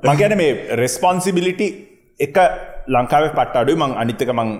මගැන 0.05 0.37
මේ 0.37 0.51
රෙස්පොන්සිබිලිටි 0.77 1.69
එක 2.21 2.37
ලංකාවේ 2.89 3.33
පට 3.33 3.57
අඩු 3.57 3.77
මං 3.77 3.97
අනිත්තක 3.97 4.33
මං 4.35 4.51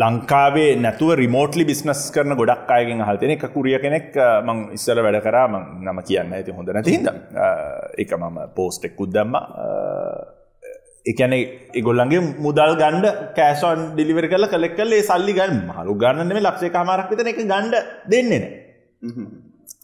ලංකාවේ 0.00 0.70
නැතුව 0.84 1.10
රිමෝටලි 1.20 1.64
බිස්නස් 1.70 2.02
කරන 2.14 2.32
ගොඩක් 2.40 2.70
අයගෙන් 2.76 3.02
හල්තන 3.06 3.32
එක 3.34 3.44
කුරිය 3.56 3.76
කෙනෙක් 3.82 4.14
මං 4.46 4.58
ඉස්සල 4.76 5.00
වැඩ 5.06 5.18
කරා 5.26 5.46
මං 5.52 5.64
නම 5.84 5.98
කියන්න. 6.08 6.32
ඇති 6.36 6.56
හොඳ 6.58 6.72
නැතිහිද 6.76 7.08
එක 8.04 8.12
මම 8.20 8.38
පෝස්ටෙක් 8.56 9.02
උද්දම්ම 9.04 9.34
එකන 11.12 11.34
එගොල්ලන්ගේ 11.80 12.22
මුදල් 12.46 12.72
ගණ්ඩ 12.80 13.06
කෑසොන් 13.36 13.82
ඩිලිවර 13.92 14.28
කල 14.32 14.48
කලෙක් 14.54 14.74
කල්ලේ 14.78 15.02
සල්ලි 15.10 15.34
ගන්න. 15.38 15.60
හලු 15.76 15.98
ගන්නම 16.04 16.40
ලක්ෂේ 16.46 16.74
කාමරක් 16.76 17.12
විතන 17.12 17.30
එක 17.34 17.42
ගණ්ඩ 17.44 17.74
දෙන්නෙන 18.14 18.44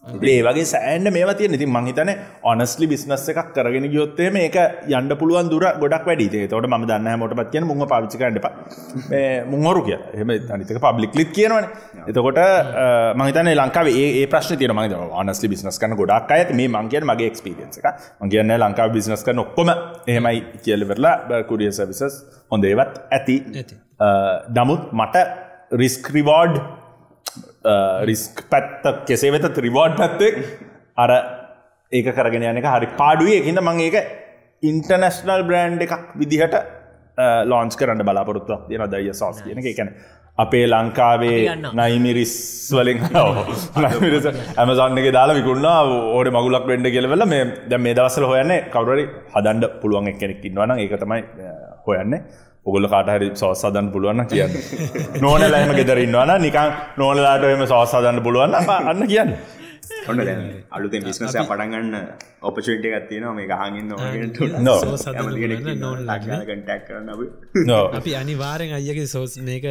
ඒ 0.05 0.41
වගේ 0.47 0.65
සෑන්ඩ 0.71 1.09
මේ 1.15 1.33
තිය 1.37 1.47
ඉතින් 1.57 1.71
මහිතන 1.75 2.09
ඔනස්ලි 2.51 2.87
බිස්නස් 2.91 3.23
එකක් 3.31 3.47
කරගෙන 3.55 3.87
ගයොත්තේ 3.93 4.29
මේක 4.35 4.57
යන්න 4.97 5.09
පුළුවන් 5.21 5.49
දුර 5.53 5.65
ගොඩක් 5.81 6.05
වැඩි. 6.09 6.41
තොට 6.51 6.67
ම 6.69 6.85
දන්න 6.91 7.19
මොට 7.21 7.33
පත් 7.39 7.49
කියන 7.53 7.65
මුං 7.69 7.81
පාවිචිකන්නඩ 7.93 8.45
මුංහරු 9.53 9.81
කිය 9.87 9.97
එහම 10.17 10.33
අනිතක 10.55 10.79
පබ්ලික් 10.85 11.17
ලික් 11.19 11.31
කියනවන. 11.37 11.65
එතකොට 12.09 12.39
මහිතන 13.21 13.51
ලංකාව 13.55 13.89
ඒ 13.93 14.27
ප්‍රශ්න 14.33 14.61
තියන 14.61 14.75
මහිත 14.79 14.93
ඔනස්ලි 15.21 15.51
බිස්නස් 15.53 15.81
කන 15.81 15.97
ගොඩක් 16.01 16.35
අයත 16.37 16.53
මේ 16.59 16.69
මංකයන් 16.75 17.09
මගේ 17.11 17.31
එක්ස්පිරියන්ස 17.31 17.81
එක 17.81 17.89
මගේන්න 18.21 18.55
ලංකාව 18.59 18.93
බිස්නස් 18.97 19.25
කන 19.25 19.43
ඔක්කොම 19.45 19.73
එහෙමයි 20.07 20.45
කියලවෙරලා 20.65 21.41
කුරිය 21.49 21.71
සවිසස් 21.71 22.21
හොඳේවත් 22.51 23.01
ඇති. 23.17 23.37
නමුත් 24.57 24.81
මට 24.93 25.27
රිස්ක්‍රිවෝඩ් 25.81 26.84
රිස්ක් 28.03 28.45
පැත්ත 28.49 29.05
කෙසේ 29.07 29.31
වෙත 29.31 29.47
ත්‍රිවෝඩ් 29.53 29.97
පැත්තෙක් 29.97 30.39
අර 30.97 31.11
ඒක 31.91 32.09
කරගෙන 32.11 32.43
යන 32.43 32.61
එක 32.61 32.67
හරි 32.67 32.91
පාඩුවේ 32.97 33.41
එකින්ද 33.41 33.61
මං 33.61 33.81
ඒක 33.81 33.97
ඉන්ටර්නස්නල් 34.63 35.45
බ්‍රන්් 35.45 35.79
එකක් 35.81 36.11
විදිහට 36.15 36.59
ලෝන්ස් 37.45 37.75
කරන්න 37.75 38.03
බලාපොරොත්තුවක් 38.03 38.67
තියෙන 38.69 38.91
දය 38.91 39.13
සෝස් 39.13 39.41
කියන 39.41 39.59
එක. 39.59 39.65
එකැන 39.65 39.91
අපේ 40.37 40.65
ලංකාවේ. 40.67 41.37
නයිමිරිස් 41.73 42.33
වලින් 42.71 42.99
ඇමසන්නගේ 44.57 45.13
දාලා 45.13 45.35
විකුණා 45.35 45.77
ඕඩ 46.11 46.31
මගුලක් 46.31 46.67
වෙන්ඩ 46.67 46.91
කියලවෙල 46.91 47.25
මේ 47.25 47.45
දැ 47.69 47.79
මේ 47.79 47.95
දවසල 47.95 48.25
හොයන්නේ 48.25 48.59
කවරරි 48.73 49.05
හදන්ඩ 49.35 49.79
පුළුවන් 49.81 50.11
එක්කෙනෙක් 50.13 50.43
ඉන්නවන 50.43 50.75
ඒක 50.77 50.97
තමයි 51.03 51.21
හොයන්නේ 51.87 52.21
ඔගොල 52.65 52.87
කාටහරි 52.87 53.27
සෝස් 53.35 53.61
සදන්න 53.61 53.91
පුළුවන්න 53.91 54.27
කියන්න. 54.27 54.55
නෝනලෑම 55.23 55.73
ගෙදරන්නවන 55.73 56.33
නිකං 56.41 56.71
නෝනලාටම 56.97 57.67
සෝස් 57.67 57.93
සදන්න 57.93 58.23
පුළුවන්න 58.25 58.73
අන්න 58.83 59.07
කියන්න. 59.07 59.35
ඔන්න 60.09 60.19
දැන් 60.19 60.41
අලුතෙන් 60.71 61.05
බිස්නසය 61.05 61.41
පටන්ගන්න 61.41 61.95
ඔපචට 62.41 62.85
ගත්තින 62.85 63.25
මේ 63.31 63.47
කරන 66.87 67.09
No. 67.65 67.81
අපි. 67.91 68.15
අනිවාරෙන් 68.21 68.73
අයගේ 68.73 69.07
සෝස් 69.07 69.37
මේක 69.41 69.67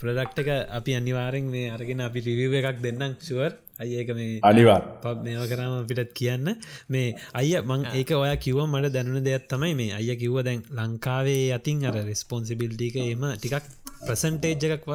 ප්‍රඩක්්ක 0.00 0.50
අපි 0.72 0.98
අනිවාරෙන් 1.00 1.48
මේ 1.50 1.70
අරගෙන 1.70 2.04
අපි 2.08 2.24
රිවිව 2.28 2.58
එකක් 2.60 2.82
දෙන්නම් 2.82 3.16
ශුවර් 3.20 3.52
අයක 3.78 4.10
මේ 4.10 4.40
අනිවා 4.42 4.80
පබ් 4.98 5.16
මේව 5.24 5.42
කරම 5.46 5.72
අපිටත් 5.76 6.12
කියන්න. 6.12 6.48
මේ 6.88 7.08
අය 7.34 7.50
මං 7.62 7.82
ඒක 7.92 8.10
ඔය 8.16 8.32
කිව 8.38 8.60
මට 8.64 8.92
දැනුන 8.92 9.18
දෙයක් 9.22 9.48
තමයි 9.48 9.74
මේ 9.74 9.90
අය 9.92 10.08
කිව්ව 10.16 10.38
දැන් 10.42 10.62
ලංකාවේ 10.72 11.42
අතින් 11.52 11.84
අර 11.84 11.96
රෙස්පොන්සිබිල්ටික 12.02 12.96
එම 13.02 13.26
ටිකක් 13.34 13.66
ප්‍රසන්ටේජ් 13.98 14.64
එකක් 14.68 14.86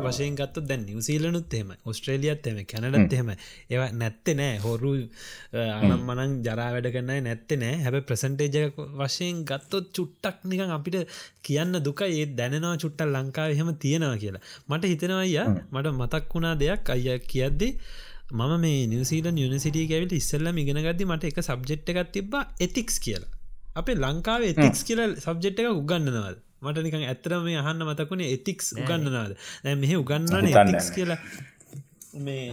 වශයෙන් 0.00 0.34
ගත්ත 0.34 0.62
දැන් 0.62 0.82
නිවසීලනුත් 0.84 1.54
එම 1.54 1.70
ඔස්ට්‍රේලියත් 1.84 2.46
එම 2.46 2.58
කැනඩත් 2.64 3.12
එහෙම 3.12 3.30
ඒව 3.32 3.82
නැත්ත 3.92 4.32
නෑ. 4.32 4.58
හොරු 4.58 4.92
අනම් 5.54 6.02
මනං 6.08 6.34
ජරා 6.42 6.68
වැඩ 6.74 6.88
කරන්න 6.88 7.22
නැත්ත 7.22 7.54
නෑ. 7.56 7.78
හැබ 7.84 7.98
ප්‍රසන්ටේජ 8.02 8.58
එකක් 8.62 8.82
වශයෙන් 8.96 9.44
ගත්තොත් 9.44 9.92
චුට්ටක් 9.92 10.42
නිකන් 10.44 10.74
අපිට 10.74 10.98
කියන්න 11.42 11.82
දුක 11.82 12.02
ඒ 12.02 12.26
දැනවා 12.32 12.74
චුට්ටල් 12.76 13.14
ලංකාව 13.14 13.54
එහෙම 13.54 13.72
තියෙනවා 13.76 14.18
කියලා. 14.18 14.44
මට 14.68 14.92
හිතෙනවා 14.92 15.22
අයියා 15.22 15.48
මට 15.68 15.94
මතක් 15.94 16.24
වුණා 16.32 16.54
දෙයක් 16.56 16.90
අය 16.90 17.18
කියද්දි 17.24 17.70
මම 18.30 18.60
මේ 18.60 18.80
නිවසිීලන් 18.86 19.38
යුනිසිටිය 19.40 19.86
ඇවිට 19.88 20.12
ඉස්සල්ලම 20.12 20.56
ඉගෙන 20.62 20.80
ගදදි 20.84 21.04
මට 21.08 21.30
එක 21.30 21.38
සබ්ජෙට් 21.42 21.88
එකක් 21.92 22.10
තිබා 22.16 22.44
එතික්ස් 22.60 23.00
කියලා. 23.04 23.30
අපේ 23.80 23.96
ලංකාවේ 23.96 24.50
එතික්ස් 24.54 24.84
කියල 24.88 25.00
සබ්ජෙට් 25.16 25.62
එක 25.62 25.70
උගන්නනවද 25.72 26.36
මට 26.62 26.84
නිකන් 26.86 27.06
ඇතරම 27.12 27.46
මේ 27.46 27.56
අහන්න 27.62 27.86
මතකුණේ 27.88 28.34
එතික්ස් 28.36 28.74
උගන්නනවාද 28.76 29.32
මෙහ 29.82 29.94
උගන්නන 30.02 30.50
එතික්ස් 30.50 30.90
කියලා. 30.96 31.18
මේ 32.26 32.52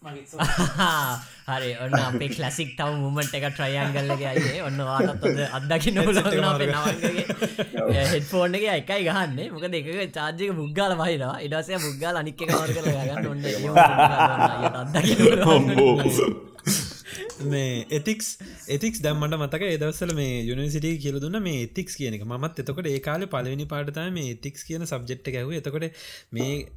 හරි 1.50 1.70
ඔන්න 1.76 1.94
අපේ 1.94 2.28
කලසික් 2.28 2.70
තව 2.76 2.92
මුමට 2.96 3.34
එක 3.36 3.44
ට්‍රයන්ගල්ලගේ 3.48 4.28
අයියේ. 4.30 4.62
ඔන්න 4.64 4.78
වාතත්ද 4.80 5.40
අදකි 5.58 5.92
නොලගන 5.92 6.46
අපේ 6.50 6.68
නවන්ගේ 6.68 8.04
හෙඩ්ෆෝන් 8.12 8.56
එක. 8.56 8.64
එකයි 8.72 9.02
ගහන්න. 9.08 9.38
මොක 9.52 9.66
දෙක 9.68 9.90
චාර්ජක 10.14 10.54
මුග්ගාල 10.56 10.92
මහිනවා 10.96 11.34
ඉඩසය 11.44 11.76
මුග්ගාල 11.84 12.16
අනික්ක 12.22 12.40
මර 12.48 12.70
කර 12.70 12.86
ගන්න 12.88 13.26
ඔන්න 13.28 13.44
මේ 17.44 17.86
එතික්ස් 17.90 18.28
එතික්ස් 18.68 19.00
දම්මට 19.02 19.36
මතක 19.38 19.62
ඒදවසල 19.62 20.12
මේ 20.14 20.42
යුනිසිටි 20.44 20.90
කියල 20.98 21.20
දුන්න 21.20 21.38
මේ 21.42 21.62
එතික්ස් 21.66 21.96
කියන 21.96 22.14
එක. 22.14 22.24
මත් 22.26 22.58
එතකොට 22.58 22.86
ඒ 22.86 22.98
කාල 22.98 23.26
පලවෙනි 23.26 23.64
පාටතම 23.64 24.12
මේ 24.12 24.34
එතික්ස් 24.34 24.64
කියන 24.64 24.84
සබ්ජෙට් 24.86 25.30
ගැව 25.30 25.52
එතකොට 25.52 25.86
මේ 26.32 26.68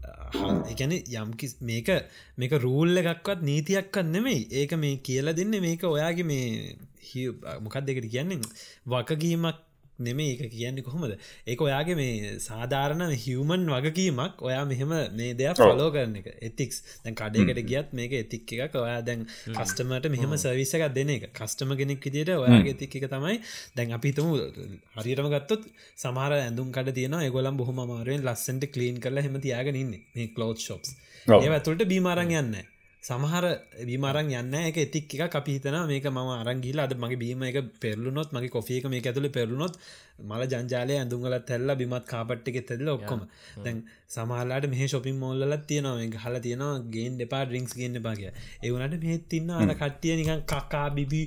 එකන 0.71 0.93
යම්කි 0.93 1.51
මේක 1.61 1.91
මේක 2.37 2.53
රූල්ල 2.59 2.97
එකක්වත් 2.97 3.43
නීතියක්කත් 3.43 4.05
නෙමෙයි. 4.07 4.47
ඒක 4.51 4.73
මේ 4.75 4.97
කියල 4.99 5.33
දෙන්න 5.33 5.59
මේක 5.61 5.83
ඔයාගේ 5.85 6.23
මේ 6.23 6.75
හි- 7.03 7.29
මොකක් 7.61 7.77
දෙකට 7.81 8.09
කියන්නේ? 8.11 8.39
වකගීමක් 8.87 9.59
නෙමේ 9.99 10.29
ඒක 10.33 10.51
කියන්නේ 10.51 10.83
කොහොමද? 10.83 11.15
ඒක 11.47 11.61
ඔයාගේ 11.61 11.95
මේ 11.95 12.39
සාධාරණ 12.39 13.13
හිවමන් 13.25 13.67
වගකීමක්. 13.75 14.41
ඔයා 14.41 14.65
මෙහෙම 14.65 14.93
මේ 15.19 15.33
දෙයක් 15.33 15.57
ෆලෝ 15.57 15.89
කරන 15.95 16.15
එක. 16.21 16.27
එතික්ස් 16.49 16.81
දැන් 17.03 17.15
කඩයකට 17.15 17.61
ගියත් 17.71 17.93
මේක 17.93 18.17
එතික් 18.21 18.53
එකක්. 18.57 18.75
ඔයා 18.75 19.01
දැන් 19.01 19.25
කස්ටමට 19.27 20.09
මෙහම 20.15 20.35
සවිස 20.37 20.73
එකක් 20.73 20.93
දෙන 20.97 21.13
එක. 21.15 21.29
කස්ටම 21.39 21.75
කෙනෙක් 21.77 22.03
විදිට 22.03 22.33
ඔයාගේ 22.37 22.77
තික් 22.81 22.99
එක 22.99 23.07
තමයි 23.13 23.39
දැන් 23.75 23.95
අපිතම 23.99 24.33
හරිරම 24.97 25.31
ගත්තොත් 25.35 25.69
සමහර 25.97 26.37
ඇඳුම් 26.39 26.73
කඩ 26.75 26.97
තියන 26.99 27.17
ගොලම් 27.37 27.57
බොහම 27.57 27.81
මාරුවෙන් 27.83 28.25
ලස්සට 28.27 28.69
කලීන් 28.73 29.01
කරලා 29.03 29.25
හෙම 29.25 29.39
තියාගෙන 29.47 29.75
ඉන්න. 29.75 29.97
මේ 30.15 30.29
කලෝ් 30.35 30.53
ඔව්. 30.75 30.81
ඒ 31.27 31.49
ඇතුළට 31.49 31.85
බීමාරං 31.87 32.31
යන්න 32.41 32.72
සමහර 33.03 33.45
බීමරං 33.83 34.29
යන්න 34.31 34.53
එක 34.59 34.77
එතික් 34.79 35.13
එක 35.17 35.33
අපිහිතන 35.35 35.75
මේක 35.87 36.05
ම 36.07 36.19
අරංගිල 36.33 36.79
අද 36.79 36.93
මගේ 36.95 37.19
බීම 37.19 37.41
එක 37.43 37.57
පෙරලුනොත් 37.77 38.31
මගේ 38.31 38.49
කොෆියක 38.49 38.87
මේ 38.87 39.01
ඇතුළ 39.01 39.27
පෙරලුනොත් 39.29 39.75
මල 40.19 40.43
ජංජාලය 40.47 40.95
ඇඳුංගලත් 40.95 41.45
තැල්ල 41.45 41.75
බිමත් 41.75 42.05
කාපට්ටික 42.05 42.57
තෙල්ල 42.65 42.87
ඔක්කොම. 42.89 43.21
දැන් 43.59 43.83
සමහලාට 44.09 44.67
මේ 44.69 44.87
ශොපින් 44.87 45.17
මෝල්ලත් 45.17 45.65
තියනවා. 45.67 45.95
මේ 45.95 46.21
හල 46.23 46.39
තියෙනවා 46.39 46.79
ගේන් 46.89 47.17
දෙපා 47.17 47.43
ඩිංක්ස් 47.45 47.73
ගන්න 47.73 48.01
පාගේ 48.01 48.31
ඒවනට 48.61 49.03
මෙත් 49.03 49.27
තින්න 49.29 49.49
අර 49.51 49.73
කට්ටිය 49.73 50.15
නිකන් 50.15 50.43
කකා 50.45 50.87
බිබි 50.91 51.21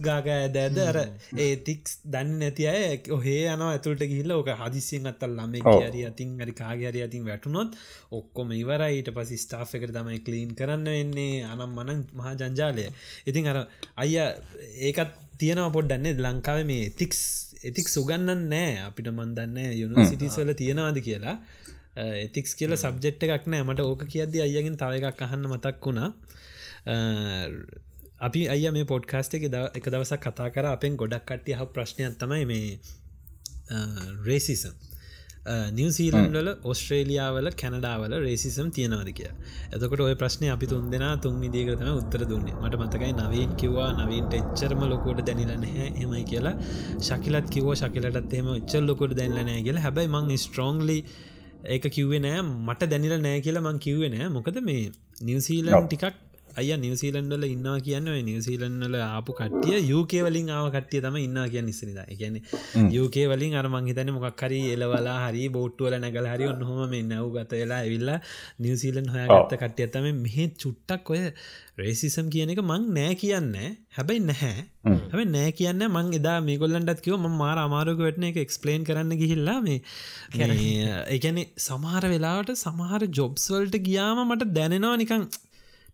ගාග 0.00 0.28
ඇදෑද 0.28 0.78
අර 0.80 0.98
ඒතික්ස් 1.38 1.94
දන්න 2.06 2.34
නැති 2.38 2.66
අය 2.66 2.82
ඔහේ 3.10 3.40
යන 3.48 3.64
ඇතුළට 3.64 4.04
ගිල්ල 4.08 4.34
ඕක 4.34 4.50
හදිසියෙන් 4.60 5.10
අත්තල් 5.12 5.32
ළම 5.32 5.70
හරි 5.80 6.04
අතින් 6.04 6.34
හරි 6.38 6.54
කාගහරි 6.54 7.02
අතින් 7.02 7.24
වැටුනොත් 7.24 7.78
ඔක්කොම 8.12 8.52
ඉවරයිට 8.54 9.10
පසි 9.12 9.38
ස්ටාෆ් 9.38 9.74
එකට 9.74 9.94
තමයි 9.94 10.20
කලීන් 10.20 10.52
කරන්න 10.54 10.86
වෙන්නේ. 10.88 11.44
අනම් 11.44 11.70
මනන් 11.70 12.04
මහා 12.14 12.34
ජංජාලය. 12.36 12.86
ඉතින් 13.26 13.46
අර 13.46 13.58
අයිය 13.96 14.28
ඒකත් 14.82 15.16
තියෙනවා 15.38 15.70
පොඩ්ඩන්නේ 15.70 16.14
ලංකාව 16.18 16.60
මේ 16.64 16.90
තික්ස් 16.92 17.20
එතික් 17.64 17.88
සුගන්නන් 17.88 18.44
නෑ 18.50 18.70
අපිට 18.82 19.10
මන්දන්න 19.10 19.58
යුනිසිටිස්වල 19.74 20.52
තියෙනවාද 20.52 21.00
කියලා. 21.00 21.36
එතික්ස් 22.18 22.54
කියල 22.54 22.76
සබ්ජෙට් 22.76 23.22
එකක් 23.22 23.46
නෑ. 23.46 23.62
මට 23.62 23.80
ඕක 23.82 24.04
කියද්දි 24.06 24.42
අයගෙන් 24.42 24.76
තව 24.76 25.02
එකක් 25.02 25.22
අහන්න 25.22 25.48
මතක් 25.48 25.84
වුණා. 25.84 26.10
අපි 28.20 28.48
අය 28.48 28.70
මේ 28.70 28.84
පොඩ්කාස්ට 28.84 29.34
එක 29.34 29.48
එක 29.74 29.84
දවසක් 29.86 30.20
කතා 30.20 30.50
කර. 30.50 30.66
අපෙන් 30.66 30.96
ගොඩක් 30.96 31.26
කට්ටිය 31.26 31.54
හ 31.54 31.66
ප්‍රශ්නයක් 31.74 32.18
තමයි 32.18 32.44
මේ 32.44 32.78
රේසිසම් 35.48 35.72
නිවසීලන්වල 35.72 36.48
ඔස්ට්‍රේලියාවල 36.64 37.48
කැනඩාවල 37.52 38.14
රේසිසම් 38.18 38.68
තියෙනවාද 38.70 39.10
කිය 39.12 39.30
එතකොට 39.72 40.00
ඔය 40.00 40.14
ප්‍රශ්නය 40.14 40.50
අපි 40.50 40.66
තුන් 40.66 40.90
දෙෙන 40.90 41.04
තුන් 41.20 41.40
විදිකරතම 41.40 41.90
උත්තර 41.92 42.22
දුන්නේ. 42.24 42.54
මට 42.54 42.80
මතකයි 42.82 43.12
නවීන් 43.12 43.56
කිව්වා 43.56 43.88
නවීන්ට 44.00 44.34
එච්චරම 44.34 44.82
ලොකොට 44.84 45.20
දැනිලන 45.26 45.64
හෙමයි 45.96 46.24
කියලා. 46.24 46.54
ශකිලත් 47.00 47.48
කිවෝ 47.50 47.74
ශකිලටත් 47.74 48.32
එම 48.34 48.48
එච්චල් 48.54 48.86
ලොකොට 48.86 49.14
දැන්ලනෑ 49.14 49.62
කියලා. 49.62 49.82
හැබයි 49.82 50.08
මං 50.08 50.36
ස්ට්‍රෝන්ලි 50.36 50.98
ඒක 51.66 51.84
කිව්වේ 51.88 52.20
නෑ. 52.20 52.42
මට 52.42 52.90
දැනිල 52.90 53.16
නෑ 53.18 53.40
කියලා 53.40 53.62
මං 53.62 53.78
කිව්වේ 53.78 54.10
නෑ. 54.10 54.28
මොකද 54.28 54.58
මේ 54.62 54.90
නිවසීලන් 55.22 55.86
ටිකක් 55.86 56.27
අය 56.58 56.70
නිවසිීලන්ඩල 56.78 57.44
ඉන්නවා 57.46 57.76
කියන්න 57.80 58.10
නිවසිීලන්ල 58.24 58.96
ආපු 59.00 59.36
කටිය 59.38 59.78
යුකේ 59.84 60.22
වලින් 60.22 60.50
ආව 60.50 60.68
කටිය 60.70 61.00
තම 61.00 61.18
ඉන්න 61.18 61.38
කියන්න 61.46 61.68
නිස්සනිද 61.68 62.00
ගැන 62.14 62.40
යුකේ 62.92 63.26
වලින් 63.28 63.56
අරමං 63.56 63.88
හිතන 63.90 64.12
මොක්හරි 64.16 64.60
එලවලා 64.72 65.18
හරි 65.22 65.44
බෝට්ටුවල 65.50 65.96
නැගල 65.98 66.28
හරි 66.28 66.48
ඔන්නහොම 66.48 66.82
මේ 66.88 67.04
නැව් 67.04 67.30
ගත 67.34 67.62
වෙලා 67.62 67.80
ඇවිල්ලා 67.80 68.18
නිවසිීලන් 68.60 69.08
හොයාගත්ත 69.08 69.56
කටිය 69.58 69.88
තම 69.88 70.08
මෙහෙ 70.18 70.46
චුට්ටක් 70.58 71.10
ඔය 71.10 71.22
රේසිසම් 71.78 72.26
කියන 72.28 72.50
එක 72.50 72.60
මං 72.60 72.86
නෑ 72.94 73.14
කියන්න. 73.16 73.52
හැබැයි 73.90 74.22
නැහැ. 74.22 74.64
හැබ 74.84 75.20
නෑ 75.28 75.50
කියන්න 75.52 75.84
මං 75.86 76.08
එදා 76.18 76.36
මේගොල්ලන්ටත් 76.42 77.02
කිව 77.04 77.16
ම 77.16 77.36
මාර 77.38 77.58
අමාරුක 77.58 78.00
වැටන 78.00 78.28
එක 78.28 78.40
එක්ස්පලේන් 78.42 78.86
කරන්න 78.88 79.14
ගිහිල්ලා 79.20 79.58
මේ 79.62 79.78
එකන 81.16 81.38
සමහර 81.58 82.08
වෙලාවට 82.08 82.54
සමහර 82.56 83.06
ජොබ්ස්වල්ට 83.12 83.78
ගියාම 83.84 84.22
මට 84.24 84.50
දැනෙනවා 84.52 84.96
නිකං 84.96 85.28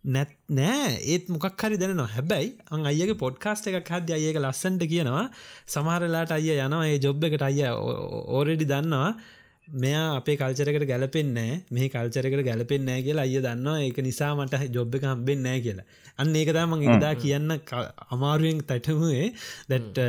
නැත් 0.05 0.33
නෑ. 0.51 0.99
ඒත් 1.13 1.29
මොකක් 1.35 1.63
හරි 1.65 1.79
දෙනවා 1.83 2.11
හැබැයි 2.17 2.51
අන් 2.71 2.85
අයගේ 2.91 3.21
පොඩ්කාස්ට 3.23 3.71
එකක් 3.71 3.89
හද 3.95 4.17
අයක 4.19 4.41
ලස්සන්ට 4.43 4.85
කියනවා. 4.93 5.25
සමහරලාට 5.67 6.35
අය 6.37 6.51
යනවා 6.57 6.85
ඒ 6.91 6.99
ජොබ් 7.07 7.25
එකට 7.25 7.47
අය 7.49 7.65
ඕරෙඩි 7.71 8.69
දන්නවා. 8.73 9.09
මෙයා 9.83 10.17
අපේ 10.17 10.37
කල්චරකට 10.37 10.85
ගැලපෙන්නෑ 10.91 11.53
මේ 11.75 11.89
කල්චරකට 11.89 12.45
ගැලපෙන්නෑ 12.49 13.05
කියලා 13.07 13.25
අය 13.29 13.41
දන්නවා. 13.47 13.79
ඒක 13.87 13.99
නිසා 14.09 14.33
මට 14.37 14.69
ජොබ් 14.77 14.95
එක 14.99 15.07
හම්බෙන් 15.09 15.41
නෑ 15.47 15.61
කියලා. 15.67 15.87
අන්න 16.21 16.37
ඒකදා 16.41 16.67
මං 16.69 16.85
ඉදා 16.89 17.15
කියන්න 17.25 17.57
අමාරුවෙන් 18.15 18.61
තැටමුවේ. 18.69 19.33
දැට් 19.71 20.05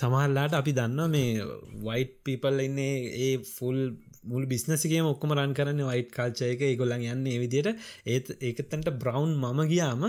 සමහල්ලාට 0.00 0.60
අපි 0.60 0.76
දන්න 0.78 1.16
මේ 1.16 1.48
වයිට් 1.88 2.14
පිපල් 2.24 2.60
ඉන්නේ 2.68 2.94
ඒ 3.26 3.34
ෆුල් 3.56 3.80
මුල් 4.24 4.44
බිස්නසිකේම 4.46 5.06
ඔක්කොම 5.06 5.32
රන් 5.36 5.54
කරන්න 5.54 5.86
වයිට් 5.88 6.12
කාල්චයක 6.12 6.64
ගොලන් 6.78 7.04
යන්න 7.04 7.24
විදියට 7.42 7.72
ඒත් 8.06 8.34
ඒකතන්ට 8.40 8.92
බ්‍රවන්් 9.00 9.32
මම 9.36 9.60
ගියාම 9.72 10.04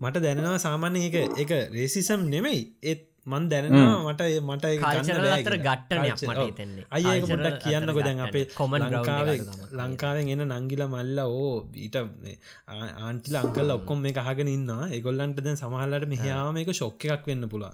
මට 0.00 0.22
දැනෙනවා 0.24 0.58
සාමාන්‍ය 0.58 1.06
එක 1.08 1.16
එක 1.38 1.50
රේසිසම් 1.70 2.26
නෙමෙයි. 2.28 2.62
ඒත් 2.82 3.11
මන් 3.26 3.44
දැනවා 3.50 3.98
මට 4.12 4.22
මට 4.48 4.64
කියලා. 4.82 5.58
ගට්ටනයක් 5.66 6.22
මට 6.28 6.38
ඔව්. 6.38 6.46
හිතෙන්නේ. 6.48 6.84
අයි 6.90 7.20
පොඩක් 7.22 7.58
කියන්නකො 7.64 8.00
දැන් 8.06 8.20
අපේ. 8.26 8.44
Common 8.58 8.82
ground 8.90 9.52
ලංකාවෙන් 9.80 10.32
එන 10.34 10.42
නංගිල 10.48 10.82
මල්ල 10.88 11.18
ඕ 11.26 11.52
ඊට 11.84 11.96
ආන්ටිල 11.98 13.36
අංකල් 13.42 13.70
ඔක්කොම් 13.78 14.02
මේ 14.06 14.14
අහගෙන 14.24 14.52
ඉන්න 14.56 14.74
ඒගොල්ලන්ට 14.96 15.38
දැන් 15.46 15.60
සමහල්ලට 15.62 16.08
මෙහාම 16.14 16.52
මේක 16.58 16.74
ශොක්ක 16.80 17.08
එකක් 17.16 17.30
වෙන්න 17.30 17.46
පුළා 17.54 17.72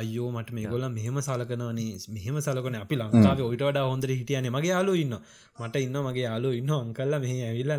අයෝ 0.00 0.28
මට 0.32 0.56
මේ 0.56 0.66
ගොල්ල 0.72 0.88
මෙහෙම 0.98 1.16
සලකනවනේ. 1.28 2.00
මෙහෙම 2.16 2.36
සලකන. 2.46 2.76
අපි 2.84 2.94
ලංකාව 3.00 3.40
ඔයිට 3.50 3.64
වඩා 3.68 3.86
හොඳර 3.92 4.10
හිටියන. 4.18 4.48
මගේ 4.56 4.72
යාලු 4.74 4.92
ඉන්න 5.04 5.14
මට 5.60 5.76
ඉන්න 5.86 5.96
මගේ 6.06 6.26
යාලු 6.28 6.50
ඉන්න 6.60 6.70
අංකල්ල 6.82 7.14
මෙහ 7.22 7.32
ඇවිල්ල 7.48 7.72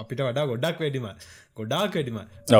අපිට 0.00 0.20
වඩා 0.26 0.44
ගොඩක් 0.50 0.78
වැඩිම 0.82 1.08
ගොඩාක් 1.58 1.94
වැඩිම 1.94 2.18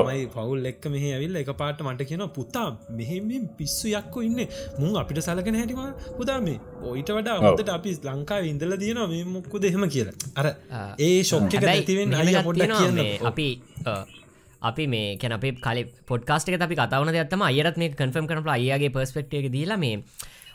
මයි 0.08 0.26
පවුල් 0.28 0.66
එක්ක 0.70 0.84
මෙහ 0.92 1.04
ඇවිල්ල 1.08 1.36
එක 1.40 1.50
පාට 1.56 1.82
මට 1.84 2.06
කියන 2.10 2.24
පුතා 2.36 2.66
මෙහෙම 2.92 3.28
පිස්සු 3.58 3.88
යක්කෝ 3.92 4.22
ඉන්න. 4.22 4.40
මුන් 4.78 4.96
අපිට 4.96 5.20
සලකන 5.22 5.58
හැටිම 5.60 5.80
පුදා 6.18 6.38
මේ 6.42 6.58
ඔයිට 6.84 7.10
වඩා 7.12 7.36
හොදට 7.46 7.70
අපි 7.70 7.96
ලංකාව 8.10 8.44
ඉඳල 8.46 8.76
තියෙන 8.78 9.02
මේ 9.08 9.24
මුක්කු 9.30 9.60
දෙහෙම 9.60 9.84
කියලා. 9.88 10.14
අර 10.36 10.46
ඒ 11.00 11.10
ශොක්ක 11.24 11.50
එකක් 11.56 11.88
පොඩ්ඩක් 12.44 12.68
තියෙනවා 12.78 13.04
කියන්න 13.10 13.28
අපි 13.30 13.48
අ, 13.86 13.92
අපි 14.62 14.84
මේ 14.88 15.08
කැන 15.16 15.32
අපේ 15.32 15.52
කල 15.60 15.78
පොඩ්කාස්ට 16.06 16.48
එක 16.50 16.62
අපි 16.62 16.76
කතාවන 16.76 17.12
දෙයක්ත්තම 17.12 17.42
අයරත් 17.44 17.76
මේ 17.78 17.90
කන්ෆර්ම් 17.94 18.26
කරනල 18.26 18.50
අයගේ 18.54 18.90
පර්ස්පෙක්ට 18.90 19.34
එක 19.34 19.46
දීලා 19.52 19.78
මේ 19.78 19.94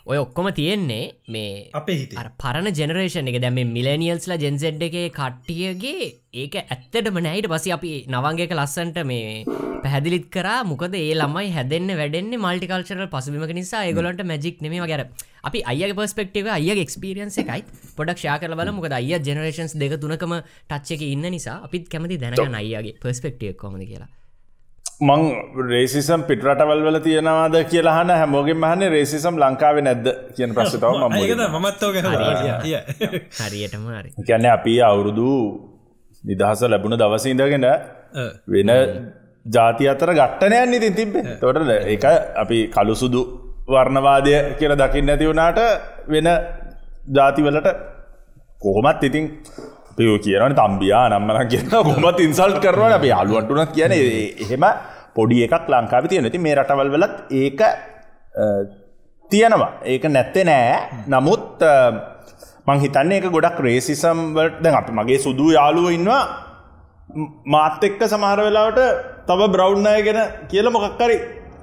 ඔය 0.06 0.18
ඔක්කොම 0.20 0.46
තියෙන්නේ 0.56 1.04
මේ 1.34 1.70
අපේ 1.72 1.96
හිතේ. 2.00 2.16
අර 2.20 2.26
පරණ 2.40 2.76
ජෙනරේෂන් 2.78 3.28
එක. 3.30 3.38
දැම 3.44 3.58
මිලනිියල්ස්ලා 3.76 4.36
ජෙන්සෙඩ් 4.42 4.82
එක 4.88 4.96
කට්ටියගේ 5.18 6.08
ඒක 6.42 6.56
ඇත්තටම 6.62 7.20
නෑයිට 7.26 7.48
පසි 7.52 7.72
අපි 7.76 7.92
නවංගේක 8.14 8.52
ලස්සන්ට 8.52 8.98
මේ 9.10 9.44
පැහැදිලිත් 9.84 10.26
කරා. 10.34 10.58
මොකද 10.72 10.96
ඒ 11.00 11.14
ළමයි 11.20 11.54
හැදන්න 11.56 11.94
වැඩෙන්නේ 12.00 12.42
මල්ටිකල්චරල් 12.44 13.08
පසුබිම 13.14 13.46
නිසා. 13.60 13.84
ඒගොලන්ට 13.86 14.20
මැජික් 14.32 14.60
නෙම 14.60 14.76
ගැර 14.92 15.04
අපි 15.42 15.64
අය 15.72 15.80
පස්පෙක්ටව 16.00 16.50
අය 16.56 16.68
එක්ස්පිරියන්ස 16.84 17.40
එකයි. 17.44 17.64
පොඩක් 17.96 18.20
ෂා 18.20 18.36
කල 18.42 18.58
බල 18.60 18.74
මොකද 18.80 18.98
අය 19.00 19.08
ජෙනරේෂන්ස් 19.28 19.78
දෙක 19.84 19.96
තුනකම 20.04 20.36
ටච්චක 20.68 21.08
ඉන්න 21.14 21.30
නිසා 21.36 21.56
අපිත් 21.68 21.88
කැමති 21.88 22.20
දැනගන්න 22.20 22.60
අයගේ 22.60 22.94
පස්පෙක්ටියක් 23.00 23.56
කොමද 23.56 23.88
කියලා 23.88 24.12
මං 25.00 25.22
රේසිසම් 25.68 26.20
පිටරටවල් 26.22 26.82
වල 26.86 26.98
තියෙනවාද 27.00 27.56
කියලා 27.70 27.94
හන 27.96 28.10
හැමෝගෙන් 28.12 28.58
මහන්නේ 28.58 28.90
රේසිසම් 28.90 29.34
ලංකාව 29.36 29.76
නැද්ද 29.82 30.06
කියන 30.36 30.54
ප්‍රශ්තාව 30.54 30.94
ම 31.00 31.14
ඒකද 31.14 31.42
මමත්තෝක 31.54 31.96
හරියටම 33.40 33.88
හරි. 33.90 34.10
කියන්න 34.20 34.46
අපි 34.48 34.74
අවුරුදු 34.82 35.30
නිදහස 36.24 36.62
ලැබුණ 36.64 36.96
දවසඉදගෙන 36.96 37.66
වෙන 38.48 38.70
ජාති 39.46 39.88
අතර 39.88 40.10
ගට්ටනයන් 40.12 40.74
ඉතින් 40.74 40.94
තිබ්බේ. 40.94 41.38
තොට 41.40 41.58
එක 41.86 42.04
අපි 42.36 42.58
කළු 42.68 42.94
සුදු 42.94 43.22
වර්ණවාදය 43.68 44.34
කියල 44.58 44.76
දකින්න 44.76 45.10
ඇති 45.10 45.26
වුණාට 45.26 45.60
වෙන 46.08 46.28
ජාතිවලට 47.10 47.68
කොහොමත් 48.60 49.02
ඉතින් 49.02 49.26
පියෝ 49.96 50.18
කියනට 50.18 50.56
තම්බියා 50.60 51.04
නම්මන 51.10 51.48
කියන 51.48 51.66
කොමත් 51.70 52.20
ඉන්සල්් 52.20 52.54
කරනවන 52.58 52.94
අප. 52.98 53.04
අලුවන්ටුනත් 53.14 53.72
කියන 53.72 53.92
එහෙම 53.94 54.64
පොඩි 55.16 55.42
එකක් 55.46 55.68
ලංකාව 55.70 56.08
තියෙන 56.08 56.26
ඇති 56.26 56.38
මේ 56.38 56.54
රටවල් 56.54 56.90
වලත් 56.94 57.14
ඒක 57.32 57.60
තියෙනවා. 59.30 59.70
ඒක 59.84 60.04
නැත්තේ 60.06 60.44
නෑ. 60.44 61.04
නමුත් 61.08 61.62
අ, 61.64 61.74
මං 62.66 62.80
හිතන්නේ 62.80 63.20
එක 63.20 63.28
ගොඩක් 63.30 63.60
රේසිසම් 63.60 64.18
වලට 64.36 64.62
දැන් 64.64 64.76
අපි 64.76 64.92
මගේ 64.92 65.18
සුදු 65.18 65.52
යාළුව 65.52 65.90
ඉන්නවා. 65.92 66.22
මාත් 67.46 67.84
එක්ක 67.84 68.02
සමහර 68.06 68.40
වෙලාවට 68.46 68.80
තව 69.28 69.48
බ්‍රව්්නය 69.54 69.94
ගැන 70.06 70.20
කියල 70.50 70.70
මොකක්කරි 70.70 71.16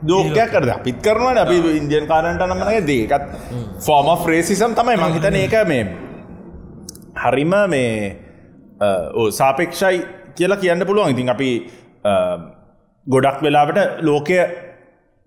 දෝකයක් 0.04 0.52
කරද 0.54 0.70
අපිත් 0.70 1.02
කරනවන 1.02 1.38
අපි 1.38 1.58
ඉන්දියන් 1.80 2.08
කාරන්ට 2.08 2.44
නමනය 2.48 2.78
දේකත් 2.88 3.26
ෆෝම 3.86 4.08
ෆ්‍රේසිසම් 4.24 4.72
තමයි. 4.74 4.96
මංහිතන 4.98 5.36
ඒක 5.36 5.56
මේ 5.68 5.84
හරිම 7.16 7.54
මේ 7.70 8.18
සාපෙක්ෂයි 9.32 9.98
කියලා 10.36 10.58
කියන්න 10.58 10.86
පුළුවන්. 10.86 11.10
ඉතින් 11.10 11.30
අපි 11.30 11.50
ගොඩක් 13.08 13.42
වෙලාවට 13.42 14.02
ලෝකය 14.02 14.38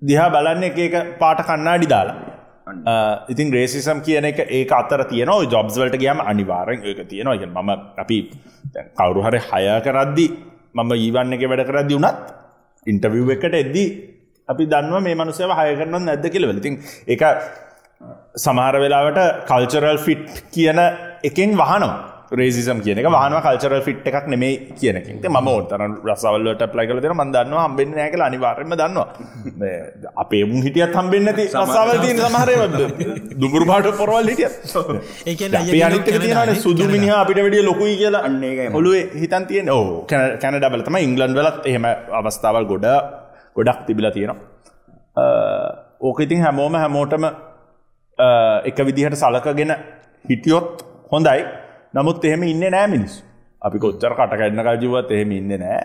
දිහා 0.03 0.31
බලන්න 0.31 0.65
එක 0.65 1.19
පාට 1.19 1.43
කන්නාඩි 1.43 1.87
දාලා. 1.87 2.17
ඉතින් 3.29 3.53
රේසිසම් 3.53 4.01
කියන 4.01 4.25
එක 4.25 4.41
ඒ 4.49 4.65
අතර 4.73 5.05
තියන 5.05 5.33
ජොබ්ස් 5.51 5.79
වලට 5.79 5.99
ගයාම 5.99 6.21
අනිවාරෙන් 6.23 6.83
ඒක 6.83 7.09
තියෙනවා. 7.09 7.37
ඉගෙන 7.37 7.51
මම 7.51 7.71
අපි 7.99 8.19
කවුරු 8.99 9.21
හරි 9.23 9.41
හය 9.41 9.65
කරද්දි 9.81 10.27
මම 10.75 10.91
ඊවන්න 10.97 11.35
එක 11.35 11.45
වැඩ 11.51 11.67
කරදදි 11.71 11.95
වුනත් 11.95 12.17
ඉන්ටවිව් 12.87 13.31
එකට 13.31 13.55
එද්දී 13.55 13.89
අපි 14.49 14.65
දන්ව 14.67 15.03
මේ 15.03 15.15
මනුසයව 15.15 15.53
හය 15.59 15.69
කරන්න 15.77 16.05
නැද්ද 16.09 16.27
කියලවල 16.33 16.59
ඉතින් 16.61 16.77
එක 17.07 17.23
සමහර 18.37 18.77
වෙලාවට 18.83 19.21
කල්චරල් 19.49 19.99
ෆිට් 19.99 20.27
කියන 20.55 20.81
එකෙන් 21.25 21.57
වහනවා. 21.57 21.95
රේසිම් 22.33 22.79
කියන 22.81 22.99
වාන 23.07 23.35
කල්චර 23.37 23.75
ෆිට් 23.87 24.07
එකක් 24.07 24.27
නෙමේ 24.27 24.53
කියනකින්ට 24.79 25.27
ම 25.27 25.49
ෝතර 25.49 25.83
රසවල්ලට 26.05 26.63
පලයි 26.73 26.87
කල 26.89 27.01
දෙන 27.01 27.15
මන්දන්න 27.15 27.55
හම්බෙන් 27.57 27.91
නෑකල 27.91 28.23
අනිවාරම 28.27 28.73
දන්නවා 28.73 29.07
අපේ 30.17 30.43
මුන් 30.45 30.63
හිටියත් 30.67 30.95
හම්බෙන් 30.95 31.25
නැති 31.29 31.45
රසාවල් 31.63 32.01
තියන 32.05 32.23
සමහරය 32.23 32.55
දුගුරු 33.43 33.67
පාට 33.67 33.89
පොරවල් 34.01 34.31
හිටිය 34.33 35.83
අනිත 35.83 36.09
තියෙනන 36.17 36.55
සුදු 36.57 36.89
මිනිහ 36.89 37.13
අපිට 37.13 37.43
වැඩිය 37.45 37.63
ලොකුයි 37.63 37.97
කියලා. 37.97 38.23
අන්න. 38.23 38.43
ඔලුවේ 38.73 39.05
හිතන් 39.15 39.47
තියෙන 39.47 39.71
ඕ 39.71 40.07
කැනඩ 40.43 40.69
බලතම 40.69 40.99
ඉංගලන්් 40.99 41.37
වලත් 41.41 41.61
එහෙම 41.67 41.87
අවස්ථාවල් 42.21 42.71
ගොඩ 42.73 42.89
ගොඩක් 43.57 43.85
තිබිලා 43.87 44.15
තියෙනවා. 44.17 44.41
ඕක 46.01 46.19
ඉතින් 46.21 46.43
හැමෝම 46.43 46.75
හැමෝටම 46.77 47.29
එක 48.65 48.79
විදිහට 48.89 49.21
සලකගෙන 49.23 49.77
හිටියොත් 50.25 50.94
හොඳයි. 51.15 51.45
නමුත් 51.99 52.25
එහෙම 52.31 52.43
ඉන්න 52.55 52.67
නෑ 52.77 52.89
මිනිස් 52.97 53.15
අපි 53.63 53.79
කොච්චර 53.85 54.19
කටකැඩන 54.19 54.67
ජීවත් 54.83 55.15
එහෙම 55.19 55.39
ඉන්න 55.39 55.55
නෑ. 55.63 55.79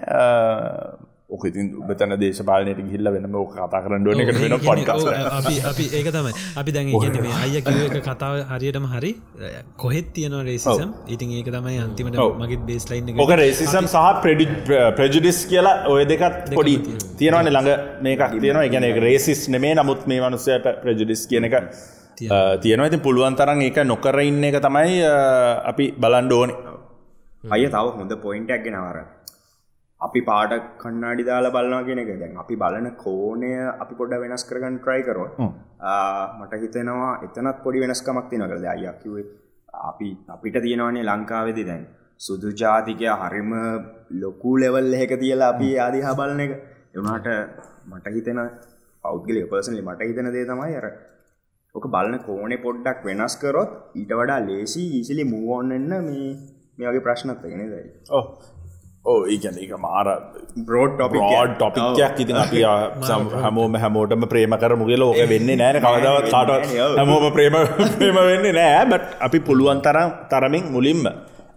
ඕක 1.34 1.44
ඉතින් 1.48 1.66
බතන 1.88 2.14
දේශපාලනයට 2.22 2.80
ගිල්ල 2.92 3.08
වෙනම 3.16 3.36
ඕක 3.42 3.52
කතා 3.56 3.82
කරන්න 3.84 4.06
ඩුවන 4.06 4.22
එකට 4.24 4.40
වෙන 4.44 4.56
පොඩ්කාස් 4.64 5.04
අපි 5.40 5.54
අපි 5.72 5.86
ඒක 6.00 6.08
තමයි. 6.16 6.32
අපි 6.62 6.74
දැන් 6.78 6.90
ඉගන්න 6.90 7.20
මේ 7.26 7.36
අය 7.42 7.62
කිව 7.68 7.78
එක 7.84 7.98
කතාව 8.08 8.38
හරියටම 8.54 8.88
හරි 8.94 9.12
කොහෙත් 9.84 10.10
තියන 10.16 10.38
රේසිසම් 10.48 10.96
ඉතින් 11.16 11.36
ඒක 11.42 11.52
තමයි 11.58 11.78
අන්තිමට. 11.84 12.18
මගේ 12.42 12.60
බේස්ලයින් 12.72 13.14
ඕක 13.26 13.36
රේසිසම් 13.42 13.92
සහ 13.94 14.08
ප්‍රජිඩිස් 14.98 15.44
කියලා 15.54 15.76
ඔය 15.94 16.02
දෙකත් 16.14 16.50
පොඩි 16.58 16.76
තියෙනවන 17.22 17.54
ළඟ. 17.54 17.70
මේක 18.08 18.26
තියෙනවා. 18.34 18.66
එකන 18.72 18.90
එක 18.92 19.00
රේසිස් 19.08 19.46
නෙමේ. 19.56 19.78
නමුත් 19.82 20.10
මේ 20.10 20.20
මනුස්සය 20.26 20.60
ප්‍රජිඩිස් 20.84 21.24
කියන 21.30 21.50
එක 21.52 21.58
තියෙනවා. 22.20 22.86
ඇති 22.86 23.04
පුළුවන් 23.06 23.40
තරන් 23.40 23.62
එක 23.70 23.80
නොකර 23.92 24.20
ඉන්න 24.22 24.44
එක 24.44 24.60
තමයි 24.66 25.00
අපි 25.72 25.86
බලන්ඩ 26.04 26.34
ඕනේ. 26.34 26.58
අය 27.56 27.66
තව 27.68 27.86
හොඳ 27.98 28.14
පොයින්ටක් 28.26 28.64
ගෙනවර 28.66 29.00
අපි 30.02 30.20
පාට 30.30 30.54
කන්නාඩි 30.82 31.24
දාලා 31.30 31.54
බලනවා 31.56 31.84
කියෙන 31.88 32.02
එක. 32.04 32.12
දැන් 32.22 32.38
අපි 32.44 32.56
බලන 32.56 32.88
කෝනය 33.04 33.52
අපි 33.84 33.94
පොඩ 34.00 34.14
වෙනස් 34.24 34.44
කරගන්න 34.50 34.80
ට්‍රයි 34.80 35.04
කරොත් 35.04 35.40
මට 36.40 36.62
හිතෙනවා 36.64 37.14
එතනත් 37.26 37.64
පොඩි 37.66 37.84
වෙනස්කමක් 37.84 38.28
තින 38.32 38.46
කරද 38.52 38.68
අයක්කිවේ 38.74 39.26
අපි 39.84 40.10
අපිට 40.36 40.58
තියෙනවනේ 40.66 41.08
ලංකාවෙදි 41.10 41.66
දැන් 41.66 41.86
සුදු 42.20 42.50
ජාතිකය 42.62 43.08
හරිම 43.22 43.52
ලොකු 44.22 44.52
ලෙවල් 44.58 44.94
එක 45.04 45.14
තියලා 45.22 45.52
අපි 45.56 45.70
ආදිහා 45.78 46.16
බලන 46.16 46.42
එක. 46.46 46.54
එවනාට 46.96 47.28
මට 47.90 48.16
හිතෙන 48.16 48.40
පෞද්ගලය 49.04 49.42
පර්සනලි 49.52 49.82
මට 49.82 50.10
හිතන 50.10 50.32
දේ 50.36 50.46
තමයි 50.46 50.76
අර 50.76 50.88
ඕක 51.76 51.86
බලන 51.94 52.16
කෝනේ 52.20 52.62
පොඩ්ඩක් 52.64 53.04
වෙනස් 53.06 53.36
කරොත් 53.38 53.74
ඊට 53.96 54.14
වඩා 54.14 54.40
ලේසි 54.46 54.86
ඊසිලි 54.98 55.26
මූෝන්නන්න 55.26 55.92
මේ 56.06 56.30
මේ 56.78 56.88
වගේ 56.88 57.04
ප්‍රශ්නත් 57.08 57.44
ගෙන 57.44 57.62
දැයි 57.74 57.92
ඕ 58.12 58.24
ඕ 59.06 59.20
ඒගැන 59.26 59.58
එක 59.58 59.74
මාර 59.80 60.08
බ්‍රෝඩ් 60.62 60.96
ටොපි 60.96 61.20
රෝඩ් 61.24 61.54
ටොපික්යක් 61.56 62.22
ඉතින් 62.24 62.40
අපි 62.44 62.64
හැමෝම 63.44 63.78
හැමෝටම 63.84 64.26
ප්‍රේම 64.34 64.56
කර 64.64 64.76
මුගල 64.76 65.06
ඕක 65.08 65.22
වෙන්නේ 65.26 65.56
නෑන. 65.56 65.80
කවදාවත් 65.80 66.30
කාටවත් 66.30 66.74
හැමෝම 66.98 67.28
ප්‍රේම 67.32 67.58
ප්‍රේම 67.96 68.20
වෙන්නේ 68.24 68.54
නෑ. 68.54 68.86
බට 68.86 69.22
අපි 69.28 69.40
පුළුවන් 69.42 69.82
තරම් 69.86 70.10
තරමින් 70.32 70.66
මුලින්ම 70.76 71.04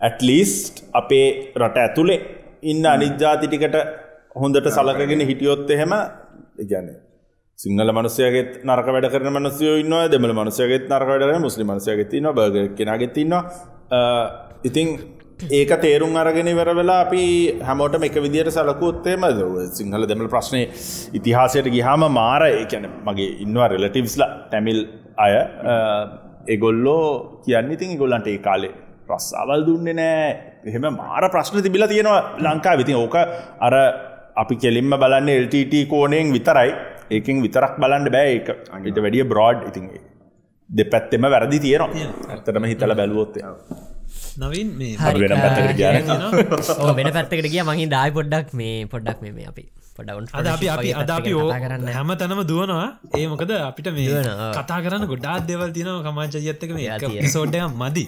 ඇටලිස්ට් 0.00 0.84
අපේ 0.94 1.26
රට 1.56 1.78
ඇතුළේ 1.78 2.20
ඉන්න 2.64 2.84
අනිජ්ජාතිටිකට 2.86 3.78
හොඳට 4.36 4.68
සලකගෙන 4.70 5.24
හිටියොත් 5.30 5.70
එහෙම 5.70 5.94
ඉගැන 6.58 6.92
සිංහල 7.62 7.90
මනුසයගෙත් 7.96 8.50
නරක 8.66 8.88
වැඩ 8.94 9.08
කරන 9.12 9.28
මනසයෝ 9.32 9.74
ඉන්න 9.82 9.94
දෙමල 10.12 10.32
මනුසයගෙත් 10.38 10.86
නරක 10.90 11.10
වැඩ 11.12 11.42
මුස්ලි 11.44 11.64
මනසයගෙත් 11.64 12.08
තින්න 12.12 12.28
බග 12.38 12.64
කෙනගෙත් 12.78 13.18
ඉන්නවා. 13.22 13.42
ඉතින් 14.64 14.88
ඒක 15.50 15.72
තේරුම් 15.84 16.16
අරගෙන 16.16 16.50
ඉවර 16.54 16.70
වෙලා 16.74 16.98
අපි 17.06 17.22
හැමෝටම 17.60 18.06
එක 18.08 18.18
විදියට 18.26 18.50
සලකුත්තේම 18.50 19.26
සිංහල 19.78 20.06
දෙමල 20.06 20.28
ප්‍රශ්නය 20.34 20.62
ඉතිහාසයට 21.18 21.68
ගිහාම 21.76 22.04
මාර 22.12 22.42
ඒැන 22.48 22.88
මගේ 23.08 23.30
ඉන්නවා 23.44 23.68
රෙලටිවස්ල 23.68 24.24
ටැමිල් 24.44 24.80
අය. 25.18 25.34
එගොල්ලෝ 26.48 27.04
කියන්න 27.44 27.74
ඉතින් 27.76 27.98
ගොල්ලන්ට 27.98 28.26
ඒ 28.26 28.38
කාලේ 28.38 28.72
ප්‍රස්සාවල් 29.06 29.62
දුන්නේ 29.68 29.94
නෑ. 29.94 30.30
එහෙම 30.66 30.88
මාර 30.94 31.24
ප්‍රශ්න 31.28 31.62
තිබිල 31.62 31.86
තියෙනවා 31.86 32.22
ලංකා 32.46 32.74
විතින් 32.80 32.98
ඕක 33.04 33.16
අර 33.66 33.76
අපි 34.36 34.56
කෙලින්ම 34.56 34.96
බලන්න 34.96 35.30
LTT 35.36 35.86
කෝනයෙන් 35.88 36.34
විතරයි. 36.36 36.72
ඒකින් 37.16 37.44
විතරක් 37.46 37.74
බලන්ඩ 37.84 38.14
බෑ 38.16 38.32
එක 38.38 38.48
අනිට 38.78 38.98
වැඩිය 39.06 39.24
බ්‍රෝඩ් 39.32 39.60
ඉතින් 39.70 39.84
දෙ 40.70 40.84
පැත්තෙම 40.92 41.24
වැරදි 41.34 41.58
තියෙනවා. 41.66 42.06
ඇත්තටම 42.32 42.64
හිතල 42.72 42.94
බැලුවොත්තය 43.00 43.40
නවින්. 44.42 44.68
වෙන 45.22 45.34
පැත්තකට 45.44 45.76
ගිය 45.80 45.86
ඕ 46.86 46.92
වෙන 46.98 47.08
පැත්තකට 47.16 47.48
ගිය. 47.52 47.62
මහි 47.70 47.86
දායි 47.94 48.12
පොඩ්ඩක් 48.18 48.48
මේ 48.60 48.76
පොඩ්ඩක් 48.94 49.18
මේ 49.24 49.48
අපි 49.52 49.64
අද 49.92 50.46
අපි 50.48 50.66
අපි 50.72 50.88
අද 50.96 51.10
අපි 51.10 51.30
ඕ 51.36 51.48
කරන්න. 51.52 51.84
හැම 51.92 52.10
තැනම 52.20 52.40
දුවනවා. 52.50 52.86
ඒ 53.12 53.26
මොකද 53.28 53.50
අපිට 53.52 53.88
මේ. 53.92 54.22
කතා 54.56 54.78
කරන්න 54.84 55.04
ගොඩාත් 55.10 55.44
දෙවල් 55.46 55.72
තිනව 55.76 56.00
කමාචයත්තක 56.06 56.72
මේ 56.76 56.86
යා 56.88 56.98
තියෙන. 56.98 57.28
සෝඩ්ඩයක් 57.28 57.76
මදි. 57.82 58.04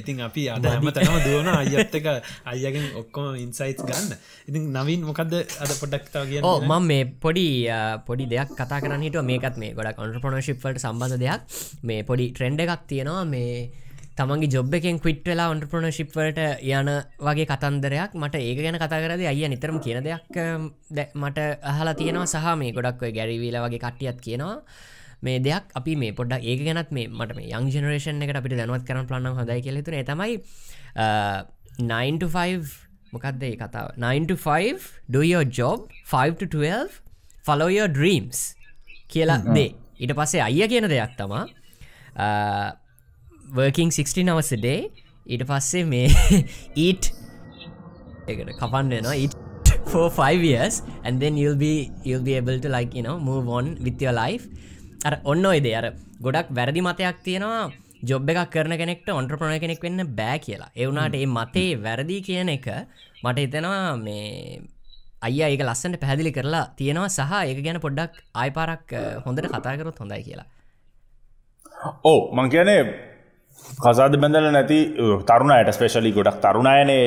ඉතින් 0.00 0.20
අපි 0.28 0.42
අද 0.54 0.66
හැම 0.68 0.90
තැනම 0.92 1.16
දුවන 1.26 1.48
අයත්තක 1.48 2.08
අයගෙන් 2.52 2.84
ඔක්කොම 3.00 3.40
ඉන්සයිට් 3.44 3.80
ගන්න. 3.80 4.12
ඉතින් 4.48 4.62
නවින් 4.76 5.00
මොකක්ද 5.08 5.32
අද 5.62 5.72
පොඩ්ඩක්තාව 5.80 6.28
කිය 6.28 6.44
ඕ 6.44 6.58
මං 6.60 6.82
මේ 6.90 7.04
පොඩි 7.24 7.46
පොඩි 8.08 8.28
දෙයක් 8.34 8.52
කතා 8.60 8.82
කරන්න 8.84 9.06
හිට 9.06 9.16
මේකත් 9.32 9.56
මේ 9.62 9.72
ගොඩක් 9.78 10.02
ඔන්ට්‍රපනශිප්ට 10.04 10.84
සම්බඳධ 10.84 11.22
දෙයක්. 11.24 11.40
මේ 11.88 12.04
පොඩි 12.10 12.28
ට්‍රෙන්ඩ 12.36 12.60
එකක් 12.66 12.84
තියෙනවා. 12.92 13.24
මේ 13.24 13.72
තමන්ගේ 14.18 14.52
ජොබ් 14.54 14.74
එකෙන් 14.78 14.96
ක්විට් 15.02 15.24
වෙලා 15.30 15.48
ඔන්ට්‍රපනශිප්වට 15.52 16.38
යන 16.78 16.88
වගේ 17.26 17.46
කතන්දරයක් 17.50 18.16
මට 18.22 18.40
ඒක 18.48 18.58
ගැන 18.64 18.78
කතා 18.82 19.02
කරද 19.04 19.22
අයිය 19.32 19.48
නිතරම 19.52 19.78
කියන 19.84 20.00
දෙයක් 20.08 20.40
මට 21.22 21.38
අහලා 21.72 21.94
තියෙනවා 22.00 22.28
සහ 22.32 22.48
මේ 22.62 22.74
ගොඩක් 22.78 23.06
ඔය 23.06 23.12
ගැරිවීල 23.18 23.56
වගේ 23.64 23.80
කට්ටියත් 23.84 24.18
කියනවා. 24.26 24.56
මේ 25.26 25.38
දෙයක් 25.46 25.64
අපි 25.78 25.92
මේ 26.02 26.12
පොඩ්ඩක් 26.18 26.44
ඒක 26.50 26.60
ගැනත් 26.66 26.90
මේ 26.96 27.08
මට 27.08 27.36
මේ 27.38 27.48
යං 27.58 27.68
ජනරේෂන් 27.72 28.24
එකට 28.26 28.38
අපිට 28.40 28.56
දැනුවත් 28.60 28.84
කරන 28.88 29.06
ප්ලන්න 29.10 29.36
හොඳයි 29.38 29.60
කියලෙතුන 29.66 29.96
තමයි 30.10 30.32
9 31.78 32.28
මොකක්ද 33.14 33.42
ඒ 33.48 33.54
කතාව? 33.60 33.94
9 33.96 34.26
do 35.14 35.22
your 35.22 35.44
job 35.60 35.88
5 36.12 36.36
to 36.42 36.46
12 36.56 37.00
follow 37.48 37.68
your 37.78 37.88
dreams 37.98 38.38
කියලා 39.14 39.40
දේ. 39.56 39.70
ඊට 40.02 40.12
පස්සේ 40.18 40.42
අයිය 40.48 40.68
කියන 40.72 40.88
දෙයක් 40.92 41.12
තමා 41.18 41.44
working 43.52 43.90
16 43.90 44.28
hours 44.32 44.50
a 44.56 44.60
day. 44.68 44.80
ඊට 45.32 45.44
පස්සේ 45.50 45.84
මේ 45.92 46.06
eat 46.86 47.04
එකට 48.32 48.50
කපන්න 48.60 48.94
නවා 49.04 49.16
eat 49.24 49.34
for 49.92 50.06
5 50.16 50.48
years 50.50 50.74
and 51.04 51.22
then 51.22 51.36
you'll 51.40 51.60
be 51.66 51.74
you'll 52.08 52.26
be 52.30 52.34
able 52.40 52.58
to 52.64 52.68
like 52.76 52.92
you 52.98 53.04
know 53.06 53.16
move 53.30 53.46
on 53.58 53.68
with 53.86 54.02
your 54.06 54.14
life. 54.22 54.44
අර 55.08 55.14
ඔන්න 55.32 55.46
ඔයද 55.52 55.68
අර 55.80 55.86
ගොඩක් 56.26 56.50
වැරදි 56.58 56.82
මතයක් 56.88 57.22
තියෙනවා. 57.28 57.62
ජොබ් 58.10 58.30
එකක් 58.32 58.50
කරන 58.54 58.74
කෙනෙක්ට 58.82 59.08
ඔන්ට්‍රපනය 59.20 59.58
කෙනෙක් 59.64 59.84
වෙන්න 59.86 60.02
බෑ 60.20 60.38
කියලා. 60.46 60.70
එවුනාට 60.82 61.16
ඒ 61.20 61.26
මතේ 61.38 61.70
වැරදි 61.86 62.18
කියන 62.28 62.50
එක 62.56 62.66
මට 63.24 63.36
හිතෙනවා 63.44 63.96
මේ 64.06 64.62
අය 65.26 65.38
ඒක 65.48 65.62
ලස්සට 65.68 66.00
පැදිලි 66.04 66.32
කරලා 66.38 66.64
තියෙනවා 66.80 67.12
සහ 67.16 67.38
ඒක 67.50 67.62
ගැන 67.66 67.78
පොඩ්ඩක් 67.86 68.18
ආයිපාරක් 68.42 68.98
හොඳට 69.26 69.48
කතාකරොත් 69.54 70.02
හොඳයි 70.04 70.22
කියලා. 70.28 70.48
ඕ 72.10 72.20
මං 72.36 72.52
කියනේ 72.54 72.80
කසාද 73.78 74.16
බැඳල 74.16 74.48
නැති 74.50 74.78
තරුණයට 75.24 75.72
ස්පේශලි 75.72 76.12
ගොඩක් 76.12 76.40
තරුණයනේ 76.40 77.04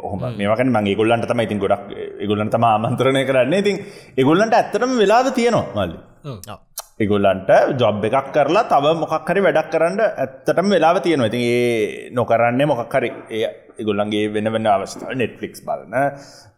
ඔහම. 0.00 0.20
මේකන 0.38 0.70
මගේ 0.70 0.96
ගොල්ලන්ට 0.96 1.28
තම 1.28 1.40
ඉතින් 1.40 1.58
ගොඩක් 1.58 1.86
ගොල්ලන් 2.24 2.50
තම 2.50 2.64
ආමන්ත්‍රණය 2.64 3.24
කරන්නේ. 3.24 3.58
ඉතින් 3.58 3.76
එගොල්ලන්ට 4.16 4.54
ඇත්තරම 4.54 4.98
වෙලාද 4.98 5.32
තියෙනවා 5.34 5.74
මල්ලි. 5.76 5.98
ඔව්. 6.26 6.60
එගොල්ලන්ට 7.00 7.50
ජොබ් 7.78 8.04
එකක් 8.04 8.28
කරලා 8.34 8.64
තව 8.64 8.94
මොකක්හරි 9.00 9.40
වැඩක් 9.40 9.70
කරන්න 9.72 10.00
ඇත්තටම 10.00 10.68
වෙලාව 10.68 11.00
තියෙනවා. 11.00 11.26
ඉතින් 11.26 11.42
ඒ 11.42 12.10
නොකරන්නේ 12.12 12.66
මොකක්හරි 12.66 13.10
ඒ 13.30 13.48
එගොල්ලන්ගේ 13.80 14.32
වෙන 14.34 14.48
වෙන 14.54 14.66
අවස්ථාව 14.68 15.14
නෙට්ලික්ස් 15.14 15.60
බලන 15.66 15.94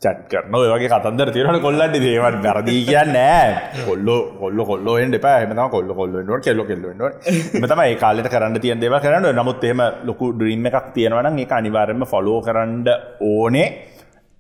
චට් 0.03 0.27
කරන 0.31 0.57
ඔය 0.59 0.69
වගේ 0.73 0.91
කතන්දර 0.93 1.32
තියෙනට 1.35 1.62
කොල්ලන්ට 1.62 1.97
දේවට 1.97 2.39
වැරදී 2.47 2.82
කියන්න 2.89 3.12
නෑ. 3.16 3.49
කොල්ලො 3.86 4.16
කොල්ල 4.41 4.61
කොල්ලොෙන් 4.65 5.16
එපා. 5.19 5.36
හම 5.43 5.62
කොල්ල 5.70 5.91
කොල්ලට 6.01 6.45
කෙල්ල 6.45 6.62
කෙල්ලට 6.65 7.59
මෙතම 7.62 7.82
ඒ 7.86 7.97
කාලට 7.97 8.31
කරන්න 8.35 8.61
තියන් 8.61 8.85
දේව 8.85 8.97
කරන්න 9.01 9.41
නමුත් 9.41 9.65
එම 9.65 9.82
ලොකු 10.05 10.31
ඩ්‍රීම් 10.35 10.70
එකක් 10.70 10.93
තියෙනවන 10.95 11.39
ඒ 11.39 11.51
අනිවාරම 11.53 12.07
ෆොලෝ 12.07 12.39
කරන්න 12.43 12.86
ඕනේ. 13.23 13.69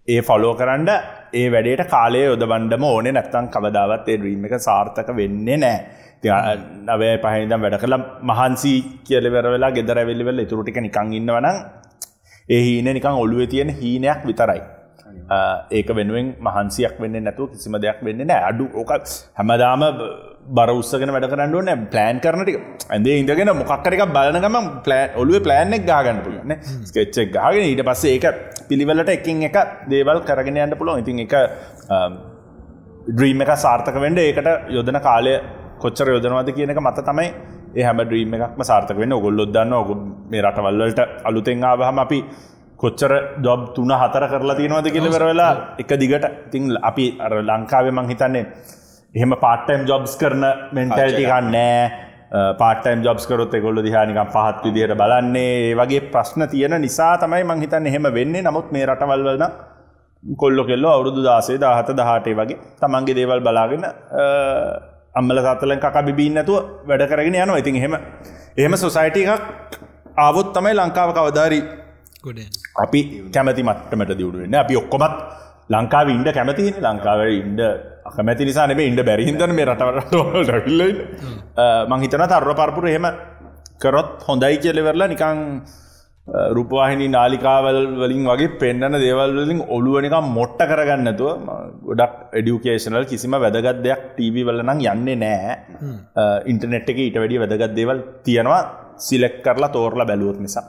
ඒ 0.08 0.20
ෆොලෝ 0.22 0.54
කරන්න 0.54 0.88
ඒ 1.32 1.46
වැඩේට 1.50 1.90
කාලය 1.90 2.24
යොදබන්ඩම 2.24 2.84
ඕනේ. 2.84 3.12
නැත්තං 3.12 3.52
කවදාවත් 3.54 4.08
ඒ 4.08 4.18
ඩ්‍රීම් 4.18 4.48
එක 4.48 4.58
සාර්ථක 4.60 5.14
වෙන්නේ 5.20 5.58
නෑ. 5.58 6.02
නවය 6.24 7.08
පහහිදම් 7.22 7.64
වැඩ 7.64 7.78
කළ 7.80 7.96
මහන්සි 8.30 8.74
කියලවර 9.06 9.46
වෙලා 9.54 9.72
ගෙදර 9.76 9.98
වෙල්ලිවෙල 10.08 10.44
ඉතුරටික 10.44 10.78
නිකං 10.80 11.16
ඉන්නවනම් 11.18 11.56
ඒ 12.48 12.62
හීන 12.62 12.88
නිකං 12.90 13.20
ඔළුවේ 13.24 13.46
තියෙන 13.46 13.70
හීනයක් 13.72 14.22
විතරයි. 14.30 14.62
ඒක 15.70 15.88
වෙනුවෙන් 15.98 16.26
මහන්සියක් 16.46 16.96
වෙන්න 17.02 17.16
නැතුව 17.26 17.46
කිසිම 17.52 17.76
දෙයක් 17.84 18.00
වෙන්න 18.06 18.20
නෑ 18.30 18.42
අඩු 18.50 18.64
ඕක 18.80 18.90
හැමදාම 19.38 19.84
බර 20.56 20.70
උත්සගෙන 20.80 21.12
වැඩ 21.14 21.26
කරන්න 21.32 21.54
ඕන 21.58 21.70
ප්ලෑන් 21.92 22.20
කරනටික 22.24 22.58
ඇදේ 22.96 23.16
ඉඳගෙන 23.22 23.52
මොක්කරක 23.62 24.02
බලනගම 24.16 24.58
ප්ලෑන් 24.86 25.16
ඔලුව 25.22 25.40
ප්ලෑන්ෙක් 25.46 25.86
ගාගන්න 25.90 26.20
පුළුවන්න 26.26 26.60
ස්කෙච්චක් 26.90 27.32
ගාගෙන 27.38 27.64
ඊට 27.70 27.82
පස්සේ 27.88 28.14
ඒක 28.16 28.26
පිළිවෙලට 28.68 29.14
එකින් 29.16 29.42
එක 29.48 29.58
දේවල් 29.92 30.20
කරගෙන 30.28 30.60
යන්න 30.66 30.78
පුළුවන්. 30.80 31.02
ඉතින් 31.02 31.24
එක 31.26 31.34
ඩ්‍රීම් 33.08 33.44
එක 33.46 33.52
සාර්ථක 33.64 33.98
වෙන්ඩ 34.06 34.24
ඒකට 34.26 34.48
යොදන 34.76 35.00
කාලය 35.08 35.34
කොච්චර 35.82 36.12
යොදනවාද 36.16 36.50
කියන 36.58 36.72
එක 36.74 36.84
මත 36.86 37.08
තමයි 37.10 37.28
හැම 37.82 37.98
ඩ්‍රීම් 38.04 38.34
එකක්ම 38.34 38.62
සාර්ථක 38.70 38.98
වෙන්න. 39.02 39.12
ඔගොල්ලොදන්න 39.12 39.72
ඔග 39.72 39.90
මේ 40.30 40.42
රටවල්ලට 40.42 41.00
අලුතෙන් 41.28 41.64
ආවහම 41.64 41.98
අපි 42.04 42.18
කොච්චර 42.82 43.12
ජොබ් 43.46 43.74
තුන 43.74 43.90
හතර 44.00 44.24
කරලා 44.32 44.56
තියෙනවද 44.60 44.88
කියලවර 44.94 45.24
වෙලා 45.30 45.52
එක 45.82 45.90
දිගට. 46.02 46.24
තිං 46.52 46.64
අපි 46.90 47.06
අර 47.26 47.32
ලංකාව 47.50 47.86
මං 47.92 48.08
හිතන්නේ 48.12 48.46
එහෙම 49.14 49.32
පාටයිම් 49.44 49.86
ජොබ්ස් 49.90 50.16
කරන 50.20 50.44
මෙන්ටල්ටිකන්න 50.76 51.52
නෑ. 51.56 51.90
පාටයිම් 52.62 53.04
ජොබ්ස් 53.06 53.26
කරොත් 53.28 53.54
එකොල්ල 53.58 53.82
දිහානිකම් 53.86 54.32
පහත් 54.34 54.64
විදියට 54.66 54.96
බලන්නේ. 55.02 55.52
ඒ 55.68 55.74
වගේ 55.80 56.00
ප්‍රශ්න 56.14 56.48
තියෙන 56.54 56.74
නිසා 56.86 57.12
තමයි 57.22 57.44
මං 57.50 57.62
හිතන්න 57.64 57.86
එහෙම 57.92 58.06
වෙන්නේ. 58.18 58.42
නමුත් 58.48 58.72
මේ 58.72 58.86
රටවල්වලන 58.86 59.46
කොල්ලො 60.24 60.64
කෙල්ලෝ 60.64 60.92
අවුරුදු 60.96 61.22
දාසේ 61.28 61.60
දාහත 61.64 61.90
දහටේ 62.00 62.34
වගේ 62.40 62.58
තමන්ගේ 62.80 63.16
දේවල් 63.18 63.40
බලාගෙන 63.46 63.84
අම්මල 65.14 65.38
සත්තලෙන් 65.40 65.80
කක 65.80 65.96
බිබීන් 66.06 66.34
නැතුව 66.34 66.86
වැඩ 66.86 67.08
කරගෙන 67.08 67.34
යනවා. 67.36 67.58
ඉතින් 67.58 67.76
එහෙම 67.76 67.94
එහෙම 68.56 68.74
සොසයිට 68.76 69.16
එකක් 69.16 69.42
ආවොත් 70.16 70.52
තමයි 70.54 70.74
ලංකාව 70.74 71.10
කවදාරී 71.12 71.62
අපි 72.76 73.00
කැමති 73.34 73.62
මට්ටමට 73.62 74.12
දියුණුවෙන්න 74.18 74.54
අපි 74.56 74.76
ඔක්කොමත් 74.76 75.16
ලංකාව 75.70 76.08
ඉන්ඩ 76.08 76.28
කැමති 76.32 76.66
ලංකාව 76.78 77.20
ඉන්ඩ 77.32 77.60
අකමැති 78.04 78.44
නිසා 78.44 78.66
නෙේ 78.66 78.88
ඉන්ඩ 78.90 79.02
බැරිහිදන 79.02 79.54
මේ 79.54 79.66
රටවරට 79.66 80.14
රැල්ල 80.50 80.82
මංහිතන 81.90 82.26
තර්ර 82.26 82.52
පරපුර 82.54 82.86
එහෙම 82.88 83.06
කරොත් 83.78 84.12
හොඳයි 84.28 84.58
කියලෙවරලා 84.58 85.08
නිකං 85.08 85.40
රුපවාහිනි 86.26 87.06
නාලිකාවල් 87.14 87.78
වලින් 88.02 88.24
වගේ 88.30 88.56
පෙන්න්නන 88.60 88.96
දේවල්වලින් 89.02 89.60
ඔලුවනික 89.76 90.14
මොට්ට 90.36 90.62
කරගන්නතුව 90.70 91.28
ගොඩක් 91.88 92.14
එඩියුකේෂනල් 92.40 93.04
කිසිම 93.10 93.36
වැදගත් 93.44 93.82
දෙයක් 93.86 94.02
ටීවි 94.16 94.42
වලනම් 94.48 94.80
යන්නේ 94.92 95.16
නෑ. 95.24 95.56
ඉන්ටනෙට් 96.46 96.88
එක 96.92 96.98
ඊට 97.04 97.18
වැඩිය 97.22 97.42
වැදගත් 97.42 97.74
දේවල් 97.80 98.00
තියෙනවා 98.26 98.62
සිලෙක් 99.06 99.36
කරලා 99.44 99.68
තෝරලා 99.76 100.08
බැලුවොත් 100.10 100.40
නිසා 100.40 100.64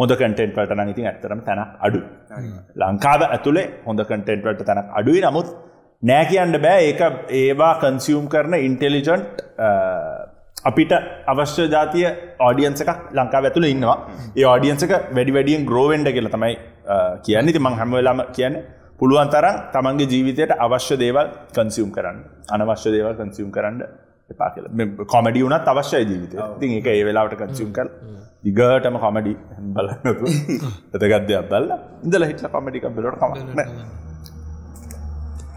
හොඳ 0.00 0.12
කටෙන්ට 0.16 0.56
වලට 0.56 0.72
නම් 0.78 0.92
ඉතින් 0.94 1.08
ඇත්තරම 1.10 1.40
තැනක් 1.48 1.76
අඩු 1.86 2.00
ලංකාව 2.82 3.22
ඇතුළේ 3.28 3.66
හොඳ 3.86 4.00
කටෙන්ට 4.08 4.44
වලට 4.46 4.64
තැනක් 4.70 4.88
අඩුයි. 5.00 5.20
නමුත් 5.26 5.48
නෑ 6.02 6.24
කියන්න 6.30 6.56
බෑ. 6.64 6.80
ඒක 6.88 7.00
ඒවා 7.42 7.74
කන්සියම් 7.82 8.24
කරන 8.32 8.56
ඉන්ටෙලිජන්ට් 8.68 9.44
අපිට 10.68 10.92
අවශ්‍ය 11.32 11.64
ජාතිය 11.74 12.06
ඕඩියන්ස 12.46 12.80
එකක් 12.84 13.12
ලංකා 13.18 13.42
ඇතුළ 13.48 13.66
ඉන්නවා. 13.74 13.98
ඒ 14.38 14.46
ඕඩියන්සක 14.52 14.92
වැඩි 15.16 15.36
වැඩියෙන් 15.36 15.68
ග්‍රෝවෙන්ඩ 15.70 16.08
කියල 16.16 16.28
තමයි 16.34 16.54
කියන්න. 17.26 17.52
ති 17.54 17.60
මං 17.66 17.78
හැමවෙලාම 17.80 18.22
කියන්න 18.36 18.56
පුළුවන් 19.00 19.30
තරම් 19.34 19.56
තමන්ගේ 19.74 20.10
ජීවිතයට 20.12 20.52
අවශ්‍ය 20.66 20.96
දේවල් 21.04 21.28
කන්සියම් 21.56 21.90
කරන්න. 21.96 22.18
අනවශ්‍ය 22.54 22.90
දේවල් 22.96 23.14
කන්සියම් 23.20 23.50
කරන්න 23.56 23.82
එපා 24.30 24.50
කියල. 24.54 24.66
කොමඩි 25.14 25.42
වුනත් 25.46 25.68
අවශ්‍ය 25.74 26.00
ජීවිතය 26.10 26.36
තින් 26.60 26.70
එක 26.78 26.88
ඒ 26.94 27.04
වෙලාවට 27.08 27.36
කන්සියම් 27.42 27.70
කර 27.76 27.88
දිගටම 28.46 28.96
කොමඩි 29.04 29.34
බලන්නතු 29.76 30.24
ඇතගත්දයක් 30.94 31.46
බල්ල 31.52 31.68
ඉඳල 32.06 32.26
හිටල 32.30 32.48
කොමඩික 32.56 32.88
බෙලට 32.96 33.20
කම 33.20 33.60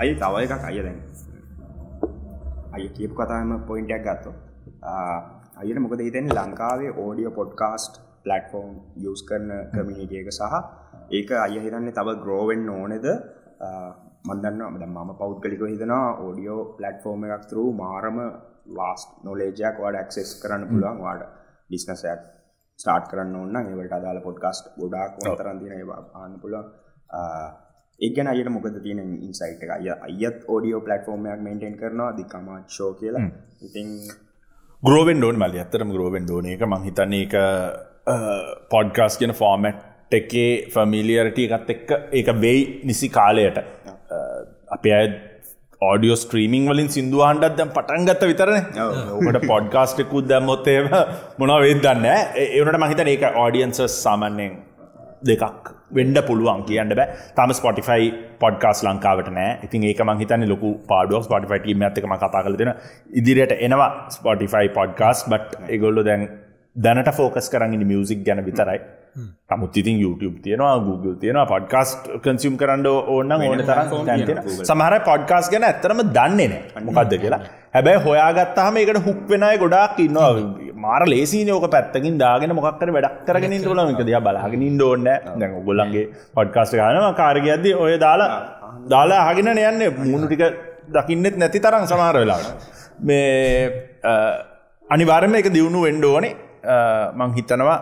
අයි 0.02 0.12
තව 0.22 0.34
එකක් 0.46 0.68
අය 0.70 0.78
දැන්. 0.86 1.00
අය 2.76 2.84
කියපු 2.96 3.14
කතාම 3.20 3.52
පොයින්ටයක් 3.68 4.06
ගත්තෝ 4.06 4.34
අයට 4.82 5.80
මොකද 5.80 6.00
හිතෙන 6.00 6.30
ලංකාවේ 6.32 6.92
ඕඩියෝ 6.98 7.32
පොඩ්කාස්ට් 7.32 8.00
පලට්ෆෝර්ම් 8.24 8.76
යස් 9.04 9.22
කරන 9.30 9.52
කමිනිිටිය 9.74 10.22
එක 10.24 10.32
සහ 10.32 10.56
ඒක 11.12 11.32
අය 11.46 11.60
හිතන්නේ 11.66 11.92
තව 11.92 12.16
ග්‍රෝවෙන් 12.24 12.70
ඕනෙද? 12.70 13.06
මන්දන්න 14.26 14.62
ම 14.66 14.78
මම 14.88 15.12
පෞද්ගලික 15.18 15.62
හිතනවා 15.74 16.18
ඕඩියෝ 16.24 16.62
පලට්ෆෝර්ම 16.78 17.24
එකක් 17.28 17.46
තරු 17.52 17.64
මාරම 17.74 18.18
ලාස් 18.78 19.02
නොලේජයක් 19.24 19.76
වඩ 19.84 20.08
ක්සෙස් 20.10 20.30
කරන්න 20.42 20.68
පුළුවන්. 20.70 21.00
වාඩ 21.04 21.24
බිස්නසයක් 21.70 22.22
ස්ටාර්ට් 22.80 23.10
කරන්න 23.12 23.36
ඔන්න 23.36 23.58
ඒවට 23.62 23.98
අදාල 24.00 24.20
පොඩ්කාස්ට් 24.28 24.66
ගොඩක් 24.78 25.20
තරන්දින 25.40 25.74
ආන්න 26.14 26.40
පුළුවන්. 26.42 26.66
ඒගන 28.00 28.28
අයට 28.32 28.50
මොකද 28.50 28.80
තියෙන 28.84 29.00
ඉන්සයිට් 29.20 29.64
එක? 29.64 29.72
අය 29.78 29.88
අයත් 30.08 30.48
ඕඩියෝ 30.48 30.82
පලටෆෝර්මයක් 30.82 31.42
මේන්ටෙන් 31.48 31.76
කරනවා. 31.82 32.12
දිකමත් 32.18 32.68
ෂෝ 32.70 32.92
කියලා. 32.94 33.28
ඉතින් 33.62 33.90
ග්‍රෝවෙන් 34.84 35.18
ඩෝන් 35.20 35.40
මලි 35.42 35.60
ඇතරම 35.62 35.90
ග්‍රෝවෙන් 35.96 36.26
ඩෝන 36.26 36.46
එක 36.54 36.62
මහිතන්න 36.74 37.16
එක 37.16 37.34
පොඩ්කාස් 38.74 39.18
කියන 39.20 39.34
ෆෝමට් 39.40 40.14
එකේ 40.20 40.52
ෆමිලියරට 40.76 41.40
එකත් 41.46 41.74
එක්ක 41.76 41.90
ඒක 42.20 42.30
වෙයි 42.44 42.62
නිසි 42.84 43.10
කාලයට. 43.10 43.58
අපේ 44.70 44.94
අය 45.00 45.10
ඕඩියෝ 45.82 46.18
ස්ට්‍රීමිං 46.22 46.70
වලින් 46.72 46.90
සිින්දුවහන්ඩත් 46.96 47.58
දැම් 47.58 47.74
පටන්ගත්ත 47.76 48.24
විතරන. 48.32 48.58
ඕකට 49.16 49.48
පොඩ්කාස්ටෙකුත් 49.52 50.30
දැම්මොත්තේම 50.32 50.88
මොනා 51.38 51.60
වෙදන්න 51.66 52.08
ඒනට 52.08 52.80
මහිතන 52.86 53.12
ඒක 53.16 53.28
ඕඩියන්සස් 53.36 54.00
සාමන්නෙන් 54.06 54.56
දෙකක් 55.28 55.76
වෙන්ඩ 55.98 56.20
පුළුවන් 56.28 56.62
කියන්න 56.70 56.94
බෑ. 57.00 57.08
තම 57.38 57.52
ස්පොටිෆයි 57.60 58.12
පොඩ්කාස් 58.44 58.84
ලංකාවට 58.88 59.32
නෑ. 59.38 59.58
ඉතින් 59.66 59.88
ඒක 59.90 60.02
මහිතන 60.10 60.46
ලොකු 60.54 60.70
පාඩුවක්. 60.92 61.24
ස්පොටිෆයිටීම 61.28 61.88
ඇතකම 61.88 62.14
කතා 62.24 62.44
කල 62.46 62.58
දෙෙන 62.62 62.74
ඉදිරියට 63.22 63.54
එනවා 63.68 63.90
ස්පොටිෆයි 64.18 64.70
පොඩ්කාස් 64.78 65.26
බට් 65.32 65.72
එගොල්ලො 65.78 66.04
දැන් 66.10 66.24
දැනට 66.76 67.12
ෆෝකස් 67.20 67.50
කරන්න 67.54 67.86
මියසික් 67.92 68.20
ගැන 68.28 68.42
විතරයි. 68.50 68.80
නමුත් 69.52 69.78
ඉතින් 69.82 69.98
YouTube 70.04 70.38
තියෙනවා 70.44 70.76
Google 70.88 71.16
තියෙනවා. 71.22 71.46
පොඩ්කාස්ට් 71.54 72.12
කන්සිම් 72.26 72.58
කරන්න 72.62 72.86
ඕන්න 72.88 73.32
ඕන 73.32 73.64
තරම් 73.70 73.88
සමහර 74.70 75.00
පොඩ්කාස් 75.10 75.50
ගැන 75.54 75.66
ඇතරම 75.70 76.04
දන්නේ 76.18 76.48
නෑ. 76.54 76.84
මොකක්ද 76.90 77.18
කියලා 77.24 77.42
හැබැයි 77.74 78.04
හොයාගත්තාම 78.06 78.78
ඒකට 78.82 79.00
හුක් 79.08 79.20
වෙනයි 79.32 79.58
ගොඩාක් 79.64 80.00
ඉන්නවා. 80.06 80.30
මාර 80.86 81.02
ලේසි 81.14 81.40
නෝක 81.50 81.66
පැත්තකින් 81.76 82.18
දාගෙන 82.24 82.54
මොක්කර 82.60 82.90
වැඩක් 82.96 83.20
කරගෙන 83.28 83.56
ල 83.78 83.82
එක 83.84 84.02
දයා 84.10 84.22
බලගෙන 84.28 84.82
ඕන්න 84.88 85.08
දැ 85.42 85.50
ගොල්ලන්ගේ 85.70 86.06
පොඩ්කාස්ට 86.38 86.80
ගනම 86.80 87.08
කාරගයක්ද 87.22 87.68
ඔය 87.86 87.94
දාලා 88.06 88.30
දාලා 88.94 89.22
හගෙන 89.30 89.52
යන්න 89.54 89.86
මුණු 90.02 90.26
ටික 90.28 90.44
දකින්නෙත් 90.98 91.38
නැති 91.44 91.64
තරම් 91.66 91.86
සමාර 91.94 92.16
වෙලාට 92.22 92.48
මේ 93.10 93.22
අනිවාර්ම 94.88 95.40
එක 95.42 95.50
දියුණු 95.58 95.86
වෙන්ඩෝනේ 95.88 96.34
මං 97.20 97.36
හිතනවා 97.38 97.78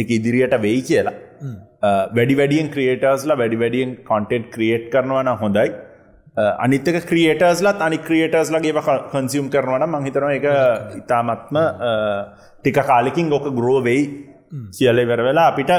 එක 0.00 0.08
ඉදිරියට 0.16 0.54
වෙයි 0.66 0.80
කියලා. 0.88 1.16
වැඩි 2.16 2.34
වැඩියෙන් 2.40 2.68
ක්‍රියටර්ස්ලා 2.74 3.38
වැඩි 3.42 3.60
වැඩියෙන් 3.62 3.90
කොන්ටෙන්ට් 4.10 4.48
ක්‍රියේට් 4.54 4.86
කරනවන 4.94 5.30
හොඳයි 5.42 5.68
අනිතක 6.58 6.98
ක්‍රියටර්ස්ලත් 7.10 7.82
අනි 7.82 7.98
ක්‍රියටර්ස් 8.00 8.50
ලගේ 8.50 8.72
කන්සියම් 9.12 9.46
කරනවන 9.50 9.94
මහිතනවා 9.96 10.32
එක 10.38 10.46
ඉතාමත්ම 11.00 11.56
ටික 12.58 12.78
කාලෙකින් 12.86 13.32
ඕක 13.32 13.48
ග්‍රෝවෙයි 13.54 14.02
කියලෙ 14.72 15.08
වැරවෙලා 15.08 15.48
අපිට 15.52 15.72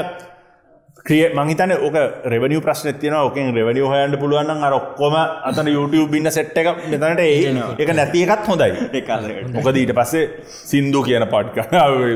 ක්‍රිය 1.06 1.22
මහිතන 1.32 1.72
ඕක 1.76 1.96
රෙවනිය 2.24 2.60
ප්‍රශ්න 2.60 2.98
තියන 3.00 3.14
ඕකෙන් 3.14 3.52
රෙවනිය 3.54 3.84
හොයන්ට 3.84 4.16
පුළුවන් 4.20 4.64
අර 4.66 4.74
ඔක්කොම 4.74 5.14
අතන 5.48 5.68
YouTube 5.68 6.10
බින්න 6.12 6.30
සෙට් 6.30 6.58
එක 6.60 6.68
මෙතනට 6.84 7.20
ඒ 7.20 7.52
එක 7.78 7.92
නැති 7.94 8.24
එකත් 8.26 8.44
හොඳයි. 8.46 8.70
මොකද 9.56 9.76
ඊට 9.76 9.92
පස්සේ 9.92 10.24
සිින්දු 10.62 11.02
කියන 11.02 11.26
පට්ක 11.26 11.58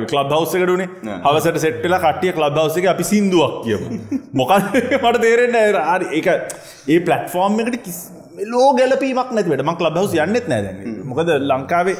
කලබ් 0.07 0.35
හවස 0.35 0.55
එකටුනේ 0.57 0.89
හවසට 1.25 1.63
සෙට්ටල 1.65 1.97
කටිය 2.05 2.33
කලබ් 2.33 2.61
හවස 2.61 2.77
එක 2.83 2.91
අපි 2.93 3.09
සිින්දුවක් 3.13 3.57
කියමු. 3.65 3.89
මොකක් 4.35 4.53
මට 5.03 5.25
තේරෙන්න 5.25 5.81
ආරි 5.85 6.13
එක 6.21 6.29
ඒ 6.29 7.01
පලටෆෝර්ම් 7.01 7.61
එකට 7.65 7.81
කිස් 7.83 7.99
ලෝ 8.47 8.69
ගැලපීමක් 8.75 9.33
නැතිවට 9.33 9.65
මක් 9.65 9.81
ලබ් 9.81 9.97
හවස් 9.97 10.21
යන්නෙත් 10.21 10.49
නෑද 10.49 10.87
මොකද 11.05 11.35
ලංකාවේ 11.41 11.99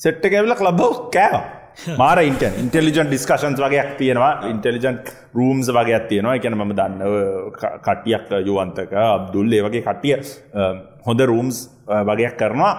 සෙට්ට 0.00 0.32
කැවල 0.32 0.54
කලබ් 0.54 0.82
හවස් 0.82 1.06
කෑවා 1.14 1.55
මාර 2.00 2.18
ඉන්ට 2.22 2.42
ඉන්ටෙලිජන් 2.62 3.08
ඩිස්කශන්ස් 3.10 3.60
වගේයක් 3.60 3.92
තියෙනවා. 4.00 4.32
ඉන්ටෙලිජන් 4.50 4.98
රූම්ස් 5.34 5.68
වගේ 5.68 6.00
තියෙනවා. 6.10 6.36
එකන 6.38 6.58
ම 6.58 6.74
දන්න 6.78 7.02
කටියක් 7.86 8.34
යුවන්තක 8.48 8.92
අබ්දුල් 9.06 9.52
ඒ 9.52 9.62
වගේ 9.66 9.86
කටිය 9.88 10.16
හොඳ 11.08 11.26
රූම්ස් 11.32 11.58
වගේයක් 12.10 12.36
කරනවා. 12.42 12.74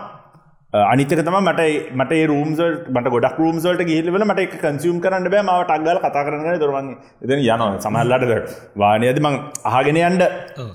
අනිතක 0.74 1.14
තම 1.18 1.38
මට 1.42 1.62
මට 1.94 2.14
රූම්ස 2.28 2.60
මට 2.90 3.08
ගොඩක් 3.10 3.38
රූම්සල්ට 3.40 3.84
ගිහිලවල 3.90 4.26
මට 4.26 4.46
එක 4.46 4.56
කන්සියම් 4.64 5.00
කරන්න 5.00 5.30
බෑ. 5.32 5.44
මට 5.46 5.72
අක්ගල 5.72 6.00
කතා 6.06 6.26
කරන්න 6.28 6.60
දොරවන් 6.60 6.90
එද 7.24 7.32
යන 7.32 7.46
සමල්ලටද 7.86 8.34
වානයද 8.76 9.20
මං 9.22 9.36
අහගෙන 9.72 10.00
යන්ඩ 10.04 10.24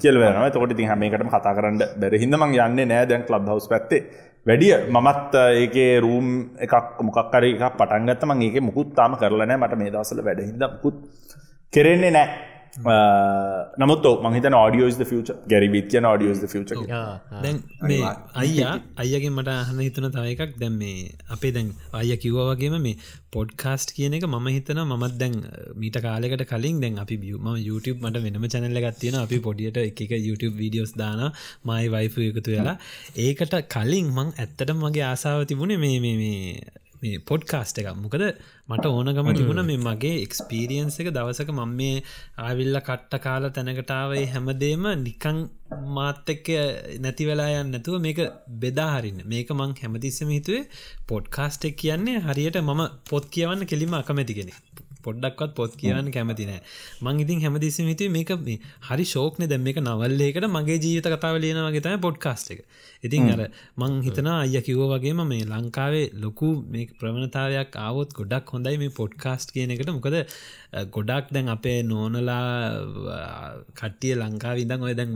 කියල්වන 0.03 0.53
තොට 0.57 0.77
ති 0.79 0.91
හමකටම 0.91 1.33
කතා 1.37 1.57
කරන්න 1.59 1.83
බැරහිද 2.01 2.37
මං 2.39 2.55
යන්න 2.59 2.89
නෑ. 2.89 3.09
දැන් 3.11 3.27
ලබ් 3.29 3.51
හවස් 3.51 3.69
පැත්තේ 3.69 4.03
වැඩිය 4.47 4.75
මමත් 4.89 5.35
ඒකේ 5.55 6.01
රූම් 6.01 6.29
එකක් 6.59 6.99
මොකක්කර 7.01 7.45
එක 7.45 7.61
පටන්ගත්තම 7.73 8.33
ඒක 8.39 8.57
මුකුත් 8.61 8.95
තාම 8.95 9.15
කරලනෑ 9.17 9.57
මට 9.57 9.79
මේ 9.79 9.91
දසල 9.91 10.21
වැඩහිද 10.21 10.65
මුකුත් 10.65 10.97
කෙරෙන්නේ 11.73 12.11
නෑ 12.11 12.52
නමුත් 13.79 14.07
මහිත 14.25 14.47
ඩියෝස් 14.47 14.97
ෆච 15.01 15.35
ගැරි 15.47 15.69
විත්‍යන 15.69 16.07
ඩියෝස් 16.09 16.41
ෆච 16.45 16.71
දැන් 17.43 17.59
මේ 17.83 18.01
අයියා 18.35 18.77
අයගෙන් 18.97 19.33
මට 19.33 19.49
අහන 19.49 19.81
හිතන 19.81 20.09
තව 20.09 20.25
එකක්. 20.35 20.55
දැම් 20.59 20.79
මේ 20.79 21.13
අපේ 21.31 21.53
දැන් 21.53 21.69
අය 21.93 22.17
කිව්ව 22.17 22.41
වගේම 22.51 22.77
මේ 22.81 22.97
පොඩ්කාස්ට් 23.31 23.93
කියන 23.97 24.17
එක 24.19 24.25
මම 24.25 24.49
හිතන 24.49 24.83
මත් 24.87 25.13
දැන් 25.19 25.37
මීට 25.77 26.01
කාලෙකට 26.01 26.45
කලින් 26.49 26.81
දැන් 26.81 26.99
අපි 26.99 27.17
බියම 27.17 27.49
YouTube 27.61 27.99
මට 28.01 28.25
වෙනම 28.25 28.49
චැනල්ල 28.49 28.83
ගත්තියෙන 28.87 29.19
අපි 29.21 29.41
පොඩියට 29.41 29.77
එක 29.77 30.01
YouTube 30.29 30.55
වීඩියෝස් 30.57 30.97
දාන 30.97 31.25
මයි 31.65 31.89
වයිෆ 31.89 32.17
එකතු 32.29 32.57
වෙලා. 32.57 32.77
ඒකට 33.19 33.59
කලින් 33.69 34.09
මං 34.17 34.33
ඇත්තට 34.37 34.73
මගේ 34.75 35.05
ආසාාව 35.05 35.45
තිබුණේ 35.45 35.83
මේ 35.85 36.01
මේ 36.01 36.82
මේ 37.03 37.23
පොඩ්කාස්ට 37.23 37.79
එක 37.81 37.89
මොකද 37.97 38.25
මට 38.69 38.85
ඕනගම 38.89 39.31
තිබුණ 39.33 39.63
මේ 39.65 39.81
මගේ 39.81 40.21
එක්ස්පීරියන්ස 40.21 40.99
එක 41.03 41.09
දවසක 41.11 41.51
මං 41.53 41.73
මේ 41.79 41.97
ආවිල්ල 42.41 42.79
කට්ට 42.81 43.23
කාල 43.25 43.49
තැනකටාවයි 43.51 44.29
හැමදේම 44.33 44.87
නිකං 45.01 45.41
මාත් 45.91 46.31
එක්ක 46.35 46.51
නැති 47.03 47.27
වෙලා 47.27 47.49
යන්න 47.57 47.75
නැතුව 47.75 47.99
මේක 48.01 48.21
බෙදාහරින්න 48.63 49.25
මේක 49.27 49.51
මං 49.53 49.75
හැමතිස්සම 49.79 50.31
හිතුවේ 50.31 50.69
පොඩ්කාස්ටෙක් 51.09 51.77
කියන්නේ 51.77 52.23
හරියට 52.23 52.61
මම 52.61 52.83
පොත් 53.11 53.27
කියවන්න 53.31 53.67
කෙලිම 53.67 53.99
අකමැතිගෙන 53.99 54.55
පොඩ්ඩක්වත් 55.07 55.55
පොත් 55.59 55.77
කියවන්න 55.81 56.11
කැමති 56.17 56.49
නෑ. 56.51 56.63
මං 57.05 57.21
ඉතින් 57.25 57.43
හැමදිසි 57.45 57.89
හිතුව 57.91 58.15
මේක 58.17 58.33
මේ 58.47 58.59
හරි 58.89 59.07
ශෝක්න 59.15 59.49
දැම් 59.53 59.67
මේක 59.69 59.83
නවල්ලේකට 59.83 60.49
මගේ 60.57 60.79
ජීවිත 60.85 61.11
කතාව 61.15 61.41
ලියනවගේ 61.45 61.85
තම 61.87 62.01
පොඩ්කාස්ට 62.07 62.53
එක. 62.55 62.65
ඉතින් 63.03 63.31
අර 63.35 63.43
මං 63.77 64.01
හිතනා 64.07 64.39
අය 64.45 64.61
කිවෝ 64.63 64.89
වගේම 64.93 65.23
මේ 65.27 65.45
ලංකාවේ 65.53 66.05
ලොකු 66.25 66.51
මේ 66.73 66.87
ප්‍රවණතාවයක් 67.01 67.79
ආවොත් 67.87 68.11
ගොඩක් 68.19 68.53
හොඳයි 68.55 68.77
මේ 68.83 68.97
පොඩ්කාස්ට් 69.01 69.55
කියන 69.55 69.75
එකට. 69.75 69.91
මොකද 69.97 70.17
ගොඩක් 70.97 71.33
දැන් 71.35 71.49
අපේ 71.55 71.79
නෝනලා 71.83 72.45
කට්ටිය 73.81 74.15
ලංකා 74.17 74.55
විදන් 74.59 74.87
ඔය 74.87 74.95
දැන් 75.01 75.13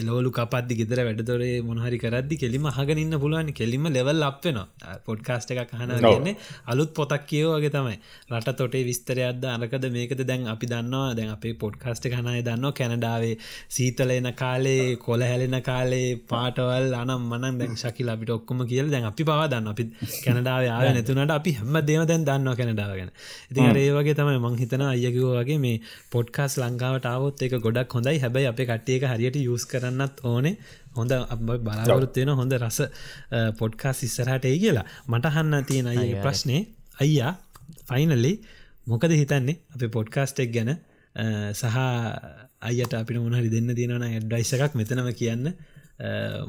එලෝලු 0.00 0.30
කපද්දි 0.38 0.78
ගෙදර 0.80 1.02
වැඩතොරේ 1.08 1.54
මොහරි 1.68 1.98
කරදදි 2.04 2.40
කෙලිම 2.42 2.68
හගනින්න 2.78 3.18
පුළුවන්. 3.22 3.52
කෙලිම 3.60 3.88
ලෙවල් 3.96 4.22
අප්වෙන 4.30 4.60
පොඩ්කාස්ට 5.08 5.54
එකක් 5.54 5.74
හන 5.80 5.94
ගන්නේ 6.00 6.36
අලුත් 6.66 6.92
පොතක් 6.98 7.26
කියෝවගේ 7.30 7.72
තමයි. 7.76 7.96
රට 8.32 8.56
තොටේ 8.60 8.84
විස්තරයක්ද 9.06 9.44
අරකද? 9.44 9.84
මේකද 9.90 10.20
දැන් 10.26 10.46
අපි 10.46 10.66
දන්නවා. 10.66 11.14
දැන් 11.14 11.30
අපේ 11.30 11.54
පොඩ්කාස්ට 11.54 12.06
හනය 12.08 12.42
දන්න 12.42 12.72
කැනඩාවේ 12.72 13.36
සීතල 13.68 14.10
එන 14.10 14.28
කාලේ 14.34 14.96
කොල 14.96 15.20
හැලෙන 15.20 15.56
කාලේ 15.62 16.18
පාටවල් 16.28 16.94
අනම් 16.94 17.28
මනන් 17.30 17.58
දැන් 17.58 17.76
ශකිල 17.76 18.08
අපිට 18.08 18.30
ඔක්කොම 18.30 18.66
කියල 18.66 18.90
දැන් 18.90 19.04
අපි 19.04 19.24
පවා 19.24 19.48
දන්න 19.48 19.68
අපි 19.68 19.84
කැනඩාව 20.24 20.66
ආය 20.68 20.92
නැතුනට 20.92 21.30
අපි 21.30 21.52
හැම 21.52 21.78
දේම 21.82 22.06
දැන් 22.06 22.24
දන්න 22.24 22.56
කැනඩාවගෙන 22.56 23.12
ඉතින් 23.50 23.76
ඒ 23.76 23.90
වගේ 23.90 24.14
තමයි 24.14 24.38
මංහිත 24.38 24.64
හිතන 24.64 24.86
අයකෝ 24.86 25.34
වගේ 25.36 25.58
මේ 25.58 25.76
පොඩ්කාස් 26.10 26.58
ලංකාවට 26.58 27.06
ආවොත් 27.06 27.42
එක 27.42 27.56
ගොඩක් 27.60 27.92
හොඳයි. 27.92 28.18
හැබැයි 28.18 28.50
අප 28.52 28.60
කට්ටියක 28.62 29.08
හරියට 29.12 29.40
යස් 29.44 29.66
කරන්නත් 29.66 30.24
ඕනේ. 30.24 30.56
හොඳ 30.96 31.12
බලාගොරත්වෙන 31.40 32.34
හොඳ 32.34 32.52
රස 32.58 32.78
පොඩ්කාස් 33.58 34.02
ඉස්සරහට 34.02 34.46
ඒ 34.46 34.58
කියලා 34.58 34.86
මටහන්න 35.08 35.64
තියෙන 35.64 35.92
අය 35.92 36.14
ප්‍රශ්නය 36.22 36.58
අයියා 36.96 37.32
ෆයිනල්ලි 37.88 38.32
මොකද 38.86 39.12
හිතන්නේ? 39.12 39.56
අප 39.74 39.82
පොඩ්කාස්ටෙක් 39.92 40.52
ගැන 40.54 40.70
සහ 41.52 41.78
අයට 42.62 42.92
අපිට 42.94 43.18
මොනහරි 43.18 43.50
දෙන්න 43.50 43.74
තියෙනවන 43.78 44.04
ඇඩ්ඩයිස 44.08 44.52
එකක් 44.56 44.76
මෙතනම 44.80 45.08
කියන්න. 45.20 45.50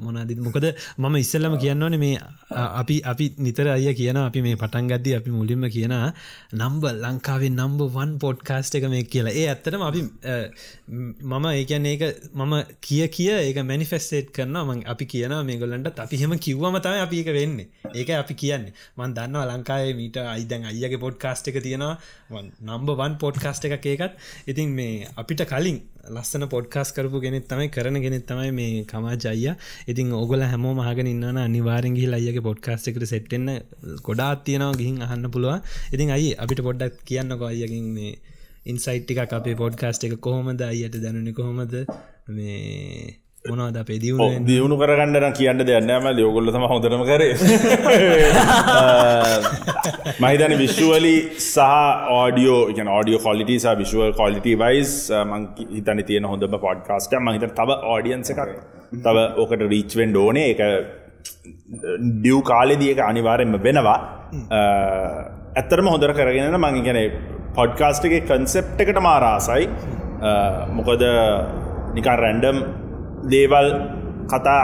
මොනාද 0.03 0.31
මොකද 0.47 0.65
මම 0.97 1.15
ඉස්සල්ලම 1.15 1.55
කියන්නවන 1.63 1.95
මේ 1.99 2.19
අපි 2.51 2.97
අපි 3.11 3.25
නිතර 3.39 3.67
අය 3.73 3.87
කියන 3.99 4.17
අපි 4.19 4.41
මේ 4.41 4.55
පටන් 4.55 4.89
ගද්දි 4.91 5.15
අපි 5.19 5.31
මුලින්ම 5.31 5.63
කියන 5.75 5.95
නම්බ 6.53 6.83
ලංකාවේ 7.03 7.51
නම්බ 7.51 7.81
වන් 7.95 8.11
පොඩ්කාස්ට 8.23 8.75
එක 8.75 8.87
මේ 8.93 9.03
කියලා. 9.13 9.33
ඒ 9.33 9.47
ඇත්තටම 9.47 9.85
අපි 9.89 10.01
මම 11.31 11.45
ඒකන්නේ 11.53 11.93
ඒක 11.95 12.03
මම 12.33 12.53
කිය 12.81 13.07
කිය 13.17 13.31
ඒක 13.37 13.61
මැනිෆෙස්ටේට් 13.63 14.33
කරන 14.35 14.57
ම 14.59 14.83
අපි 14.93 15.05
කියන 15.13 15.35
මේගොල්ලන්ට 15.49 16.03
අපි 16.05 16.21
හෙම 16.23 16.35
කිව්වම 16.47 16.79
තමයි 16.85 17.03
අපි 17.07 17.23
එක 17.23 17.31
වෙන්නේ. 17.39 17.67
ඒක 17.95 18.09
අපි 18.21 18.33
කියන්නේ. 18.43 18.73
මන් 18.97 19.15
දන්නවා 19.17 19.47
ලංකාවේ 19.51 19.93
මීට 20.01 20.19
අයිදැන් 20.25 20.67
අයගේ 20.71 21.03
පොඩ්කාස්ට 21.05 21.51
එක 21.51 21.61
තියෙනවා. 21.63 21.95
නම්බ 22.61 22.89
වන් 23.01 23.15
පොඩ්කාස්ට 23.23 23.69
එකක් 23.69 23.87
ඒකත්. 23.93 24.13
ඉතින් 24.47 24.75
මේ 24.79 25.07
අපිට 25.15 25.47
කලින් 25.53 25.79
ලස්සන 26.09 26.47
පොඩ්කාස් 26.47 26.91
කරපු 26.91 27.19
ගෙනෙත් 27.19 27.47
තමයි 27.47 27.67
කරන 27.69 27.99
ගෙනෙත් 28.01 28.25
තමයි 28.25 28.51
මේ 28.51 28.85
කමාජය 28.85 29.55
ඉතින් 29.87 30.13
ඔගල 30.13 30.41
හැමෝ 30.43 30.73
මහගෙන 30.73 31.07
ඉන්න 31.07 31.43
අනිවාරෙන්ගහි 31.43 32.07
අයගේ 32.13 32.41
පොඩ්කාස්ට 32.41 32.87
එකට 32.87 33.05
සෙට්ටෙන්න 33.05 33.49
ගොඩාත් 34.01 34.43
තියෙනවා 34.43 34.73
ගිහින් 34.73 34.97
අහන්න 35.01 35.31
පුළුව 35.31 35.61
ඉතින් 35.93 36.11
අයි 36.11 36.33
අපිට 36.35 36.61
පොඩ්ඩක් 36.61 37.05
කියන්න 37.05 37.37
අයකින් 37.43 37.87
මේ 37.93 38.13
ඉන්සයිට් 38.65 39.11
එකක් 39.13 39.33
අපේ 39.33 39.55
පොඩ්කාස්ට් 39.55 40.03
එක 40.03 40.17
කොහොමද 40.19 40.61
අයට 40.61 40.97
දැනුනි 41.03 41.33
කොහොමද? 41.33 41.73
මේ 42.29 43.19
මොනවද 43.49 43.77
අපේ 43.81 43.99
දියුණ 44.47 44.73
කරගන්නන 44.81 45.33
කියන්න 45.33 45.61
දෙයන්නම 45.61 46.05
යෝගොල්ලතම 46.15 46.63
හොඳරම 46.71 47.03
කරේ. 47.09 47.33
මහිතන 50.17 50.53
විශ්ුවලි 50.61 51.15
සහ 51.43 51.59
ආඩියෝ 52.13 52.69
එක 52.71 52.79
ඩියෝ 52.79 53.19
කොලිට 53.19 53.51
සහ 53.55 53.75
විශුවල් 53.81 54.13
කොලිට 54.13 54.47
වයිස් 54.63 55.11
මං 55.21 55.47
හිතන 55.71 55.99
තියෙන 56.09 56.25
හොඳම 56.31 56.59
පොඩ්කාස්ට 56.59 57.13
මහිත 57.21 57.51
තව 57.51 57.69
ආඩියන්ස 57.93 58.29
එකක්. 58.33 58.41
තව 59.03 59.17
ඕකට 59.37 59.61
රීච්වෙන් 59.73 60.09
ඩෝනේ 60.11 60.49
එක 60.53 60.61
ඩියව් 62.17 62.41
කාලෙදිය 62.43 62.91
එක 62.93 62.99
අනිවාරෙන්ම 63.03 63.59
වෙනවා. 63.59 63.99
ඇත්තරම 65.55 65.87
හොඳර 65.87 66.13
කරගෙන 66.13 66.57
මං 66.57 66.83
ගැන 66.87 66.99
පොඩ්කාස්ට 67.55 68.05
එක 68.09 68.25
කන්සෙප් 68.25 68.65
එකට 68.79 68.99
මාරාසයි 69.01 69.69
මොකද 70.73 71.01
නිකා 71.95 72.17
රැන්ඩම් 72.17 72.86
දේවල් 73.27 73.69
කතා 74.27 74.61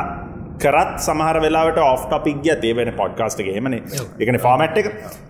කරත් 0.61 0.91
සමහර 0.99 1.37
වෙලාට 1.43 1.77
ඔෆ් 1.83 2.03
ටොපික් 2.05 2.39
තේ 2.61 2.73
වෙන 2.73 2.91
පොඩ්කාස්ට 2.93 3.41
හෙමන 3.47 3.75
එකන 4.19 4.37
ෆාමට් 4.45 4.77
එක. 4.81 4.87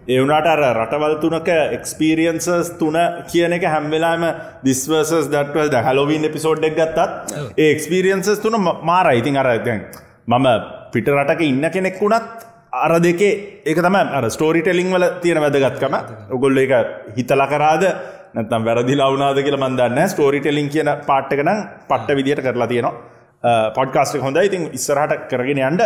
ඒවුනාට 0.08 0.48
අර 0.48 0.62
රටවල් 0.76 1.16
තුනක 1.24 1.50
එක්ස්පීරියන්සස් 1.78 2.72
තුන 2.80 2.98
කියන 3.32 3.58
එක 3.58 3.66
හැම්වෙලාම 3.66 4.24
දිස්වර්සස් 4.64 5.28
දටවල් 5.28 5.70
ද 5.70 5.84
හැලෝවීන් 5.88 6.30
එපිසෝඩ් 6.30 6.66
එක් 6.70 6.80
ගත්තත් 6.80 7.52
ඒ 7.58 7.70
එක්ස්පීරියන්සස් 7.76 8.42
තුන 8.46 8.58
මාර 8.84 9.12
ඉතින් 9.14 9.38
අර 9.38 9.52
දැන් 9.60 9.86
මම 10.28 10.50
පිට 10.94 11.08
රටක 11.10 11.42
ඉන්න 11.44 11.70
කෙනෙක් 11.70 12.02
වුණත් 12.02 12.50
අර 12.76 12.94
දෙකේ 13.00 13.62
ඒක 13.66 13.80
තම 13.80 13.98
අර 14.12 14.26
ස්ටෝරි 14.30 14.62
ටෙලිං 14.62 14.92
වල 14.92 15.08
තියෙන 15.22 15.40
වැදගත්කම. 15.40 15.96
ඔගොල්ල 16.32 16.58
එක 16.58 16.74
හිතල 17.18 17.46
කරාද? 17.46 17.84
නැතම් 18.36 18.64
වැරදි 18.66 18.96
ලවනාද 18.96 19.40
කියල 19.46 19.58
මන්දන්න 19.58 20.10
ස්ටෝරි 20.10 20.40
ටෙලිං 20.42 20.70
කියන 20.70 20.90
පාට්ටකනම් 21.08 21.60
පට්ට 21.90 22.18
විදිට 22.20 22.42
කරලා 22.42 22.68
තියෙනවා 22.68 23.13
පොඩ්කාස්ට 23.78 24.20
හොඳ 24.20 24.38
ඉතින් 24.40 24.68
ඉස්සරහට 24.72 25.26
කරගෙන 25.30 25.62
යන්ඩ 25.62 25.82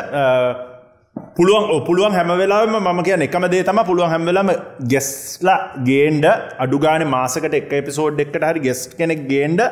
පුළුවන් 1.38 1.86
පුළුවන් 1.86 2.14
හැම 2.14 2.34
වෙලාම 2.36 2.76
ම 2.80 3.04
කිය 3.04 3.18
එකම 3.20 3.48
දේ 3.54 3.64
තම 3.64 3.80
පුළුවන් 3.84 4.12
හැම්වෙලම 4.14 4.52
ගෙස්ලා 4.88 5.60
ගේන්ඩ 5.84 6.28
අඩුගාන 6.60 7.06
මාසකට 7.10 7.54
එක් 7.54 7.72
එපිසෝඩ් 7.74 8.22
එක්කට 8.26 8.50
හරි 8.50 8.66
ගෙස් 8.68 8.82
කෙනෙක් 8.94 9.24
ගේන්ඩ 9.32 9.64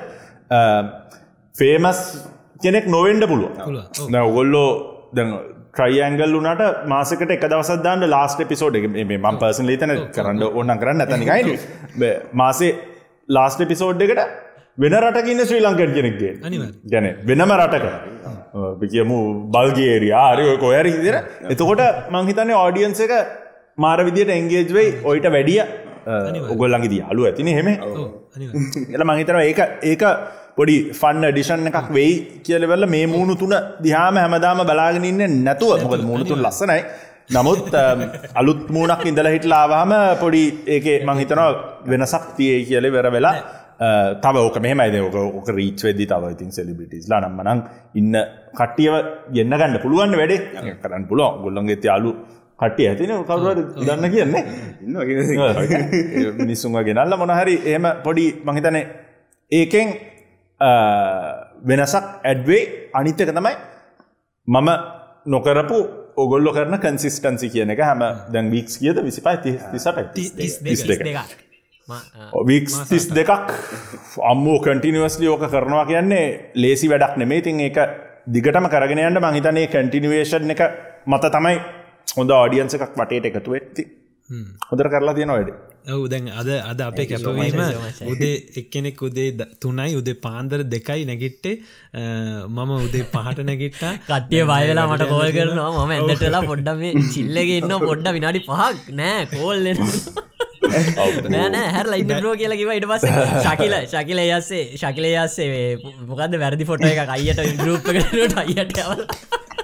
ෆේමස් 1.56 2.02
කෙනෙක් 2.62 2.88
නොවෙන්ඩ 2.88 3.28
පුළුව 3.28 4.10
නැවගොල්ලෝ 4.10 4.70
දැ 5.14 5.28
ට්‍රයිඇංගල් 5.76 6.34
වුනට 6.38 6.64
මාසකට 6.88 7.32
එක 7.36 7.44
දවසදන්න 7.44 8.08
ලාස්ට 8.10 8.42
පිසෝඩ් 8.48 8.78
එක. 8.80 8.86
ම 8.88 9.38
පර්සන් 9.38 9.68
ලීතන 9.70 9.94
කරන්න 10.16 10.44
ඕන්න 10.50 10.80
කරන්න 10.82 11.06
ඇතනිකයි 11.06 12.12
මාසේ 12.34 12.72
ලාස්ට 13.30 13.64
පිසෝඩ් 13.68 14.04
එකට 14.08 14.22
වෙන 14.78 14.96
රටකින්න 15.02 15.42
ශ්‍රී 15.50 15.64
ලංකට 15.66 15.94
කෙනෙක්ගේ. 15.98 16.34
ගැන 16.92 17.06
වෙනම 17.30 17.52
රටක. 17.60 17.86
කියමු 18.84 19.18
බල්ගේරයා 19.56 20.24
ආරය 20.30 20.46
කොයර 20.64 20.86
හිදිර 20.88 21.16
එතකොට 21.54 21.82
මංහිතන්න 22.16 22.54
ඕඩියන්ස 22.62 23.02
එක 23.06 23.14
මාර 23.78 24.00
විදියට 24.08 24.36
එංගේජ් 24.38 24.72
වෙයි 24.78 24.90
ඔයිට 25.12 25.28
වැඩිය 25.36 25.60
ඔගොල්ලඟ 26.54 26.88
දී 26.94 27.04
අලු 27.12 27.28
ඇතින 27.30 27.52
හෙම 27.58 27.68
එල 28.98 29.04
මංහිතන 29.10 29.42
ඒක 29.42 29.62
ඒක 29.92 30.04
පොඩි 30.58 30.78
ෆන්න 31.00 31.26
ඩිෂන් 31.32 31.68
එකක් 31.72 31.90
වෙයි 31.98 32.14
කියලවෙල්ල 32.46 32.86
මේ 32.94 33.06
මූුණු 33.14 33.36
තුන 33.42 33.56
දිහාම 33.86 34.16
හැමදාම 34.24 34.62
බලාගෙනන්න 34.70 35.44
නැතුව. 35.48 35.84
මොකද 35.84 36.04
මුණුතුන් 36.12 36.40
ලස්සනයි. 36.46 36.82
නමුත් 37.36 37.76
අලුත් 38.40 38.64
මූනක් 38.76 39.04
ඉඳල 39.12 39.30
හිටලාවාම 39.34 39.94
පොඩි 40.24 40.44
ඒක 40.76 40.88
මංහිතනවා 41.10 41.52
වෙනසක් 41.92 42.26
තියේ 42.38 42.66
කියලෙ 42.70 42.90
වෙර 42.96 43.08
වෙලා 43.16 43.36
තව 44.22 44.36
ඕක 44.38 44.58
මෙහමයිද 44.60 44.96
ඕක 44.98 45.16
ඕක 45.16 45.50
රීච් 45.50 45.84
වෙදදි 45.84 46.06
තව 46.06 46.32
ඉතින් 46.32 46.52
සෙලිබිටිස් 46.52 47.10
ලා 47.10 47.20
නම්මනං 47.22 47.60
ඉන්න 47.96 48.16
කට්ටියව 48.54 48.96
ගන්න 49.32 49.54
ගන්න 49.54 49.80
පුළුවන් 49.82 50.12
වැඩේ. 50.14 50.40
කරන්න 50.82 51.08
පුළුවන්. 51.08 51.42
ගොල්ලන්ගේ 51.44 51.80
යාලු 51.84 52.12
කට්ටිය 52.58 52.88
ඇතින. 52.88 53.12
කවරුවට 53.24 53.76
දන්න 53.82 54.06
කියන්නේ. 54.12 54.44
මිනිස්සුන්ව 56.40 56.84
ගෙනල්ල 56.84 57.18
මොනහරි 57.18 57.56
එහම 57.66 57.86
පොඩි 58.04 58.26
මහිතන 58.44 58.78
ඒකෙන් 59.52 59.88
වෙනසක් 61.64 62.06
ඇඩ්වේ 62.24 62.90
අනිත්තක 62.94 63.32
තමයි 63.32 63.56
මම 64.48 64.70
නොකරපු 65.28 65.80
ඔගොල්ලො 66.18 66.54
කරන 66.54 66.78
කන්සිස්ටන්සි 66.78 67.50
කියන 67.50 67.70
එක 67.72 67.82
හැම 67.82 68.04
දැන් 68.32 68.52
වීක්ස් 68.52 68.78
කියද 68.78 69.04
විසිපයි 69.04 69.38
තිසට 69.44 70.64
දෙක 70.64 71.45
වික්ස් 72.44 72.76
තිස් 72.90 73.08
දෙකක්. 73.10 73.32
අම්මෝ 74.24 74.58
කටිනිවස්ලි 74.60 75.28
ඕක 75.28 75.46
කරනවා 75.48 75.86
කියන්නේ 75.86 76.52
ලේසි 76.56 76.90
වැඩක් 76.90 77.18
නෙමේ 77.18 77.42
තින් 77.42 77.60
ඒක 77.60 77.78
දිගටම 78.28 78.68
කරගෙනයන්ට 78.68 79.22
මහිතනේ 79.22 79.68
කටිනිවේශන් 79.68 80.50
එක 80.52 80.64
මත 81.08 81.32
තමයි 81.36 81.60
හොඳ 82.18 82.32
ආඩියන්ස 82.32 82.76
එකක් 82.76 82.92
වටේට 82.96 83.30
එකතු 83.32 83.52
වෙත්ති 83.52 83.86
හොදර 84.70 84.88
කරලා 84.90 85.14
තියෙන 85.14 85.32
වැඩ. 85.32 85.50
ඔවු 85.88 86.08
දැන් 86.08 86.30
අද 86.34 86.50
අද 86.64 86.80
අපේ 86.82 87.06
කැපවීම 87.06 87.60
උදේ 88.08 88.34
එක්කෙනෙක් 88.62 89.02
උදේ 89.08 89.28
තුනයි 89.62 89.94
උදේ 89.96 90.18
පාන්දර 90.18 90.60
දෙකයි 90.66 91.06
නැගිට්ටේ. 91.06 91.56
මම 92.50 92.72
උදේ 92.80 93.06
පහට 93.14 93.46
නැගිට්ටා. 93.46 93.94
කට්ටිය 94.08 94.44
වයලා 94.44 94.88
මට 94.90 95.10
කෝල් 95.12 95.30
කරනවා. 95.32 95.72
මම 95.80 95.94
ඇදටලා 95.98 96.44
පොඩ්ඩම 96.44 97.10
චිල්ලගේ 97.14 97.60
ඉන්න 97.62 97.76
පොඩ්ඩ 97.82 98.16
විනාඩි 98.18 98.48
පහක් 98.50 98.96
නෑ. 99.02 99.26
කෝල්ලෙන 99.34 99.78
නෑ 101.34 101.66
හැරලා 101.70 102.00
ඉන්නෝ 102.04 102.36
කියලා 102.36 102.60
කිව 102.60 102.72
ඉට 102.76 102.88
පස 102.92 103.04
ශකිල 103.46 103.76
ශකිල 103.86 104.22
යස්සේ 104.26 104.64
ශකිල 104.76 105.08
යස්සේ 105.14 105.64
මොකද 106.10 106.38
වැරදි 106.44 106.70
ෆොට 106.70 106.86
එක 106.86 107.02
අයියට 107.08 107.42
ගරුප් 107.60 107.90
කරට 107.90 108.38
අයියට 108.44 108.80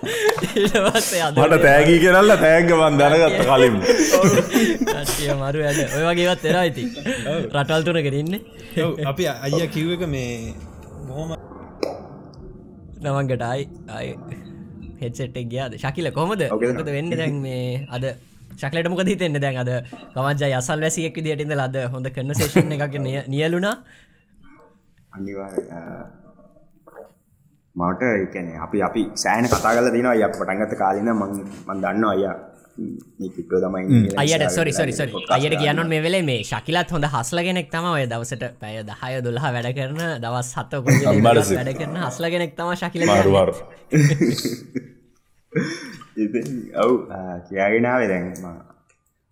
මට 0.02 1.62
තෑගී 1.62 2.00
කරල්ල 2.04 2.34
තෑග්ගවන් 2.38 2.98
දැනගත්ත 2.98 3.42
කලින්. 3.50 3.76
මරු 5.38 5.64
ඇද 5.68 5.80
ඔය 5.90 6.04
වගේවත් 6.08 6.46
එෙන 6.46 6.60
ඉති 6.66 6.86
රටල් 7.52 7.86
තුන 7.86 8.00
කරන්න 8.08 8.34
අපි 9.06 9.30
අයිය 9.30 9.68
කිව්ව 9.70 9.96
එක 9.98 10.08
මේ 10.10 10.54
බොහොම 11.08 11.36
නමන්ගට 13.02 13.44
අයි 13.44 13.64
අය 13.90 14.08
හෙට්සෙට්ක් 15.02 15.48
ගයාද? 15.50 15.78
ශකිල 15.78 16.12
කොමද 16.14 16.44
ඔකද 16.50 16.90
වෙන්න 16.90 17.14
දැන් 17.14 17.40
මේ 17.42 17.86
අද 17.90 18.06
ශක්ලට 18.54 18.90
මොක 18.90 19.04
හිතෙන්න? 19.06 19.40
දැන් 19.40 19.58
අද 19.58 19.72
කමජ 20.14 20.44
යසල් 20.52 20.80
වැසියෙක් 20.82 21.20
දිටඉද 21.20 21.54
ලද 21.54 21.86
හොඳ 21.90 22.08
කරන 22.10 22.34
සේෂන් 22.36 22.74
එකක් 22.78 22.98
නියලුණා. 23.28 23.76
අනිවා 25.14 25.50
මට 27.76 28.02
එකන 28.22 28.48
අපි 28.60 28.78
අපි 28.84 29.04
සෑන 29.16 29.46
කතා 29.48 29.76
කල 29.76 29.92
දින 29.92 30.08
අය 30.08 30.24
පටන්ගත 30.30 30.74
කාලින 30.78 31.12
මන් 31.12 31.78
දන්න 31.78 32.06
අයියා 32.06 32.38
අයට 34.18 34.46
සොරි 34.50 34.74
සොරි 34.74 34.92
සොරි 34.92 35.12
අයට 35.30 35.56
කියන්න 35.56 35.84
මේ 35.88 36.02
වෙලේ 36.02 36.24
මේ 36.24 36.44
ශකිලත් 36.44 36.92
හොඳ 36.92 37.08
හස්ලගෙනෙක් 37.08 37.68
තම 37.70 37.88
ඔය 37.88 38.06
දවසට 38.06 38.54
පැය 38.60 38.84
දහය 38.84 39.14
දුල්හ 39.22 39.46
වැඩ 39.48 39.72
කරන 39.74 40.02
දවස් 40.20 40.54
හත්ත 40.56 40.74
වැඩ 41.20 41.74
කරන 41.74 42.00
හස්ලගෙනෙක් 42.06 42.56
තම 42.56 42.70
ශකිල 42.78 43.02
ඔව්. 45.52 46.92
කියගෙනාව 47.48 48.04
දැන්ම 48.08 48.62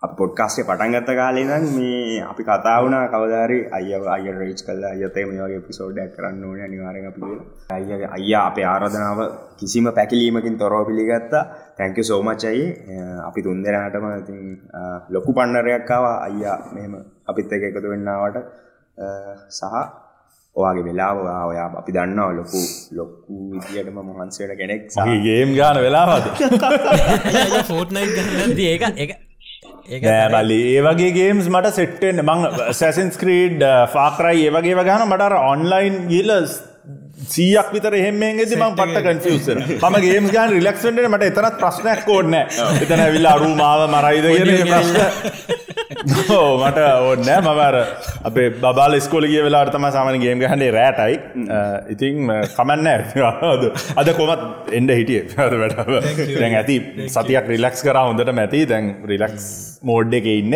පොඩ්කාස්ටේ 0.03 0.63
පටන්ගත්ත 0.63 1.11
කාලෙනම් 1.11 1.65
මේ 1.75 2.19
අපි 2.21 2.43
කතා 2.43 2.75
වුණා 2.83 3.07
කවදාරි 3.07 3.59
අය 3.69 3.93
අය 4.15 4.25
රේච් 4.31 4.61
කල්ල 4.65 4.83
අයතේ 4.83 5.25
මේ 5.25 5.41
වගේ 5.41 5.61
පිසෝඩ්ඩක් 5.67 6.11
කරන්න 6.15 6.43
ඕන 6.43 6.59
අනිවාරෙන් 6.67 7.07
අපි 7.11 7.21
අය 7.69 8.03
අය 8.09 8.33
අපේ 8.41 8.65
ආරධනාව 8.65 9.19
කිසිම 9.59 9.87
පැකිලීමකින් 9.91 10.57
තොරව 10.57 10.85
පිළිගත්තා. 10.87 11.43
තැංක 11.77 11.99
සෝමච්චයි 12.03 12.63
අපි 13.27 13.39
තුන්දෙනටම 13.41 14.05
ඉතින් 14.13 14.39
ලොකු 15.09 15.31
පන්නරයක්කාව 15.33 16.05
අයියා 16.27 16.59
මෙම 16.75 16.93
අපිත් 17.27 17.51
එක 17.51 17.63
එකතු 17.69 17.87
වෙන්නාවට 17.89 18.37
සහ 19.49 19.63
ඔයාගේ 20.55 20.85
වෙලාව 20.85 21.17
ඔයා 21.45 21.67
අපි 21.77 21.91
දන්නවා 21.91 22.33
ලොකු 22.33 22.61
ලොක්කු 22.91 23.35
විදිටම 23.53 23.97
මහන්සේට 24.01 24.53
කෙනෙක් 24.57 24.83
ගේම් 25.23 25.55
ගාන 25.55 25.77
වෙලාවද? 25.77 26.25
ෆෝට්නයි 27.69 28.05
ඒක 28.67 28.85
එක 29.89 30.03
බලි 30.31 30.59
ඒවගේ 30.71 31.11
ගේම්ස් 31.11 31.47
මට 31.49 31.73
සෙට්ටෙන් 31.73 32.23
මං 32.23 32.73
සැසන් 32.73 33.09
ස්ක්‍රීඩ් 33.11 33.63
ෆාකරයි 33.89 34.43
ඒවගේ 34.43 34.75
වගහන 34.75 35.05
මටර 35.07 35.37
ඔන්ලයින් 35.43 36.01
ගිල 36.07 36.33
සීයක් 37.33 37.69
විතර 37.75 37.93
එහෙමෙන්ගෙද 37.99 38.53
ම 38.57 38.65
පට 38.79 39.03
කන්ෆියසන 39.05 39.59
ම 39.91 39.95
ගේම් 40.05 40.29
ගන් 40.33 40.55
රිලක්ෂන්ට 40.57 41.07
මට 41.11 41.29
එතරත් 41.31 41.55
ප්‍රශ්නයක් 41.61 42.03
කෝඩන 42.09 42.35
එතන 42.39 43.03
විල්ල 43.15 43.31
අරු 43.33 43.49
මාව 43.61 43.81
මරයිද 43.95 44.27
කිය 44.29 44.63
ප්‍රශ්න. 44.71 44.97
ඕ 46.35 46.51
මට 46.57 46.85
ඕන්න 47.05 47.29
මවර 47.45 47.77
අපේ 48.29 48.47
බාල 48.63 48.95
ස්කෝලගේ 49.05 49.43
වෙලා 49.47 49.61
අර්තම 49.65 49.87
සාමන 49.95 50.19
ගේම් 50.23 50.41
ගහන්නේ 50.43 50.71
රෑටයි. 50.77 51.15
ඉතින් 51.95 52.31
කමන්න 52.55 52.87
අද 54.01 54.11
කොමත් 54.19 54.71
එන්ඩ 54.79 54.95
හිටිය. 54.99 55.21
දැන් 55.35 56.55
ඇති 56.61 56.77
සතියක් 57.15 57.51
රිලක්ස් 57.53 57.83
කර 57.87 57.99
හොඳට 58.01 58.33
මැති 58.39 58.63
දැන් 58.71 58.93
රිලක්ස් 59.11 59.49
මෝඩ් 59.89 60.15
එක 60.21 60.31
ඉන්න. 60.37 60.55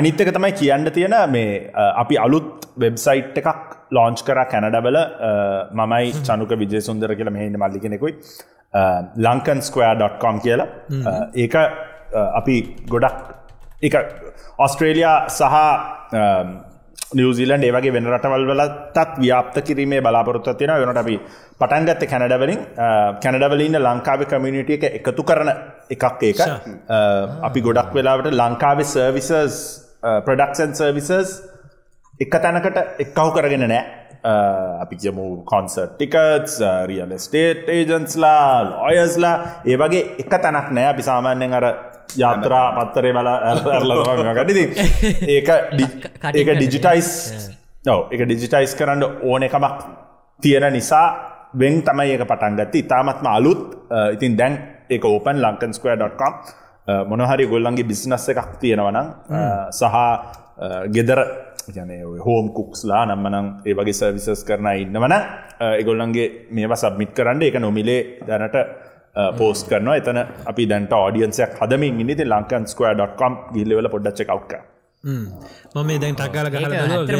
අනිත්තක 0.00 0.32
තමයි 0.38 0.56
කියන්න 0.62 0.90
තියෙන 0.96 1.18
මේ 1.36 1.68
අපි 2.04 2.18
අලුත් 2.26 2.66
වෙබ්සයිට් 2.80 3.38
එකක් 3.42 3.69
ලෝංච් 3.96 4.22
කර 4.28 4.38
කැනඩබල 4.52 4.98
මමයි 5.80 6.14
චනුක 6.28 6.54
විජය 6.62 6.80
සුන්දර 6.88 7.12
කියලා 7.18 7.36
මෙහින්න 7.36 7.60
මල්ලි 7.64 7.84
කෙනෙකුයි. 7.84 8.14
ලංකන්ස්කයා.කොම් 9.26 10.40
කියලා. 10.46 10.68
ඒක 11.44 11.54
අපි 12.40 12.56
ගොඩක් 12.94 13.20
එක 13.88 13.94
ඔස්ට්‍රේලයා 14.64 15.16
සහ 15.38 15.54
නිවසිලන්ඩ 17.18 17.66
ඒවගේ 17.68 17.92
වෙන 17.94 18.08
රටවල් 18.14 18.44
වල 18.50 18.62
තත් 18.96 19.14
ව්‍යාප්ත 19.22 19.56
කිරීමේ 19.68 20.00
බලාපොරොත්ත 20.06 20.50
තියෙන 20.58 20.72
වෙනට 20.82 21.00
අපි 21.02 21.16
පටන්ගත්ත 21.60 22.02
කැනඩවලින්. 22.12 22.60
කැනඩවලන්න 23.24 23.78
ලංකාව 23.86 24.22
කමියනිටිය 24.32 24.78
එක 24.78 24.84
එකතු 25.00 25.22
කරන 25.30 25.50
එකක් 25.94 26.04
ඒක. 26.30 26.40
අපි 27.48 27.60
ගොඩක් 27.68 27.94
වෙලාවට 27.98 28.30
ලංකාවේ 28.40 28.90
සර්විසස් 28.94 29.56
ප්‍රඩක්ෂන් 30.26 30.76
සර්විසස් 30.80 31.32
එක 32.20 32.32
තැනකට 32.36 32.78
එක්කහු 33.04 33.30
කරගෙන 33.32 33.64
නෑ. 33.64 33.84
අපි 34.82 34.96
කියමු 34.96 35.26
කොන්සර්ට් 35.44 35.94
ටිකටස් 35.96 36.56
රියල් 36.86 37.14
ස්ටේට් 37.18 37.68
ඒජන්ස්ලා 37.68 38.42
ලොයස්ලා 38.66 39.36
ඒ 39.64 39.76
වගේ 39.76 40.02
එක 40.18 40.34
තැනක් 40.36 40.68
නෑ. 40.70 40.90
අපි 40.92 41.02
සාමාන්‍යෙන් 41.02 41.54
අර 41.54 41.66
යාත්‍රා 42.16 42.66
පත්තරේ 42.76 43.12
බල 43.12 43.30
ඇරලගටති 43.30 44.64
ඒක 45.36 45.48
ඒක 46.34 46.48
ඩිජිටයිස් 46.52 47.10
ඔව 47.86 48.12
එක 48.12 48.24
ඩිජිටයිස් 48.26 48.76
කරන්න 48.76 49.04
ඕන 49.22 49.42
එකමක් 49.42 49.84
තියෙන 50.42 50.72
නිසා 50.72 51.06
වෙන් 51.54 51.80
තමයි 51.82 52.12
ඒක 52.14 52.26
පටන්ගත්ති 52.26 52.84
ඉතාමත්ම 52.84 53.26
අලුත්. 53.26 53.62
ඉතින් 54.14 54.36
දැන් 54.38 54.58
ඒක 54.90 55.04
ඕපන් 55.04 55.40
ලංකන්ස්කය.com 55.40 56.34
මොනහරි 57.08 57.46
ගොල්ලන්ගේ 57.46 57.88
බිස්නස්ස 57.88 58.28
එකක් 58.28 58.52
තියෙනවනම් 58.60 59.08
සහ 59.70 59.96
ගෙදර 60.92 61.20
ගැන 61.76 61.90
හෝම් 62.26 62.46
කුක්ස්ලා 62.58 63.02
නම්මනම් 63.06 63.48
ඒ 63.66 63.74
වගේ 63.78 63.96
සර්විසස් 64.00 64.44
කරන 64.48 64.68
ඉන්නවන 64.82 65.14
එගොල්ලන්ගේ 65.80 66.28
මේවා 66.50 66.80
සබ්මිට් 66.82 67.12
කරන්න 67.16 67.42
එක 67.42 67.58
නොමිලේ 67.66 68.00
දැනට 68.28 68.56
පෝස්ට 69.38 69.68
කරනවා. 69.70 69.96
එතන 69.96 70.18
අපි 70.50 70.68
දැන්ට 70.72 70.92
ෝඩියන්සයක් 70.92 71.56
හදමින් 71.60 72.00
ඉනිති 72.00 72.24
ලංකන්ස්කයා.com 72.26 73.32
ගිල්ලවෙල 73.54 73.88
පොඩ්ඩච්ච 73.94 74.28
කව්ක 74.30 74.52
මම 75.04 75.86
මේ 75.86 75.98
දැන් 75.98 76.16
ටක්කාල 76.16 76.48
ගහල 76.50 76.64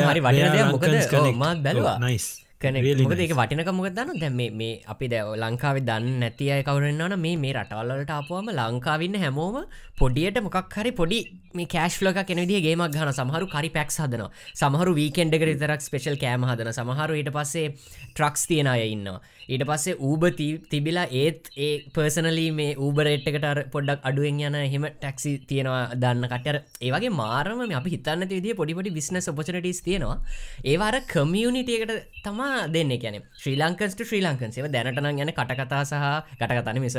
හරි 0.06 0.20
වටින 0.20 0.70
මොකද? 0.70 1.34
මාත් 1.36 1.58
බැලවා. 1.62 1.96
නයිස් 2.00 2.26
කනෙ 2.60 2.80
ඒක 2.80 3.32
වටිනක 3.32 3.68
මොකද 3.72 3.94
දන්න 3.96 4.18
දැ 4.20 4.50
මේ 4.52 4.72
අපි 4.86 5.06
දැව 5.08 5.28
ලංකාවේ 5.34 5.82
දන්න 5.82 6.18
නැති 6.20 6.48
අය 6.50 6.62
කවරන්නන 6.62 7.14
මේ 7.18 7.36
මේ 7.36 7.54
රටවල්ලට 7.54 8.12
ආපුවම 8.12 8.50
ලංකාවන්න 8.52 9.16
හැමෝම 9.18 9.56
පොඩියට 9.96 10.40
මොකක් 10.40 10.76
හරි 10.76 10.92
පොඩි 10.92 11.20
මේ 11.54 11.66
කෑශ්ලක 11.66 12.20
කෙනවිදිේ 12.22 12.60
ගේමක් 12.60 12.92
ගන 12.92 13.12
සමහරු 13.12 13.48
කරි 13.48 13.70
පැක් 13.70 13.94
හදන 13.94 14.26
සමහරු 14.54 14.92
වීකෙන්ඩ 14.94 15.38
එක 15.38 15.46
තරක් 15.56 15.80
ස්පේෂල් 15.80 16.18
කෑම 16.18 16.44
හදන 16.44 16.72
සමහරු 16.72 17.16
ඊට 17.16 17.32
පස්සේ 17.32 17.72
ට්‍රක්ස් 17.72 18.44
තියෙන 18.46 18.68
අය 18.68 18.84
ඉන්නවා 18.90 19.18
ඊට 19.50 19.64
පස්සේ 19.68 19.94
ඌබ 20.08 20.24
තිබිලා 20.72 21.06
ඒත් 21.22 21.50
ඒ 21.66 21.70
පර්සනලී 21.94 22.50
මේ 22.58 22.74
ඌබරේට්කට 22.84 23.46
පොඩ්ඩක් 23.74 24.06
අඩුවෙන් 24.08 24.40
යන 24.48 24.56
හෙම 24.74 24.84
ටැක්සි 24.94 25.32
තියෙනවා 25.50 25.82
දන්න 26.02 26.26
කටර 26.32 26.56
ඒවගේ 26.88 27.12
මාරම 27.20 27.62
අපි 27.80 27.94
හිතන්න 27.94 28.26
විදිේ 28.32 28.58
පොඩිපොඩි 28.60 28.94
බිස්නස් 28.98 29.28
ඔපචනටස් 29.32 29.80
තියෙනවා. 29.86 30.18
ඒවාර 30.64 30.96
කමියනිටියකට 31.12 31.92
තමා 32.24 32.68
දෙන්න 32.74 32.94
කියන 33.02 33.18
ශ්‍රී 33.42 33.56
ලංකන්ට 33.62 34.06
ශ්‍රී 34.10 34.22
ලංකන්සේව 34.26 34.70
දැනටන 34.76 35.10
යන 35.24 35.34
කටකතා 35.40 35.82
සහ 35.84 36.06
කටකතන 36.40 36.80
මෙස 36.86 36.98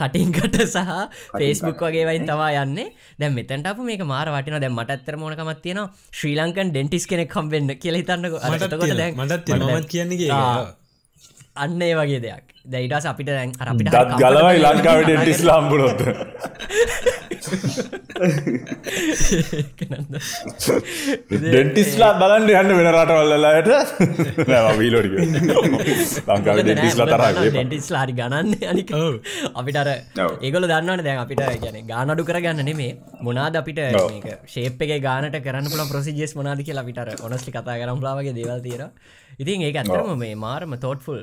කටින්කට 0.00 0.58
සහ 0.66 0.90
ෆේස්බුක් 1.38 1.86
වගේ 1.86 2.08
වයින් 2.10 2.26
තවා 2.26 2.50
යන්නේ. 2.64 2.88
දැම් 3.20 3.38
මෙතැන්ට 3.38 3.70
අප 3.72 3.84
මේක 3.90 4.04
මාර 4.14 4.32
වටින 4.34 4.60
දැ 4.64 4.72
මට 4.72 4.96
ඇත්තර 4.96 5.20
මොනකමත් 5.22 5.62
තියෙන 5.62 5.84
ශ්‍රී 6.18 6.36
ලංකන් 6.40 6.74
ඩෙන්ටිස් 6.74 7.08
කෙනෙක් 7.12 7.32
කම්වෙන්න 7.36 7.76
කියල 7.76 8.00
හිතන්නක. 8.00 8.36
මටත් 9.20 9.58
මත් 9.60 9.88
කියන්නේ 9.94 10.79
අන්න 11.64 11.82
ඒ 11.88 11.94
වගේ 11.98 12.20
දෙයක්. 12.26 12.44
දැයිටස් 12.72 13.06
අපිට 13.10 13.28
දැන් 13.30 13.52
අපිට 13.72 13.88
දත් 13.94 14.16
ගලවයි 14.20 14.58
ලංකාවට 14.64 15.06
ඩෙන්ටිස් 15.08 15.40
ලාම්බුලොත් 15.48 16.00
ඩෙන්ටිස්ලා 21.30 22.10
බලන්ට 22.20 22.52
යන්න 22.60 22.72
වෙන 22.78 22.88
රටවල්ලලායට 22.92 23.70
වීලෝඩි 24.80 25.08
ලංකාව 26.28 26.60
ඩෙන්ටිස්ලා 26.60 27.08
තරගේ 27.12 27.50
ඩෙන්ටිස්ලා 27.54 28.02
හරි 28.04 28.14
ගණන්න 28.20 28.68
අනික. 28.72 28.92
අපිට 29.62 29.80
අර 29.82 29.90
ඒගොල 29.94 30.68
දන්නවන 30.72 31.04
දැන් 31.08 31.22
අපිට 31.24 31.42
ගැන 31.64 31.80
ගානඩු 31.92 32.28
කරගන්න 32.30 32.60
නෙමේ. 32.70 32.92
මොනාද 33.26 33.54
අපිට 33.62 33.80
ශේප් 34.54 34.80
එක 34.86 34.92
ගානට 35.08 35.36
කරන්න 35.48 35.72
පුල 35.72 35.82
ප්‍රසිජෙස් 35.94 36.32
මොනාද 36.40 36.60
කියලා 36.68 36.84
අපිට 36.86 37.24
ඔනස්ලි 37.30 37.50
කතා 37.56 37.80
කරම්ලාවගේ 37.82 38.36
දේවල් 38.40 38.60
තීර 38.68 38.82
ඉතින් 39.42 39.58
ඒ 39.66 39.72
ඇතරම 39.74 40.16
මේ 40.24 40.34
මාරම 40.46 40.72
තෝට්ෆුල් 40.86 41.20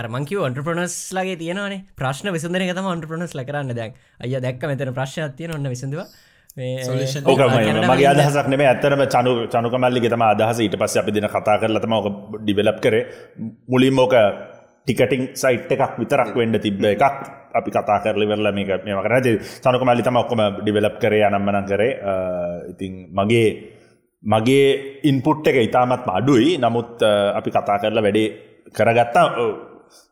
අරමංකිව 0.00 0.44
ඔන්ට්‍රපනස් 0.46 0.96
ලගේ 1.16 1.36
තියෙනවානේ. 1.42 1.84
ප්‍රශ්න 2.00 2.32
විසඳන 2.36 2.64
තම 2.78 2.88
ඔන්ට්‍රපනස් 2.94 3.34
ලකරන්න 3.38 3.76
දැක් 3.80 3.94
අය 4.24 4.34
දැක්ක 4.46 4.66
මෙතන 4.70 4.92
ප්‍රශ්න 4.98 5.36
තියන 5.38 5.54
ඔන්න 5.56 5.70
විසඳවා. 5.74 6.06
මගේ 6.58 8.08
අදහසක් 8.12 8.46
නෙම 8.52 8.62
ඇතරම 8.66 9.02
චනු 9.14 9.32
චනුකමල්ලි 9.54 10.10
තම 10.14 10.24
අදහස. 10.28 10.60
ඊට 10.66 10.76
පස්ස 10.80 11.00
අපි 11.02 11.14
දින 11.16 11.28
කතා 11.34 11.56
කරලතම 11.62 11.92
ඕක 11.98 12.06
ඩිවෙලප් 12.42 12.78
කරේ. 12.84 13.04
මුලින් 13.68 13.98
ඕක 14.04 14.14
ටිකටිං 14.86 15.24
සයිට් 15.42 15.72
එකක් 15.76 15.98
විතරක් 16.02 16.32
වෙන්ඩ 16.40 16.60
තිබ්බ 16.66 16.84
එකක් 16.92 17.04
අපි 17.60 17.70
කතා 17.70 17.98
කරලිවෙරල 18.04 18.52
මේක 18.58 18.70
මේම 18.84 19.00
කර. 19.06 19.16
චනුක 19.64 19.82
මල්ලි 19.88 20.06
තම 20.06 20.20
ඔක්කොම 20.22 20.42
ඩිවෙලප් 20.60 20.96
කරේ 21.02 21.24
අනම්මන 21.28 21.64
කරේ. 21.70 21.92
ඉතින් 22.72 22.92
මගේ 23.18 23.48
මගේ 24.22 24.68
ඉන්පුට් 25.04 25.46
එක 25.46 25.58
ඉතාමත් 25.68 26.06
අඩුයි. 26.18 26.58
නමුත් 26.58 27.02
අපි 27.38 27.50
කතා 27.50 27.78
කරලා 27.82 28.06
වැඩේ 28.06 28.28
කරගත්තා 28.76 29.26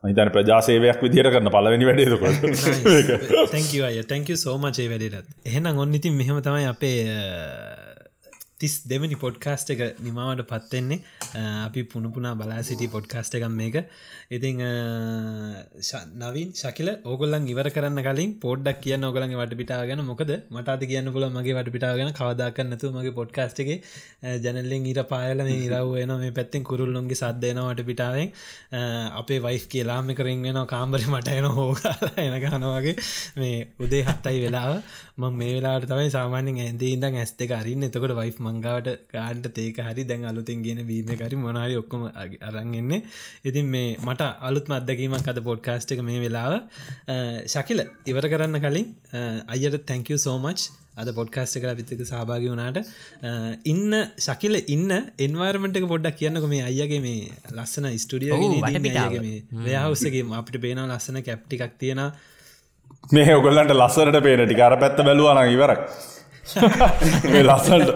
හිතන 0.05 0.31
ප්‍රජාසේවයක් 0.37 1.03
විදිර 1.07 1.31
කරන්න 1.33 1.53
පලවෙනි 1.55 1.89
වැඩේකොට 1.89 2.39
තැංකව 3.55 4.07
තැංක 4.13 4.31
සෝමචේ 4.45 4.89
වැඩටත්. 4.93 5.35
එහෙනම් 5.47 5.83
ඔන්න 5.85 5.99
ඉතින් 5.99 6.17
මෙහම 6.21 6.41
තමයි 6.45 6.71
අපේ 6.71 6.97
තිස් 8.61 8.75
දෙවැනි 8.89 9.17
පොඩ්කාස්ට 9.23 9.71
එක 9.73 9.81
නිමාවට 10.01 10.43
පත්වෙන්නේ 10.51 11.43
අපි 11.63 11.81
පුුණපුනා 11.85 12.33
බලා 12.35 12.61
සිටි 12.63 12.87
පොඩ්කාස්ට 12.89 13.35
එකම් 13.39 13.53
මේක. 13.53 13.77
ඉතිං 14.31 14.63
නවින් 16.23 16.55
ශකිල 16.61 16.89
ඕගොල්ලන් 17.05 17.49
ඉවර 17.53 17.69
කරන්න 17.75 18.01
කලින් 18.07 18.33
පොඩ්ඩක් 18.41 18.81
කියන්න 18.81 19.05
ඔගලන්ගේ 19.05 19.41
වට 19.41 19.59
පිටාගෙන 19.61 20.03
මොකද 20.03 20.33
මටද 20.51 20.89
කියන්න 20.93 21.13
පුල 21.13 21.27
මගේ 21.29 21.57
වට 21.59 21.75
පිටාගෙන 21.75 22.13
කවදාකන්නතු 22.13 22.93
මගේ 22.95 23.15
පොඩ්කාස්ට 23.19 23.61
එක 23.65 23.71
ජනල්ලෙන් 24.45 24.89
ඉර 24.93 25.03
පායල 25.13 25.45
මේ 25.49 25.59
ඉරව්වන 25.67 26.15
මේ 26.17 26.33
පැත්තෙන් 26.33 26.65
කුරුල්ලොන්ගේ 26.65 27.21
සද්ධයනවට 27.23 27.85
පිටාවෙන් 27.85 28.33
අපේ 29.21 29.41
වයිස් 29.41 29.69
කියලාම 29.69 30.15
කරින් 30.15 30.49
වෙන 30.49 30.63
කාම්බරි 30.67 31.05
මට 31.09 31.37
එන 31.37 31.51
හෝකාලා 31.59 32.25
එන 32.25 32.39
ගනවාගේ 32.43 32.97
මේ 33.37 33.61
උදේ 33.81 34.03
හත්තයි 34.05 34.43
වෙලාව. 34.45 34.81
මං 35.19 35.33
මේ 35.33 35.53
වෙලාට 35.55 35.85
තමයි 35.85 36.09
සාමාන්‍යෙන් 36.11 36.59
ඇන්දී 36.63 36.91
ඉඳන් 36.93 37.15
ඇස් 37.17 37.31
දෙක 37.35 37.53
අරින්න. 37.53 37.85
එතකොට 37.85 38.13
වයිෆ් 38.13 38.39
මංගාවට 38.39 38.89
ගාන්ට 39.11 39.47
තේක 39.51 39.79
හරි 39.81 40.03
දැන් 40.05 40.25
අලුතින් 40.25 40.59
ගෙන 40.63 40.81
බීම 40.87 41.13
කරි 41.15 41.39
මොනාරි 41.39 41.77
ඔක්කොම 41.77 42.03
අරන්ගෙන්නේ 42.49 43.01
ඉතින් 43.45 43.67
මේ 43.67 43.97
මට 43.99 44.27
අලුත් 44.43 44.69
අදකීමක් 44.79 45.31
අද 45.33 45.41
පොඩ්කාස්ට් 45.43 45.95
එක 45.95 46.03
මේ 46.03 46.21
වෙලාව. 46.21 46.53
ශකිල 47.47 47.81
ඉවර 48.07 48.29
කරන්න 48.29 48.61
කලින් 48.61 48.93
අයට 49.49 49.79
තැංකව 49.85 50.19
සෝමච් 50.19 50.69
අද 50.97 51.15
පොඩ්කාස්ට 51.15 51.61
කර 51.61 51.75
විතක 51.75 52.05
සභාගි 52.05 52.53
වුණාට. 52.53 52.79
ඉන්න 53.65 53.99
ශකිල 54.21 54.63
ඉන්න 54.69 54.95
එන්වාර්මට 55.21 55.83
පොඩ්ඩක් 55.87 56.21
කියන්නක 56.21 56.47
මේ 56.47 56.63
අයගේ 56.63 57.01
මේ 57.01 57.33
ලස්සන 57.55 57.93
ස්ටඩියෝ 57.97 58.39
ව්‍යහවසගේ 59.65 60.25
අපිට 60.37 60.63
පේන 60.63 60.87
ලස්සන 60.87 61.23
කැප්ටිකක් 61.25 61.79
තියෙන 61.79 62.09
මේ 63.13 63.35
ඔගොල්ලන්ට 63.35 63.73
ලස්සනට 63.73 64.21
පේනටි 64.23 64.55
කර 64.57 64.77
පැත්ත 64.77 65.01
බැලුවන 65.01 65.41
ඉවරක් 65.49 65.83
මේ 67.27 67.43
ලස්සන්ට 67.43 67.91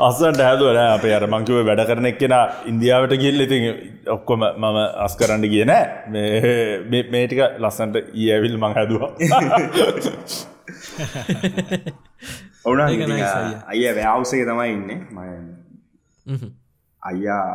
අස්සන්ට 0.00 0.40
හැදුවන 0.40 0.78
අපේ 0.78 1.14
අර 1.14 1.26
මංකිව 1.28 1.60
වැඩ 1.62 1.82
කරන 1.86 2.08
එක්කෙන 2.10 2.34
ඉන්දියාවට 2.66 3.14
ගිල්ල 3.22 3.40
ඉතින් 3.40 3.66
ඔක්කොම 4.08 4.44
මම 4.46 4.78
අස් 4.98 5.16
කරන්න 5.16 5.46
කියන 5.54 5.72
මේටික 7.10 7.42
ලස්සන්ට 7.58 7.96
ඒඇවිල් 7.96 8.58
මං 8.58 8.74
හැදවා. 8.74 9.10
ඔවුන 12.64 12.80
අය 12.80 13.84
ව්‍යවසය 13.96 14.44
තමයි 14.44 14.70
ඉන්න. 14.70 14.90
ම 15.10 15.18
අයියා 17.02 17.46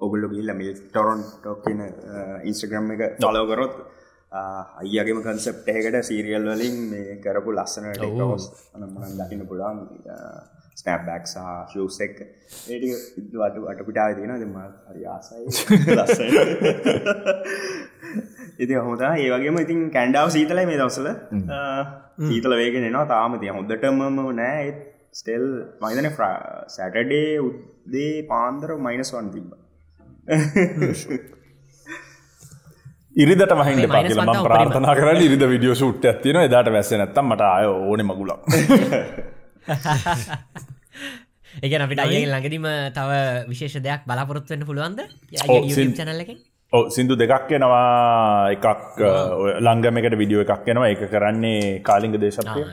ඔගුල්ලු 0.00 0.28
ගිල්ල 0.28 0.54
මිල් 0.54 0.72
ටොරොන් 0.84 1.20
ටොක්න 1.34 1.84
ඉන්ස්ටග්‍රම් 2.44 2.92
එක 2.92 3.20
ෆලෝකරොත් 3.20 3.74
අයියගේම 4.34 5.20
කන්සප් 5.22 5.68
එකට 5.70 6.00
සීරියල් 6.02 6.46
වලින් 6.48 6.76
මේ 6.90 7.16
කරපු 7.20 7.50
ලස්සන 7.52 7.86
ටෙක්ස් 7.92 8.46
දකින්න 9.18 9.46
පුළන් 9.46 9.82
ස්නැප් 10.74 11.02
බැක් 11.06 11.24
සහ 11.24 11.38
ශූස් 11.72 11.98
එක්. 12.00 12.16
ඒට 12.68 12.84
ඉදවට 13.16 13.68
අටපිටාව 13.72 14.16
තියෙන 14.16 14.34
දෙම 14.36 14.56
හරි 14.88 15.04
ආසයි. 15.08 15.44
ලස්සයි 15.98 16.28
ඉති 18.58 18.80
හොදා 18.82 19.12
ඒ 19.16 19.28
වගේම 19.32 19.60
ඉතින් 19.60 19.84
කැන්ඩාව 19.90 20.28
සීතලයි 20.30 20.66
මේ 20.66 20.80
දවසල 20.80 21.08
සීතල 22.24 22.52
වේගෙන 22.54 22.84
එනවා. 22.84 23.06
තාම 23.06 23.38
තිය 23.38 23.52
හොදටම 23.52 24.02
නෑ. 24.34 24.66
ස්ටෙල් 25.12 25.46
මයිතන 25.80 26.10
සැටඩේ 26.68 27.30
උද්දේ 27.40 28.12
පාන්දර 28.26 28.74
මයිනස් 28.80 29.14
වන් 29.14 29.30
තිබ 29.30 29.48
ඉරිදට 33.16 33.52
මහින්ට 33.54 33.80
මේ 33.80 33.90
minus 33.94 34.12
පකිල 34.12 34.22
one 34.24 34.32
ම 34.34 34.46
ප්‍රාර්ථනා 34.46 34.94
කරන්න 34.98 35.20
ඉරිද 35.24 35.44
විඩියෝ 35.46 35.76
සුට් 35.76 36.06
ඇතින 36.10 36.38
එදාට 36.40 36.70
වැස්ස 36.76 36.94
නැත්තම් 36.94 37.28
මට 37.28 37.42
අය 37.48 37.66
ඕන 37.66 38.00
මගුලක් 38.04 38.40
එක 41.62 41.76
අපිට 41.78 42.00
අය 42.00 42.24
ළඟදීම 42.24 42.66
තව 42.96 43.20
විශේෂ 43.52 43.78
දෙයක් 43.80 44.02
බලාපොරොත්වන්න 44.08 44.66
පුළුවන්ද? 44.66 45.00
චනල්ල 45.36 46.34
සිින්දු 46.90 47.14
දෙකක් 47.16 47.52
එනවා. 47.52 48.50
එකක් 48.50 48.98
ඔය 49.38 49.50
ලංගමකට 49.60 50.18
විඩියෝ 50.18 50.44
එකක් 50.46 50.68
එනවා. 50.74 50.90
එක 50.90 51.06
කරන්නේ 51.12 51.80
කාලිංග 51.82 52.18
දේශපය 52.18 52.66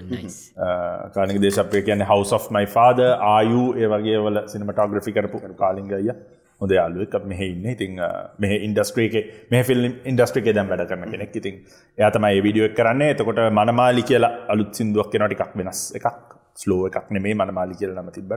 කාලික 1.15 1.41
දේශපය 1.45 1.85
කියන 1.85 2.01
හවස් 2.01 2.33
of 2.33 2.51
මයි 2.51 2.67
ෆාද 2.75 3.05
ආයු 3.29 3.63
ඒ 3.77 3.93
වගේ 3.93 4.19
වල 4.25 4.45
සිනමටෝග්‍රෆි 4.47 5.13
කරපු 5.13 5.43
කාලිංගය 5.55 6.01
හොද 6.61 6.71
යාලුවක් 6.77 7.15
මෙහ 7.31 7.41
ඉන්න. 7.47 7.65
ඉතින් 7.75 7.95
මෙහ 8.41 8.51
ඉන්ඩස්ට්‍රේක 8.67 9.15
මේ 9.51 9.63
ෆිල්ම් 9.69 9.95
ඉන්ඩස්ට්‍රික 10.11 10.49
දැම් 10.57 10.69
වැඩ 10.71 10.85
කරන 10.89 11.09
කෙනෙක්. 11.13 11.33
ඉතින් 11.41 11.55
එයාතමයි 11.97 12.43
විඩියෝ 12.47 12.69
එක් 12.69 12.75
කරන්නේ. 12.79 13.15
එතකොට 13.15 13.41
මනමාලි 13.59 14.03
කියලා 14.11 14.31
අලුත් 14.53 14.71
සිින්දුවක් 14.77 15.11
කෙනට 15.13 15.35
එකක් 15.37 15.57
වෙනස් 15.61 15.81
එකක්. 15.99 16.07
ස්ලෝ 16.61 16.87
එකක් 16.89 17.11
නෙමේ 17.17 17.35
මනමාලි 17.41 17.75
කියල 17.81 17.93
නම 17.95 18.13
තිබ 18.17 18.31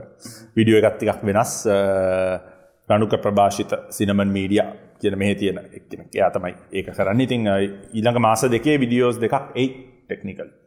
විඩියෝ 0.57 0.81
එකත් 0.81 1.07
එකක් 1.07 1.23
වෙනස්. 1.29 1.53
රණුක 2.89 3.15
ප්‍රභාෂිත 3.21 3.71
සිනමන් 3.97 4.29
මීඩිය 4.37 4.65
කියන 5.01 5.17
මෙහ 5.21 5.31
තියෙන 5.39 5.57
එක්කෙන 5.77 6.05
එයා 6.13 6.29
තමයි 6.35 6.53
ඒක 6.77 6.93
කරන්න. 6.97 7.25
ඉතින් 7.27 7.49
ඊළඟ 7.93 8.21
මාස 8.27 8.45
දෙකේ 8.57 8.77
විඩියෝස් 8.83 9.19
දෙකක්. 9.25 9.51
එයි 9.55 9.67
ටෙක්නිකල් 10.07 10.49
නයිස් 10.49 10.53
නයි 10.53 10.64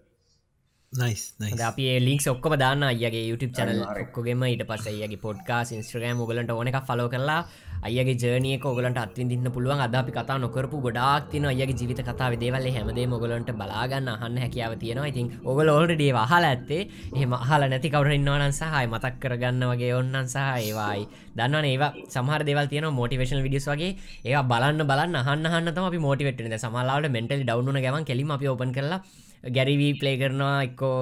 අපි 1.60 2.00
ලින්ක් 2.00 2.24
ඔක්කොම 2.32 2.56
දාන්න 2.56 2.82
අයගේ 2.82 3.28
YouTube 3.28 3.52
චනල් 3.52 3.80
ඔක්කොගේම 4.02 4.42
ඊට 4.48 4.62
පස්ස 4.64 4.86
අයගේ 4.88 5.20
පොඩ්කාස් 5.20 5.72
ඉස්ට්‍රගම් 5.76 6.22
ගලට 6.24 6.50
ඕන 6.50 6.70
එකක් 6.70 6.80
ෆලෝ 6.88 7.08
කරලා 7.12 7.44
අයගේ 7.84 8.14
ජනයක 8.16 8.64
ඔගලට 8.64 8.96
අත්විදින්න 8.96 9.50
පුළුවන්. 9.52 9.82
අද 9.86 9.94
අපි 10.00 10.12
කතා 10.16 10.38
නොකරපු 10.44 10.80
ගොඩාක් 10.80 11.28
තින 11.30 11.44
අයගේ 11.44 11.76
ජීවිත 11.80 12.00
කතාව 12.08 12.38
දේවල් 12.40 12.70
හැමදේ 12.76 13.06
මොගලන්ට 13.06 13.52
බලාගන්න 13.60 14.08
අහන්න 14.14 14.40
හැකියාව 14.44 14.78
තියෙනවා. 14.80 15.10
ඉතින් 15.12 15.28
ඔගල 15.44 15.68
ඕල්ඩඩේ 15.68 16.16
වහල 16.18 16.48
ඇත්තේ. 16.52 16.88
එහම 17.14 17.36
අහල 17.36 17.68
නැති 17.68 17.92
කවරන්නවනන් 17.92 18.56
සහයි 18.60 18.88
මතක් 18.88 19.14
කරගන්න 19.20 19.68
වගේ 19.70 19.92
ඔන්නන් 20.00 20.24
සහ 20.24 20.48
ඒවායි. 20.64 21.06
දන්න 21.36 21.70
ඒවා 21.74 21.92
සමහර 22.08 22.48
දෙවල් 22.48 22.66
තියන 22.72 22.88
මොටිවේශන 23.00 23.44
විඩියස් 23.44 23.68
වගේ. 23.68 23.92
ඒ 24.24 24.42
බලන්න 24.50 24.88
බලන්න 24.90 25.22
හන්න 25.28 25.72
තම 25.76 26.02
මෝටිවට 26.08 26.60
සමලාට 26.64 27.14
මෙන්ටල් 27.16 27.44
ඩවුන 27.44 27.84
ගමන් 27.86 28.08
කෙලිම 28.10 28.36
අපි 28.38 28.54
ඔපන් 28.56 28.72
කරලා 28.72 29.04
ගැරිවී 29.56 29.92
ප්ලේ 30.00 30.16
කරනවා 30.20 30.54
එක්කෝ 30.68 30.96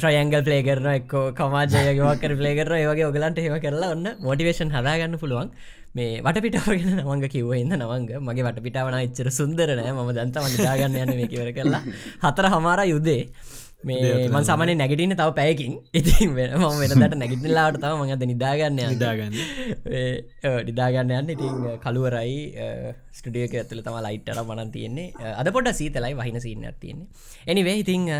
ට්‍රයන්ගල් 0.00 0.42
ප්ලේ 0.48 0.62
කරන 0.68 0.90
එක්කෝ 0.98 1.24
කමාජයගවක්කර 1.38 2.34
ප්ලේ 2.40 2.54
කරන 2.58 2.76
ඒවගේ 2.80 3.08
ඔගලන්ට 3.10 3.40
ඒව 3.44 3.56
කරලා 3.64 3.94
ඔන්න 3.96 4.06
මොටිවේෂන් 4.26 4.74
හදාගන්න 4.76 5.18
පුළුවන්. 5.22 5.50
මේ 5.96 6.22
වටපිටාවගෙන 6.26 6.96
නමංග 7.00 7.26
කිව්වඉන්න 7.34 7.74
නවංග. 7.78 8.08
මගේ 8.28 8.46
වටපිටාවන 8.46 8.96
එච්චර 9.00 9.28
සුන්දරනෑ 9.40 9.92
ම 9.92 10.08
දන්තම 10.16 10.56
දාගන්න 10.66 10.96
යන 11.02 11.12
මේ 11.18 11.28
කිවර 11.32 11.50
කරලා. 11.58 11.82
හතර 12.24 12.50
හමාර 12.54 12.82
යුදේ. 12.92 13.22
මේ 13.84 14.28
මන් 14.28 14.44
සමන 14.44 14.72
නැගටින 14.80 15.14
තව 15.14 15.30
පැයකින්. 15.38 15.72
ඉතින් 15.92 16.34
වෙන 16.36 16.54
ම 16.58 16.64
වෙනදට 16.82 17.16
නැගිටලාට 17.20 17.78
තම 17.78 17.96
මඟද 18.00 18.26
නිදාගන්න 18.32 18.80
නිදාගන්න. 18.92 19.38
නිදාගන්න 20.68 21.14
යන්න. 21.18 21.32
ඉතින් 21.36 21.54
කළුවරයි 21.84 22.36
ස්ටඩියක 23.12 23.56
ඇතුල 23.60 23.82
තම 23.86 23.98
ලයිට්ටර 24.06 24.42
මනන් 24.44 24.74
තියෙන්නේ. 24.76 25.32
අද 25.32 25.52
පොඩ 25.56 25.72
සීතලයි 25.72 26.14
වහින 26.20 26.40
සින්න 26.40 26.68
තියෙන්නේ. 26.80 27.08
එනිවේ 27.46 27.78
ඉතින් 27.82 28.10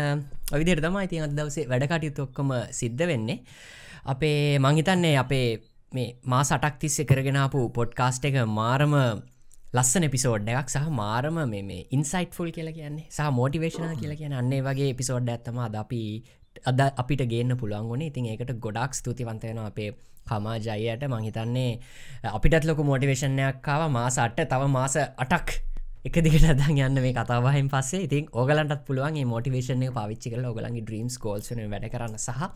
ඔවිදිර 0.51 0.83
තම 0.85 0.99
ඉතින් 1.03 1.27
අද 1.27 1.37
දවසේ 1.37 1.69
වැඩකටයුතු 1.71 2.29
ඔක්කොම 2.29 2.53
සිද්ධ 2.71 3.05
වෙන්නේ. 3.05 3.39
අපේ 4.05 4.59
මංහිතන්නේ 4.59 5.15
අපේ 5.17 5.47
මේ 5.91 6.09
මා 6.25 6.43
සටක් 6.43 6.75
තිස්ස 6.79 7.01
කරගෙනපු 7.09 7.69
පොඩ්කාස්ට 7.77 8.25
එක 8.29 8.37
මාරම 8.49 8.93
ලස්සන 9.75 10.07
පිසෝඩ් 10.09 10.49
එකක් 10.51 10.69
සහ 10.69 10.89
මාරම 10.93 11.37
මේ 11.51 11.83
ඉන්සයිට් 11.91 12.33
ෆුල් 12.33 12.49
කියල 12.51 12.71
කියන්නේ 12.71 13.05
සහ 13.09 13.29
මෝටිවේශන 13.33 13.93
කියල 13.97 14.15
කියන 14.15 14.35
අන්නේ 14.35 14.61
වගේ 14.61 14.91
පිසෝඩ් 14.95 15.29
ඇත්තම 15.29 15.61
අද 15.61 15.77
අපි 15.77 16.01
අද 16.63 16.81
අපිට 16.95 17.23
ගේන්න 17.27 17.57
පුළුවන්ගුණ 17.57 18.03
ඉතින් 18.03 18.27
ඒකට 18.27 18.53
ගොඩක් 18.59 18.93
ස්තුතිවන්තයන 18.93 19.61
අපේ 19.61 19.89
කමාජයයට 20.25 21.05
මංහිතන්නේ 21.07 21.71
අපිටත් 22.31 22.65
ලොක 22.65 22.81
මෝටිවේශනයක්කාව 22.83 23.89
මාස 23.91 24.17
අට්ට 24.19 24.45
තව 24.47 24.69
මාස 24.69 24.95
අටක් 24.97 25.57
එක 26.05 26.17
දිගට 26.21 26.45
අදන් 26.45 26.77
යන්න 26.77 26.99
මේ 26.99 27.13
කතාවහන් 27.13 27.67
පස්සේ. 27.67 28.05
ඉතින් 28.05 28.25
ඕගලන්ටත් 28.31 28.85
පුළුවන් 28.85 29.21
මෝටිවේශනය 29.25 29.91
පාවිච්චි 29.91 30.29
කල 30.29 30.45
ඔගලන්ගේ 30.45 30.83
ඩ්‍රීම්ස් 30.83 31.17
කෝල්සන 31.17 31.61
වැඩ 31.65 31.87
කරන්න 31.89 32.17
සහ 32.17 32.49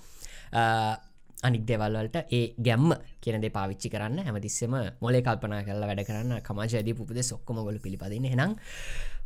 අනික් 1.40 1.64
දෙවල්වලට 1.66 2.18
ඒ 2.30 2.42
ගැම්ම 2.60 2.92
කියනද 3.22 3.46
පාවිච්චි 3.58 3.90
කරන්න. 3.90 4.20
හැමතිස්සම 4.26 4.76
මොලේ 5.02 5.22
කල්පනා 5.22 5.62
කරලා 5.64 5.90
වැඩ 5.90 6.04
කරන්න 6.08 6.42
කමාජයදී 6.42 6.96
පුපුද 6.96 7.20
සොක්කොම 7.24 7.64
ගොල 7.64 7.80
පිළිපදින්න. 7.80 8.28
හෙනම් 8.34 8.56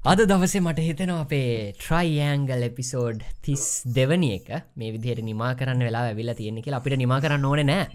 අද 0.06 0.22
දවසේ 0.24 0.62
මට 0.62 0.86
හිතෙනවා 0.88 1.26
අපේ 1.26 1.74
ට්‍රයිඇංගල් 1.74 2.64
එපිසෝඩ් 2.70 3.22
තිස් 3.42 3.66
දෙවනි 3.96 4.32
එක 4.38 4.50
මේ 4.76 4.94
විදිහයට 4.96 5.24
නිමා 5.24 5.54
කරන්න 5.56 5.86
වෙලා 5.88 6.06
ඇවිල්ලා 6.08 6.36
තියෙනෙ 6.36 6.62
කියලා 6.62 6.82
අපිට 6.82 6.98
නිමා 6.98 7.22
කරන්න 7.22 7.46
ඕන 7.46 7.66
නෑ. 7.66 7.86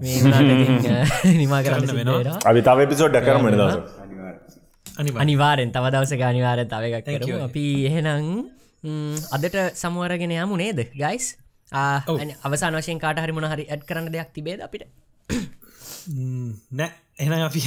නිමා 1.42 1.62
කරන්න 1.62 1.96
වෙනවා. 1.98 2.38
අපි 2.44 2.62
තව 2.62 2.88
පිසෝඩ් 2.92 3.20
කරමට 3.22 3.60
දස 3.60 4.00
අනි 4.96 5.10
අනිවාරෙන් 5.16 5.70
තව 5.72 5.92
දවසක 5.94 6.24
අනිවාරය 6.26 6.64
තව 6.66 6.82
එකක්. 6.92 7.06
කරමු. 7.08 7.44
අපි 7.44 7.64
එහෙනම් 7.86 8.26
අදට 9.30 9.56
සමුවරගෙන 9.74 10.32
යමු 10.34 10.56
නේද 10.56 10.78
ගයිස් 10.94 11.36
අවසාන 11.72 12.74
වශයෙන් 12.74 12.98
කාට 12.98 13.18
හරි 13.18 13.32
මොන 13.32 13.46
හරි 13.46 13.64
ඇඩ් 13.66 13.84
කරන්න 13.84 14.10
දෙයක් 14.10 14.32
තිබේද 14.32 14.60
අපිට? 14.60 14.84
නෑ. 16.72 16.90
එන 17.18 17.32
අපි 17.40 17.60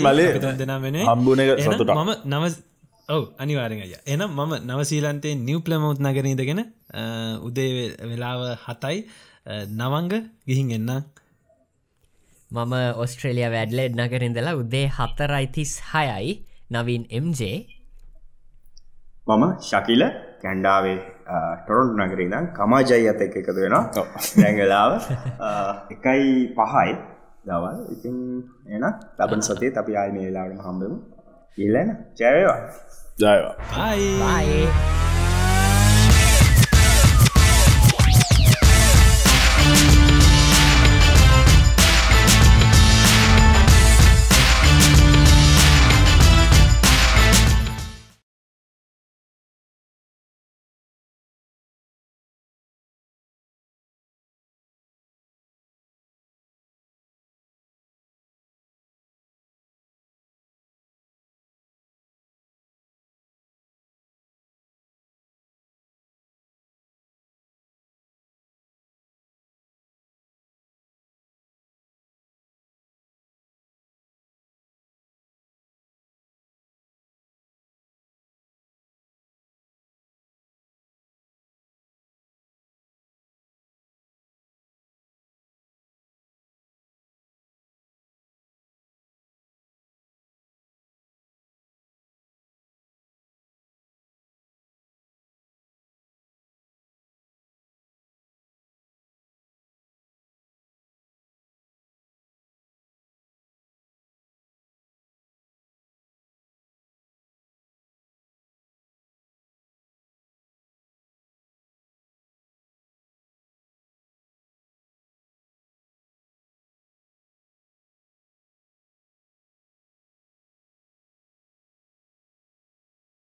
මලේ. 0.00 0.32
හම්බුන. 1.04 1.38
මම 1.38 2.10
නව 2.26 2.44
ඔව 3.08 3.22
අනිවාරෙන්ය 3.38 3.82
එනම් 4.06 4.30
මම 4.30 4.52
නවසීලන්තේ 4.68 5.34
නිව් 5.38 5.58
ප්ලමවුත් 5.62 5.98
නගරීදගෙන 6.00 6.62
උදේ 7.42 7.70
වෙලාව 8.02 8.40
හතයි 8.64 8.98
නවංග 9.72 10.12
ගිහින් 10.46 10.70
එන්න 10.70 10.90
මම 12.50 12.74
ඔස්ට්‍රේලිය 12.96 13.48
වැඩ්ලෙඩ් 13.48 13.98
නගරින්දලා 13.98 14.54
උදේ 14.54 14.86
හතරයිතිස් 14.90 15.72
හයයි 15.90 16.32
නවින් 16.70 17.02
MJ 17.20 17.40
මම 19.28 19.44
ශකිල 19.62 20.02
කැන්ඩාවේ 20.42 20.98
ටොරොන්ට 21.64 22.02
නගරීදම් 22.06 22.44
කමාජයි 22.58 23.08
අත 23.12 23.20
එක 23.26 23.36
එකතු 23.40 23.60
වෙනවා. 23.64 23.84
දැඟලාව 24.40 24.92
එකයි 25.94 26.28
පහයි 26.58 26.92
දවල්. 27.48 27.78
ඉතින් 27.94 28.16
එන 28.74 28.84
ලබන් 29.20 29.42
සතේ 29.48 29.72
අපි 29.82 29.92
ආය 30.02 30.10
මේ 30.16 30.26
වෙලාට 30.28 30.60
හම්බම. 30.66 30.94
ඉල්ලන 31.58 31.88
ජයවා 32.18 32.58
ජයවා 33.22 33.54
ආයි 33.84 34.10
බයි 34.22 34.60